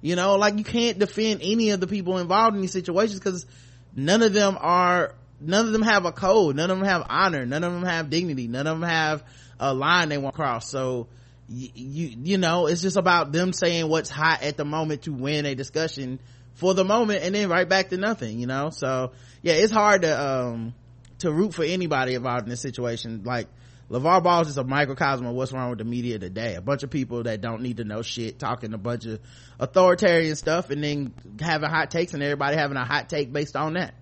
You 0.01 0.15
know, 0.15 0.35
like 0.35 0.55
you 0.55 0.63
can't 0.63 0.99
defend 0.99 1.41
any 1.41 1.71
of 1.71 1.79
the 1.79 1.87
people 1.87 2.19
involved 2.19 2.55
in 2.55 2.61
these 2.61 2.71
situations 2.71 3.19
because 3.19 3.47
none 3.95 4.21
of 4.21 4.33
them 4.33 4.55
are, 4.61 5.15
none 5.41 5.65
of 5.65 5.71
them 5.71 5.81
have 5.81 6.05
a 6.05 6.11
code. 6.11 6.55
None 6.55 6.69
of 6.69 6.77
them 6.77 6.87
have 6.87 7.07
honor. 7.09 7.43
None 7.47 7.63
of 7.63 7.73
them 7.73 7.85
have 7.85 8.11
dignity. 8.11 8.47
None 8.47 8.67
of 8.67 8.79
them 8.79 8.87
have 8.87 9.23
a 9.59 9.73
line 9.73 10.09
they 10.09 10.19
want 10.19 10.35
to 10.35 10.41
cross. 10.41 10.69
So, 10.69 11.07
you, 11.49 11.69
you, 11.73 12.17
you 12.21 12.37
know, 12.37 12.67
it's 12.67 12.83
just 12.83 12.97
about 12.97 13.31
them 13.31 13.51
saying 13.51 13.89
what's 13.89 14.11
hot 14.11 14.43
at 14.43 14.57
the 14.57 14.65
moment 14.65 15.03
to 15.03 15.11
win 15.11 15.47
a 15.47 15.55
discussion 15.55 16.19
for 16.53 16.75
the 16.75 16.85
moment 16.85 17.23
and 17.23 17.33
then 17.33 17.49
right 17.49 17.67
back 17.67 17.89
to 17.89 17.97
nothing, 17.97 18.37
you 18.37 18.45
know? 18.45 18.69
So, 18.69 19.13
yeah, 19.41 19.53
it's 19.53 19.73
hard 19.73 20.03
to, 20.03 20.27
um, 20.29 20.75
to 21.19 21.31
root 21.31 21.55
for 21.55 21.63
anybody 21.63 22.13
involved 22.13 22.43
in 22.43 22.49
this 22.51 22.61
situation. 22.61 23.23
Like, 23.23 23.47
LeVar 23.89 24.21
Ball 24.21 24.41
is 24.41 24.57
a 24.57 24.63
microcosm 24.65 25.25
of 25.25 25.33
what's 25.33 25.53
wrong 25.53 25.69
with 25.69 25.79
the 25.79 25.85
media 25.85 26.19
today. 26.19 26.55
A 26.55 26.61
bunch 26.61 26.83
of 26.83 26.89
people 26.89 27.23
that 27.23 27.39
don't 27.39 27.61
need 27.61 27.77
to 27.77 27.85
know 27.85 28.01
shit, 28.01 28.37
talking 28.37 28.73
a 28.73 28.77
bunch 28.77 29.05
of 29.05 29.19
authoritarian 29.59 30.35
stuff 30.35 30.69
and 30.69 30.83
then 30.83 31.13
having 31.39 31.69
hot 31.69 31.89
takes 31.89 32.13
and 32.13 32.21
everybody 32.21 32.57
having 32.57 32.75
a 32.75 32.83
hot 32.83 33.07
take 33.07 33.31
based 33.31 33.55
on 33.55 33.73
that. 33.73 33.93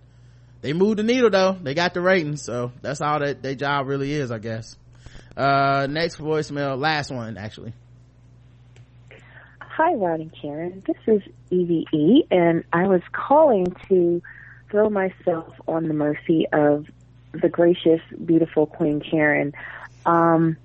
They 0.61 0.73
moved 0.73 0.97
the 0.97 1.03
needle 1.03 1.29
though. 1.29 1.51
They 1.53 1.75
got 1.75 1.93
the 1.93 2.01
ratings. 2.01 2.41
So 2.41 2.71
that's 2.81 2.99
all 2.99 3.19
that 3.19 3.43
their 3.43 3.53
job 3.53 3.86
really 3.86 4.11
is, 4.11 4.31
I 4.31 4.39
guess. 4.39 4.75
Uh, 5.38 5.86
next 5.88 6.17
voicemail, 6.17 6.79
last 6.79 7.11
one 7.11 7.38
actually. 7.38 7.73
Hi, 9.59 9.93
Rod 9.93 10.21
and 10.21 10.31
Karen. 10.41 10.81
This 10.88 10.95
is 11.05 11.21
EVE, 11.51 12.27
and 12.31 12.63
I 12.71 12.88
was 12.88 13.01
calling 13.11 13.67
to 13.89 14.21
throw 14.71 14.89
myself 14.89 15.53
on 15.67 15.89
the 15.89 15.93
mercy 15.93 16.47
of 16.53 16.86
the 17.41 17.49
gracious, 17.49 18.01
beautiful 18.23 18.65
Queen 18.65 18.99
Karen. 19.01 19.53
Um, 20.05 20.57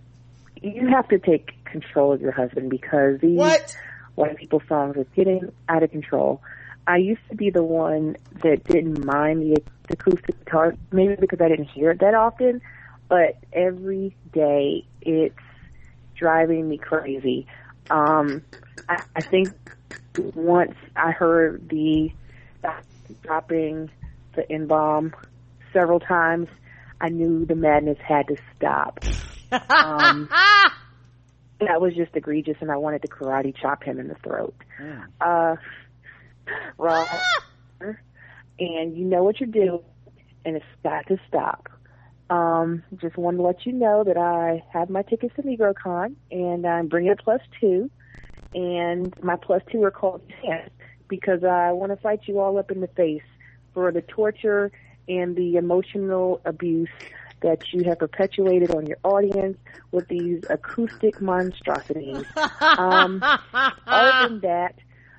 you 0.63 0.89
have 0.89 1.09
to 1.09 1.19
take 1.19 1.65
control 1.65 2.13
of 2.13 2.21
your 2.21 2.33
husband 2.33 2.71
because 2.71 3.21
these 3.21 3.39
What? 3.39 3.77
white 4.15 4.37
people 4.37 4.63
songs 4.69 4.97
are 4.97 5.05
getting 5.17 5.53
out 5.69 5.83
of 5.83 5.91
control. 5.91 6.43
I 6.87 6.97
used 6.97 7.21
to 7.31 7.37
be 7.37 7.51
the 7.51 7.63
one 7.63 8.17
that 8.43 8.65
didn't 8.65 9.05
mind 9.05 9.43
the, 9.43 9.63
the 9.87 9.95
acoustic 9.95 10.45
guitar, 10.45 10.75
maybe 10.93 11.15
because 11.17 11.41
I 11.41 11.49
didn't 11.49 11.67
hear 11.67 11.93
it 11.93 12.01
that 12.01 12.15
often, 12.15 12.61
but 13.09 13.37
every 13.53 14.15
day 14.33 14.85
it's 15.03 15.35
driving 16.15 16.69
me 16.69 16.79
crazy. 16.79 17.47
Um, 17.91 18.43
I, 18.89 19.03
I 19.17 19.23
think 19.23 19.53
once 20.35 20.75
I 20.97 21.13
heard 21.13 21.69
the 21.69 22.13
dropping 23.23 23.91
the 24.35 24.51
N 24.51 24.67
bomb 24.67 25.15
several 25.73 26.01
times, 26.01 26.49
I 27.01 27.09
knew 27.09 27.47
the 27.47 27.55
madness 27.55 27.99
had 28.07 28.29
to 28.29 28.37
stop. 28.57 29.01
Um, 29.53 30.29
that 31.61 31.81
was 31.81 31.95
just 31.95 32.15
egregious, 32.15 32.57
and 32.61 32.71
I 32.71 32.77
wanted 32.77 33.03
to 33.03 33.09
karate 33.09 33.55
chop 33.57 33.83
him 33.83 33.99
in 33.99 34.09
the 34.09 34.17
throat. 34.17 34.55
Uh, 35.21 35.57
Rob, 36.79 37.09
and 38.59 38.97
you 38.97 39.05
know 39.05 39.23
what 39.23 39.41
you're 39.41 39.49
doing, 39.49 39.81
and 40.45 40.57
it's 40.57 40.65
got 40.83 41.07
to 41.09 41.19
stop. 41.29 41.69
Um, 42.29 42.85
just 42.97 43.17
wanted 43.17 43.39
to 43.39 43.43
let 43.43 43.67
you 43.67 43.73
know 43.73 44.05
that 44.05 44.17
I 44.17 44.63
have 44.73 44.89
my 44.89 45.03
tickets 45.03 45.35
to 45.37 45.43
NegroCon, 45.43 46.15
and 46.31 46.67
I'm 46.67 46.87
bringing 46.89 47.13
a 47.13 47.17
plus 47.17 47.41
two, 47.61 47.91
and 48.55 49.13
my 49.23 49.37
plus 49.37 49.63
two 49.71 49.83
are 49.85 49.91
called 49.91 50.23
Chance 50.43 50.71
because 51.09 51.45
I 51.45 51.73
want 51.73 51.93
to 51.93 51.97
fight 51.97 52.21
you 52.27 52.39
all 52.39 52.57
up 52.59 52.71
in 52.71 52.81
the 52.81 52.89
face 52.89 53.23
for 53.75 53.91
the 53.91 54.03
torture 54.03 54.71
and 55.11 55.35
the 55.37 55.57
emotional 55.57 56.41
abuse 56.45 56.89
that 57.41 57.73
you 57.73 57.85
have 57.85 57.99
perpetuated 57.99 58.71
on 58.75 58.87
your 58.87 58.99
audience 59.03 59.59
with 59.93 60.07
these 60.09 60.43
acoustic 60.49 61.21
monstrosities. 61.21 62.25
Um, 62.61 63.23
other 63.87 64.29
than 64.29 64.41
that, 64.41 64.75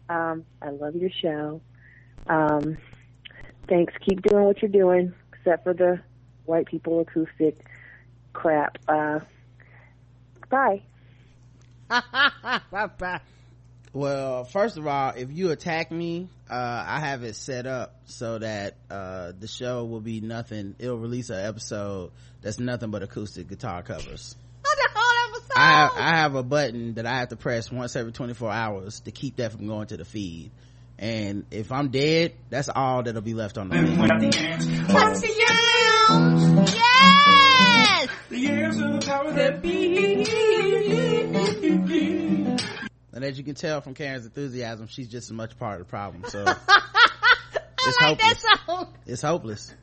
um, 0.10 0.46
I 0.62 0.70
love 0.70 0.96
your 0.96 1.10
show. 1.10 1.62
Um, 2.28 2.78
thanks. 3.68 3.94
Keep 4.08 4.22
doing 4.22 4.46
what 4.46 4.62
you're 4.62 4.70
doing, 4.70 5.14
except 5.34 5.64
for 5.64 5.74
the 5.74 6.00
white 6.46 6.68
people 6.68 7.00
acoustic 7.00 7.66
crap. 8.34 8.78
Uh, 8.88 9.20
bye. 10.50 10.82
Well, 13.94 14.46
first 14.46 14.78
of 14.78 14.88
all, 14.88 15.12
if 15.16 15.32
you 15.32 15.52
attack 15.52 15.92
me, 15.92 16.30
uh, 16.50 16.84
I 16.88 17.02
have 17.02 17.24
it 17.24 17.36
set 17.36 17.66
up 17.66 17.96
so 18.06 18.40
that, 18.40 18.76
uh, 18.90 19.34
the 19.38 19.48
show 19.48 19.84
will 19.84 20.00
be 20.00 20.22
nothing. 20.22 20.76
It'll 20.80 20.98
release 20.98 21.30
an 21.30 21.46
episode 21.46 22.12
that's 22.42 22.58
nothing 22.58 22.90
but 22.90 23.04
acoustic 23.04 23.50
guitar 23.50 23.84
covers. 23.84 24.36
I 25.56 25.72
have, 25.72 25.92
I 25.98 26.16
have 26.16 26.36
a 26.36 26.44
button 26.44 26.94
that 26.94 27.06
I 27.06 27.20
have 27.20 27.30
to 27.30 27.36
press 27.36 27.70
once 27.70 27.98
every 27.98 28.14
24 28.14 28.50
hours 28.50 29.02
to 29.02 29.12
keep 29.12 29.36
that 29.38 29.52
from 29.52 29.68
going 29.68 29.88
to 29.88 29.98
the 29.98 30.06
feed. 30.06 30.52
And 30.98 31.46
if 31.52 31.72
I'm 31.74 31.90
dead, 31.90 32.36
that's 32.50 32.70
all 32.70 33.04
that'll 33.04 33.22
be 33.22 33.34
left 33.34 33.58
on 33.58 33.70
the 33.70 33.76
feed. 33.76 33.98
What's 34.94 35.20
the 35.20 35.28
yams? 35.28 36.76
Yes! 36.76 38.10
The 38.30 38.38
years 38.38 38.80
of 38.80 39.02
power 39.02 39.34
that 39.34 39.62
And 43.14 43.24
as 43.24 43.38
you 43.38 43.44
can 43.44 43.56
tell 43.56 43.82
from 43.82 43.94
Karen's 43.94 44.26
enthusiasm, 44.26 44.88
she's 44.88 45.08
just 45.08 45.28
as 45.30 45.34
much 45.34 45.58
part 45.58 45.80
of 45.82 45.88
the 45.88 45.90
problem. 45.90 46.24
So 46.28 46.46
I 46.48 46.56
it's 47.86 48.02
like 48.02 48.18
that 48.20 48.38
hopeless. 48.38 48.46
song. 48.66 48.94
It's 49.06 49.22
hopeless. 49.22 49.74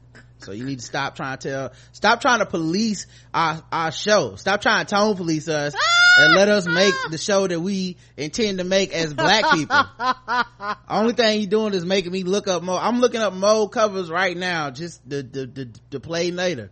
So 0.40 0.52
you 0.52 0.64
need 0.64 0.78
to 0.78 0.84
stop 0.84 1.16
trying 1.16 1.36
to 1.38 1.48
tell, 1.48 1.72
stop 1.92 2.20
trying 2.20 2.38
to 2.38 2.46
police 2.46 3.06
our, 3.34 3.62
our 3.72 3.90
show. 3.90 4.36
Stop 4.36 4.60
trying 4.60 4.86
to 4.86 4.94
tone 4.94 5.16
police 5.16 5.48
us 5.48 5.74
and 6.18 6.34
let 6.34 6.48
us 6.48 6.66
make 6.66 6.94
the 7.10 7.18
show 7.18 7.46
that 7.46 7.60
we 7.60 7.96
intend 8.16 8.58
to 8.58 8.64
make 8.64 8.94
as 8.94 9.12
black 9.12 9.50
people. 9.52 9.84
Only 10.88 11.12
thing 11.14 11.40
you're 11.40 11.50
doing 11.50 11.74
is 11.74 11.84
making 11.84 12.12
me 12.12 12.22
look 12.22 12.46
up 12.46 12.62
more. 12.62 12.78
I'm 12.78 13.00
looking 13.00 13.20
up 13.20 13.32
more 13.32 13.68
covers 13.68 14.10
right 14.10 14.36
now 14.36 14.70
just 14.70 15.08
to, 15.10 15.22
to, 15.22 15.46
to, 15.46 15.66
to 15.90 16.00
play 16.00 16.30
later. 16.30 16.70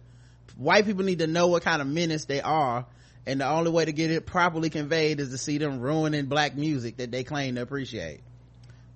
White 0.57 0.87
people 0.87 1.05
need 1.05 1.19
to 1.19 1.27
know 1.27 1.49
what 1.49 1.63
kind 1.63 1.83
of 1.83 1.89
menace 1.89 2.25
they 2.25 2.41
are. 2.41 2.87
And 3.27 3.41
the 3.41 3.49
only 3.49 3.71
way 3.71 3.85
to 3.85 3.93
get 3.93 4.11
it 4.11 4.25
properly 4.25 4.71
conveyed 4.71 5.19
is 5.19 5.31
to 5.31 5.39
see 5.39 5.59
them 5.59 5.81
ruining 5.81 6.27
black 6.27 6.57
music 6.57 6.99
that 6.99 7.11
they 7.11 7.25
claim 7.25 7.57
to 7.57 7.63
appreciate. 7.63 8.21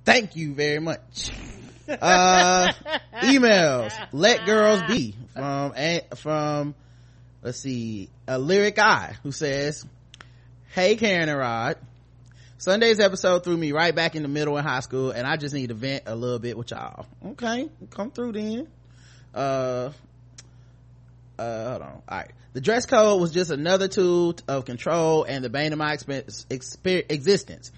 Thank 0.05 0.37
you 0.37 0.55
very 0.55 0.81
much. 0.81 1.31
Uh, 1.91 2.71
emails. 3.15 3.93
Let 4.13 4.47
girls 4.47 4.81
be 4.85 5.17
from, 5.35 5.73
from, 6.15 6.75
let's 7.43 7.59
see, 7.59 8.09
a 8.29 8.39
lyric 8.39 8.79
eye 8.79 9.17
who 9.25 9.33
says, 9.33 9.85
Hey 10.73 10.95
Karen 10.95 11.29
and 11.29 11.37
Rod. 11.37 11.79
Sunday's 12.59 13.01
episode 13.01 13.43
threw 13.43 13.57
me 13.57 13.73
right 13.73 13.93
back 13.93 14.15
in 14.15 14.23
the 14.23 14.29
middle 14.29 14.57
in 14.57 14.63
high 14.63 14.81
school 14.81 15.11
and 15.11 15.27
I 15.27 15.37
just 15.37 15.53
need 15.53 15.71
to 15.71 15.75
vent 15.75 16.05
a 16.07 16.15
little 16.15 16.39
bit 16.39 16.57
with 16.57 16.71
y'all. 16.71 17.07
Okay, 17.27 17.69
come 17.91 18.13
through 18.13 18.33
then. 18.33 18.69
Uh, 19.35 19.91
uh, 21.41 21.71
hold 21.71 21.83
on. 21.83 22.03
All 22.09 22.19
right. 22.19 22.31
The 22.53 22.61
dress 22.61 22.85
code 22.85 23.21
was 23.21 23.31
just 23.31 23.53
another 23.53 23.87
tool 23.87 24.35
of 24.49 24.65
control 24.65 25.23
and 25.23 25.45
the 25.45 25.49
bane 25.49 25.73
of 25.73 25.79
my 25.79 25.95
exper- 25.95 27.05
existence. 27.09 27.71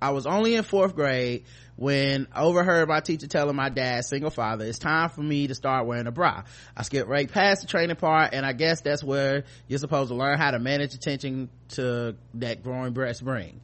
I 0.00 0.10
was 0.10 0.24
only 0.24 0.54
in 0.54 0.62
fourth 0.62 0.94
grade 0.94 1.44
when 1.74 2.28
overheard 2.34 2.88
my 2.88 3.00
teacher 3.00 3.26
telling 3.26 3.56
my 3.56 3.70
dad, 3.70 4.04
single 4.04 4.30
father, 4.30 4.64
it's 4.64 4.78
time 4.78 5.08
for 5.08 5.20
me 5.20 5.48
to 5.48 5.54
start 5.54 5.86
wearing 5.86 6.06
a 6.06 6.12
bra. 6.12 6.44
I 6.76 6.82
skipped 6.82 7.08
right 7.08 7.30
past 7.30 7.62
the 7.62 7.66
training 7.66 7.96
part 7.96 8.32
and 8.32 8.46
I 8.46 8.52
guess 8.52 8.82
that's 8.82 9.02
where 9.02 9.44
you're 9.66 9.80
supposed 9.80 10.10
to 10.10 10.14
learn 10.14 10.38
how 10.38 10.52
to 10.52 10.60
manage 10.60 10.94
attention 10.94 11.48
to 11.70 12.14
that 12.34 12.62
growing 12.62 12.92
breast 12.92 13.24
bring. 13.24 13.60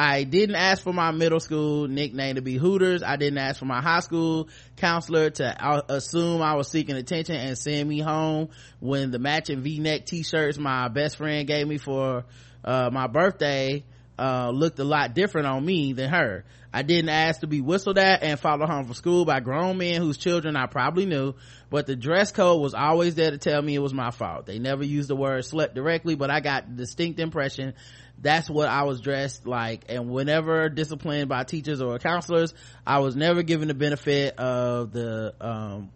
I 0.00 0.24
didn't 0.24 0.56
ask 0.56 0.82
for 0.82 0.94
my 0.94 1.10
middle 1.10 1.40
school 1.40 1.86
nickname 1.86 2.36
to 2.36 2.40
be 2.40 2.56
Hooters. 2.56 3.02
I 3.02 3.16
didn't 3.16 3.36
ask 3.36 3.58
for 3.58 3.66
my 3.66 3.82
high 3.82 4.00
school 4.00 4.48
counselor 4.78 5.28
to 5.28 5.62
uh, 5.62 5.82
assume 5.90 6.40
I 6.40 6.54
was 6.54 6.68
seeking 6.68 6.96
attention 6.96 7.36
and 7.36 7.58
send 7.58 7.86
me 7.86 8.00
home 8.00 8.48
when 8.78 9.10
the 9.10 9.18
matching 9.18 9.60
v-neck 9.60 10.06
t-shirts 10.06 10.56
my 10.56 10.88
best 10.88 11.18
friend 11.18 11.46
gave 11.46 11.68
me 11.68 11.76
for 11.76 12.24
uh, 12.64 12.88
my 12.90 13.08
birthday 13.08 13.84
uh, 14.18 14.48
looked 14.48 14.78
a 14.78 14.84
lot 14.84 15.12
different 15.14 15.46
on 15.46 15.62
me 15.62 15.92
than 15.92 16.08
her. 16.08 16.46
I 16.72 16.82
didn't 16.82 17.10
ask 17.10 17.40
to 17.40 17.46
be 17.46 17.60
whistled 17.60 17.98
at 17.98 18.22
and 18.22 18.38
followed 18.38 18.70
home 18.70 18.84
from 18.84 18.94
school 18.94 19.24
by 19.26 19.40
grown 19.40 19.76
men 19.76 20.00
whose 20.00 20.16
children 20.16 20.56
I 20.56 20.66
probably 20.66 21.04
knew, 21.04 21.34
but 21.68 21.86
the 21.86 21.96
dress 21.96 22.30
code 22.32 22.62
was 22.62 22.74
always 22.74 23.16
there 23.16 23.32
to 23.32 23.38
tell 23.38 23.60
me 23.60 23.74
it 23.74 23.80
was 23.80 23.92
my 23.92 24.12
fault. 24.12 24.46
They 24.46 24.60
never 24.60 24.84
used 24.84 25.10
the 25.10 25.16
word 25.16 25.42
slut 25.42 25.74
directly, 25.74 26.14
but 26.14 26.30
I 26.30 26.40
got 26.40 26.68
the 26.68 26.84
distinct 26.84 27.18
impression 27.18 27.74
that's 28.22 28.50
what 28.50 28.68
I 28.68 28.82
was 28.84 29.00
dressed 29.00 29.46
like. 29.46 29.84
And 29.88 30.10
whenever 30.10 30.68
disciplined 30.68 31.28
by 31.28 31.44
teachers 31.44 31.80
or 31.80 31.98
counselors, 31.98 32.52
I 32.86 32.98
was 32.98 33.16
never 33.16 33.42
given 33.42 33.68
the 33.68 33.74
benefit 33.74 34.38
of 34.38 34.92
the, 34.92 35.34
um, 35.40 35.90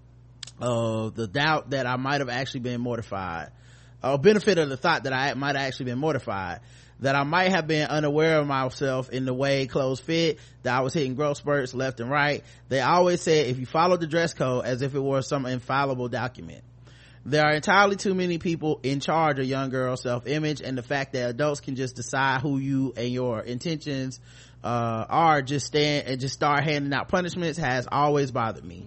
of 0.60 1.14
the 1.14 1.26
doubt 1.26 1.70
that 1.70 1.86
I 1.86 1.96
might 1.96 2.20
have 2.20 2.30
actually 2.30 2.60
been 2.60 2.80
mortified. 2.80 3.50
Or 4.02 4.18
benefit 4.18 4.58
of 4.58 4.68
the 4.68 4.76
thought 4.76 5.04
that 5.04 5.12
I 5.12 5.34
might 5.34 5.56
have 5.56 5.66
actually 5.66 5.86
been 5.86 5.98
mortified. 5.98 6.60
That 7.00 7.16
I 7.16 7.24
might 7.24 7.50
have 7.50 7.66
been 7.66 7.88
unaware 7.88 8.38
of 8.38 8.46
myself 8.46 9.10
in 9.10 9.24
the 9.24 9.34
way 9.34 9.66
clothes 9.66 10.00
fit, 10.00 10.38
that 10.62 10.74
I 10.74 10.80
was 10.80 10.94
hitting 10.94 11.16
growth 11.16 11.38
spurts 11.38 11.74
left 11.74 12.00
and 12.00 12.10
right. 12.10 12.44
They 12.68 12.80
always 12.80 13.20
said 13.20 13.48
if 13.48 13.58
you 13.58 13.66
follow 13.66 13.96
the 13.96 14.06
dress 14.06 14.32
code 14.32 14.64
as 14.64 14.80
if 14.80 14.94
it 14.94 15.00
were 15.00 15.22
some 15.22 15.44
infallible 15.44 16.08
document 16.08 16.62
there 17.26 17.44
are 17.44 17.54
entirely 17.54 17.96
too 17.96 18.14
many 18.14 18.38
people 18.38 18.80
in 18.82 19.00
charge 19.00 19.38
of 19.38 19.46
young 19.46 19.70
girls 19.70 20.02
self-image 20.02 20.60
and 20.60 20.76
the 20.76 20.82
fact 20.82 21.14
that 21.14 21.30
adults 21.30 21.60
can 21.60 21.74
just 21.74 21.96
decide 21.96 22.42
who 22.42 22.58
you 22.58 22.92
and 22.96 23.08
your 23.08 23.40
intentions 23.40 24.20
uh, 24.62 25.06
are. 25.08 25.42
Just 25.42 25.66
stand 25.66 26.06
and 26.06 26.20
just 26.20 26.34
start 26.34 26.64
handing 26.64 26.92
out 26.92 27.08
punishments 27.08 27.58
has 27.58 27.88
always 27.90 28.30
bothered 28.30 28.64
me. 28.64 28.86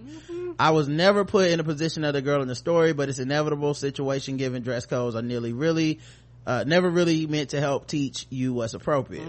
I 0.58 0.70
was 0.70 0.88
never 0.88 1.24
put 1.24 1.50
in 1.50 1.60
a 1.60 1.64
position 1.64 2.04
of 2.04 2.14
the 2.14 2.22
girl 2.22 2.42
in 2.42 2.48
the 2.48 2.54
story 2.54 2.92
but 2.92 3.08
it's 3.08 3.18
inevitable 3.18 3.74
situation 3.74 4.36
given 4.36 4.62
dress 4.62 4.86
codes 4.86 5.16
are 5.16 5.22
nearly 5.22 5.52
really 5.52 6.00
uh, 6.46 6.64
never 6.66 6.88
really 6.88 7.26
meant 7.26 7.50
to 7.50 7.60
help 7.60 7.86
teach 7.86 8.26
you 8.30 8.54
what's 8.54 8.72
appropriate. 8.72 9.28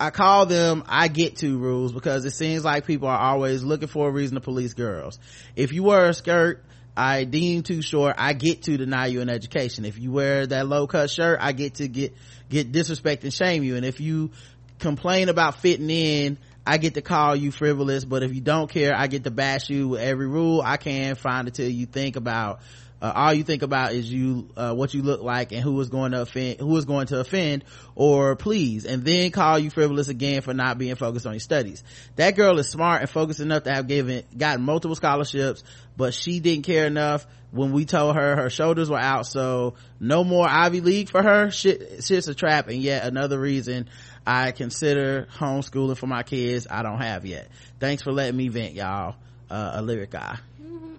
I 0.00 0.10
call 0.10 0.46
them 0.46 0.82
I 0.86 1.08
get 1.08 1.36
to 1.36 1.58
rules 1.58 1.92
because 1.92 2.24
it 2.24 2.30
seems 2.30 2.64
like 2.64 2.86
people 2.86 3.08
are 3.08 3.18
always 3.18 3.62
looking 3.62 3.88
for 3.88 4.08
a 4.08 4.10
reason 4.10 4.36
to 4.36 4.40
police 4.40 4.74
girls. 4.74 5.18
If 5.56 5.72
you 5.72 5.82
wear 5.82 6.08
a 6.08 6.14
skirt 6.14 6.64
I 6.98 7.22
deem 7.22 7.62
too 7.62 7.80
short, 7.80 8.16
I 8.18 8.32
get 8.32 8.62
to 8.64 8.76
deny 8.76 9.06
you 9.06 9.20
an 9.20 9.30
education. 9.30 9.84
If 9.84 10.00
you 10.00 10.10
wear 10.10 10.48
that 10.48 10.66
low 10.66 10.88
cut 10.88 11.08
shirt, 11.10 11.38
I 11.40 11.52
get 11.52 11.76
to 11.76 11.86
get, 11.86 12.12
get 12.48 12.72
disrespect 12.72 13.22
and 13.22 13.32
shame 13.32 13.62
you. 13.62 13.76
And 13.76 13.84
if 13.84 14.00
you 14.00 14.32
complain 14.80 15.28
about 15.28 15.60
fitting 15.60 15.90
in, 15.90 16.38
I 16.66 16.76
get 16.78 16.94
to 16.94 17.00
call 17.00 17.36
you 17.36 17.52
frivolous, 17.52 18.04
but 18.04 18.24
if 18.24 18.34
you 18.34 18.40
don't 18.40 18.68
care, 18.68 18.96
I 18.96 19.06
get 19.06 19.22
to 19.24 19.30
bash 19.30 19.70
you 19.70 19.90
with 19.90 20.00
every 20.00 20.26
rule 20.26 20.60
I 20.60 20.76
can 20.76 21.14
find 21.14 21.46
until 21.46 21.68
you 21.68 21.86
think 21.86 22.16
about 22.16 22.60
uh, 23.00 23.12
all 23.14 23.32
you 23.32 23.44
think 23.44 23.62
about 23.62 23.92
is 23.92 24.10
you 24.10 24.48
uh, 24.56 24.74
what 24.74 24.92
you 24.92 25.02
look 25.02 25.22
like 25.22 25.52
and 25.52 25.62
who 25.62 25.80
is 25.80 25.88
going 25.88 26.12
to 26.12 26.22
offend 26.22 26.58
who 26.58 26.76
is 26.76 26.84
going 26.84 27.06
to 27.06 27.20
offend 27.20 27.64
or 27.94 28.34
please 28.36 28.84
and 28.84 29.04
then 29.04 29.30
call 29.30 29.58
you 29.58 29.70
frivolous 29.70 30.08
again 30.08 30.40
for 30.42 30.52
not 30.52 30.78
being 30.78 30.96
focused 30.96 31.26
on 31.26 31.32
your 31.32 31.40
studies. 31.40 31.84
That 32.16 32.36
girl 32.36 32.58
is 32.58 32.68
smart 32.68 33.00
and 33.00 33.10
focused 33.10 33.40
enough 33.40 33.64
to 33.64 33.72
have 33.72 33.86
given 33.86 34.24
gotten 34.36 34.64
multiple 34.64 34.96
scholarships 34.96 35.62
but 35.96 36.14
she 36.14 36.40
didn't 36.40 36.64
care 36.64 36.86
enough 36.86 37.26
when 37.50 37.72
we 37.72 37.84
told 37.84 38.14
her 38.14 38.36
her 38.36 38.50
shoulders 38.50 38.90
were 38.90 38.98
out 38.98 39.26
so 39.26 39.74
no 40.00 40.22
more 40.22 40.46
ivy 40.46 40.80
league 40.80 41.08
for 41.08 41.22
her? 41.22 41.50
Shit 41.50 42.04
shit's 42.04 42.28
a 42.28 42.34
trap 42.34 42.68
and 42.68 42.78
yet 42.78 43.04
another 43.04 43.38
reason 43.38 43.88
i 44.28 44.52
consider 44.52 45.26
homeschooling 45.38 45.96
for 45.96 46.06
my 46.06 46.22
kids 46.22 46.66
i 46.70 46.82
don't 46.82 47.00
have 47.00 47.24
yet 47.26 47.48
thanks 47.80 48.02
for 48.02 48.12
letting 48.12 48.36
me 48.36 48.48
vent 48.48 48.74
y'all 48.74 49.16
uh, 49.50 49.72
a 49.74 49.82
lyric 49.82 50.10
guy 50.10 50.38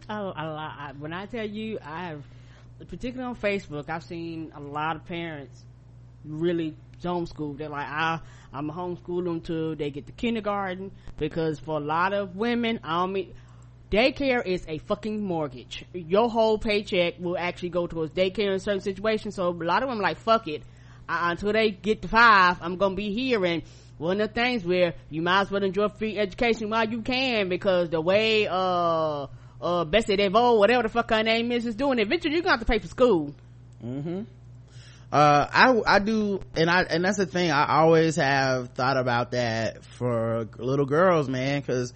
Oh, 0.09 0.33
I, 0.35 0.45
I, 0.45 0.91
when 0.97 1.13
I 1.13 1.27
tell 1.27 1.47
you, 1.47 1.77
I 1.85 2.07
have, 2.07 2.23
particularly 2.79 3.29
on 3.29 3.35
Facebook, 3.35 3.89
I've 3.89 4.03
seen 4.03 4.51
a 4.55 4.59
lot 4.59 4.95
of 4.95 5.05
parents 5.05 5.63
really 6.25 6.75
homeschool. 7.03 7.55
They're 7.55 7.69
like, 7.69 7.87
I, 7.87 8.19
I'm 8.51 8.71
a 8.71 8.73
homeschool 8.73 9.23
them 9.23 9.41
they 9.75 9.91
get 9.91 10.07
to 10.07 10.11
kindergarten 10.13 10.91
because 11.17 11.59
for 11.59 11.77
a 11.77 11.83
lot 11.83 12.13
of 12.13 12.35
women, 12.35 12.79
I 12.83 13.01
don't 13.01 13.13
mean, 13.13 13.35
daycare 13.91 14.43
is 14.43 14.65
a 14.67 14.79
fucking 14.79 15.23
mortgage. 15.23 15.85
Your 15.93 16.27
whole 16.27 16.57
paycheck 16.57 17.19
will 17.19 17.37
actually 17.37 17.69
go 17.69 17.85
towards 17.85 18.11
daycare 18.11 18.51
in 18.53 18.59
certain 18.59 18.81
situations. 18.81 19.35
So 19.35 19.49
a 19.49 19.51
lot 19.51 19.83
of 19.83 19.89
them 19.89 19.99
like, 19.99 20.17
fuck 20.17 20.47
it. 20.47 20.63
Uh, 21.09 21.31
until 21.31 21.51
they 21.51 21.71
get 21.71 22.03
to 22.03 22.07
five, 22.07 22.57
I'm 22.61 22.77
gonna 22.77 22.95
be 22.95 23.11
here 23.11 23.43
and 23.45 23.63
one 23.97 24.21
of 24.21 24.29
the 24.29 24.33
things 24.33 24.63
where 24.63 24.93
you 25.09 25.21
might 25.21 25.41
as 25.41 25.51
well 25.51 25.63
enjoy 25.63 25.89
free 25.89 26.17
education 26.17 26.69
while 26.69 26.87
you 26.87 27.01
can 27.01 27.49
because 27.49 27.89
the 27.89 27.99
way, 27.99 28.47
uh, 28.47 29.27
uh, 29.61 29.83
Bessie 29.83 30.15
DeVoe, 30.15 30.57
whatever 30.57 30.83
the 30.83 30.89
fuck 30.89 31.09
her 31.09 31.21
name 31.23 31.51
is, 31.51 31.65
is 31.65 31.75
doing 31.75 31.99
it. 31.99 32.03
Eventually 32.03 32.35
you're 32.35 32.43
gonna 32.43 32.53
have 32.57 32.59
to 32.61 32.65
pay 32.65 32.79
for 32.79 32.87
school. 32.87 33.35
Mm-hmm. 33.83 34.21
Uh, 35.11 35.47
I, 35.51 35.95
I 35.95 35.99
do, 35.99 36.39
and 36.55 36.69
I, 36.69 36.83
and 36.83 37.03
that's 37.03 37.17
the 37.17 37.25
thing, 37.25 37.49
I 37.49 37.79
always 37.79 38.15
have 38.17 38.69
thought 38.69 38.95
about 38.95 39.31
that 39.31 39.83
for 39.83 40.47
little 40.57 40.85
girls, 40.85 41.27
man, 41.27 41.63
cause, 41.63 41.93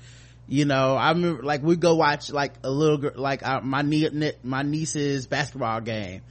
you 0.48 0.66
know, 0.66 0.96
I 0.96 1.12
remember, 1.12 1.44
like, 1.44 1.62
we 1.62 1.76
go 1.76 1.96
watch, 1.96 2.32
like, 2.32 2.54
a 2.64 2.72
little 2.72 2.98
girl, 2.98 3.12
like, 3.16 3.48
uh, 3.48 3.62
my 3.62 3.84
nie- 3.84 4.34
my 4.44 4.64
niece's 4.64 5.28
basketball 5.28 5.80
game. 5.82 6.22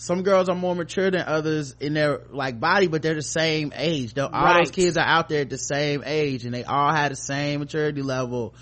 Some 0.00 0.22
girls 0.22 0.48
are 0.48 0.54
more 0.54 0.74
mature 0.74 1.10
than 1.10 1.24
others 1.26 1.76
in 1.78 1.92
their, 1.92 2.22
like, 2.30 2.58
body, 2.58 2.86
but 2.86 3.02
they're 3.02 3.14
the 3.16 3.20
same 3.22 3.70
age. 3.76 4.14
Though 4.14 4.28
all 4.28 4.44
Right. 4.44 4.64
those 4.64 4.70
kids 4.70 4.96
are 4.96 5.04
out 5.04 5.28
there 5.28 5.42
at 5.42 5.50
the 5.50 5.58
same 5.58 6.02
age, 6.06 6.46
and 6.46 6.54
they 6.54 6.64
all 6.64 6.90
have 6.90 7.10
the 7.10 7.16
same 7.16 7.60
maturity 7.60 8.00
level. 8.00 8.54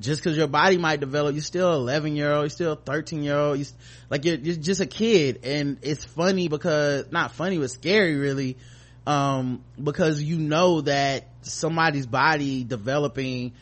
Just 0.00 0.22
cause 0.22 0.38
your 0.38 0.46
body 0.46 0.78
might 0.78 1.00
develop, 1.00 1.34
you're 1.34 1.42
still 1.42 1.74
11 1.74 2.16
year 2.16 2.32
old, 2.32 2.44
you're 2.44 2.48
still 2.48 2.76
13 2.76 3.22
year 3.22 3.36
old, 3.36 3.58
you, 3.58 3.64
s- 3.64 3.74
like, 4.08 4.24
you're, 4.24 4.36
you're 4.36 4.56
just 4.56 4.80
a 4.80 4.86
kid, 4.86 5.40
and 5.44 5.76
it's 5.82 6.02
funny 6.06 6.48
because, 6.48 7.12
not 7.12 7.32
funny, 7.32 7.58
but 7.58 7.70
scary 7.70 8.14
really, 8.16 8.56
um, 9.06 9.62
because 9.82 10.22
you 10.22 10.38
know 10.38 10.80
that 10.80 11.28
somebody's 11.42 12.06
body 12.06 12.64
developing, 12.64 13.52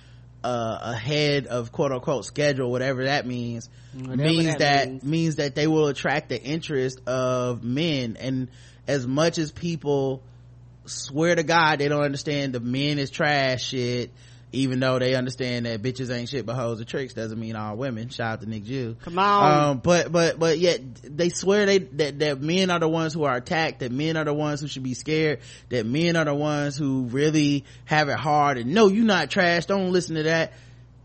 uh, 0.45 0.79
ahead 0.83 1.47
of 1.47 1.73
quote 1.73 1.91
unquote 1.91 2.25
schedule, 2.25 2.71
whatever 2.71 3.05
that 3.05 3.27
means, 3.27 3.69
Whatever 3.95 4.17
means 4.17 4.47
that 4.47 4.59
that, 4.59 4.89
means. 4.89 5.03
means 5.05 5.37
that 5.37 5.55
they 5.55 5.67
will 5.67 5.87
attract 5.89 6.29
the 6.29 6.41
interest 6.41 7.01
of 7.07 7.65
men. 7.65 8.17
And 8.21 8.49
as 8.87 9.07
much 9.07 9.39
as 9.39 9.51
people 9.51 10.23
swear 10.87 11.35
to 11.35 11.43
God 11.43 11.79
they 11.79 11.89
don't 11.89 12.03
understand 12.05 12.53
the 12.53 12.61
men 12.61 12.99
is 12.99 13.11
trash 13.11 13.69
shit, 13.69 14.11
even 14.55 14.81
though 14.81 14.99
they 14.99 15.15
understand 15.15 15.67
that 15.67 15.83
bitches 15.83 16.15
ain't 16.15 16.29
shit 16.29 16.47
but 16.47 16.55
hoes 16.55 16.81
are 16.81 16.85
tricks, 16.85 17.15
doesn't 17.15 17.39
mean 17.39 17.57
all 17.57 17.77
women. 17.77 18.09
Shout 18.09 18.33
out 18.33 18.41
to 18.41 18.49
Nick 18.49 18.65
Jew. 18.65 18.97
Come 19.03 19.19
on. 19.19 19.53
Um, 19.53 19.79
but, 19.79 20.11
but, 20.11 20.39
but 20.39 20.59
yet 20.59 20.81
they 21.03 21.29
swear 21.29 21.67
they, 21.67 21.79
that, 21.79 22.19
that 22.21 22.41
men 22.41 22.71
are 22.71 22.79
the 22.79 22.89
ones 22.89 23.13
who 23.13 23.25
are 23.25 23.37
attacked, 23.37 23.81
that 23.81 23.93
men 23.93 24.17
are 24.17 24.25
the 24.25 24.35
ones 24.35 24.61
who 24.61 24.69
should 24.69 24.83
be 24.83 24.95
scared, 24.95 25.41
that 25.69 25.87
men 25.87 26.17
are 26.17 26.25
the 26.25 26.35
ones 26.35 26.77
who 26.77 27.05
really 27.05 27.65
have 27.85 28.09
it 28.09 28.19
hard 28.19 28.59
and 28.59 28.75
no, 28.75 28.89
you're 28.89 29.05
not 29.05 29.31
trash, 29.31 29.67
don't 29.67 29.93
listen 29.93 30.17
to 30.17 30.25
that. 30.25 30.53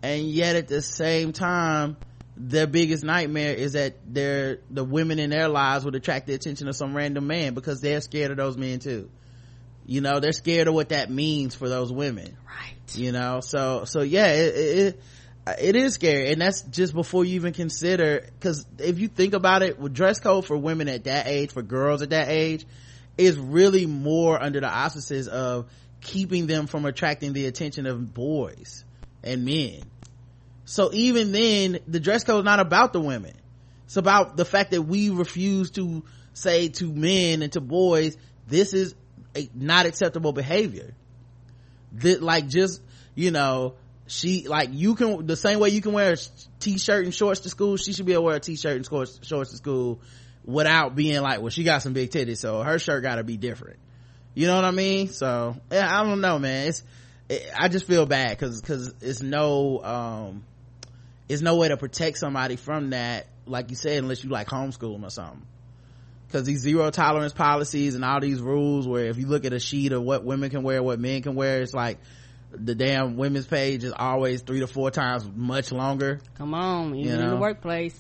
And 0.01 0.23
yet 0.23 0.55
at 0.55 0.67
the 0.67 0.81
same 0.81 1.33
time, 1.33 1.97
their 2.37 2.67
biggest 2.67 3.03
nightmare 3.03 3.53
is 3.53 3.73
that 3.73 3.95
their, 4.07 4.59
the 4.69 4.83
women 4.83 5.19
in 5.19 5.29
their 5.29 5.49
lives 5.49 5.83
would 5.83 5.95
attract 5.95 6.27
the 6.27 6.33
attention 6.33 6.69
of 6.69 6.75
some 6.75 6.95
random 6.95 7.27
man 7.27 7.53
because 7.53 7.81
they're 7.81 7.99
scared 7.99 8.31
of 8.31 8.37
those 8.37 8.55
men 8.55 8.79
too. 8.79 9.09
You 9.85 10.01
know, 10.01 10.19
they're 10.19 10.31
scared 10.31 10.67
of 10.67 10.73
what 10.73 10.89
that 10.89 11.09
means 11.09 11.55
for 11.55 11.67
those 11.67 11.91
women. 11.91 12.37
Right. 12.47 12.75
You 12.95 13.11
know, 13.11 13.39
so, 13.41 13.85
so 13.85 14.01
yeah, 14.01 14.27
it, 14.27 14.55
it, 14.55 15.01
it 15.59 15.75
is 15.75 15.93
scary. 15.93 16.31
And 16.31 16.41
that's 16.41 16.61
just 16.61 16.93
before 16.93 17.25
you 17.25 17.35
even 17.35 17.53
consider, 17.53 18.25
cause 18.39 18.65
if 18.77 18.99
you 18.99 19.07
think 19.07 19.33
about 19.33 19.61
it, 19.61 19.79
with 19.79 19.93
dress 19.93 20.19
code 20.19 20.45
for 20.45 20.57
women 20.57 20.87
at 20.87 21.05
that 21.05 21.27
age, 21.27 21.51
for 21.51 21.61
girls 21.61 22.01
at 22.01 22.11
that 22.11 22.29
age, 22.29 22.65
is 23.17 23.37
really 23.37 23.85
more 23.85 24.41
under 24.41 24.59
the 24.59 24.69
auspices 24.69 25.27
of 25.27 25.69
keeping 26.01 26.47
them 26.47 26.67
from 26.67 26.85
attracting 26.85 27.33
the 27.33 27.45
attention 27.45 27.85
of 27.85 28.13
boys 28.13 28.83
and 29.23 29.43
men. 29.45 29.81
So 30.65 30.91
even 30.93 31.31
then, 31.31 31.79
the 31.87 31.99
dress 31.99 32.23
code 32.23 32.39
is 32.39 32.45
not 32.45 32.59
about 32.59 32.93
the 32.93 33.01
women. 33.01 33.33
It's 33.85 33.97
about 33.97 34.37
the 34.37 34.45
fact 34.45 34.71
that 34.71 34.83
we 34.83 35.09
refuse 35.09 35.71
to 35.71 36.03
say 36.33 36.69
to 36.69 36.93
men 36.93 37.41
and 37.41 37.51
to 37.53 37.61
boys, 37.61 38.17
this 38.47 38.73
is 38.73 38.95
not 39.53 39.85
acceptable 39.85 40.31
behavior. 40.31 40.93
That 41.93 42.21
like 42.21 42.47
just, 42.47 42.81
you 43.15 43.31
know, 43.31 43.75
she, 44.07 44.47
like 44.47 44.69
you 44.71 44.95
can, 44.95 45.25
the 45.25 45.35
same 45.35 45.59
way 45.59 45.69
you 45.69 45.81
can 45.81 45.93
wear 45.93 46.13
a 46.13 46.17
t-shirt 46.59 47.05
and 47.05 47.13
shorts 47.13 47.41
to 47.41 47.49
school, 47.49 47.77
she 47.77 47.93
should 47.93 48.05
be 48.05 48.13
able 48.13 48.23
to 48.23 48.25
wear 48.27 48.35
a 48.35 48.39
t-shirt 48.39 48.75
and 48.75 48.85
shorts, 48.85 49.19
shorts 49.23 49.51
to 49.51 49.57
school 49.57 50.01
without 50.45 50.95
being 50.95 51.21
like, 51.21 51.41
well, 51.41 51.49
she 51.49 51.63
got 51.63 51.81
some 51.81 51.93
big 51.93 52.09
titties, 52.09 52.37
so 52.37 52.61
her 52.61 52.79
shirt 52.79 53.03
gotta 53.03 53.23
be 53.23 53.37
different. 53.37 53.77
You 54.33 54.47
know 54.47 54.55
what 54.55 54.65
I 54.65 54.71
mean? 54.71 55.09
So, 55.09 55.57
yeah, 55.71 55.87
I 55.91 56.03
don't 56.03 56.21
know, 56.21 56.39
man. 56.39 56.69
It's, 56.69 56.83
it, 57.29 57.51
I 57.57 57.67
just 57.67 57.85
feel 57.85 58.05
bad 58.05 58.37
cause, 58.39 58.61
cause 58.61 58.93
it's 59.01 59.21
no, 59.21 59.83
um, 59.83 60.43
it's 61.27 61.41
no 61.41 61.57
way 61.57 61.67
to 61.67 61.77
protect 61.77 62.17
somebody 62.17 62.55
from 62.55 62.91
that, 62.91 63.27
like 63.45 63.69
you 63.69 63.75
said, 63.75 64.01
unless 64.01 64.23
you 64.23 64.29
like 64.29 64.47
homeschool 64.47 64.93
them 64.93 65.05
or 65.05 65.09
something. 65.09 65.45
Cause 66.31 66.43
these 66.43 66.59
zero 66.59 66.91
tolerance 66.91 67.33
policies 67.33 67.95
and 67.95 68.05
all 68.05 68.19
these 68.19 68.39
rules 68.39 68.87
where 68.87 69.05
if 69.05 69.17
you 69.17 69.25
look 69.25 69.45
at 69.45 69.53
a 69.53 69.59
sheet 69.59 69.91
of 69.93 70.03
what 70.03 70.23
women 70.23 70.51
can 70.51 70.61
wear, 70.61 70.83
what 70.83 70.99
men 70.99 71.23
can 71.23 71.33
wear, 71.33 71.61
it's 71.61 71.73
like 71.73 71.97
the 72.51 72.75
damn 72.75 73.17
women's 73.17 73.47
page 73.47 73.83
is 73.83 73.93
always 73.95 74.41
three 74.41 74.59
to 74.59 74.67
four 74.67 74.91
times 74.91 75.27
much 75.35 75.71
longer. 75.71 76.19
Come 76.35 76.53
on, 76.53 76.95
even 76.95 77.17
You 77.17 77.23
in 77.23 77.29
the 77.31 77.37
workplace. 77.37 77.99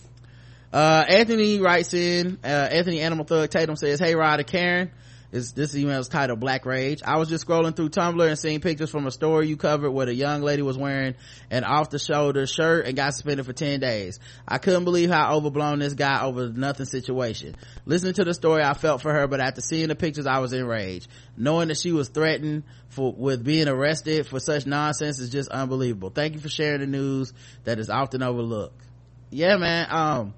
Uh, 0.71 1.03
Anthony 1.07 1.59
writes 1.59 1.93
in, 1.95 2.37
uh, 2.43 2.47
Anthony 2.47 3.01
Animal 3.01 3.25
Thug 3.25 3.49
Tatum 3.49 3.75
says, 3.75 3.99
Hey 3.99 4.13
Rod 4.13 4.39
and 4.39 4.47
Karen, 4.47 4.91
this, 5.31 5.51
this 5.51 5.75
email 5.75 5.99
is 5.99 6.07
titled 6.07 6.39
Black 6.39 6.65
Rage. 6.65 7.01
I 7.05 7.17
was 7.17 7.29
just 7.29 7.45
scrolling 7.45 7.75
through 7.75 7.89
Tumblr 7.89 8.27
and 8.27 8.37
seeing 8.37 8.61
pictures 8.61 8.89
from 8.89 9.05
a 9.05 9.11
story 9.11 9.47
you 9.47 9.57
covered 9.57 9.91
where 9.91 10.07
the 10.07 10.13
young 10.13 10.41
lady 10.41 10.63
was 10.63 10.77
wearing 10.77 11.15
an 11.51 11.63
off 11.63 11.91
the 11.91 11.99
shoulder 11.99 12.47
shirt 12.47 12.87
and 12.87 12.95
got 12.95 13.13
suspended 13.13 13.45
for 13.45 13.53
10 13.53 13.79
days. 13.79 14.19
I 14.47 14.57
couldn't 14.57 14.85
believe 14.85 15.11
how 15.11 15.35
overblown 15.35 15.79
this 15.79 15.93
guy 15.93 16.23
over 16.23 16.49
nothing 16.49 16.87
situation. 16.87 17.55
Listening 17.85 18.13
to 18.13 18.23
the 18.23 18.33
story, 18.33 18.63
I 18.63 18.73
felt 18.73 19.03
for 19.03 19.13
her, 19.13 19.27
but 19.27 19.39
after 19.39 19.61
seeing 19.61 19.89
the 19.89 19.95
pictures, 19.95 20.25
I 20.25 20.39
was 20.39 20.51
enraged. 20.51 21.07
Knowing 21.37 21.67
that 21.67 21.77
she 21.77 21.91
was 21.91 22.09
threatened 22.09 22.63
for, 22.87 23.13
with 23.13 23.43
being 23.43 23.67
arrested 23.67 24.25
for 24.25 24.39
such 24.39 24.65
nonsense 24.65 25.19
is 25.19 25.29
just 25.29 25.49
unbelievable. 25.49 26.09
Thank 26.09 26.33
you 26.33 26.39
for 26.39 26.49
sharing 26.49 26.79
the 26.79 26.87
news 26.87 27.33
that 27.65 27.77
is 27.77 27.91
often 27.91 28.23
overlooked. 28.23 28.81
Yeah, 29.29 29.57
man, 29.57 29.87
um, 29.91 30.33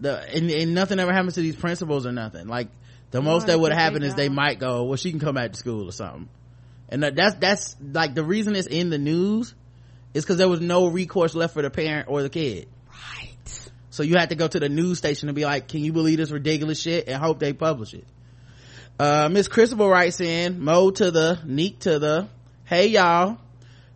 the 0.00 0.20
and, 0.34 0.50
and 0.50 0.74
nothing 0.74 0.98
ever 0.98 1.12
happens 1.12 1.34
to 1.34 1.40
these 1.40 1.56
principals 1.56 2.06
or 2.06 2.12
nothing 2.12 2.46
like 2.46 2.68
the 3.10 3.22
most 3.22 3.46
that 3.46 3.58
would 3.58 3.72
happen 3.72 4.02
is 4.02 4.14
they 4.14 4.28
might 4.28 4.58
go 4.58 4.84
well 4.84 4.96
she 4.96 5.10
can 5.10 5.20
come 5.20 5.34
back 5.34 5.52
to 5.52 5.58
school 5.58 5.88
or 5.88 5.92
something. 5.92 6.28
And 6.90 7.02
that's 7.02 7.34
that's 7.36 7.76
like 7.80 8.14
the 8.14 8.24
reason 8.24 8.56
it's 8.56 8.66
in 8.66 8.90
the 8.90 8.98
news 8.98 9.54
is 10.14 10.24
because 10.24 10.38
there 10.38 10.48
was 10.48 10.60
no 10.60 10.86
recourse 10.86 11.34
left 11.34 11.54
for 11.54 11.62
the 11.62 11.70
parent 11.70 12.08
or 12.08 12.22
the 12.22 12.30
kid. 12.30 12.68
Right. 12.88 13.70
so 13.90 14.02
you 14.02 14.14
had 14.18 14.30
to 14.30 14.34
go 14.34 14.48
to 14.48 14.60
the 14.60 14.68
news 14.68 14.98
station 14.98 15.28
and 15.28 15.36
be 15.36 15.44
like 15.44 15.68
can 15.68 15.82
you 15.82 15.92
believe 15.92 16.18
this 16.18 16.30
ridiculous 16.30 16.80
shit? 16.80 17.08
and 17.08 17.16
hope 17.16 17.38
they 17.38 17.52
publish 17.52 17.94
it. 17.94 18.06
Uh 18.98 19.28
miss 19.30 19.48
christabel 19.48 19.88
writes 19.88 20.20
in 20.20 20.62
mo 20.62 20.90
to 20.90 21.10
the 21.10 21.38
neek 21.44 21.80
to 21.80 21.98
the 21.98 22.28
hey 22.64 22.88
y'all. 22.88 23.38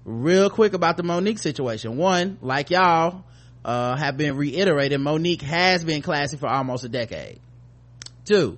Real 0.05 0.51
quick 0.51 0.73
about 0.73 0.97
the 0.97 1.05
Mo'Nique 1.05 1.39
situation. 1.39 1.97
One 1.97 2.37
like 2.41 2.71
y'all 2.71 3.25
uh 3.65 3.95
have 3.97 4.17
been 4.17 4.37
reiterated 4.37 5.01
Mo'Nique 5.01 5.43
has 5.43 5.85
been 5.85 6.03
classy 6.03 6.37
for 6.37 6.49
almost 6.49 6.85
a 6.85 6.89
decade. 6.89 7.41
Two 8.25 8.57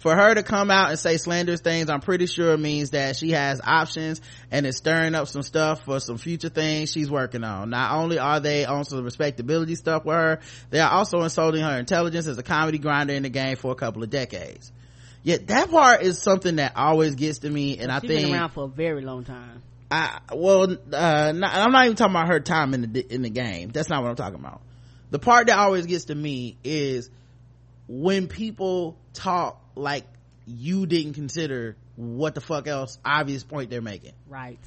for 0.00 0.16
her 0.16 0.34
to 0.34 0.42
come 0.42 0.70
out 0.70 0.88
and 0.88 0.98
say 0.98 1.16
slanderous 1.16 1.60
things 1.60 1.88
i'm 1.88 2.00
pretty 2.00 2.26
sure 2.26 2.56
means 2.56 2.90
that 2.90 3.16
she 3.16 3.30
has 3.30 3.60
options 3.62 4.20
and 4.50 4.66
is 4.66 4.76
stirring 4.76 5.14
up 5.14 5.28
some 5.28 5.42
stuff 5.42 5.84
for 5.84 6.00
some 6.00 6.16
future 6.18 6.48
things 6.48 6.90
she's 6.90 7.10
working 7.10 7.44
on 7.44 7.70
not 7.70 7.92
only 7.92 8.18
are 8.18 8.40
they 8.40 8.64
on 8.64 8.84
some 8.84 9.04
respectability 9.04 9.74
stuff 9.74 10.04
with 10.04 10.16
her 10.16 10.40
they 10.70 10.80
are 10.80 10.90
also 10.90 11.20
insulting 11.20 11.62
her 11.62 11.78
intelligence 11.78 12.26
as 12.26 12.38
a 12.38 12.42
comedy 12.42 12.78
grinder 12.78 13.12
in 13.12 13.22
the 13.22 13.28
game 13.28 13.56
for 13.56 13.70
a 13.72 13.76
couple 13.76 14.02
of 14.02 14.10
decades 14.10 14.72
yet 15.22 15.46
that 15.46 15.70
part 15.70 16.02
is 16.02 16.18
something 16.20 16.56
that 16.56 16.72
always 16.76 17.14
gets 17.14 17.38
to 17.38 17.50
me 17.50 17.78
and 17.78 17.92
i 17.92 18.00
She's 18.00 18.08
think 18.08 18.26
been 18.26 18.34
around 18.34 18.50
for 18.50 18.64
a 18.64 18.68
very 18.68 19.02
long 19.02 19.24
time. 19.24 19.62
I 19.90 20.20
well, 20.32 20.70
uh, 20.70 21.32
not, 21.32 21.52
I'm 21.52 21.72
not 21.72 21.84
even 21.84 21.96
talking 21.96 22.14
about 22.14 22.28
her 22.28 22.38
time 22.38 22.74
in 22.74 22.92
the 22.92 23.12
in 23.12 23.22
the 23.22 23.28
game. 23.28 23.70
That's 23.70 23.88
not 23.88 24.02
what 24.02 24.10
I'm 24.10 24.14
talking 24.14 24.38
about. 24.38 24.60
The 25.10 25.18
part 25.18 25.48
that 25.48 25.58
always 25.58 25.86
gets 25.86 26.04
to 26.06 26.14
me 26.14 26.56
is 26.62 27.10
when 27.88 28.28
people 28.28 28.96
talk 29.12 29.60
like 29.80 30.04
you 30.46 30.86
didn't 30.86 31.14
consider 31.14 31.76
what 31.96 32.34
the 32.34 32.40
fuck 32.40 32.66
else 32.66 32.98
obvious 33.04 33.44
point 33.44 33.70
they're 33.70 33.80
making. 33.82 34.12
Right. 34.28 34.58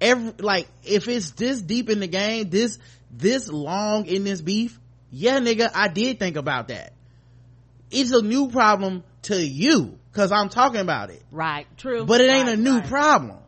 Every 0.00 0.32
like 0.38 0.66
if 0.82 1.08
it's 1.08 1.30
this 1.32 1.60
deep 1.62 1.88
in 1.88 2.00
the 2.00 2.06
game, 2.08 2.50
this 2.50 2.78
this 3.10 3.48
long 3.48 4.06
in 4.06 4.24
this 4.24 4.40
beef, 4.40 4.78
yeah, 5.10 5.38
nigga, 5.38 5.70
I 5.74 5.88
did 5.88 6.18
think 6.18 6.36
about 6.36 6.68
that. 6.68 6.92
It's 7.90 8.10
a 8.10 8.22
new 8.22 8.48
problem 8.48 9.04
to 9.22 9.36
you 9.36 9.98
because 10.10 10.32
I'm 10.32 10.48
talking 10.48 10.80
about 10.80 11.10
it, 11.10 11.22
Right. 11.30 11.66
True. 11.76 12.04
but 12.04 12.20
it 12.20 12.28
ain't 12.30 12.46
Right, 12.48 12.58
a 12.58 12.60
new 12.60 12.78
right. 12.78 12.88
problem. 12.88 13.38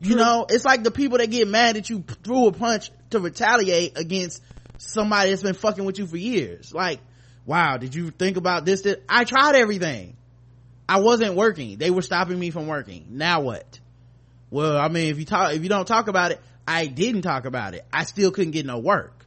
You 0.00 0.14
know, 0.14 0.46
it's 0.48 0.64
like 0.64 0.84
the 0.84 0.92
people 0.92 1.18
that 1.18 1.30
get 1.30 1.48
mad 1.48 1.74
that 1.74 1.90
you 1.90 2.04
threw 2.22 2.46
a 2.46 2.52
punch 2.52 2.90
to 3.10 3.18
retaliate 3.18 3.98
against 3.98 4.40
somebody 4.78 5.30
that's 5.30 5.42
been 5.42 5.54
fucking 5.54 5.84
with 5.84 5.98
you 5.98 6.06
for 6.06 6.16
years. 6.16 6.72
Like, 6.72 7.00
wow, 7.44 7.76
did 7.76 7.92
you 7.94 8.10
think 8.10 8.36
about 8.36 8.64
this? 8.64 8.82
That 8.82 9.02
I 9.08 9.24
tried 9.24 9.56
everything. 9.56 10.16
I 10.88 11.00
wasn't 11.00 11.34
working. 11.34 11.78
They 11.78 11.90
were 11.90 12.02
stopping 12.02 12.38
me 12.38 12.50
from 12.50 12.66
working. 12.66 13.06
Now 13.10 13.40
what? 13.40 13.80
Well, 14.50 14.76
I 14.76 14.88
mean, 14.88 15.10
if 15.10 15.18
you 15.18 15.24
talk, 15.24 15.54
if 15.54 15.62
you 15.62 15.68
don't 15.68 15.86
talk 15.86 16.08
about 16.08 16.32
it, 16.32 16.40
I 16.66 16.86
didn't 16.86 17.22
talk 17.22 17.46
about 17.46 17.74
it. 17.74 17.84
I 17.92 18.04
still 18.04 18.30
couldn't 18.30 18.52
get 18.52 18.66
no 18.66 18.78
work. 18.78 19.26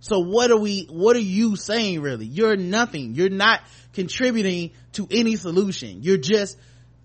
So 0.00 0.20
what 0.20 0.50
are 0.50 0.56
we, 0.56 0.86
what 0.90 1.16
are 1.16 1.20
you 1.20 1.56
saying 1.56 2.00
really? 2.00 2.26
You're 2.26 2.56
nothing. 2.56 3.14
You're 3.14 3.28
not 3.28 3.60
contributing 3.92 4.70
to 4.92 5.08
any 5.10 5.36
solution. 5.36 6.02
You're 6.02 6.18
just 6.18 6.56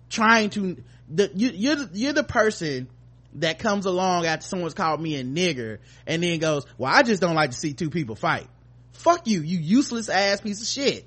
trying 0.08 0.50
to 0.50 0.76
the 1.08 1.30
you, 1.34 1.50
you're 1.50 1.76
the, 1.76 1.90
you're 1.92 2.12
the 2.12 2.24
person 2.24 2.88
that 3.34 3.58
comes 3.58 3.86
along 3.86 4.26
after 4.26 4.46
someone's 4.46 4.74
called 4.74 5.00
me 5.00 5.16
a 5.16 5.24
nigger 5.24 5.78
and 6.06 6.22
then 6.22 6.38
goes 6.38 6.64
well 6.78 6.92
i 6.92 7.02
just 7.02 7.20
don't 7.20 7.34
like 7.34 7.50
to 7.50 7.56
see 7.56 7.72
two 7.72 7.90
people 7.90 8.14
fight 8.14 8.46
fuck 8.92 9.26
you 9.26 9.40
you 9.40 9.58
useless 9.58 10.08
ass 10.08 10.40
piece 10.40 10.60
of 10.60 10.66
shit 10.66 11.06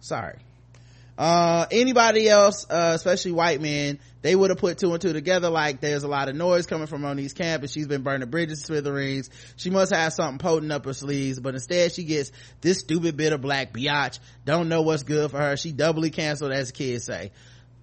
sorry 0.00 0.38
uh 1.18 1.66
anybody 1.70 2.28
else 2.28 2.64
uh 2.70 2.92
especially 2.94 3.32
white 3.32 3.60
men 3.60 3.98
they 4.20 4.34
would 4.34 4.50
have 4.50 4.58
put 4.58 4.78
two 4.78 4.92
and 4.92 5.00
two 5.00 5.12
together 5.12 5.48
like 5.48 5.80
there's 5.80 6.02
a 6.02 6.08
lot 6.08 6.28
of 6.28 6.34
noise 6.34 6.66
coming 6.66 6.86
from 6.86 7.02
Mo'Nique's 7.02 7.32
camp 7.32 7.62
and 7.62 7.70
she's 7.70 7.86
been 7.86 8.02
burning 8.02 8.28
bridges 8.28 8.62
smithereens. 8.62 9.30
She 9.56 9.70
must 9.70 9.92
have 9.92 10.12
something 10.12 10.38
potent 10.38 10.72
up 10.72 10.84
her 10.86 10.92
sleeves, 10.92 11.38
but 11.38 11.54
instead 11.54 11.92
she 11.92 12.04
gets 12.04 12.32
this 12.60 12.80
stupid 12.80 13.16
bit 13.16 13.32
of 13.32 13.40
black 13.40 13.72
biatch. 13.72 14.18
Don't 14.44 14.68
know 14.68 14.82
what's 14.82 15.04
good 15.04 15.30
for 15.30 15.38
her. 15.38 15.56
She 15.56 15.70
doubly 15.70 16.10
canceled 16.10 16.52
as 16.52 16.72
kids 16.72 17.04
say. 17.04 17.30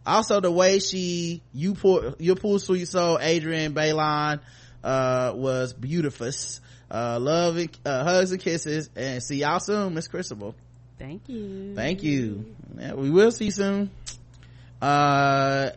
Also 0.06 0.40
the 0.42 0.52
way 0.52 0.80
she, 0.80 1.42
you 1.54 1.74
pull, 1.74 2.16
you 2.20 2.36
pull 2.36 2.60
sweet 2.60 2.88
soul, 2.88 3.18
Adrienne 3.18 3.74
Bailon, 3.74 4.42
uh, 4.84 5.32
was 5.36 5.74
beautiful. 5.74 6.30
Uh, 6.92 7.18
love, 7.20 7.58
and, 7.58 7.80
uh, 7.86 8.04
hugs 8.04 8.32
and 8.32 8.42
kisses 8.42 8.90
and 8.96 9.24
see 9.24 9.38
y'all 9.38 9.60
soon, 9.60 9.94
Miss 9.94 10.08
Crucible. 10.08 10.54
Thank 10.98 11.28
you. 11.30 11.76
Thank 11.76 12.04
you. 12.04 12.56
Yeah, 12.78 12.94
we 12.94 13.10
will 13.10 13.32
see 13.32 13.50
soon 13.52 13.90
uh 14.82 15.70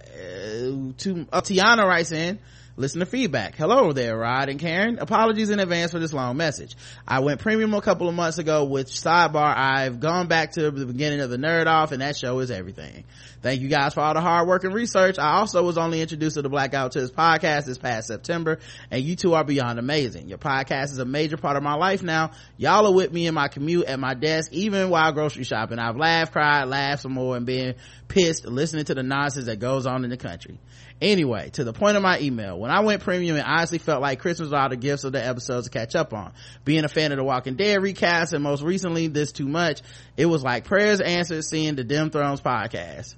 to 0.99 1.27
uh, 1.33 1.41
tiana 1.41 1.87
writes 1.87 2.13
in 2.13 2.39
listen 2.79 3.01
to 3.01 3.07
feedback. 3.07 3.57
Hello 3.57 3.93
there 3.93 4.17
rod 4.17 4.49
and 4.49 4.61
karen. 4.61 5.01
Apologies 5.01 5.51
in 5.51 5.59
advance 5.59 5.91
for 5.91 5.99
this 5.99 6.13
long 6.13 6.37
message. 6.37 6.77
I 7.07 7.19
went 7.19 7.41
premium 7.41 7.75
a 7.75 7.81
couple 7.81 8.09
of 8.09 8.15
months 8.15 8.39
ago 8.39 8.67
with 8.67 8.87
sidebar 8.87 9.53
i've 9.57 9.99
gone 9.99 10.29
back 10.29 10.53
to 10.53 10.71
the 10.71 10.87
beginning 10.87 11.21
of 11.21 11.29
the 11.29 11.39
nerd 11.39 11.67
off 11.67 11.91
and 11.91 12.01
that 12.03 12.17
show 12.17 12.39
is 12.39 12.53
everything. 12.53 13.03
Thank 13.43 13.63
you 13.63 13.69
guys 13.69 13.95
for 13.95 14.01
all 14.01 14.15
the 14.15 14.21
hard 14.21 14.47
work 14.47 14.63
and 14.63 14.73
research. 14.73 15.19
I 15.19 15.39
also 15.39 15.65
was 15.65 15.77
only 15.77 16.01
introduced 16.01 16.35
to 16.35 16.43
the 16.43 16.49
blackout 16.49 16.93
to 16.93 17.01
this 17.01 17.11
podcast 17.11 17.65
this 17.65 17.79
past 17.79 18.07
september 18.07 18.61
and 18.93 19.03
you 19.03 19.17
two 19.17 19.35
are 19.35 19.45
beyond 19.45 19.81
amazing. 19.81 20.29
Your 20.29 20.39
podcast 20.39 20.93
is 20.93 20.99
a 20.99 21.05
major 21.05 21.37
part 21.37 21.57
of 21.57 21.65
my 21.65 21.75
life 21.75 22.05
now. 22.05 22.31
Y'all 22.59 22.87
are 22.87 22.95
with 22.95 23.13
me 23.13 23.27
in 23.27 23.35
my 23.35 23.49
commute 23.49 23.87
at 23.87 23.99
my 23.99 24.15
desk 24.15 24.53
even 24.53 24.89
while 24.89 25.11
grocery 25.11 25.43
shopping. 25.43 25.81
I've 25.81 25.97
laughed 25.97 26.33
cried 26.33 26.67
laughed 26.67 27.03
some 27.03 27.13
more 27.13 27.37
and 27.37 27.45
been 27.45 27.75
pissed 28.07 28.47
listening 28.47 28.85
to 28.85 28.95
the 28.95 29.03
nonsense 29.03 29.47
that 29.47 29.59
goes 29.59 29.85
on 29.85 30.05
in 30.05 30.11
the 30.11 30.17
country 30.17 30.61
anyway 31.01 31.51
to 31.51 31.65
the 31.65 31.73
point 31.73 31.97
of 31.97 32.03
my 32.03 32.19
email. 32.21 32.59
When 32.59 32.71
i 32.71 32.81
went 32.81 33.03
premium 33.03 33.37
it 33.37 33.45
honestly 33.47 33.79
felt 33.79 34.01
like 34.03 34.19
christmas 34.19 34.47
was 34.47 34.53
all 34.53 34.69
the 34.69 34.77
gifts 34.77 35.05
of 35.05 35.13
the 35.13 35.25
episodes 35.25 35.69
to 35.69 35.73
catch 35.73 35.95
up 35.95 36.13
on. 36.13 36.33
Being 36.65 36.85
a 36.85 36.89
fan 36.89 37.13
of 37.13 37.19
the 37.19 37.25
walking 37.25 37.57
dead 37.57 37.83
recast 37.83 38.33
and 38.33 38.43
most 38.43 38.63
recently 38.63 39.09
this 39.09 39.33
too 39.33 39.49
much 39.49 39.83
it 40.17 40.27
was 40.27 40.43
like 40.43 40.65
prayers 40.65 41.01
answered 41.01 41.45
seeing 41.45 41.77
the 41.77 41.85
Dem 41.85 42.11
Thrones 42.11 42.41
podcast. 42.41 43.15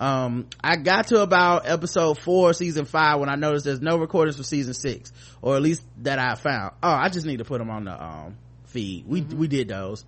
Um 0.00 0.46
i 0.62 0.76
got 0.76 1.08
to 1.08 1.22
about 1.22 1.68
episode 1.68 2.18
four 2.18 2.52
season 2.52 2.84
five 2.84 3.20
when 3.20 3.28
i 3.28 3.34
noticed 3.34 3.64
there's 3.64 3.80
no 3.80 3.98
recordings 3.98 4.36
for 4.36 4.42
season 4.42 4.74
six 4.74 5.12
or 5.40 5.56
at 5.56 5.62
least 5.62 5.82
that 6.02 6.18
i 6.18 6.34
found. 6.34 6.74
Oh 6.82 6.90
i 6.90 7.08
just 7.08 7.26
need 7.26 7.38
to 7.38 7.44
put 7.44 7.58
them 7.58 7.70
on 7.70 7.84
the 7.84 8.02
um 8.02 8.36
feed. 8.66 9.06
We 9.06 9.20
we 9.22 9.48
did 9.48 9.68
those 9.68 10.04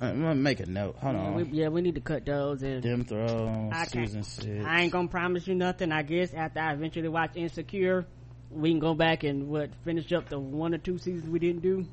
i'm 0.00 0.20
gonna 0.22 0.34
make 0.34 0.60
a 0.60 0.66
note 0.66 0.96
hold 0.96 1.14
Yeah, 1.14 1.22
on 1.22 1.34
we, 1.34 1.42
yeah, 1.52 1.68
we 1.68 1.80
need 1.82 1.94
to 1.96 2.00
cut 2.00 2.24
those 2.24 2.62
and 2.62 2.82
Dem 2.82 3.04
Thrones 3.04 3.72
I 3.74 3.84
season 3.86 4.22
six 4.22 4.64
I 4.64 4.80
ain't 4.82 4.92
gonna 4.92 5.08
promise 5.08 5.46
you 5.46 5.54
nothing. 5.54 5.92
I 5.92 6.02
guess 6.02 6.32
after 6.34 6.60
I 6.60 6.72
eventually 6.72 7.08
watch 7.08 7.32
Insecure, 7.36 8.06
we 8.50 8.70
can 8.70 8.80
go 8.80 8.94
back 8.94 9.24
and 9.24 9.48
what 9.48 9.70
finish 9.84 10.12
up 10.12 10.28
the 10.28 10.38
one 10.38 10.74
or 10.74 10.78
two 10.78 10.98
seasons 10.98 11.28
we 11.28 11.38
didn't 11.38 11.62
do. 11.62 11.86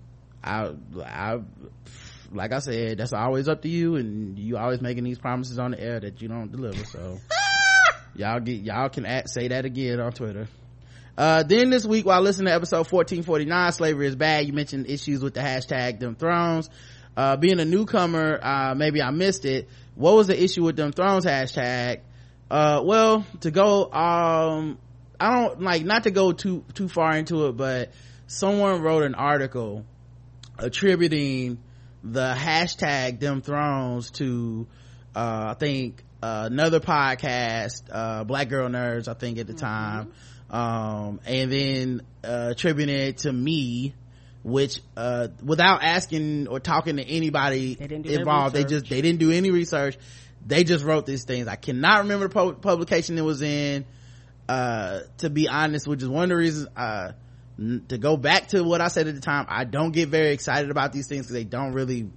I, 0.43 0.71
I, 1.03 1.39
like 2.31 2.53
I 2.53 2.59
said, 2.59 2.97
that's 2.99 3.11
always 3.13 3.47
up 3.49 3.61
to 3.63 3.67
you, 3.69 3.95
and 3.95 4.37
you 4.39 4.57
always 4.57 4.81
making 4.81 5.03
these 5.03 5.17
promises 5.19 5.59
on 5.59 5.71
the 5.71 5.79
air 5.79 5.99
that 5.99 6.21
you 6.21 6.27
don't 6.27 6.51
deliver. 6.51 6.85
So, 6.85 7.19
y'all 8.15 8.39
get 8.39 8.61
y'all 8.61 8.89
can 8.89 9.05
say 9.27 9.49
that 9.49 9.65
again 9.65 9.99
on 9.99 10.11
Twitter. 10.13 10.47
Uh, 11.17 11.41
then 11.43 11.71
this 11.71 11.83
week, 11.85 12.05
while 12.05 12.21
listening 12.21 12.45
to 12.47 12.53
episode 12.53 12.91
1449, 12.91 13.71
slavery 13.71 14.07
is 14.07 14.15
bad, 14.15 14.45
you 14.45 14.53
mentioned 14.53 14.87
issues 14.87 15.21
with 15.21 15.33
the 15.33 15.41
hashtag 15.41 15.99
Dem 15.99 16.15
Thrones. 16.15 16.69
Uh, 17.17 17.35
being 17.35 17.59
a 17.59 17.65
newcomer, 17.65 18.39
uh, 18.41 18.75
maybe 18.75 19.01
I 19.01 19.09
missed 19.09 19.43
it. 19.43 19.67
What 19.95 20.13
was 20.15 20.27
the 20.27 20.41
issue 20.41 20.63
with 20.63 20.77
Dem 20.77 20.91
Thrones 20.93 21.25
hashtag? 21.25 22.01
Uh, 22.49 22.81
well, 22.85 23.25
to 23.41 23.51
go, 23.51 23.91
um, 23.91 24.77
I 25.19 25.41
don't 25.41 25.61
like 25.61 25.83
not 25.83 26.03
to 26.03 26.11
go 26.11 26.31
too, 26.31 26.63
too 26.73 26.87
far 26.87 27.17
into 27.17 27.47
it, 27.47 27.57
but 27.57 27.91
someone 28.27 28.81
wrote 28.81 29.03
an 29.03 29.15
article 29.15 29.83
attributing 30.59 31.57
the 32.03 32.33
hashtag 32.37 33.19
Dem 33.19 33.41
Thrones 33.41 34.11
to 34.11 34.67
uh 35.15 35.47
i 35.49 35.53
think 35.55 36.03
uh, 36.21 36.47
another 36.51 36.79
podcast 36.79 37.83
uh 37.91 38.23
black 38.23 38.49
girl 38.49 38.69
nerds 38.69 39.07
i 39.07 39.13
think 39.13 39.39
at 39.39 39.47
the 39.47 39.53
time 39.53 40.11
um 40.49 41.19
and 41.25 41.51
then 41.51 42.01
uh 42.23 42.49
attributing 42.51 42.95
it 42.95 43.17
to 43.19 43.33
me 43.33 43.93
which 44.47 44.79
uh 44.95 45.27
without 45.43 45.83
asking 45.83 46.47
or 46.47 46.59
talking 46.61 46.95
to 46.95 47.03
anybody 47.03 47.75
their 48.03 48.19
involved 48.19 48.55
they 48.55 48.63
just 48.63 48.89
they 48.89 49.01
didn't 49.01 49.19
do 49.19 49.31
any 49.31 49.51
research. 49.51 49.97
They 50.45 50.63
just 50.63 50.85
wrote 50.85 51.05
these 51.05 51.25
things. 51.25 51.47
I 51.49 51.57
cannot 51.57 52.03
remember 52.03 52.29
the 52.29 52.33
pu- 52.33 52.53
publication 52.53 53.17
it 53.17 53.23
was 53.23 53.41
in. 53.41 53.85
Uh 54.47 55.01
to 55.17 55.29
be 55.29 55.49
honest 55.49 55.85
which 55.87 56.01
is 56.01 56.07
one 56.07 56.23
of 56.23 56.29
the 56.29 56.37
reasons 56.37 56.69
uh 56.77 57.11
n- 57.59 57.83
to 57.89 57.97
go 57.97 58.15
back 58.15 58.47
to 58.47 58.63
what 58.63 58.79
i 58.79 58.87
said 58.87 59.09
at 59.09 59.15
the 59.15 59.19
time 59.19 59.45
i 59.49 59.65
don't 59.65 59.91
get 59.91 60.07
very 60.07 60.31
excited 60.31 60.71
about 60.71 60.93
these 60.93 61.07
things 61.07 61.23
because 61.25 61.33
they 61.33 61.43
don't 61.43 61.73
really 61.73 62.09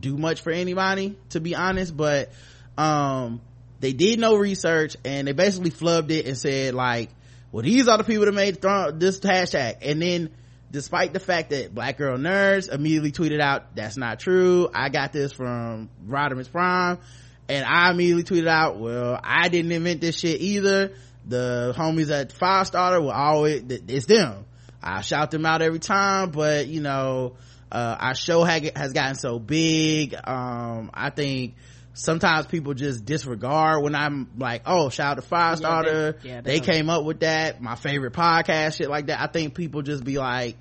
do 0.00 0.16
much 0.18 0.40
for 0.40 0.50
anybody 0.50 1.16
to 1.30 1.38
be 1.40 1.54
honest. 1.54 1.96
But 1.96 2.32
um 2.76 3.40
they 3.78 3.92
did 3.92 4.18
no 4.18 4.34
research 4.34 4.96
and 5.04 5.28
they 5.28 5.32
basically 5.32 5.70
flubbed 5.70 6.10
it 6.10 6.26
and 6.26 6.36
said 6.36 6.74
like 6.74 7.10
well 7.52 7.62
these 7.62 7.86
are 7.86 7.98
the 7.98 8.02
people 8.02 8.24
that 8.24 8.32
made 8.34 8.60
th- 8.60 8.94
this 8.94 9.20
hashtag 9.20 9.76
and 9.82 10.02
then 10.02 10.30
despite 10.70 11.12
the 11.12 11.20
fact 11.20 11.50
that 11.50 11.74
black 11.74 11.98
girl 11.98 12.18
nerds 12.18 12.72
immediately 12.72 13.12
tweeted 13.12 13.40
out 13.40 13.74
that's 13.74 13.96
not 13.96 14.18
true. 14.20 14.68
I 14.74 14.88
got 14.88 15.12
this 15.12 15.32
from 15.32 15.88
Rodimus 16.06 16.50
prime. 16.50 16.98
And 17.48 17.64
i 17.64 17.90
immediately 17.90 18.24
tweeted 18.24 18.48
out 18.48 18.78
well 18.78 19.18
i 19.24 19.48
didn't 19.48 19.72
invent 19.72 20.00
this 20.00 20.18
shit 20.18 20.40
either. 20.40 20.92
The 21.26 21.74
homies 21.76 22.10
at 22.10 22.30
Firestarter 22.30 23.00
will 23.00 23.10
always 23.10 23.64
it's 23.88 24.06
them. 24.06 24.44
I 24.82 25.00
shout 25.00 25.30
them 25.30 25.46
out 25.46 25.62
every 25.62 25.78
time 25.78 26.30
but 26.30 26.66
you 26.68 26.80
know 26.80 27.36
uh, 27.70 27.96
our 28.00 28.14
show 28.14 28.44
has 28.44 28.92
gotten 28.92 29.14
so 29.14 29.38
big. 29.38 30.14
Um 30.24 30.90
i 30.94 31.10
think 31.10 31.54
sometimes 31.98 32.46
people 32.46 32.74
just 32.74 33.04
disregard 33.04 33.82
when 33.82 33.94
i'm 33.96 34.28
like 34.38 34.62
oh 34.66 34.88
shout 34.88 35.18
out 35.18 35.22
to 35.22 35.28
firestarter 35.28 36.14
Yeah, 36.14 36.20
they- 36.22 36.28
yeah, 36.28 36.40
they, 36.42 36.58
they 36.60 36.64
came 36.64 36.88
up 36.90 37.04
with 37.04 37.20
that. 37.20 37.60
My 37.60 37.74
favorite 37.74 38.12
podcast 38.12 38.76
shit 38.76 38.88
like 38.88 39.06
that. 39.06 39.20
I 39.20 39.26
think 39.26 39.54
people 39.54 39.82
just 39.82 40.04
be 40.04 40.16
like 40.18 40.56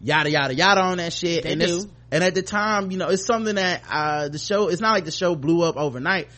yada 0.00 0.30
yada 0.30 0.54
yada 0.54 0.80
on 0.82 0.98
that 0.98 1.12
shit. 1.12 1.42
They 1.42 1.52
and 1.52 1.62
it's- 1.62 1.84
do. 1.84 1.90
and 2.12 2.22
at 2.22 2.34
the 2.36 2.42
time 2.42 2.90
you 2.92 2.98
know 2.98 3.08
it's 3.08 3.26
something 3.26 3.56
that 3.56 3.82
uh 3.90 4.28
the 4.28 4.38
show 4.38 4.68
it's 4.68 4.80
not 4.80 4.92
like 4.92 5.04
the 5.04 5.10
show 5.10 5.34
blew 5.34 5.62
up 5.62 5.76
overnight. 5.76 6.28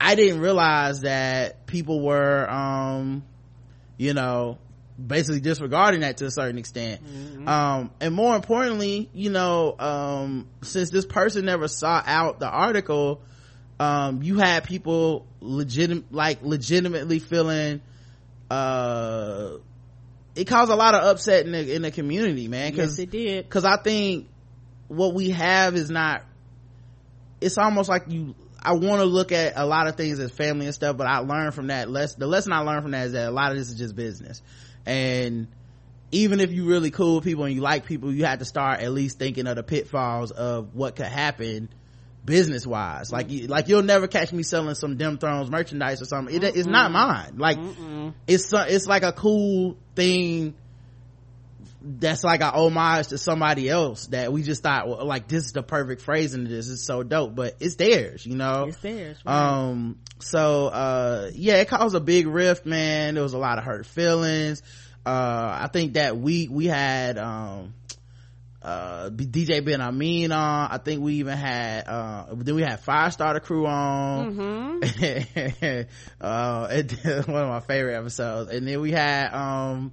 I 0.00 0.14
didn't 0.14 0.40
realize 0.40 1.02
that 1.02 1.66
people 1.66 2.00
were 2.00 2.48
um 2.50 3.22
you 3.98 4.14
know 4.14 4.56
basically 5.04 5.40
disregarding 5.40 6.00
that 6.00 6.16
to 6.18 6.26
a 6.26 6.30
certain 6.30 6.56
extent. 6.58 7.02
Um 7.46 7.90
and 8.00 8.14
more 8.14 8.34
importantly 8.36 9.10
you 9.12 9.28
know 9.30 9.76
um 9.78 10.48
since 10.62 10.88
this 10.90 11.04
person 11.04 11.44
never 11.44 11.68
saw 11.68 12.02
out 12.06 12.38
the 12.40 12.48
article 12.48 13.20
um 13.82 14.22
you 14.22 14.38
had 14.38 14.64
people 14.64 15.26
legit 15.40 16.12
like 16.12 16.42
legitimately 16.42 17.18
feeling 17.18 17.80
uh 18.50 19.56
it 20.34 20.44
caused 20.46 20.70
a 20.70 20.76
lot 20.76 20.94
of 20.94 21.02
upset 21.02 21.44
in 21.46 21.52
the 21.52 21.74
in 21.74 21.82
the 21.82 21.90
community 21.90 22.48
man 22.48 22.74
Yes, 22.74 22.98
it 22.98 23.10
did. 23.10 23.44
because 23.44 23.64
i 23.64 23.76
think 23.76 24.28
what 24.88 25.14
we 25.14 25.30
have 25.30 25.74
is 25.74 25.90
not 25.90 26.22
it's 27.40 27.58
almost 27.58 27.88
like 27.88 28.04
you 28.08 28.34
i 28.62 28.72
want 28.72 29.00
to 29.00 29.04
look 29.04 29.32
at 29.32 29.54
a 29.56 29.66
lot 29.66 29.88
of 29.88 29.96
things 29.96 30.18
as 30.20 30.30
family 30.30 30.66
and 30.66 30.74
stuff 30.74 30.96
but 30.96 31.06
i 31.06 31.18
learned 31.18 31.54
from 31.54 31.68
that 31.68 31.90
less 31.90 32.14
the 32.14 32.26
lesson 32.26 32.52
i 32.52 32.60
learned 32.60 32.82
from 32.82 32.92
that 32.92 33.06
is 33.06 33.12
that 33.12 33.28
a 33.28 33.32
lot 33.32 33.50
of 33.52 33.58
this 33.58 33.68
is 33.68 33.76
just 33.76 33.96
business 33.96 34.42
and 34.86 35.48
even 36.12 36.40
if 36.40 36.52
you 36.52 36.66
really 36.66 36.90
cool 36.90 37.16
with 37.16 37.24
people 37.24 37.44
and 37.44 37.54
you 37.54 37.62
like 37.62 37.86
people 37.86 38.12
you 38.12 38.26
have 38.26 38.38
to 38.38 38.44
start 38.44 38.80
at 38.80 38.92
least 38.92 39.18
thinking 39.18 39.46
of 39.46 39.56
the 39.56 39.62
pitfalls 39.62 40.30
of 40.30 40.74
what 40.74 40.94
could 40.94 41.06
happen 41.06 41.68
business 42.24 42.64
wise 42.66 43.10
like 43.10 43.30
you, 43.30 43.48
like 43.48 43.68
you'll 43.68 43.82
never 43.82 44.06
catch 44.06 44.32
me 44.32 44.42
selling 44.44 44.74
some 44.76 44.96
Dem 44.96 45.18
Thrones 45.18 45.50
merchandise 45.50 46.00
or 46.00 46.04
something. 46.04 46.34
It, 46.34 46.44
it's 46.44 46.68
not 46.68 46.92
mine. 46.92 47.36
Like 47.36 47.58
it's 48.26 48.48
so- 48.48 48.64
it's 48.66 48.86
like 48.86 49.02
a 49.02 49.12
cool 49.12 49.76
thing 49.96 50.54
that's 51.84 52.22
like 52.22 52.40
a 52.42 52.50
homage 52.52 53.08
to 53.08 53.18
somebody 53.18 53.68
else 53.68 54.06
that 54.08 54.32
we 54.32 54.44
just 54.44 54.62
thought 54.62 54.86
well, 54.88 55.04
like 55.04 55.26
this 55.26 55.46
is 55.46 55.52
the 55.52 55.64
perfect 55.64 56.02
phrasing 56.02 56.44
to 56.44 56.48
this. 56.50 56.68
Is 56.68 56.86
so 56.86 57.02
dope 57.02 57.34
but 57.34 57.56
it's 57.58 57.74
theirs 57.74 58.24
you 58.24 58.36
know? 58.36 58.66
It's 58.68 58.76
theirs, 58.78 59.18
right. 59.26 59.34
um 59.34 59.98
so 60.20 60.68
uh 60.68 61.30
yeah 61.34 61.56
it 61.56 61.66
caused 61.68 61.96
a 61.96 62.00
big 62.00 62.28
rift 62.28 62.66
man. 62.66 63.14
There 63.14 63.22
was 63.22 63.34
a 63.34 63.38
lot 63.38 63.58
of 63.58 63.64
hurt 63.64 63.84
feelings. 63.86 64.62
Uh 65.04 65.58
i 65.62 65.68
think 65.72 65.94
that 65.94 66.16
we 66.16 66.46
we 66.46 66.66
had 66.66 67.18
um 67.18 67.74
uh 68.64 69.10
dj 69.10 69.64
ben 69.64 69.80
amin 69.80 70.30
on 70.30 70.68
i 70.70 70.78
think 70.78 71.02
we 71.02 71.14
even 71.14 71.36
had 71.36 71.86
uh 71.88 72.26
then 72.32 72.54
we 72.54 72.62
had 72.62 72.78
five 72.80 73.12
firestarter 73.16 73.42
crew 73.42 73.66
on 73.66 74.32
Mm-hmm. 74.82 75.82
uh 76.20 76.68
it- 76.70 76.92
one 77.28 77.42
of 77.42 77.48
my 77.48 77.60
favorite 77.60 77.96
episodes 77.96 78.50
and 78.50 78.66
then 78.66 78.80
we 78.80 78.92
had 78.92 79.32
um 79.32 79.92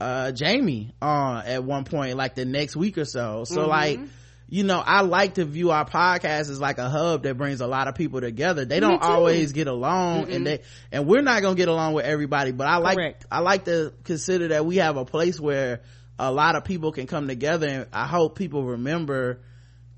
uh 0.00 0.32
jamie 0.32 0.94
on 1.02 1.44
at 1.44 1.62
one 1.64 1.84
point 1.84 2.16
like 2.16 2.34
the 2.34 2.44
next 2.44 2.76
week 2.76 2.96
or 2.98 3.04
so 3.04 3.44
so 3.44 3.64
Mhm. 3.64 3.68
like 3.68 4.00
you 4.48 4.64
know 4.64 4.78
i 4.84 5.02
like 5.02 5.34
to 5.34 5.44
view 5.44 5.70
our 5.70 5.84
podcast 5.84 6.48
as 6.50 6.58
like 6.60 6.78
a 6.78 6.88
hub 6.88 7.22
that 7.24 7.36
brings 7.36 7.60
a 7.60 7.66
lot 7.66 7.86
of 7.86 7.94
people 7.94 8.20
together 8.20 8.64
they 8.64 8.80
don't 8.80 9.02
always 9.02 9.52
get 9.52 9.66
along 9.66 10.24
Mm-mm. 10.26 10.34
and 10.36 10.46
they 10.46 10.62
and 10.90 11.06
we're 11.06 11.20
not 11.22 11.42
gonna 11.42 11.54
get 11.54 11.68
along 11.68 11.92
with 11.92 12.04
everybody 12.06 12.50
but 12.52 12.66
i 12.66 12.78
like 12.78 12.96
Correct. 12.96 13.26
i 13.30 13.40
like 13.40 13.66
to 13.66 13.92
consider 14.04 14.48
that 14.48 14.64
we 14.64 14.76
have 14.76 14.96
a 14.96 15.04
place 15.04 15.38
where 15.38 15.82
a 16.22 16.30
lot 16.30 16.54
of 16.54 16.64
people 16.64 16.92
can 16.92 17.06
come 17.06 17.26
together 17.26 17.66
and 17.66 17.86
i 17.92 18.06
hope 18.06 18.36
people 18.36 18.62
remember 18.64 19.40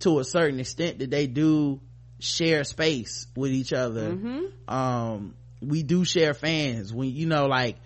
to 0.03 0.19
a 0.19 0.24
certain 0.24 0.61
extent 0.61 0.99
that 0.99 1.11
they 1.11 1.27
do 1.27 1.81
share 2.19 2.62
space 2.62 3.27
with 3.36 3.51
each 3.51 3.73
other. 3.73 4.11
Mm-hmm. 4.11 4.73
um 4.73 5.35
we 5.61 5.85
do 5.85 6.05
share 6.05 6.35
fans. 6.35 6.93
When 6.93 7.09
you 7.09 7.27
know 7.27 7.47
like 7.47 7.77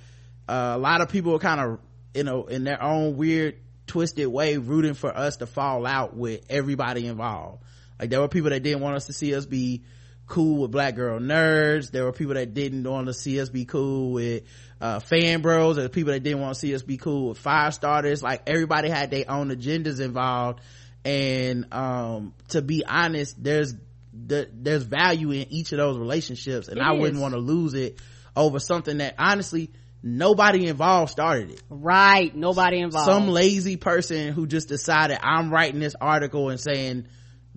uh, 0.48 0.72
a 0.74 0.78
lot 0.78 1.02
of 1.02 1.10
people 1.10 1.34
are 1.34 1.38
kind 1.38 1.60
of 1.60 1.78
you 2.14 2.24
know 2.24 2.44
in 2.44 2.64
their 2.64 2.82
own 2.82 3.16
weird 3.16 3.56
twisted 3.86 4.26
way 4.28 4.56
rooting 4.56 4.94
for 4.94 5.14
us 5.14 5.38
to 5.38 5.46
fall 5.46 5.86
out 5.86 6.16
with 6.16 6.44
everybody 6.48 7.06
involved. 7.06 7.62
Like 8.00 8.10
there 8.10 8.20
were 8.20 8.28
people 8.28 8.50
that 8.50 8.62
didn't 8.62 8.80
want 8.80 8.96
us 8.96 9.06
to 9.06 9.12
see 9.12 9.34
us 9.34 9.46
be 9.46 9.84
cool 10.26 10.62
with 10.62 10.70
black 10.70 10.96
girl 10.96 11.20
nerds. 11.20 11.90
There 11.90 12.04
were 12.04 12.12
people 12.12 12.34
that 12.34 12.54
didn't 12.54 12.84
want 12.84 13.06
to 13.06 13.14
see 13.14 13.40
us 13.40 13.48
be 13.48 13.64
cool 13.64 14.12
with 14.12 14.44
uh 14.80 15.00
fan 15.00 15.40
bros 15.42 15.76
there's 15.76 15.88
people 15.88 16.12
that 16.12 16.20
didn't 16.22 16.40
want 16.40 16.52
to 16.54 16.60
see 16.60 16.74
us 16.74 16.82
be 16.82 16.96
cool 16.96 17.28
with 17.30 17.38
fire 17.38 17.70
starters 17.70 18.22
like 18.22 18.42
everybody 18.46 18.88
had 18.90 19.10
their 19.10 19.24
own 19.30 19.48
agendas 19.48 20.00
involved 20.00 20.60
and 21.04 21.66
um 21.72 22.34
to 22.48 22.60
be 22.62 22.84
honest 22.86 23.42
there's 23.42 23.74
the, 24.12 24.48
there's 24.52 24.82
value 24.82 25.30
in 25.30 25.46
each 25.52 25.72
of 25.72 25.78
those 25.78 25.98
relationships 25.98 26.68
and 26.68 26.78
It 26.78 26.82
i 26.82 26.94
is. 26.94 27.00
wouldn't 27.00 27.20
want 27.20 27.34
to 27.34 27.40
lose 27.40 27.74
it 27.74 27.98
over 28.34 28.58
something 28.58 28.98
that 28.98 29.14
honestly 29.18 29.70
nobody 30.02 30.66
involved 30.66 31.10
started 31.10 31.50
it 31.50 31.62
Right. 31.70 32.34
Nobody 32.34 32.78
involved. 32.80 33.10
some 33.10 33.28
lazy 33.28 33.76
person 33.76 34.32
who 34.32 34.46
just 34.46 34.68
decided 34.68 35.18
i'm 35.22 35.50
writing 35.50 35.80
this 35.80 35.94
article 36.00 36.50
and 36.50 36.60
saying 36.60 37.06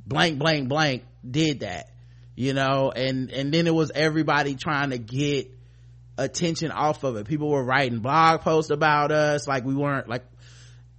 blank 0.05 0.39
blank 0.39 0.69
blank 0.69 1.03
did 1.29 1.59
that 1.61 1.91
you 2.35 2.53
know 2.53 2.91
and 2.95 3.29
and 3.31 3.53
then 3.53 3.67
it 3.67 3.73
was 3.73 3.91
everybody 3.93 4.55
trying 4.55 4.91
to 4.91 4.97
get 4.97 5.51
attention 6.19 6.71
off 6.71 7.03
of 7.03 7.15
it. 7.15 7.27
People 7.27 7.49
were 7.49 7.63
writing 7.63 7.99
blog 7.99 8.41
posts 8.41 8.71
about 8.71 9.11
us 9.11 9.47
like 9.47 9.63
we 9.63 9.75
weren't 9.75 10.07
like 10.07 10.23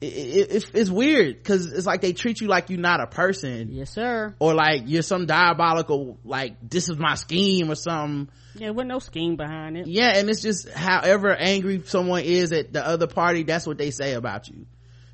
it, 0.00 0.06
it, 0.06 0.48
it's, 0.50 0.70
it's 0.72 0.90
weird 0.90 1.36
because 1.36 1.66
it's 1.66 1.86
like 1.86 2.00
they 2.00 2.14
treat 2.14 2.40
you 2.40 2.48
like 2.48 2.70
you're 2.70 2.80
not 2.80 3.00
a 3.00 3.06
person. 3.06 3.68
Yes, 3.70 3.90
sir. 3.90 4.34
or 4.38 4.54
like 4.54 4.84
you're 4.86 5.02
some 5.02 5.26
diabolical 5.26 6.18
like 6.24 6.56
this 6.68 6.88
is 6.88 6.98
my 6.98 7.14
scheme 7.14 7.70
or 7.70 7.74
something. 7.74 8.32
Yeah, 8.54 8.70
with 8.70 8.86
no 8.86 8.98
scheme 8.98 9.36
behind 9.36 9.76
it. 9.76 9.86
yeah 9.86 10.16
and 10.16 10.28
it's 10.28 10.42
just 10.42 10.68
however 10.70 11.30
angry 11.32 11.82
someone 11.86 12.22
is 12.22 12.52
at 12.52 12.72
the 12.72 12.84
other 12.84 13.06
party 13.06 13.44
that's 13.44 13.64
what 13.66 13.78
they 13.78 13.90
say 13.90 14.14
about 14.14 14.48
you. 14.48 14.66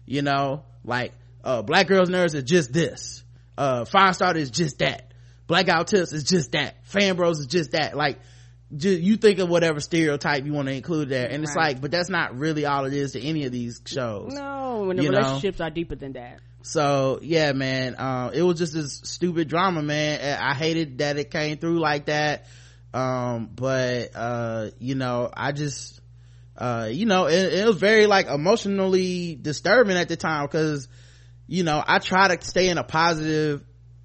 You 0.07 0.23
know? 0.23 0.65
Like 0.85 1.13
uh 1.45 1.63
black 1.63 1.89
girls 1.89 2.09
nerds 2.09 2.35
is 2.35 2.45
just 2.45 2.73
this. 2.73 3.25
Uh 3.59 3.85
starter 3.85 4.39
is 4.39 4.51
just 4.51 4.79
that. 4.79 5.13
Black 5.47 5.67
Guy 5.67 5.83
Tips 5.85 6.13
is 6.13 6.25
just 6.25 6.53
that. 6.53 6.85
Fan 6.87 7.17
bros 7.17 7.39
is 7.39 7.47
just 7.47 7.73
that. 7.73 7.97
Like 7.97 8.19
ju- 8.75 8.91
you 8.91 9.17
think 9.17 9.39
of 9.39 9.49
whatever 9.49 9.81
stereotype 9.81 10.45
you 10.45 10.53
want 10.53 10.69
to 10.69 10.75
include 10.75 11.09
there 11.09 11.29
and 11.31 11.43
it's 11.45 11.55
like 11.55 11.81
but 11.81 11.91
that's 11.91 12.09
not 12.09 12.37
really 12.39 12.65
all 12.67 12.85
it 12.85 12.93
is 12.93 13.13
to 13.13 13.21
any 13.23 13.45
of 13.45 13.53
these 13.53 13.81
shows 13.85 14.33
No, 14.35 14.85
when 14.87 14.97
the 14.97 15.03
You 15.05 15.11
know? 15.11 15.19
relationships 15.19 15.61
are 15.61 15.71
deeper 15.71 15.95
than 15.95 16.13
that. 16.15 16.41
so 16.63 17.19
yeah 17.23 17.53
man 17.53 17.95
um 17.99 18.33
it 18.35 18.43
was 18.43 18.59
just 18.59 18.73
this 18.75 19.01
stupid 19.05 19.49
drama 19.49 19.83
man 19.83 20.21
i 20.41 20.55
hated 20.55 20.99
that 20.99 21.17
it 21.17 21.31
came 21.31 21.59
through 21.59 21.79
like 21.79 22.07
that 22.07 22.47
um 22.95 23.51
but 23.55 24.11
uh 24.17 24.71
you 24.79 24.95
know 24.95 25.31
i 25.37 25.53
just 25.53 26.01
uh 26.57 26.89
you 26.91 27.05
know 27.07 27.27
it, 27.27 27.53
it 27.53 27.67
was 27.67 27.77
very 27.77 28.07
like 28.07 28.27
emotionally 28.29 29.35
disturbing 29.37 29.97
at 29.97 30.09
the 30.09 30.17
time 30.17 30.47
because 30.47 30.89
you 31.47 31.63
know 31.63 31.83
i 31.87 31.99
try 31.99 32.35
to 32.35 32.45
stay 32.45 32.69
in 32.69 32.79
a 32.79 32.85
positive 32.85 33.63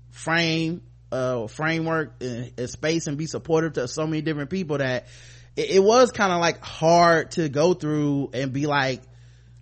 frame 0.10 0.82
uh 1.12 1.48
framework 1.48 2.14
and, 2.22 2.52
and 2.58 2.70
space 2.70 3.08
and 3.08 3.18
be 3.18 3.26
supportive 3.26 3.74
to 3.74 3.88
so 3.88 4.06
many 4.08 4.22
different 4.22 4.50
people 4.50 4.78
that 4.78 5.08
it, 5.56 5.72
it 5.72 5.84
was 5.84 6.12
kind 6.12 6.32
of 6.32 6.40
like 6.40 6.64
hard 6.64 7.32
to 7.32 7.50
go 7.50 7.74
through 7.74 8.30
and 8.34 8.54
be 8.54 8.68
like 8.68 9.02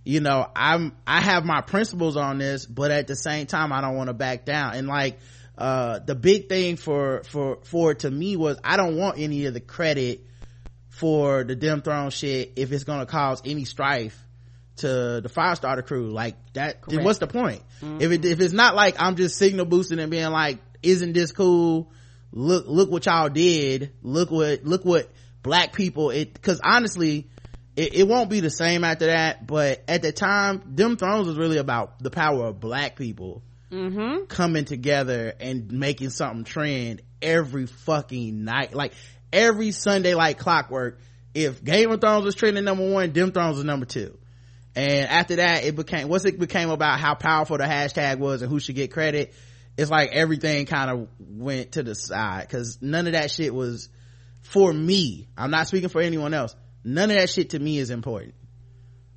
you 0.04 0.20
know 0.20 0.48
i'm 0.56 0.96
i 1.06 1.22
have 1.22 1.46
my 1.46 1.62
principles 1.62 2.18
on 2.18 2.38
this 2.38 2.66
but 2.66 2.92
at 2.92 3.08
the 3.08 3.16
same 3.16 3.46
time 3.46 3.74
i 3.74 3.82
don't 3.82 3.96
want 3.96 4.08
to 4.08 4.14
back 4.14 4.46
down. 4.46 4.76
And 4.76 4.88
like 4.88 5.20
uh 5.58 6.00
the 6.00 6.16
big 6.16 6.48
thing 6.48 6.78
for 6.78 7.24
for 7.24 7.60
for 7.64 7.94
to 7.94 8.10
me 8.10 8.36
was 8.38 8.58
i 8.64 8.78
don't 8.78 8.96
want 8.96 9.20
any 9.20 9.46
of 9.46 9.54
the 9.54 9.60
credit 9.60 10.26
for 10.88 11.44
the 11.44 11.56
Dem 11.56 11.82
Throne 11.82 12.10
shit 12.10 12.54
if 12.56 12.72
it's 12.72 12.84
gonna 12.84 13.06
cause 13.06 13.42
any 13.46 13.66
strife 13.66 14.26
to 14.78 14.88
the 15.22 15.30
firestarter 15.30 15.86
crew. 15.86 16.12
Like 16.12 16.36
that 16.54 16.78
what's 17.04 17.20
the 17.20 17.28
point? 17.28 17.62
If 17.82 18.12
it 18.12 18.26
if 18.26 18.40
it's 18.40 18.54
not 18.54 18.76
like 18.76 18.96
i'm 19.00 19.16
just 19.16 19.38
signal 19.38 19.66
boosting 19.66 20.00
and 20.00 20.10
being 20.12 20.30
like 20.32 20.60
isn't 20.84 21.14
this 21.14 21.32
cool? 21.32 21.92
Look 22.32 22.66
look 22.68 22.92
what 22.92 23.06
y'all 23.06 23.30
did. 23.30 23.92
Look 24.02 24.32
what 24.32 24.64
look 24.64 24.86
what 24.86 25.10
black 25.42 25.74
people 25.74 26.10
it 26.12 26.34
because 26.34 26.60
honestly 26.64 27.30
it, 27.76 27.96
it 27.96 28.08
won't 28.08 28.30
be 28.30 28.42
the 28.42 28.50
same 28.50 28.84
after 28.84 29.06
that 29.06 29.48
but 29.48 29.82
at 29.88 30.02
the 30.02 30.12
time 30.12 30.62
Dem 30.76 30.98
Thrones 30.98 31.28
was 31.28 31.38
really 31.38 31.58
about 31.58 32.04
the 32.04 32.10
power 32.10 32.48
of 32.48 32.60
black 32.60 32.96
people 32.96 33.42
Mm-hmm. 33.72 34.26
coming 34.26 34.66
together 34.66 35.32
and 35.40 35.72
making 35.72 36.10
something 36.10 36.44
trend 36.44 37.04
every 37.22 37.68
fucking 37.68 38.44
night. 38.44 38.74
Like 38.74 38.94
every 39.32 39.70
sunday 39.70 40.16
like 40.16 40.40
clockwork 40.40 41.00
if 41.36 41.64
game 41.64 41.92
of 41.92 42.02
thrones 42.02 42.26
was 42.26 42.34
trending 42.34 42.64
number 42.64 42.90
one 42.92 43.12
Dem 43.12 43.32
Thrones 43.32 43.58
was 43.58 43.66
number 43.66 43.86
two. 43.86 44.18
And 44.76 45.08
after 45.08 45.36
that 45.36 45.64
it 45.66 45.76
became 45.76 46.08
once 46.08 46.26
it 46.26 46.40
became 46.40 46.72
about 46.72 47.00
how 47.00 47.14
powerful 47.14 47.60
the 47.60 47.66
hashtag 47.66 48.18
was 48.18 48.42
and 48.42 48.52
who 48.52 48.60
should 48.60 48.76
get 48.76 48.92
credit 48.92 49.36
it's 49.80 49.92
like 49.92 50.12
everything 50.12 50.66
kind 50.66 50.92
of 50.92 51.08
went 51.20 51.74
to 51.74 51.84
the 51.84 51.96
side 51.96 52.42
because 52.42 52.80
none 52.82 53.08
of 53.08 53.14
that 53.14 53.32
shit 53.32 53.54
was 53.54 53.90
for 54.42 54.72
me. 54.74 55.28
I'm 55.38 55.52
not 55.52 55.68
speaking 55.68 55.90
for 55.90 56.02
anyone 56.02 56.34
else. 56.34 56.56
None 56.84 57.10
of 57.12 57.18
that 57.18 57.30
shit 57.30 57.52
to 57.52 57.60
me 57.60 57.78
is 57.78 57.90
important. 57.90 58.34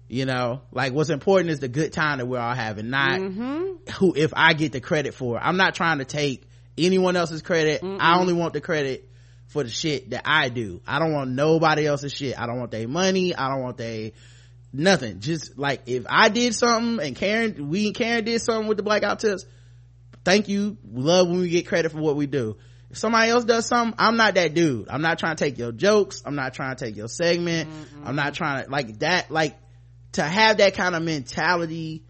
You 0.08 0.26
know? 0.26 0.60
Like 0.72 0.92
what's 0.92 1.10
important 1.10 1.50
is 1.50 1.60
the 1.60 1.68
good 1.68 1.92
time 1.92 2.18
that 2.18 2.26
we're 2.26 2.38
all 2.38 2.54
having 2.54 2.90
not 2.90 3.20
Mm-hmm. 3.20 3.92
who 3.98 4.14
if 4.14 4.32
i 4.36 4.52
get 4.52 4.72
the 4.72 4.80
credit 4.80 5.14
for 5.14 5.36
it. 5.36 5.40
i'm 5.42 5.56
not 5.56 5.74
trying 5.74 5.98
to 5.98 6.04
take 6.04 6.44
anyone 6.78 7.16
else's 7.16 7.42
credit. 7.42 7.82
I 7.82 8.18
only 8.18 8.32
want 8.34 8.52
the 8.52 8.60
credit 8.60 9.08
for 9.48 9.62
the 9.64 9.70
shit 9.70 10.10
that 10.10 10.22
i 10.24 10.48
do. 10.48 10.80
I 10.86 10.98
don't 10.98 11.12
want 11.12 11.30
nobody 11.30 11.86
else's 11.86 12.12
shit. 12.12 12.38
I 12.38 12.46
don't 12.46 12.58
want 12.58 12.70
their 12.70 12.88
money. 12.88 13.34
I 13.34 13.48
don't 13.48 13.62
want 13.62 13.76
their 13.76 14.12
nothing. 14.72 15.20
Just 15.20 15.58
like 15.58 15.82
if 15.86 16.04
i 16.08 16.28
did 16.28 16.54
something 16.54 17.06
and 17.06 17.16
karen 17.16 17.68
we 17.68 17.86
and 17.88 17.94
karen 17.94 18.24
did 18.24 18.40
something 18.40 18.68
with 18.68 18.76
the 18.76 18.82
Black 18.82 19.02
Guy 19.02 19.14
Tips 19.16 19.44
thank 20.24 20.48
you 20.48 20.76
we 20.90 21.02
love 21.02 21.28
when 21.28 21.40
we 21.40 21.48
get 21.48 21.66
credit 21.66 21.92
for 21.92 21.98
what 21.98 22.16
we 22.16 22.26
do 22.26 22.56
if 22.90 22.98
somebody 22.98 23.30
else 23.30 23.44
does 23.44 23.66
something 23.66 23.94
i'm 23.98 24.16
not 24.16 24.34
that 24.34 24.54
dude 24.54 24.88
i'm 24.88 25.02
not 25.02 25.18
trying 25.18 25.36
to 25.36 25.44
take 25.44 25.58
your 25.58 25.72
jokes 25.72 26.22
i'm 26.24 26.34
not 26.34 26.54
trying 26.54 26.76
to 26.76 26.84
take 26.84 26.96
your 26.96 27.08
segment 27.08 27.68
i'm 28.04 28.16
not 28.16 28.34
trying 28.34 28.64
to 28.64 28.70
like 28.70 28.98
that 29.00 29.30
like 29.30 29.56
to 30.12 30.22
have 30.22 30.58
that 30.58 30.74
kind 30.74 30.94
of 30.94 31.02
mentality 31.02 32.02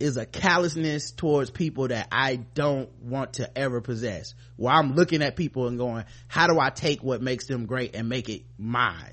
is 0.00 0.16
a 0.16 0.26
callousness 0.26 1.12
towards 1.12 1.50
people 1.50 1.86
that 1.88 2.08
I 2.10 2.34
don't 2.36 2.90
want 3.00 3.34
to 3.34 3.56
ever 3.56 3.80
possess. 3.80 4.34
Where 4.56 4.74
I'm 4.74 4.94
looking 4.96 5.22
at 5.22 5.36
people 5.36 5.68
and 5.68 5.78
going, 5.78 6.04
how 6.26 6.48
do 6.48 6.58
I 6.58 6.70
take 6.70 7.02
what 7.04 7.22
makes 7.22 7.46
them 7.46 7.66
great 7.66 7.94
and 7.94 8.08
make 8.08 8.28
it 8.28 8.42
mine? 8.58 9.12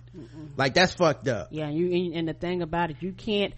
Like 0.57 0.73
that's 0.73 0.91
fucked 0.93 1.27
up. 1.27 1.49
Yeah, 1.51 1.69
you 1.69 1.85
and- 1.93 2.15
and 2.15 2.27
the 2.27 2.33
thing 2.33 2.63
about 2.63 2.89
it, 2.89 2.97
you 3.01 3.11
can't 3.13 3.53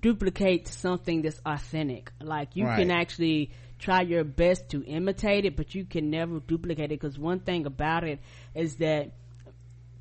duplicate 0.00 0.66
something 0.68 1.22
that's 1.22 1.40
authentic. 1.46 2.10
Like 2.20 2.56
you 2.56 2.64
can 2.76 2.90
actually 2.90 3.52
try 3.84 4.00
your 4.02 4.24
best 4.24 4.70
to 4.70 4.82
imitate 4.84 5.44
it, 5.44 5.56
but 5.56 5.74
you 5.74 5.84
can 5.84 6.10
never 6.10 6.40
duplicate 6.40 6.86
it. 6.86 7.00
Because 7.00 7.18
one 7.18 7.40
thing 7.40 7.66
about 7.66 8.04
it 8.04 8.20
is 8.54 8.76
that 8.76 9.12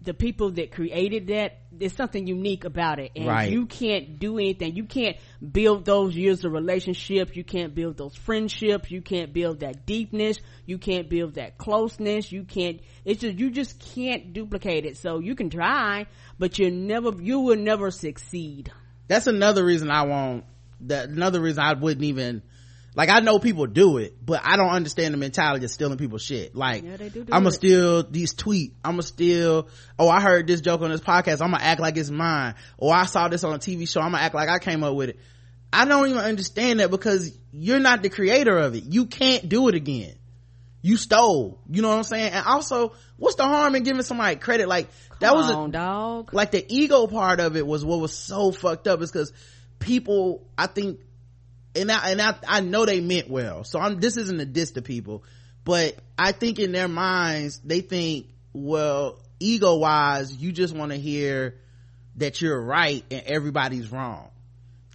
the 0.02 0.14
people 0.14 0.52
that 0.52 0.72
created 0.72 1.28
that, 1.28 1.60
there's 1.72 1.94
something 1.96 2.28
unique 2.28 2.66
about 2.66 3.00
it, 3.00 3.12
and 3.16 3.26
Right. 3.26 3.50
you 3.50 3.66
can't 3.66 4.20
do 4.20 4.38
anything. 4.38 4.76
You 4.76 4.84
can't 4.84 5.16
build 5.40 5.86
those 5.86 6.14
years 6.14 6.44
of 6.44 6.52
relationship. 6.52 7.38
You 7.38 7.46
can't 7.46 7.74
build 7.74 7.96
those 7.96 8.14
friendships. 8.16 8.92
You 8.92 9.02
can't 9.02 9.32
build 9.32 9.62
that 9.62 9.86
deepness. 9.86 10.40
You 10.66 10.78
can't 10.78 11.10
build 11.10 11.36
that 11.36 11.58
closeness. 11.58 12.32
You 12.34 12.44
can't. 12.44 12.82
It's 13.06 13.22
just 13.22 13.38
you 13.38 13.50
just 13.50 13.80
can't 13.96 14.34
duplicate 14.34 14.86
it. 14.86 14.98
So 14.98 15.20
you 15.20 15.36
can 15.36 15.50
try, 15.50 16.08
but 16.38 16.60
you 16.60 16.70
never. 16.70 17.12
You 17.22 17.40
will 17.40 17.58
never 17.58 17.90
succeed. 17.90 18.72
That's 19.08 19.28
another 19.28 19.64
reason 19.64 19.90
I 19.90 20.04
won't, 20.04 20.44
that 20.82 21.10
another 21.10 21.40
reason 21.42 21.64
I 21.64 21.74
wouldn't 21.74 22.04
even, 22.06 22.42
like 22.96 23.10
I 23.10 23.20
know 23.22 23.40
people 23.40 23.66
do 23.66 23.98
it, 23.98 24.16
but 24.24 24.42
I 24.44 24.56
don't 24.56 24.70
understand 24.70 25.14
the 25.14 25.18
mentality 25.18 25.66
of 25.66 25.72
stealing 25.72 25.98
people's 25.98 26.22
shit. 26.22 26.56
Like, 26.56 26.84
Yeah, 26.84 26.98
do 26.98 27.10
do 27.10 27.26
I'ma 27.32 27.50
it. 27.50 27.54
steal 27.54 28.04
these 28.04 28.34
tweet. 28.34 28.76
I'ma 28.84 29.02
steal, 29.02 29.68
oh, 29.98 30.10
I 30.10 30.22
heard 30.22 30.46
this 30.48 30.62
joke 30.62 30.82
on 30.82 30.92
this 30.92 31.02
podcast. 31.02 31.42
I'ma 31.42 31.58
act 31.60 31.82
like 31.82 31.98
it's 31.98 32.10
mine. 32.12 32.56
Or 32.78 32.94
I 32.94 33.06
saw 33.06 33.28
this 33.30 33.44
on 33.44 33.54
a 33.54 33.60
TV 33.60 33.88
show. 33.90 34.02
I'ma 34.02 34.18
act 34.20 34.36
like 34.36 34.50
I 34.50 34.60
came 34.60 34.84
up 34.84 34.96
with 34.96 35.10
it. 35.10 35.20
I 35.72 35.86
don't 35.86 36.08
even 36.08 36.22
understand 36.22 36.80
that 36.82 36.92
because 36.92 37.36
you're 37.52 37.80
not 37.80 38.04
the 38.04 38.10
creator 38.10 38.58
of 38.58 38.76
it. 38.76 38.84
You 38.84 39.08
can't 39.08 39.50
do 39.50 39.70
it 39.70 39.76
again. 39.76 40.14
You 40.84 40.98
stole. 40.98 41.62
You 41.72 41.82
know 41.82 41.88
what 41.90 41.98
I'm 41.98 42.04
saying? 42.04 42.32
And 42.34 42.46
also, 42.46 42.94
what's 43.18 43.36
the 43.38 43.44
harm 43.46 43.74
in 43.76 43.84
giving 43.84 44.04
somebody 44.04 44.36
credit? 44.36 44.68
Like 44.68 44.90
that 45.20 45.30
Come 45.30 45.38
was 45.38 45.50
a 45.50 45.72
dog. 45.72 46.34
like 46.34 46.52
the 46.52 46.64
ego 46.68 47.08
part 47.08 47.40
of 47.40 47.56
it 47.56 47.66
was 47.66 47.84
what 47.86 48.00
was 48.02 48.14
so 48.16 48.52
fucked 48.52 48.88
up 48.88 49.02
is 49.02 49.10
because 49.12 49.32
people 49.80 50.46
i 50.58 50.66
think 50.68 51.00
and 51.76 51.92
I, 51.92 52.12
and 52.12 52.22
I, 52.22 52.36
I 52.48 52.62
know 52.62 52.86
they 52.86 53.02
meant 53.02 53.30
well. 53.30 53.64
So 53.64 53.80
i'm 53.80 54.00
this 54.00 54.18
isn't 54.18 54.40
a 54.40 54.46
diss 54.46 54.72
to 54.72 54.82
people 54.82 55.24
but 55.64 55.96
i 56.18 56.32
think 56.32 56.60
in 56.60 56.72
their 56.72 56.88
minds 56.88 57.60
they 57.64 57.82
think 57.82 58.28
well 58.54 59.20
ego 59.40 59.78
wise 59.78 60.36
you 60.36 60.52
just 60.52 60.76
want 60.76 60.92
to 60.92 60.98
hear 60.98 61.60
that 62.18 62.42
you're 62.42 62.62
right 62.62 63.04
and 63.10 63.24
everybody's 63.26 63.92
wrong. 63.92 64.30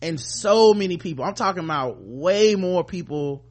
And 0.00 0.20
so 0.20 0.74
many 0.74 0.96
people 0.98 1.24
i'm 1.24 1.34
talking 1.34 1.64
about 1.64 2.00
way 2.00 2.54
more 2.54 2.84
people 2.84 3.44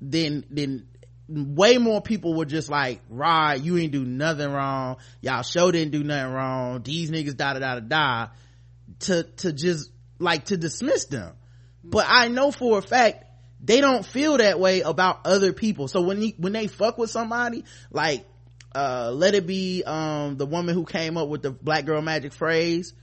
than 0.00 0.44
than 0.50 0.88
way 1.28 1.78
more 1.78 2.02
people 2.02 2.34
were 2.34 2.44
just 2.44 2.68
like 2.68 3.00
rod 3.08 3.60
you 3.60 3.78
ain't 3.78 3.92
do 3.92 4.04
nothing 4.04 4.50
wrong. 4.50 4.96
Y'all 5.20 5.42
show 5.42 5.70
didn't 5.70 5.92
do 5.92 6.02
nothing 6.02 6.32
wrong. 6.32 6.82
These 6.82 7.10
niggas 7.10 7.36
da 7.36 7.54
da 7.54 7.60
da 7.60 7.74
da 7.74 7.80
da 7.80 8.28
to 9.00 9.22
to 9.22 9.52
just 9.52 9.90
like 10.18 10.46
to 10.46 10.56
dismiss 10.56 11.06
them 11.06 11.34
but 11.84 12.06
i 12.08 12.28
know 12.28 12.50
for 12.50 12.78
a 12.78 12.82
fact 12.82 13.24
they 13.62 13.80
don't 13.80 14.04
feel 14.04 14.38
that 14.38 14.58
way 14.58 14.80
about 14.80 15.20
other 15.24 15.52
people. 15.52 15.86
So 15.86 16.02
when 16.02 16.20
he, 16.20 16.34
when 16.36 16.52
they 16.52 16.66
fuck 16.66 16.98
with 16.98 17.10
somebody 17.10 17.64
like 17.90 18.26
uh 18.74 19.12
let 19.14 19.34
it 19.34 19.46
be 19.46 19.82
um 19.84 20.36
the 20.36 20.46
woman 20.46 20.74
who 20.74 20.84
came 20.84 21.16
up 21.16 21.28
with 21.28 21.42
the 21.42 21.50
black 21.50 21.84
girl 21.84 22.00
magic 22.00 22.32
phrase 22.32 22.94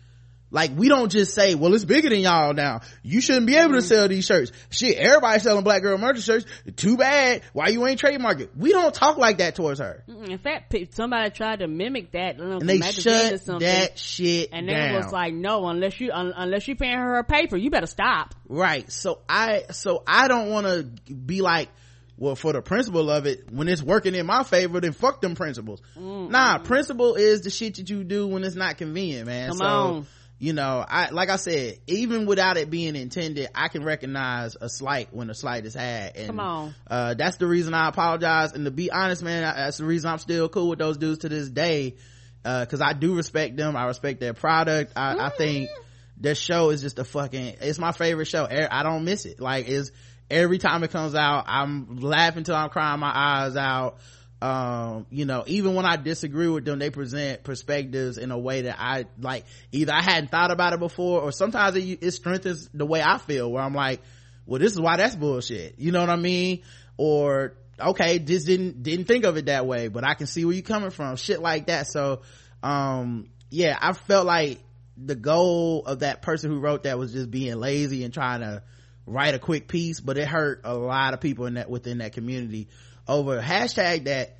like 0.51 0.71
we 0.75 0.89
don't 0.89 1.11
just 1.11 1.33
say 1.33 1.55
well 1.55 1.73
it's 1.73 1.85
bigger 1.85 2.09
than 2.09 2.19
y'all 2.19 2.53
now. 2.53 2.81
You 3.03 3.21
shouldn't 3.21 3.47
be 3.47 3.55
able 3.55 3.73
to 3.73 3.77
mm-hmm. 3.79 3.87
sell 3.87 4.07
these 4.07 4.25
shirts. 4.25 4.51
Shit 4.69 4.97
everybody 4.97 5.39
selling 5.39 5.63
black 5.63 5.81
girl 5.81 5.97
merch 5.97 6.21
shirts. 6.21 6.45
Too 6.75 6.97
bad. 6.97 7.41
Why 7.53 7.67
you 7.67 7.85
ain't 7.87 7.99
trademark 7.99 8.39
it 8.41 8.51
we 8.55 8.71
don't 8.71 8.93
talk 8.93 9.17
like 9.17 9.37
that 9.37 9.55
towards 9.55 9.79
her. 9.79 10.03
In 10.07 10.37
fact, 10.37 10.75
somebody 10.93 11.29
tried 11.31 11.59
to 11.59 11.67
mimic 11.67 12.11
that, 12.11 12.39
and 12.39 12.61
they 12.61 12.79
shut 12.79 13.45
that 13.59 13.97
shit 13.97 14.49
and 14.51 14.67
then 14.67 14.95
was 14.95 15.11
like, 15.11 15.33
"No, 15.33 15.67
unless 15.67 15.99
you 15.99 16.11
un- 16.11 16.33
unless 16.35 16.67
you 16.67 16.75
paying 16.75 16.97
her 16.97 17.17
a 17.17 17.23
paper, 17.23 17.57
you 17.57 17.69
better 17.69 17.87
stop." 17.87 18.35
right. 18.47 18.91
So 18.91 19.19
i 19.29 19.63
so 19.71 20.03
i 20.05 20.27
don't 20.27 20.49
want 20.49 20.65
to 20.65 20.83
be 21.13 21.41
like 21.41 21.69
well 22.17 22.35
for 22.35 22.51
the 22.51 22.61
principle 22.61 23.09
of 23.09 23.25
it 23.25 23.51
when 23.51 23.69
it's 23.69 23.81
working 23.81 24.15
in 24.15 24.25
my 24.25 24.43
favor 24.43 24.81
then 24.81 24.91
fuck 24.91 25.21
them 25.21 25.35
principles. 25.35 25.81
Nah 25.95 26.57
principle 26.57 27.15
is 27.15 27.41
the 27.41 27.49
shit 27.49 27.75
that 27.75 27.89
you 27.89 28.03
do 28.03 28.27
when 28.27 28.43
it's 28.43 28.55
not 28.55 28.77
convenient 28.77 29.27
man. 29.27 29.49
Come 29.49 29.57
so 29.57 29.65
on. 29.65 30.07
You 30.39 30.53
know 30.53 30.83
i 30.87 31.09
like 31.09 31.29
i 31.29 31.35
said 31.35 31.77
even 31.85 32.25
without 32.25 32.55
it 32.55 32.69
being 32.69 32.95
intended 32.95 33.49
i 33.53 33.67
can 33.67 33.83
recognize 33.83 34.55
a 34.59 34.69
slight 34.69 35.13
when 35.13 35.29
a 35.29 35.33
slight 35.33 35.65
is 35.65 35.73
had. 35.73 36.15
And 36.15 36.27
Come 36.27 36.39
on. 36.39 36.75
uh 36.89 37.13
that's 37.13 37.37
the 37.37 37.45
reason 37.45 37.73
i 37.73 37.89
apologize. 37.89 38.53
And 38.53 38.65
to 38.65 38.71
be 38.71 38.89
honest 38.89 39.21
man 39.21 39.41
that's 39.43 39.77
the 39.77 39.85
reason 39.85 40.09
i'm 40.09 40.17
still 40.17 40.47
cool 40.49 40.69
with 40.69 40.79
those 40.79 40.97
dudes 40.97 41.19
to 41.19 41.29
this 41.29 41.49
day 41.49 41.97
uh 42.45 42.63
because 42.63 42.79
i 42.81 42.93
do 42.93 43.15
respect 43.15 43.57
them. 43.57 43.75
I 43.75 43.85
respect 43.85 44.21
their 44.21 44.33
product. 44.33 44.93
I, 44.95 45.27
I 45.27 45.29
think 45.29 45.69
their 46.17 46.35
show 46.35 46.69
is 46.69 46.81
just 46.81 46.99
a 46.99 47.03
fucking 47.03 47.57
it's 47.61 47.77
my 47.79 47.91
favorite 47.91 48.27
show. 48.27 48.47
I 48.49 48.83
don't 48.83 49.03
miss 49.03 49.25
it. 49.25 49.39
Like 49.41 49.67
it's 49.67 49.91
every 50.31 50.57
time 50.59 50.83
it 50.83 50.91
comes 50.91 51.15
out 51.15 51.45
i'm 51.47 51.97
laughing 51.97 52.43
till 52.43 52.53
i'm 52.55 52.69
crying 52.69 52.99
my 52.99 53.11
eyes 53.13 53.55
out 53.55 53.97
um 54.41 55.05
you 55.09 55.25
know 55.25 55.43
even 55.47 55.75
when 55.75 55.85
i 55.85 55.97
disagree 55.97 56.47
with 56.47 56.63
them 56.63 56.79
they 56.79 56.89
present 56.89 57.43
perspectives 57.43 58.17
in 58.17 58.31
a 58.31 58.39
way 58.39 58.61
that 58.61 58.77
i 58.79 59.05
like 59.19 59.43
either 59.73 59.91
i 59.91 60.01
hadn't 60.01 60.31
thought 60.31 60.49
about 60.49 60.71
it 60.71 60.79
before 60.79 61.19
or 61.19 61.31
sometimes 61.33 61.75
it, 61.75 61.99
it 62.01 62.11
strengthens 62.11 62.69
the 62.73 62.85
way 62.85 63.01
i 63.01 63.17
feel 63.17 63.51
where 63.51 63.61
i'm 63.61 63.75
like 63.75 64.01
well 64.49 64.59
this 64.59 64.73
is 64.73 64.81
why 64.81 64.97
that's 64.97 65.15
bullshit. 65.15 65.75
You 65.77 65.91
know 65.91 66.01
what 66.01 66.09
i 66.09 66.15
mean? 66.15 66.63
Or 66.97 67.53
okay 67.79 68.19
just 68.19 68.45
didn't 68.45 68.83
didn't 68.83 69.05
think 69.05 69.23
of 69.23 69.37
it 69.37 69.45
that 69.45 69.65
way 69.65 69.87
but 69.87 70.03
i 70.03 70.13
can 70.13 70.27
see 70.27 70.43
where 70.43 70.53
you're 70.53 70.63
coming 70.63 70.89
from 70.89 71.15
shit 71.15 71.41
like 71.41 71.67
that. 71.67 71.87
So 71.87 72.23
um 72.61 73.29
yeah 73.49 73.77
i 73.79 73.93
felt 73.93 74.25
like 74.25 74.59
the 74.97 75.15
goal 75.15 75.85
of 75.85 75.99
that 75.99 76.21
person 76.21 76.51
who 76.51 76.59
wrote 76.59 76.83
that 76.83 76.99
was 76.99 77.13
just 77.13 77.31
being 77.31 77.57
lazy 77.57 78.03
and 78.03 78.13
trying 78.13 78.41
to 78.41 78.61
write 79.05 79.33
a 79.33 79.39
quick 79.39 79.69
piece 79.69 80.01
but 80.01 80.17
it 80.17 80.27
hurt 80.27 80.61
a 80.65 80.73
lot 80.73 81.13
of 81.13 81.21
people 81.21 81.45
in 81.45 81.53
that 81.53 81.69
within 81.69 81.99
that 81.99 82.11
community 82.11 82.67
over 83.09 83.37
a 83.39 83.41
hashtag 83.43 84.05
that 84.05 84.37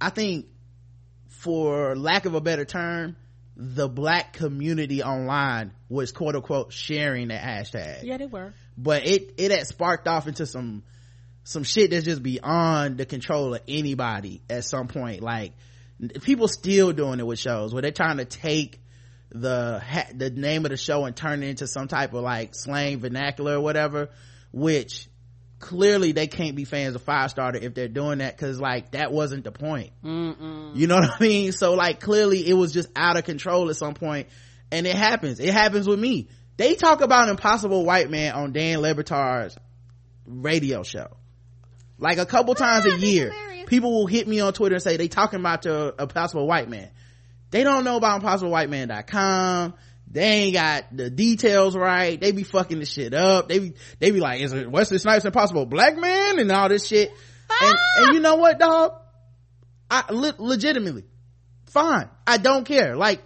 i 0.00 0.10
think 0.10 0.46
for 1.28 1.96
lack 1.96 2.24
of 2.26 2.34
a 2.34 2.40
better 2.40 2.64
term 2.64 3.16
the 3.56 3.88
black 3.88 4.32
community 4.32 5.02
online 5.02 5.72
was 5.88 6.10
quote 6.12 6.34
unquote 6.34 6.72
sharing 6.72 7.28
that 7.28 7.42
hashtag 7.42 8.02
Yeah, 8.02 8.16
they 8.16 8.26
were. 8.26 8.52
but 8.76 9.06
it 9.06 9.34
it 9.38 9.50
had 9.50 9.66
sparked 9.66 10.08
off 10.08 10.26
into 10.26 10.46
some 10.46 10.82
some 11.44 11.64
shit 11.64 11.90
that's 11.90 12.04
just 12.04 12.22
beyond 12.22 12.98
the 12.98 13.04
control 13.06 13.54
of 13.54 13.60
anybody 13.68 14.42
at 14.48 14.64
some 14.64 14.88
point 14.88 15.22
like 15.22 15.52
people 16.22 16.48
still 16.48 16.92
doing 16.92 17.20
it 17.20 17.26
with 17.26 17.38
shows 17.38 17.72
where 17.72 17.82
they're 17.82 17.90
trying 17.92 18.16
to 18.18 18.24
take 18.24 18.80
the 19.30 19.80
ha- 19.84 20.08
the 20.14 20.30
name 20.30 20.64
of 20.64 20.70
the 20.70 20.76
show 20.76 21.04
and 21.04 21.14
turn 21.16 21.42
it 21.42 21.48
into 21.48 21.66
some 21.66 21.88
type 21.88 22.12
of 22.14 22.22
like 22.22 22.54
slang 22.54 23.00
vernacular 23.00 23.56
or 23.56 23.60
whatever 23.60 24.08
which 24.52 25.08
clearly 25.62 26.10
they 26.12 26.26
can't 26.26 26.56
be 26.56 26.64
fans 26.64 26.96
of 26.96 27.04
Firestarter 27.06 27.62
if 27.62 27.72
they're 27.72 27.88
doing 27.88 28.18
that 28.18 28.36
because 28.36 28.60
like 28.60 28.90
that 28.90 29.12
wasn't 29.12 29.44
the 29.44 29.52
point 29.52 29.92
Mm-mm. 30.04 30.74
you 30.74 30.88
know 30.88 30.96
what 30.96 31.10
I 31.10 31.22
mean? 31.22 31.52
So 31.52 31.74
like 31.74 32.00
clearly 32.00 32.46
it 32.46 32.54
was 32.54 32.72
just 32.72 32.88
out 32.96 33.16
of 33.16 33.24
control 33.24 33.70
at 33.70 33.76
some 33.76 33.94
point 33.94 34.28
and 34.72 34.86
it 34.86 34.96
happens. 34.96 35.38
It 35.38 35.54
happens 35.54 35.86
with 35.86 36.00
me. 36.00 36.28
They 36.56 36.74
talk 36.74 37.00
about 37.00 37.28
Impossible 37.28 37.84
White 37.84 38.10
Man 38.10 38.34
on 38.34 38.52
Dan 38.52 38.80
Le 38.80 38.94
Batard's 38.94 39.56
radio 40.26 40.82
show. 40.82 41.08
Like 41.98 42.18
a 42.18 42.26
couple 42.26 42.54
times 42.54 42.84
a 42.84 42.98
year. 42.98 43.32
People 43.66 43.92
will 43.92 44.06
hit 44.06 44.26
me 44.26 44.40
on 44.40 44.52
Twitter 44.52 44.74
and 44.74 44.82
say 44.82 44.96
they 44.96 45.08
talking 45.08 45.38
about 45.38 45.62
the 45.62 45.94
Impossible 45.98 46.46
White 46.46 46.68
Man. 46.68 46.90
They 47.50 47.62
don't 47.62 47.84
know 47.84 47.96
about 47.96 48.22
ImpossibleWhiteMan.com. 48.22 49.74
They 50.12 50.22
ain't 50.22 50.54
got 50.54 50.94
the 50.94 51.08
details 51.08 51.74
right. 51.74 52.20
They 52.20 52.32
be 52.32 52.42
fucking 52.44 52.78
the 52.78 52.84
shit 52.84 53.14
up. 53.14 53.48
They 53.48 53.58
be, 53.58 53.72
they 53.98 54.10
be 54.10 54.20
like, 54.20 54.42
is 54.42 54.52
it 54.52 54.70
Wesley 54.70 54.98
Snipes 54.98 55.24
impossible 55.24 55.64
black 55.64 55.96
man 55.96 56.38
and 56.38 56.52
all 56.52 56.68
this 56.68 56.86
shit. 56.86 57.10
And, 57.10 57.76
ah! 57.78 57.94
and 57.98 58.14
you 58.14 58.20
know 58.20 58.36
what, 58.36 58.58
dog? 58.58 58.92
I 59.90 60.04
le- 60.12 60.34
legitimately 60.38 61.04
fine. 61.66 62.10
I 62.26 62.36
don't 62.36 62.64
care. 62.64 62.94
Like 62.94 63.22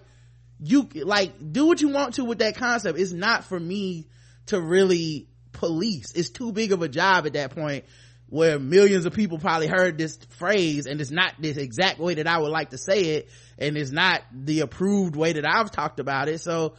you 0.61 0.89
like 0.95 1.53
do 1.53 1.67
what 1.67 1.81
you 1.81 1.89
want 1.89 2.15
to 2.15 2.25
with 2.25 2.39
that 2.39 2.57
concept. 2.57 2.99
It's 2.99 3.13
not 3.13 3.45
for 3.45 3.59
me 3.59 4.07
to 4.47 4.61
really 4.61 5.29
police. 5.53 6.13
It's 6.15 6.31
too 6.31 6.53
big 6.53 6.73
of 6.73 6.83
a 6.83 6.89
job 6.89 7.27
at 7.27 7.33
that 7.33 7.55
point 7.55 7.85
where 8.29 8.59
millions 8.59 9.07
of 9.07 9.13
people 9.13 9.39
probably 9.39 9.67
heard 9.67 9.99
this 9.99 10.17
phrase 10.39 10.87
and 10.87 11.01
it's 11.01 11.11
not 11.11 11.35
this 11.39 11.57
exact 11.57 11.99
way 11.99 12.15
that 12.15 12.27
I 12.27 12.39
would 12.39 12.51
like 12.51 12.71
to 12.71 12.79
say 12.79 13.01
it 13.01 13.29
and 13.59 13.77
it's 13.77 13.91
not 13.91 14.23
the 14.33 14.61
approved 14.61 15.17
way 15.17 15.33
that 15.35 15.47
I've 15.47 15.71
talked 15.71 16.01
about 16.01 16.29
it. 16.29 16.41
So 16.41 16.75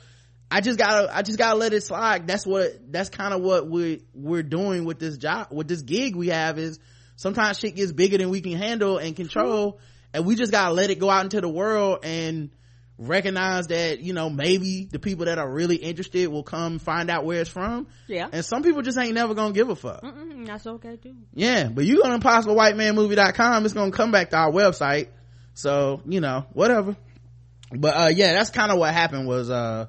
I 0.49 0.61
just 0.61 0.79
gotta, 0.79 1.15
I 1.15 1.21
just 1.21 1.37
gotta 1.37 1.57
let 1.57 1.73
it 1.73 1.81
slide. 1.81 2.27
That's 2.27 2.45
what, 2.45 2.91
that's 2.91 3.09
kind 3.09 3.33
of 3.33 3.41
what 3.41 3.69
we, 3.69 4.03
we're 4.13 4.43
doing 4.43 4.85
with 4.85 4.99
this 4.99 5.17
job, 5.17 5.47
with 5.51 5.67
this 5.67 5.81
gig 5.81 6.15
we 6.15 6.27
have 6.27 6.57
is 6.57 6.79
sometimes 7.15 7.59
shit 7.59 7.75
gets 7.75 7.91
bigger 7.91 8.17
than 8.17 8.29
we 8.29 8.41
can 8.41 8.53
handle 8.53 8.97
and 8.97 9.15
control 9.15 9.79
and 10.13 10.25
we 10.25 10.35
just 10.35 10.51
gotta 10.51 10.73
let 10.73 10.89
it 10.89 10.99
go 10.99 11.09
out 11.09 11.23
into 11.23 11.41
the 11.41 11.49
world 11.49 11.99
and 12.03 12.49
recognize 12.97 13.67
that, 13.67 13.99
you 13.99 14.13
know, 14.13 14.29
maybe 14.29 14.87
the 14.89 14.99
people 14.99 15.25
that 15.25 15.37
are 15.37 15.49
really 15.49 15.75
interested 15.75 16.27
will 16.29 16.43
come 16.43 16.79
find 16.79 17.09
out 17.09 17.25
where 17.25 17.41
it's 17.41 17.49
from. 17.49 17.87
Yeah. 18.07 18.27
And 18.31 18.43
some 18.43 18.63
people 18.63 18.81
just 18.81 18.97
ain't 18.97 19.13
never 19.13 19.33
gonna 19.35 19.53
give 19.53 19.69
a 19.69 19.75
fuck. 19.75 20.01
Mm-mm, 20.01 20.47
that's 20.47 20.65
okay 20.65 20.97
too. 20.97 21.15
Yeah, 21.33 21.69
but 21.69 21.85
you 21.85 22.01
go 22.01 22.09
to 22.09 22.17
impossiblewhitemanmovie.com, 22.17 23.65
it's 23.65 23.73
gonna 23.73 23.91
come 23.91 24.11
back 24.11 24.31
to 24.31 24.37
our 24.37 24.51
website. 24.51 25.09
So, 25.57 26.01
you 26.05 26.21
know, 26.21 26.45
whatever. 26.53 26.95
But, 27.71 27.97
uh, 27.97 28.07
yeah, 28.09 28.33
that's 28.33 28.51
kind 28.51 28.71
of 28.71 28.77
what 28.77 28.93
happened 28.93 29.27
was, 29.27 29.49
uh, 29.49 29.87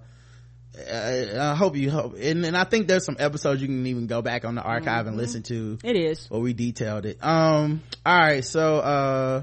I, 0.91 1.29
I 1.39 1.55
hope 1.55 1.77
you 1.77 1.91
hope, 1.91 2.15
and, 2.19 2.43
and 2.47 2.57
I 2.57 2.65
think 2.65 2.89
there's 2.89 3.05
some 3.05 3.17
episodes 3.19 3.61
you 3.61 3.69
can 3.69 3.87
even 3.87 4.07
go 4.07 4.23
back 4.23 4.47
on 4.47 4.55
the 4.55 4.63
archive 4.63 5.07
and 5.07 5.19
listen 5.19 5.43
to. 5.43 5.79
It 5.85 5.95
is. 5.95 6.27
Where 6.31 6.41
we 6.41 6.55
detailed 6.55 7.05
it. 7.05 7.19
Um, 7.23 7.83
alright, 8.07 8.47
so, 8.47 8.77
uh, 8.79 9.43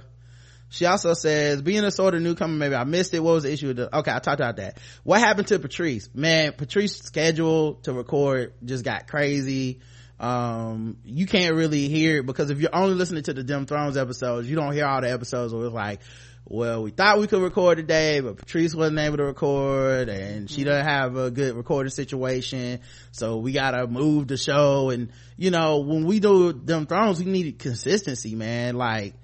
she 0.70 0.88
also 0.88 1.14
says, 1.14 1.62
being 1.62 1.84
a 1.84 1.92
sort 1.92 2.16
of 2.16 2.24
newcomer, 2.24 2.56
maybe 2.56 2.74
I 2.74 2.86
missed 2.86 3.14
it. 3.14 3.20
What 3.20 3.34
was 3.34 3.44
the 3.44 3.54
issue 3.54 3.68
with 3.68 3.78
the, 3.78 3.96
okay, 3.96 4.12
I 4.12 4.18
talked 4.18 4.40
about 4.40 4.56
that. 4.56 4.80
What 5.04 5.20
happened 5.20 5.50
to 5.50 5.60
Patrice? 5.60 6.10
Man, 6.16 6.54
Patrice's 6.54 7.06
schedule 7.06 7.76
to 7.84 7.94
record 7.94 8.56
just 8.66 8.84
got 8.84 9.08
crazy. 9.08 9.80
Um, 10.20 10.98
you 11.04 11.26
can't 11.26 11.56
really 11.56 11.88
hear 11.90 12.18
it 12.18 12.26
because 12.26 12.50
if 12.50 12.60
you're 12.60 12.76
only 12.76 12.96
listening 12.96 13.24
to 13.24 13.34
the 13.34 13.44
Dem 13.44 13.66
Thrones 13.66 13.98
episodes, 13.98 14.50
you 14.50 14.56
don't 14.56 14.74
hear 14.74 14.86
all 14.86 15.02
the 15.02 15.12
episodes 15.12 15.54
where 15.54 15.66
it's 15.66 15.74
like, 15.74 16.00
well, 16.48 16.84
we 16.84 16.92
thought 16.92 17.20
we 17.20 17.28
could 17.28 17.42
record 17.42 17.78
today, 17.78 18.20
but 18.20 18.38
Patrice 18.38 18.76
wasn't 18.76 19.00
able 19.00 19.18
to 19.18 19.24
record 19.26 20.10
and 20.10 20.50
she 20.50 20.64
doesn't 20.64 20.86
have 20.86 21.18
a 21.18 21.32
good 21.32 21.56
recording 21.56 21.90
situation. 21.90 22.82
So 23.12 23.38
we 23.38 23.52
gotta 23.52 23.88
move 23.88 24.28
the 24.28 24.38
show. 24.38 24.92
And, 24.92 25.12
you 25.38 25.50
know, 25.50 25.80
when 25.80 26.06
we 26.06 26.20
do 26.20 26.54
Dem 26.54 26.86
Thrones, 26.86 27.20
we 27.20 27.26
need 27.26 27.58
consistency, 27.58 28.36
man. 28.36 28.76
Like, 28.76 29.16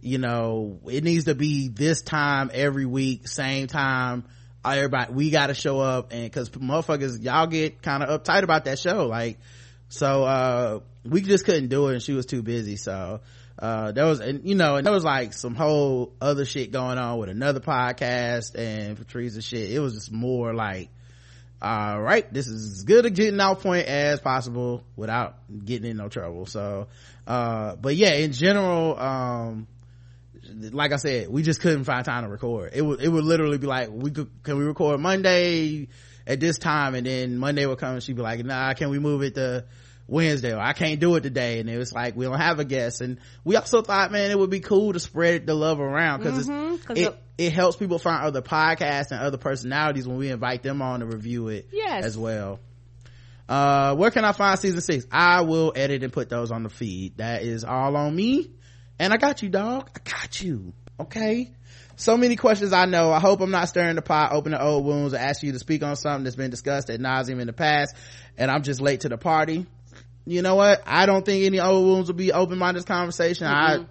you 0.00 0.18
know, 0.18 0.78
it 0.88 1.02
needs 1.02 1.24
to 1.24 1.34
be 1.34 1.68
this 1.68 2.02
time 2.02 2.50
every 2.54 2.86
week, 2.86 3.26
same 3.26 3.66
time 3.66 4.24
everybody 4.62 5.12
we 5.12 5.30
gotta 5.30 5.54
show 5.54 5.80
up 5.80 6.12
and 6.12 6.24
because 6.24 6.50
motherfuckers 6.50 7.22
y'all 7.22 7.46
get 7.46 7.80
kind 7.80 8.02
of 8.02 8.22
uptight 8.22 8.42
about 8.42 8.66
that 8.66 8.78
show 8.78 9.06
like 9.06 9.38
so 9.90 10.24
uh 10.24 10.80
we 11.04 11.20
just 11.20 11.44
couldn't 11.44 11.68
do 11.68 11.88
it 11.88 11.92
and 11.92 12.02
she 12.02 12.12
was 12.12 12.24
too 12.24 12.42
busy 12.42 12.76
so 12.76 13.20
uh 13.58 13.92
there 13.92 14.06
was 14.06 14.20
and 14.20 14.48
you 14.48 14.54
know 14.54 14.76
and 14.76 14.86
there 14.86 14.92
was 14.92 15.04
like 15.04 15.32
some 15.32 15.54
whole 15.54 16.14
other 16.20 16.44
shit 16.44 16.70
going 16.70 16.96
on 16.96 17.18
with 17.18 17.28
another 17.28 17.60
podcast 17.60 18.54
and 18.56 18.96
patrice 18.96 19.34
and 19.34 19.44
shit 19.44 19.70
it 19.70 19.80
was 19.80 19.94
just 19.94 20.12
more 20.12 20.54
like 20.54 20.88
all 21.60 22.00
right 22.00 22.32
this 22.32 22.46
is 22.46 22.78
as 22.78 22.84
good 22.84 23.04
a 23.04 23.10
getting 23.10 23.40
out 23.40 23.60
point 23.60 23.86
as 23.86 24.20
possible 24.20 24.84
without 24.96 25.36
getting 25.64 25.90
in 25.90 25.96
no 25.96 26.08
trouble 26.08 26.46
so 26.46 26.86
uh 27.26 27.74
but 27.76 27.96
yeah 27.96 28.14
in 28.14 28.32
general 28.32 28.98
um 28.98 29.66
like 30.72 30.92
I 30.92 30.96
said, 30.96 31.28
we 31.28 31.42
just 31.42 31.60
couldn't 31.60 31.84
find 31.84 32.04
time 32.04 32.24
to 32.24 32.28
record. 32.28 32.72
It 32.74 32.82
would, 32.82 33.00
it 33.00 33.08
would 33.08 33.24
literally 33.24 33.58
be 33.58 33.66
like, 33.66 33.88
we 33.90 34.10
could, 34.10 34.28
can 34.42 34.58
we 34.58 34.64
record 34.64 35.00
Monday 35.00 35.88
at 36.26 36.40
this 36.40 36.58
time? 36.58 36.94
And 36.94 37.06
then 37.06 37.38
Monday 37.38 37.66
would 37.66 37.78
come 37.78 37.94
and 37.94 38.02
she'd 38.02 38.16
be 38.16 38.22
like, 38.22 38.44
nah, 38.44 38.72
can 38.74 38.90
we 38.90 38.98
move 38.98 39.22
it 39.22 39.34
to 39.36 39.64
Wednesday? 40.10 40.52
Or 40.52 40.58
I 40.58 40.72
can't 40.74 41.00
do 41.00 41.14
it 41.16 41.22
today. 41.22 41.60
And 41.60 41.70
it 41.70 41.78
was 41.78 41.92
like, 41.92 42.16
we 42.16 42.24
don't 42.26 42.38
have 42.38 42.58
a 42.58 42.64
guest. 42.64 43.00
And 43.00 43.18
we 43.44 43.56
also 43.56 43.80
thought, 43.82 44.10
man, 44.12 44.30
it 44.30 44.38
would 44.38 44.50
be 44.50 44.60
cool 44.60 44.92
to 44.92 45.00
spread 45.00 45.46
the 45.46 45.54
love 45.54 45.80
around 45.80 46.18
because 46.20 46.46
Mhm, 46.48 46.84
'cause 46.84 46.98
it, 46.98 47.08
it- 47.08 47.16
it 47.38 47.52
helps 47.54 47.76
people 47.78 47.98
find 47.98 48.22
other 48.22 48.42
podcasts 48.42 49.12
and 49.12 49.20
other 49.20 49.38
personalities 49.38 50.06
when 50.06 50.18
we 50.18 50.28
invite 50.30 50.62
them 50.62 50.82
on 50.82 51.00
to 51.00 51.06
review 51.06 51.48
it 51.48 51.68
Yes. 51.72 52.04
as 52.04 52.18
well. 52.18 52.60
Uh, 53.48 53.94
where 53.96 54.10
can 54.10 54.24
I 54.24 54.32
find 54.32 54.58
season 54.58 54.80
six? 54.82 55.06
I 55.10 55.40
will 55.40 55.72
edit 55.74 56.02
and 56.04 56.12
put 56.12 56.28
those 56.28 56.50
on 56.52 56.62
the 56.64 56.68
feed. 56.68 57.16
That 57.16 57.42
is 57.42 57.64
all 57.64 57.96
on 57.96 58.14
me. 58.14 58.50
And 58.98 59.12
I 59.12 59.16
got 59.16 59.42
you, 59.42 59.48
dog. 59.48 59.88
I 59.96 60.08
got 60.10 60.40
you. 60.42 60.74
Okay. 61.00 61.52
So 61.96 62.16
many 62.16 62.36
questions 62.36 62.72
I 62.72 62.84
know. 62.84 63.10
I 63.10 63.20
hope 63.20 63.40
I'm 63.40 63.50
not 63.50 63.68
stirring 63.68 63.96
the 63.96 64.02
pot, 64.02 64.32
opening 64.32 64.60
old 64.60 64.84
wounds, 64.84 65.14
or 65.14 65.18
asking 65.18 65.48
you 65.48 65.52
to 65.54 65.58
speak 65.58 65.82
on 65.82 65.96
something 65.96 66.24
that's 66.24 66.36
been 66.36 66.50
discussed 66.50 66.90
at 66.90 67.00
nauseum 67.00 67.40
in 67.40 67.46
the 67.46 67.52
past, 67.52 67.94
and 68.38 68.50
I'm 68.50 68.62
just 68.62 68.80
late 68.80 69.00
to 69.00 69.08
the 69.08 69.18
party. 69.18 69.66
You 70.26 70.42
know 70.42 70.54
what? 70.54 70.82
I 70.86 71.06
don't 71.06 71.24
think 71.24 71.44
any 71.44 71.60
old 71.60 71.84
wounds 71.86 72.08
will 72.08 72.16
be 72.16 72.32
open 72.32 72.58
minded 72.58 72.86
conversation. 72.86 73.46
Mhm. 73.46 73.52
I 73.52 73.86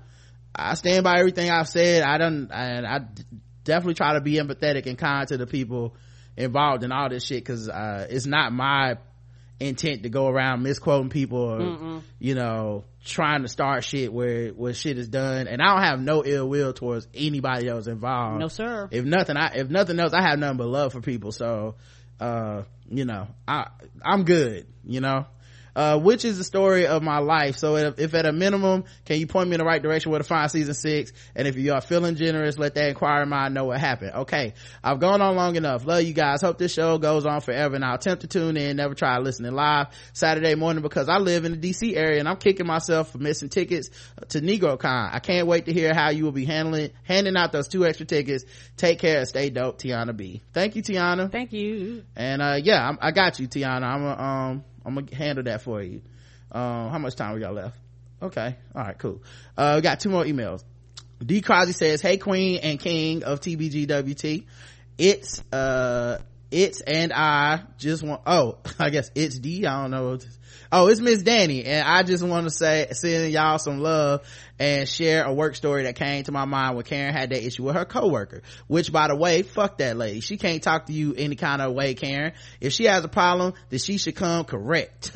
I 0.72 0.74
stand 0.76 1.04
by 1.04 1.20
everything 1.20 1.50
I've 1.50 1.68
said. 1.70 2.04
I 2.04 2.18
don't, 2.18 2.50
and 2.52 2.86
I 2.86 3.00
definitely 3.64 3.94
try 3.96 4.14
to 4.14 4.22
be 4.22 4.34
empathetic 4.34 4.88
and 4.88 4.98
kind 4.98 5.28
to 5.28 5.38
the 5.38 5.46
people 5.48 5.96
involved 6.36 6.84
in 6.84 6.92
all 6.92 7.10
this 7.10 7.24
shit 7.26 7.44
because 7.44 7.70
uh, 7.70 8.08
it's 8.10 8.26
not 8.26 8.52
my 8.54 8.98
intent 9.60 10.04
to 10.04 10.10
go 10.10 10.28
around 10.28 10.64
misquoting 10.64 11.10
people 11.10 11.40
or 11.40 11.60
Mm-mm. 11.60 12.02
you 12.18 12.34
know 12.34 12.86
trying 13.04 13.42
to 13.42 13.50
start 13.50 13.84
shit 13.84 14.12
where 14.12 14.50
where 14.52 14.74
shit 14.74 14.98
is 14.98 15.10
done 15.10 15.48
and 15.48 15.62
i 15.62 15.66
don't 15.74 15.84
have 15.84 16.00
no 16.00 16.24
ill 16.26 16.48
will 16.48 16.72
towards 16.72 17.10
anybody 17.14 17.68
else 17.68 17.86
involved 17.88 18.40
No, 18.40 18.48
sir. 18.48 18.88
if 18.90 19.04
nothing 19.04 19.36
i 19.36 19.52
if 19.56 19.70
nothing 19.70 20.00
else 20.00 20.14
i 20.14 20.22
have 20.22 20.40
nothing 20.40 20.56
but 20.58 20.68
love 20.68 20.94
for 20.94 21.02
people 21.02 21.34
so 21.34 21.76
uh 22.22 22.62
you 22.90 23.04
know 23.04 23.28
i 23.50 23.68
i'm 24.02 24.24
good 24.24 24.66
you 24.86 25.02
know 25.02 25.26
uh, 25.80 25.98
which 25.98 26.26
is 26.26 26.38
the 26.38 26.44
story 26.44 26.88
of 26.88 27.02
my 27.02 27.20
life. 27.20 27.56
So 27.56 27.78
if, 27.78 28.00
if, 28.00 28.14
at 28.14 28.26
a 28.26 28.34
minimum, 28.34 28.84
can 29.06 29.18
you 29.18 29.28
point 29.28 29.48
me 29.48 29.56
in 29.56 29.60
the 29.60 29.66
right 29.66 29.82
direction 29.82 30.12
where 30.12 30.20
to 30.20 30.26
find 30.26 30.52
season 30.52 30.74
six? 30.74 31.14
And 31.38 31.48
if 31.48 31.56
you 31.56 31.72
are 31.72 31.80
feeling 31.80 32.18
generous, 32.18 32.58
let 32.58 32.76
that 32.76 32.90
inquiry 32.90 33.26
mind 33.26 33.54
know 33.54 33.64
what 33.64 33.80
happened. 33.80 34.12
Okay. 34.12 34.56
I've 34.84 35.00
gone 35.00 35.22
on 35.22 35.38
long 35.38 35.56
enough. 35.56 35.86
Love 35.86 36.04
you 36.04 36.12
guys. 36.12 36.42
Hope 36.42 36.58
this 36.58 36.74
show 36.74 36.98
goes 36.98 37.26
on 37.26 37.40
forever 37.40 37.76
and 37.76 37.86
I'll 37.86 37.96
attempt 37.96 38.24
to 38.24 38.28
tune 38.28 38.58
in. 38.58 38.76
Never 38.76 38.94
try 38.94 39.20
listening 39.20 39.54
live 39.54 39.88
Saturday 40.12 40.54
morning 40.56 40.82
because 40.82 41.08
I 41.08 41.18
live 41.18 41.46
in 41.46 41.58
the 41.62 41.70
DC 41.70 41.96
area 41.96 42.20
and 42.20 42.28
I'm 42.28 42.36
kicking 42.36 42.68
myself 42.68 43.14
for 43.14 43.18
missing 43.18 43.48
tickets 43.48 43.90
to 44.28 44.42
NegroCon. 44.42 45.14
I 45.14 45.20
can't 45.20 45.48
wait 45.48 45.68
to 45.68 45.72
hear 45.72 45.94
how 45.94 46.10
you 46.10 46.26
will 46.26 46.34
be 46.34 46.44
handling, 46.44 46.90
handing 47.04 47.38
out 47.38 47.54
those 47.54 47.70
two 47.70 47.86
extra 47.86 48.06
tickets. 48.06 48.44
Take 48.76 49.00
care 49.00 49.20
and 49.20 49.28
stay 49.30 49.50
dope, 49.50 49.80
Tiana 49.80 50.14
B. 50.14 50.42
Thank 50.52 50.76
you, 50.76 50.84
Tiana. 50.84 51.32
Thank 51.32 51.54
you. 51.54 52.04
And, 52.18 52.42
uh, 52.42 52.58
yeah, 52.62 52.86
I'm, 52.86 52.98
I 53.02 53.12
got 53.12 53.40
you, 53.40 53.48
Tiana. 53.48 53.84
I'm, 53.84 54.06
uh, 54.06 54.16
um, 54.16 54.64
I'm 54.86 54.96
gonna 54.96 55.16
handle 55.16 55.44
that 55.46 55.62
for 55.62 55.82
you. 55.82 56.02
Um, 56.52 56.90
how 56.90 56.98
much 56.98 57.16
time 57.16 57.36
we 57.36 57.40
got 57.42 57.54
left? 57.54 57.78
Okay. 58.22 58.56
All 58.76 58.84
right, 58.84 58.98
cool. 58.98 59.22
Uh, 59.58 59.74
we 59.76 59.82
got 59.82 60.00
two 60.00 60.10
more 60.10 60.24
emails. 60.24 60.64
D. 61.24 61.42
Crosby 61.42 61.74
says, 61.74 62.02
Hey, 62.02 62.18
Queen 62.18 62.60
and 62.62 62.80
King 62.80 63.24
of 63.24 63.42
TBGWT. 63.42 64.46
It's, 64.98 65.44
uh, 65.52 66.20
it's 66.52 66.82
and 66.82 67.14
I 67.14 67.64
just 67.78 68.04
want, 68.04 68.22
oh, 68.26 68.58
I 68.80 68.90
guess 68.90 69.12
it's 69.16 69.38
D. 69.38 69.66
I 69.66 69.82
don't 69.82 69.92
know. 69.92 70.20
Oh, 70.72 70.88
it's 70.88 71.02
Miss 71.02 71.24
Danny. 71.24 71.66
And 71.66 71.88
I 71.88 72.04
just 72.04 72.24
want 72.24 72.46
to 72.46 72.52
say, 72.52 72.88
send 72.92 73.32
y'all 73.32 73.58
some 73.58 73.80
love 73.80 74.22
and 74.60 74.88
share 74.88 75.24
a 75.24 75.34
work 75.34 75.56
story 75.56 75.84
that 75.84 75.96
came 75.96 76.24
to 76.24 76.32
my 76.32 76.46
mind 76.46 76.76
when 76.76 76.86
Karen 76.86 77.14
had 77.14 77.32
that 77.32 77.44
issue 77.44 77.64
with 77.64 77.76
her 77.76 77.86
coworker. 77.86 78.44
Which, 78.68 78.92
by 78.92 79.08
the 79.08 79.16
way, 79.16 79.42
fuck 79.42 79.80
that 79.80 79.98
lady. 79.98 80.20
She 80.20 80.38
can't 80.38 80.62
talk 80.62 80.86
to 80.86 80.94
you 80.94 81.16
any 81.16 81.36
kind 81.36 81.62
of 81.62 81.74
way, 81.74 81.96
Karen. 81.96 82.34
If 82.62 82.74
she 82.74 82.86
has 82.86 83.04
a 83.04 83.08
problem, 83.08 83.54
then 83.70 83.80
she 83.80 83.98
should 83.98 84.16
come 84.16 84.46
correct. 84.46 85.16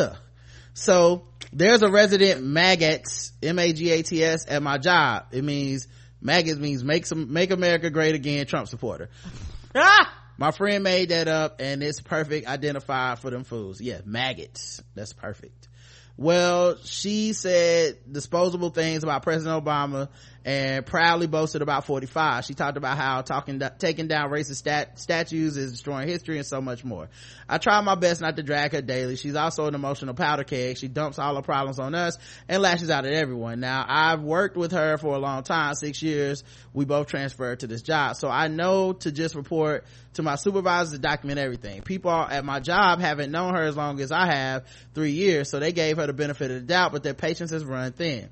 So 0.73 1.25
there's 1.51 1.83
a 1.83 1.89
resident 1.89 2.43
MAGATS, 2.43 3.33
M-A-G-A-T-S 3.43 4.45
at 4.47 4.63
my 4.63 4.79
job. 4.79 5.25
It 5.31 5.43
means 5.43 5.87
MAGATS 6.19 6.57
means 6.57 6.83
make 6.83 7.05
some, 7.05 7.31
make 7.31 7.51
America 7.51 7.91
great 7.91 8.15
again, 8.15 8.47
Trump 8.47 8.67
supporter. 8.67 9.09
ah! 9.75 10.22
My 10.37 10.51
friend 10.51 10.83
made 10.83 11.09
that 11.09 11.27
up 11.27 11.61
and 11.61 11.83
it's 11.83 12.01
perfect 12.01 12.47
identifier 12.47 13.17
for 13.17 13.29
them 13.29 13.43
fools. 13.43 13.79
Yeah, 13.79 14.01
MAGATS. 14.05 14.81
That's 14.95 15.13
perfect. 15.13 15.67
Well, 16.15 16.77
she 16.83 17.33
said 17.33 17.97
disposable 18.11 18.69
things 18.69 19.03
about 19.03 19.23
President 19.23 19.63
Obama 19.63 20.09
and 20.45 20.85
proudly 20.85 21.27
boasted 21.27 21.61
about 21.61 21.85
45. 21.85 22.45
She 22.45 22.53
talked 22.53 22.77
about 22.77 22.97
how 22.97 23.21
talking, 23.21 23.61
taking 23.79 24.07
down 24.07 24.29
racist 24.29 24.55
stat, 24.55 24.99
statues 24.99 25.55
is 25.55 25.71
destroying 25.71 26.07
history 26.07 26.37
and 26.37 26.45
so 26.45 26.59
much 26.59 26.83
more. 26.83 27.09
I 27.47 27.57
try 27.57 27.79
my 27.81 27.95
best 27.95 28.19
not 28.19 28.35
to 28.35 28.43
drag 28.43 28.73
her 28.73 28.81
daily. 28.81 29.15
She's 29.15 29.35
also 29.35 29.67
an 29.67 29.75
emotional 29.75 30.13
powder 30.13 30.43
keg. 30.43 30.77
She 30.77 30.87
dumps 30.87 31.17
all 31.17 31.35
her 31.35 31.41
problems 31.41 31.79
on 31.79 31.95
us 31.95 32.17
and 32.49 32.61
lashes 32.61 32.89
out 32.89 33.05
at 33.05 33.13
everyone. 33.13 33.61
Now, 33.61 33.85
I've 33.87 34.21
worked 34.21 34.57
with 34.57 34.73
her 34.73 34.97
for 34.97 35.15
a 35.15 35.19
long 35.19 35.43
time, 35.43 35.75
six 35.75 36.01
years. 36.01 36.43
We 36.73 36.85
both 36.85 37.07
transferred 37.07 37.61
to 37.61 37.67
this 37.67 37.81
job. 37.81 38.17
So 38.17 38.27
I 38.27 38.49
know 38.49 38.93
to 38.93 39.11
just 39.11 39.35
report 39.35 39.85
to 40.15 40.23
my 40.23 40.35
supervisors 40.35 40.91
to 40.93 40.99
document 40.99 41.39
everything. 41.39 41.81
People 41.81 42.11
at 42.11 42.43
my 42.43 42.59
job 42.59 42.99
haven't 42.99 43.31
known 43.31 43.55
her 43.55 43.63
as 43.63 43.77
long 43.77 43.99
as 44.01 44.11
I 44.11 44.25
have, 44.25 44.65
three 44.93 45.11
years, 45.11 45.49
so 45.49 45.59
they 45.59 45.71
gave 45.71 45.97
her 45.97 46.07
the 46.07 46.13
benefit 46.13 46.51
of 46.51 46.61
the 46.61 46.67
doubt, 46.67 46.91
but 46.91 47.03
their 47.03 47.13
patience 47.13 47.51
has 47.51 47.63
run 47.63 47.93
thin 47.93 48.29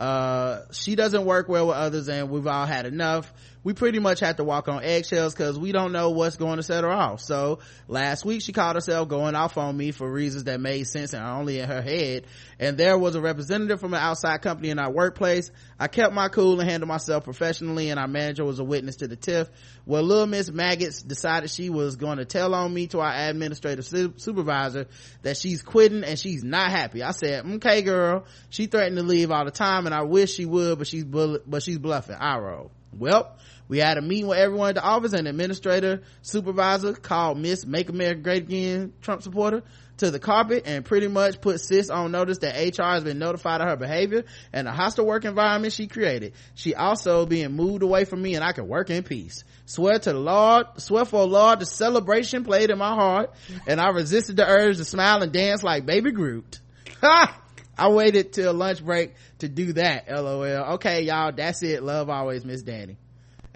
uh 0.00 0.62
she 0.72 0.96
doesn't 0.96 1.26
work 1.26 1.48
well 1.48 1.66
with 1.68 1.76
others 1.76 2.08
and 2.08 2.30
we've 2.30 2.46
all 2.46 2.64
had 2.66 2.86
enough 2.86 3.32
we 3.62 3.74
pretty 3.74 3.98
much 3.98 4.20
have 4.20 4.36
to 4.36 4.44
walk 4.44 4.68
on 4.68 4.82
eggshells 4.82 5.34
because 5.34 5.58
we 5.58 5.72
don't 5.72 5.92
know 5.92 6.10
what's 6.10 6.36
going 6.36 6.56
to 6.56 6.62
set 6.62 6.82
her 6.82 6.90
off. 6.90 7.20
So 7.20 7.58
last 7.88 8.24
week 8.24 8.40
she 8.40 8.52
called 8.52 8.76
herself 8.76 9.08
going 9.08 9.34
off 9.34 9.58
on 9.58 9.76
me 9.76 9.90
for 9.90 10.10
reasons 10.10 10.44
that 10.44 10.60
made 10.60 10.84
sense 10.84 11.12
and 11.12 11.22
only 11.22 11.60
in 11.60 11.68
her 11.68 11.82
head. 11.82 12.26
And 12.58 12.78
there 12.78 12.98
was 12.98 13.16
a 13.16 13.20
representative 13.20 13.80
from 13.80 13.92
an 13.92 14.00
outside 14.00 14.40
company 14.40 14.70
in 14.70 14.78
our 14.78 14.90
workplace. 14.90 15.50
I 15.78 15.88
kept 15.88 16.14
my 16.14 16.28
cool 16.28 16.58
and 16.60 16.68
handled 16.68 16.88
myself 16.88 17.24
professionally 17.24 17.90
and 17.90 18.00
our 18.00 18.08
manager 18.08 18.44
was 18.44 18.58
a 18.60 18.64
witness 18.64 18.96
to 18.96 19.08
the 19.08 19.16
tiff. 19.16 19.50
Well 19.84 20.02
little 20.02 20.26
miss 20.26 20.50
MAGATS 20.50 21.02
decided 21.02 21.50
she 21.50 21.68
was 21.68 21.96
going 21.96 22.18
to 22.18 22.24
tell 22.24 22.54
on 22.54 22.72
me 22.72 22.86
to 22.88 23.00
our 23.00 23.12
administrative 23.12 23.84
su- 23.84 24.14
supervisor 24.16 24.86
that 25.22 25.36
she's 25.36 25.62
quitting 25.62 26.04
and 26.04 26.18
she's 26.18 26.42
not 26.42 26.70
happy. 26.70 27.02
I 27.02 27.10
said 27.10 27.44
okay 27.44 27.82
girl. 27.82 28.24
She 28.48 28.66
threatened 28.66 28.96
to 28.96 29.02
leave 29.02 29.30
all 29.30 29.44
the 29.44 29.50
time 29.50 29.86
and 29.86 29.94
i 29.94 30.02
wish 30.02 30.32
she 30.32 30.46
would 30.46 30.78
but 30.78 30.86
she's 30.86 31.04
but 31.04 31.62
she's 31.62 31.78
bluffing. 31.78 32.16
I 32.16 32.38
roll 32.38 32.70
well 32.92 33.36
we 33.68 33.78
had 33.78 33.98
a 33.98 34.02
meeting 34.02 34.26
with 34.26 34.38
everyone 34.38 34.70
at 34.70 34.74
the 34.74 34.82
office. 34.82 35.12
And 35.12 35.28
administrator 35.28 36.02
supervisor 36.22 36.92
called 36.92 37.38
miss 37.38 37.64
make 37.64 37.88
america 37.88 38.20
great 38.20 38.42
again 38.42 38.92
trump 39.00 39.22
supporter 39.22 39.62
to 40.00 40.10
the 40.10 40.18
carpet 40.18 40.62
and 40.64 40.82
pretty 40.84 41.08
much 41.08 41.40
put 41.42 41.60
sis 41.60 41.90
on 41.90 42.10
notice 42.10 42.38
that 42.38 42.54
hr 42.56 42.82
has 42.82 43.04
been 43.04 43.18
notified 43.18 43.60
of 43.60 43.68
her 43.68 43.76
behavior 43.76 44.24
and 44.52 44.66
the 44.66 44.72
hostile 44.72 45.04
work 45.04 45.26
environment 45.26 45.74
she 45.74 45.86
created. 45.86 46.32
She 46.54 46.74
also 46.74 47.26
being 47.26 47.52
moved 47.52 47.82
away 47.82 48.06
from 48.06 48.22
me 48.22 48.34
and 48.34 48.42
i 48.42 48.52
can 48.52 48.66
work 48.66 48.88
in 48.88 49.02
peace. 49.02 49.44
Swear 49.66 49.98
to 49.98 50.12
the 50.12 50.18
lord 50.18 50.66
swear 50.78 51.04
for 51.04 51.24
lord 51.26 51.60
the 51.60 51.66
celebration 51.66 52.44
played 52.44 52.70
in 52.70 52.78
my 52.78 52.94
heart 52.94 53.30
and 53.66 53.78
i 53.78 53.90
resisted 53.90 54.36
the 54.36 54.46
urge 54.48 54.78
to 54.78 54.84
smile 54.84 55.22
and 55.22 55.32
dance 55.32 55.62
like 55.62 55.84
baby 55.84 56.10
groot. 56.12 56.60
Ha 57.02 57.38
I 57.80 57.88
waited 57.88 58.34
till 58.34 58.52
lunch 58.52 58.84
break 58.84 59.14
to 59.38 59.48
do 59.48 59.72
that. 59.72 60.06
LOL. 60.06 60.74
Okay, 60.74 61.02
y'all. 61.04 61.32
That's 61.32 61.62
it. 61.62 61.82
Love 61.82 62.10
always, 62.10 62.44
Miss 62.44 62.60
Danny. 62.62 62.98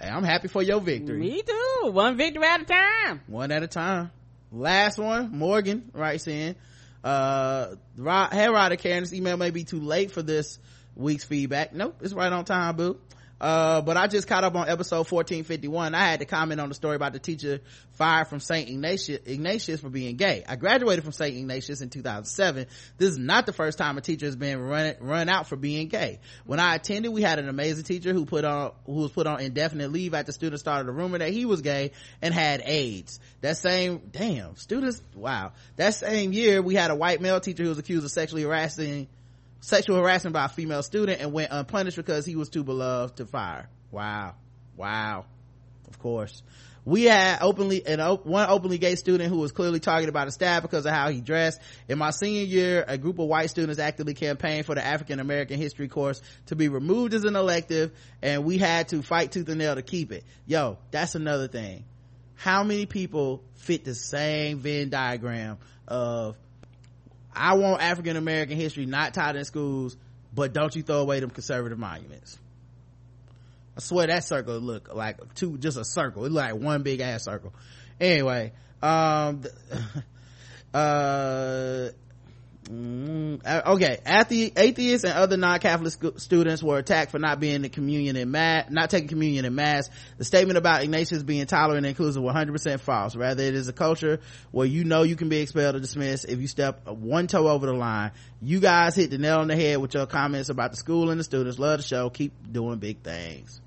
Hey, 0.01 0.09
I'm 0.09 0.25
happy 0.25 0.49
for 0.49 0.63
your 0.63 0.81
victory. 0.81 1.19
Me 1.19 1.43
too. 1.43 1.91
One 1.91 2.17
victory 2.17 2.45
at 2.45 2.63
a 2.63 2.65
time. 2.65 3.21
One 3.27 3.53
at 3.53 3.63
a 3.63 3.67
time. 3.67 4.11
Last 4.51 4.99
one, 4.99 5.37
Morgan 5.37 5.91
writes 5.93 6.27
in, 6.27 6.57
uh, 7.03 7.75
hey 7.97 8.49
Ryder 8.49 8.77
Karen, 8.77 9.03
this 9.03 9.13
email 9.13 9.37
may 9.37 9.51
be 9.51 9.65
too 9.65 9.81
late 9.81 10.11
for 10.11 10.23
this 10.23 10.59
week's 10.97 11.25
feedback. 11.25 11.75
Nope, 11.75 11.97
it's 12.01 12.15
right 12.15 12.33
on 12.33 12.45
time, 12.45 12.77
boo. 12.77 12.99
Uh, 13.45 13.83
but 13.83 13.99
I 13.99 14.07
just 14.07 14.27
caught 14.27 14.43
up 14.43 14.55
on 14.55 14.71
episode 14.71 15.01
1451. 15.11 15.95
I 15.95 15.99
had 15.99 16.21
to 16.21 16.25
comment 16.25 16.63
on 16.63 16.71
the 16.71 16.75
story 16.75 16.97
about 16.97 17.13
the 17.13 17.19
teacher 17.19 17.61
fired 17.93 18.27
from 18.29 18.41
St. 18.41 18.71
Ignatius, 18.71 19.21
Ignatius 19.27 19.83
for 19.83 19.91
being 19.91 20.17
gay. 20.17 20.43
I 20.49 20.57
graduated 20.57 21.05
from 21.05 21.13
St. 21.13 21.37
Ignatius 21.37 21.83
in 21.83 21.91
2007. 21.91 22.67
This 22.97 23.11
is 23.11 23.19
not 23.19 23.45
the 23.45 23.53
first 23.53 23.77
time 23.77 23.99
a 23.99 24.01
teacher 24.01 24.25
has 24.25 24.35
been 24.35 24.63
run, 24.63 24.95
run 24.99 25.29
out 25.29 25.47
for 25.47 25.57
being 25.57 25.89
gay. 25.89 26.21
When 26.47 26.59
I 26.59 26.75
attended, 26.75 27.13
we 27.13 27.21
had 27.21 27.39
an 27.39 27.51
amazing 27.51 27.85
teacher 27.85 28.15
who 28.15 28.25
put 28.25 28.47
on, 28.47 28.73
who 28.87 28.95
was 28.95 29.11
put 29.11 29.27
on 29.27 29.41
indefinite 29.41 29.93
leave 29.93 30.15
after 30.15 30.33
students 30.33 30.63
started 30.63 30.89
a 30.89 30.93
rumor 30.93 31.19
that 31.19 31.29
he 31.29 31.45
was 31.45 31.61
gay 31.61 31.91
and 32.23 32.33
had 32.33 32.63
AIDS. 32.65 33.21
That 33.43 33.59
same, 33.59 34.01
damn, 34.11 34.57
students, 34.57 35.03
wow. 35.15 35.53
That 35.77 35.93
same 35.93 36.33
year, 36.33 36.63
we 36.63 36.77
had 36.77 36.91
a 36.91 36.95
white 36.95 37.21
male 37.21 37.41
teacher 37.41 37.65
who 37.65 37.69
was 37.69 37.79
accused 37.79 38.07
of 38.07 38.11
sexually 38.11 38.45
harassing 38.45 39.07
sexual 39.65 39.97
harassment 39.97 40.35
by 40.35 40.45
a 40.45 40.49
female 40.49 40.83
student 40.83 41.21
and 41.23 41.33
went 41.33 41.49
unpunished 41.51 41.97
because 41.97 42.27
he 42.27 42.37
was 42.37 42.51
too 42.51 42.63
beloved 42.63 43.17
to 43.17 43.27
fire. 43.27 43.69
Wow. 43.91 44.35
Wow. 44.77 45.25
Of 45.89 45.99
course. 45.99 46.43
We 46.85 47.05
had 47.05 47.39
openly, 47.41 47.87
and 47.87 48.03
one 48.25 48.47
openly 48.51 48.77
gay 48.77 48.95
student 48.95 49.31
who 49.31 49.39
was 49.39 49.53
clearly 49.53 49.81
targeted 49.81 50.13
by 50.13 50.27
the 50.27 50.33
staff 50.33 50.61
because 50.61 50.85
of 50.85 50.93
how 50.93 51.09
he 51.09 51.23
dressed. 51.23 51.63
In 51.89 51.97
my 51.97 52.11
senior 52.11 52.43
year, 52.43 52.85
a 52.87 52.99
group 52.99 53.19
of 53.19 53.27
white 53.27 53.49
students 53.49 53.79
actively 53.79 54.13
campaigned 54.13 54.67
for 54.67 54.75
the 54.75 54.85
African 54.85 55.19
American 55.19 55.59
history 55.59 55.89
course 55.89 56.21
to 56.47 56.57
be 56.57 56.69
removed 56.69 57.15
as 57.15 57.25
an 57.25 57.35
elective 57.35 57.93
and 58.21 58.45
we 58.45 58.59
had 58.59 58.89
to 58.89 59.01
fight 59.03 59.33
tooth 59.33 59.49
and 59.49 59.59
nail 59.59 59.77
to 59.77 59.83
keep 59.83 60.13
it. 60.13 60.25
Yo, 60.47 60.77
that's 60.91 61.15
another 61.15 61.49
thing. 61.49 61.85
How 62.35 62.65
many 62.65 62.85
people 62.85 63.43
fit 63.55 63.85
the 63.85 63.95
same 63.95 64.59
Venn 64.59 64.91
diagram 64.91 65.57
of 65.89 66.37
I 67.35 67.55
want 67.55 67.83
African 67.83 68.17
American 68.17 68.57
history 68.57 68.87
not 68.87 69.15
taught 69.15 69.37
in 69.37 69.45
schools, 69.45 69.97
but 70.35 70.53
don't 70.53 70.75
you 70.75 70.83
throw 70.83 70.99
away 70.99 71.21
them 71.21 71.31
conservative 71.31 71.79
monuments. 71.79 72.39
I 73.77 73.81
swear 73.81 74.07
that 74.07 74.25
circle 74.25 74.59
look 74.59 74.95
like 74.95 75.35
two, 75.35 75.59
just 75.59 75.77
a 75.77 75.85
circle. 75.85 76.25
It 76.25 76.33
look 76.33 76.45
like 76.45 76.55
one 76.55 76.83
big 76.83 77.01
ass 77.01 77.25
circle. 77.25 77.53
Anyway, 78.01 78.53
um, 78.83 79.43
uh, 80.75 81.89
Mm, 82.71 83.41
uh, 83.45 83.73
okay, 83.73 84.01
atheists 84.07 85.05
and 85.05 85.13
other 85.13 85.37
non-Catholic 85.37 85.93
sc- 85.93 86.19
students 86.19 86.63
were 86.63 86.79
attacked 86.79 87.11
for 87.11 87.19
not 87.19 87.39
being 87.39 87.63
in 87.65 87.71
communion 87.71 88.17
in 88.17 88.31
mass, 88.31 88.71
not 88.71 88.89
taking 88.91 89.09
communion 89.09 89.45
in 89.45 89.55
mass. 89.55 89.91
The 90.17 90.25
statement 90.25 90.57
about 90.57 90.83
Ignatius 90.83 91.23
being 91.23 91.47
tolerant 91.47 91.79
and 91.79 91.87
inclusive 91.87 92.23
100% 92.23 92.81
false. 92.81 93.15
Rather, 93.17 93.43
it 93.43 93.55
is 93.55 93.69
a 93.69 93.73
culture 93.73 94.21
where 94.51 94.67
you 94.67 94.85
know 94.85 95.03
you 95.03 95.17
can 95.17 95.29
be 95.29 95.39
expelled 95.39 95.77
or 95.77 95.81
dismissed 95.81 96.25
if 96.27 96.41
you 96.41 96.47
step 96.47 96.87
one 96.89 97.27
toe 97.27 97.49
over 97.49 97.67
the 97.67 97.75
line. 97.75 98.13
You 98.41 98.61
guys 98.61 98.95
hit 98.97 99.11
the 99.11 99.19
nail 99.19 99.41
on 99.41 99.49
the 99.49 99.57
head 99.57 99.79
with 99.79 99.93
your 99.95 100.07
comments 100.07 100.49
about 100.49 100.71
the 100.71 100.77
school 100.77 101.11
and 101.11 101.21
the 101.21 101.25
students. 101.25 101.59
Love 101.59 101.79
the 101.79 101.85
show. 101.85 102.09
Keep 102.09 102.53
doing 102.53 102.79
big 102.79 103.03
things. 103.03 103.61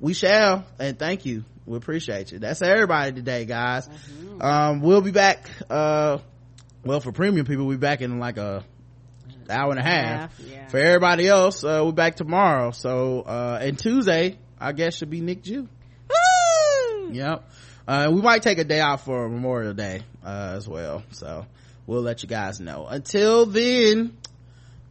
We 0.00 0.14
shall, 0.14 0.64
and 0.78 0.98
thank 0.98 1.26
you. 1.26 1.44
We 1.66 1.76
appreciate 1.76 2.32
you. 2.32 2.38
That's 2.38 2.62
everybody 2.62 3.12
today, 3.12 3.44
guys. 3.44 3.88
Mm-hmm. 3.88 4.40
Um, 4.40 4.80
we'll 4.80 5.02
be 5.02 5.10
back, 5.10 5.50
uh, 5.68 6.18
well 6.88 7.00
for 7.00 7.12
premium 7.12 7.44
people 7.44 7.66
we 7.66 7.76
back 7.76 8.00
in 8.00 8.18
like 8.18 8.38
a 8.38 8.64
hour 9.50 9.70
and 9.70 9.78
a 9.78 9.82
half, 9.82 10.40
yeah. 10.40 10.68
for 10.68 10.78
everybody 10.78 11.28
else 11.28 11.62
uh, 11.62 11.82
we're 11.84 11.92
back 11.92 12.16
tomorrow 12.16 12.70
so 12.70 13.20
uh 13.20 13.58
and 13.60 13.78
tuesday 13.78 14.38
i 14.58 14.72
guess 14.72 14.96
should 14.96 15.10
be 15.10 15.20
nick 15.20 15.42
jew 15.42 15.68
Woo! 16.08 17.10
yep 17.12 17.46
uh, 17.86 18.10
we 18.10 18.22
might 18.22 18.42
take 18.42 18.56
a 18.58 18.64
day 18.64 18.80
off 18.80 19.04
for 19.04 19.28
memorial 19.28 19.74
day 19.74 20.00
uh, 20.24 20.54
as 20.56 20.66
well 20.66 21.02
so 21.10 21.44
we'll 21.86 22.00
let 22.00 22.22
you 22.22 22.28
guys 22.28 22.58
know 22.58 22.86
until 22.86 23.44
then 23.44 24.16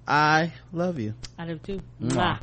i 0.08 0.54
love 0.72 1.00
you 1.00 1.16
i 1.40 1.48
do 1.48 1.58
too 1.58 1.82
Mwah. 2.00 2.12
Mwah. 2.12 2.40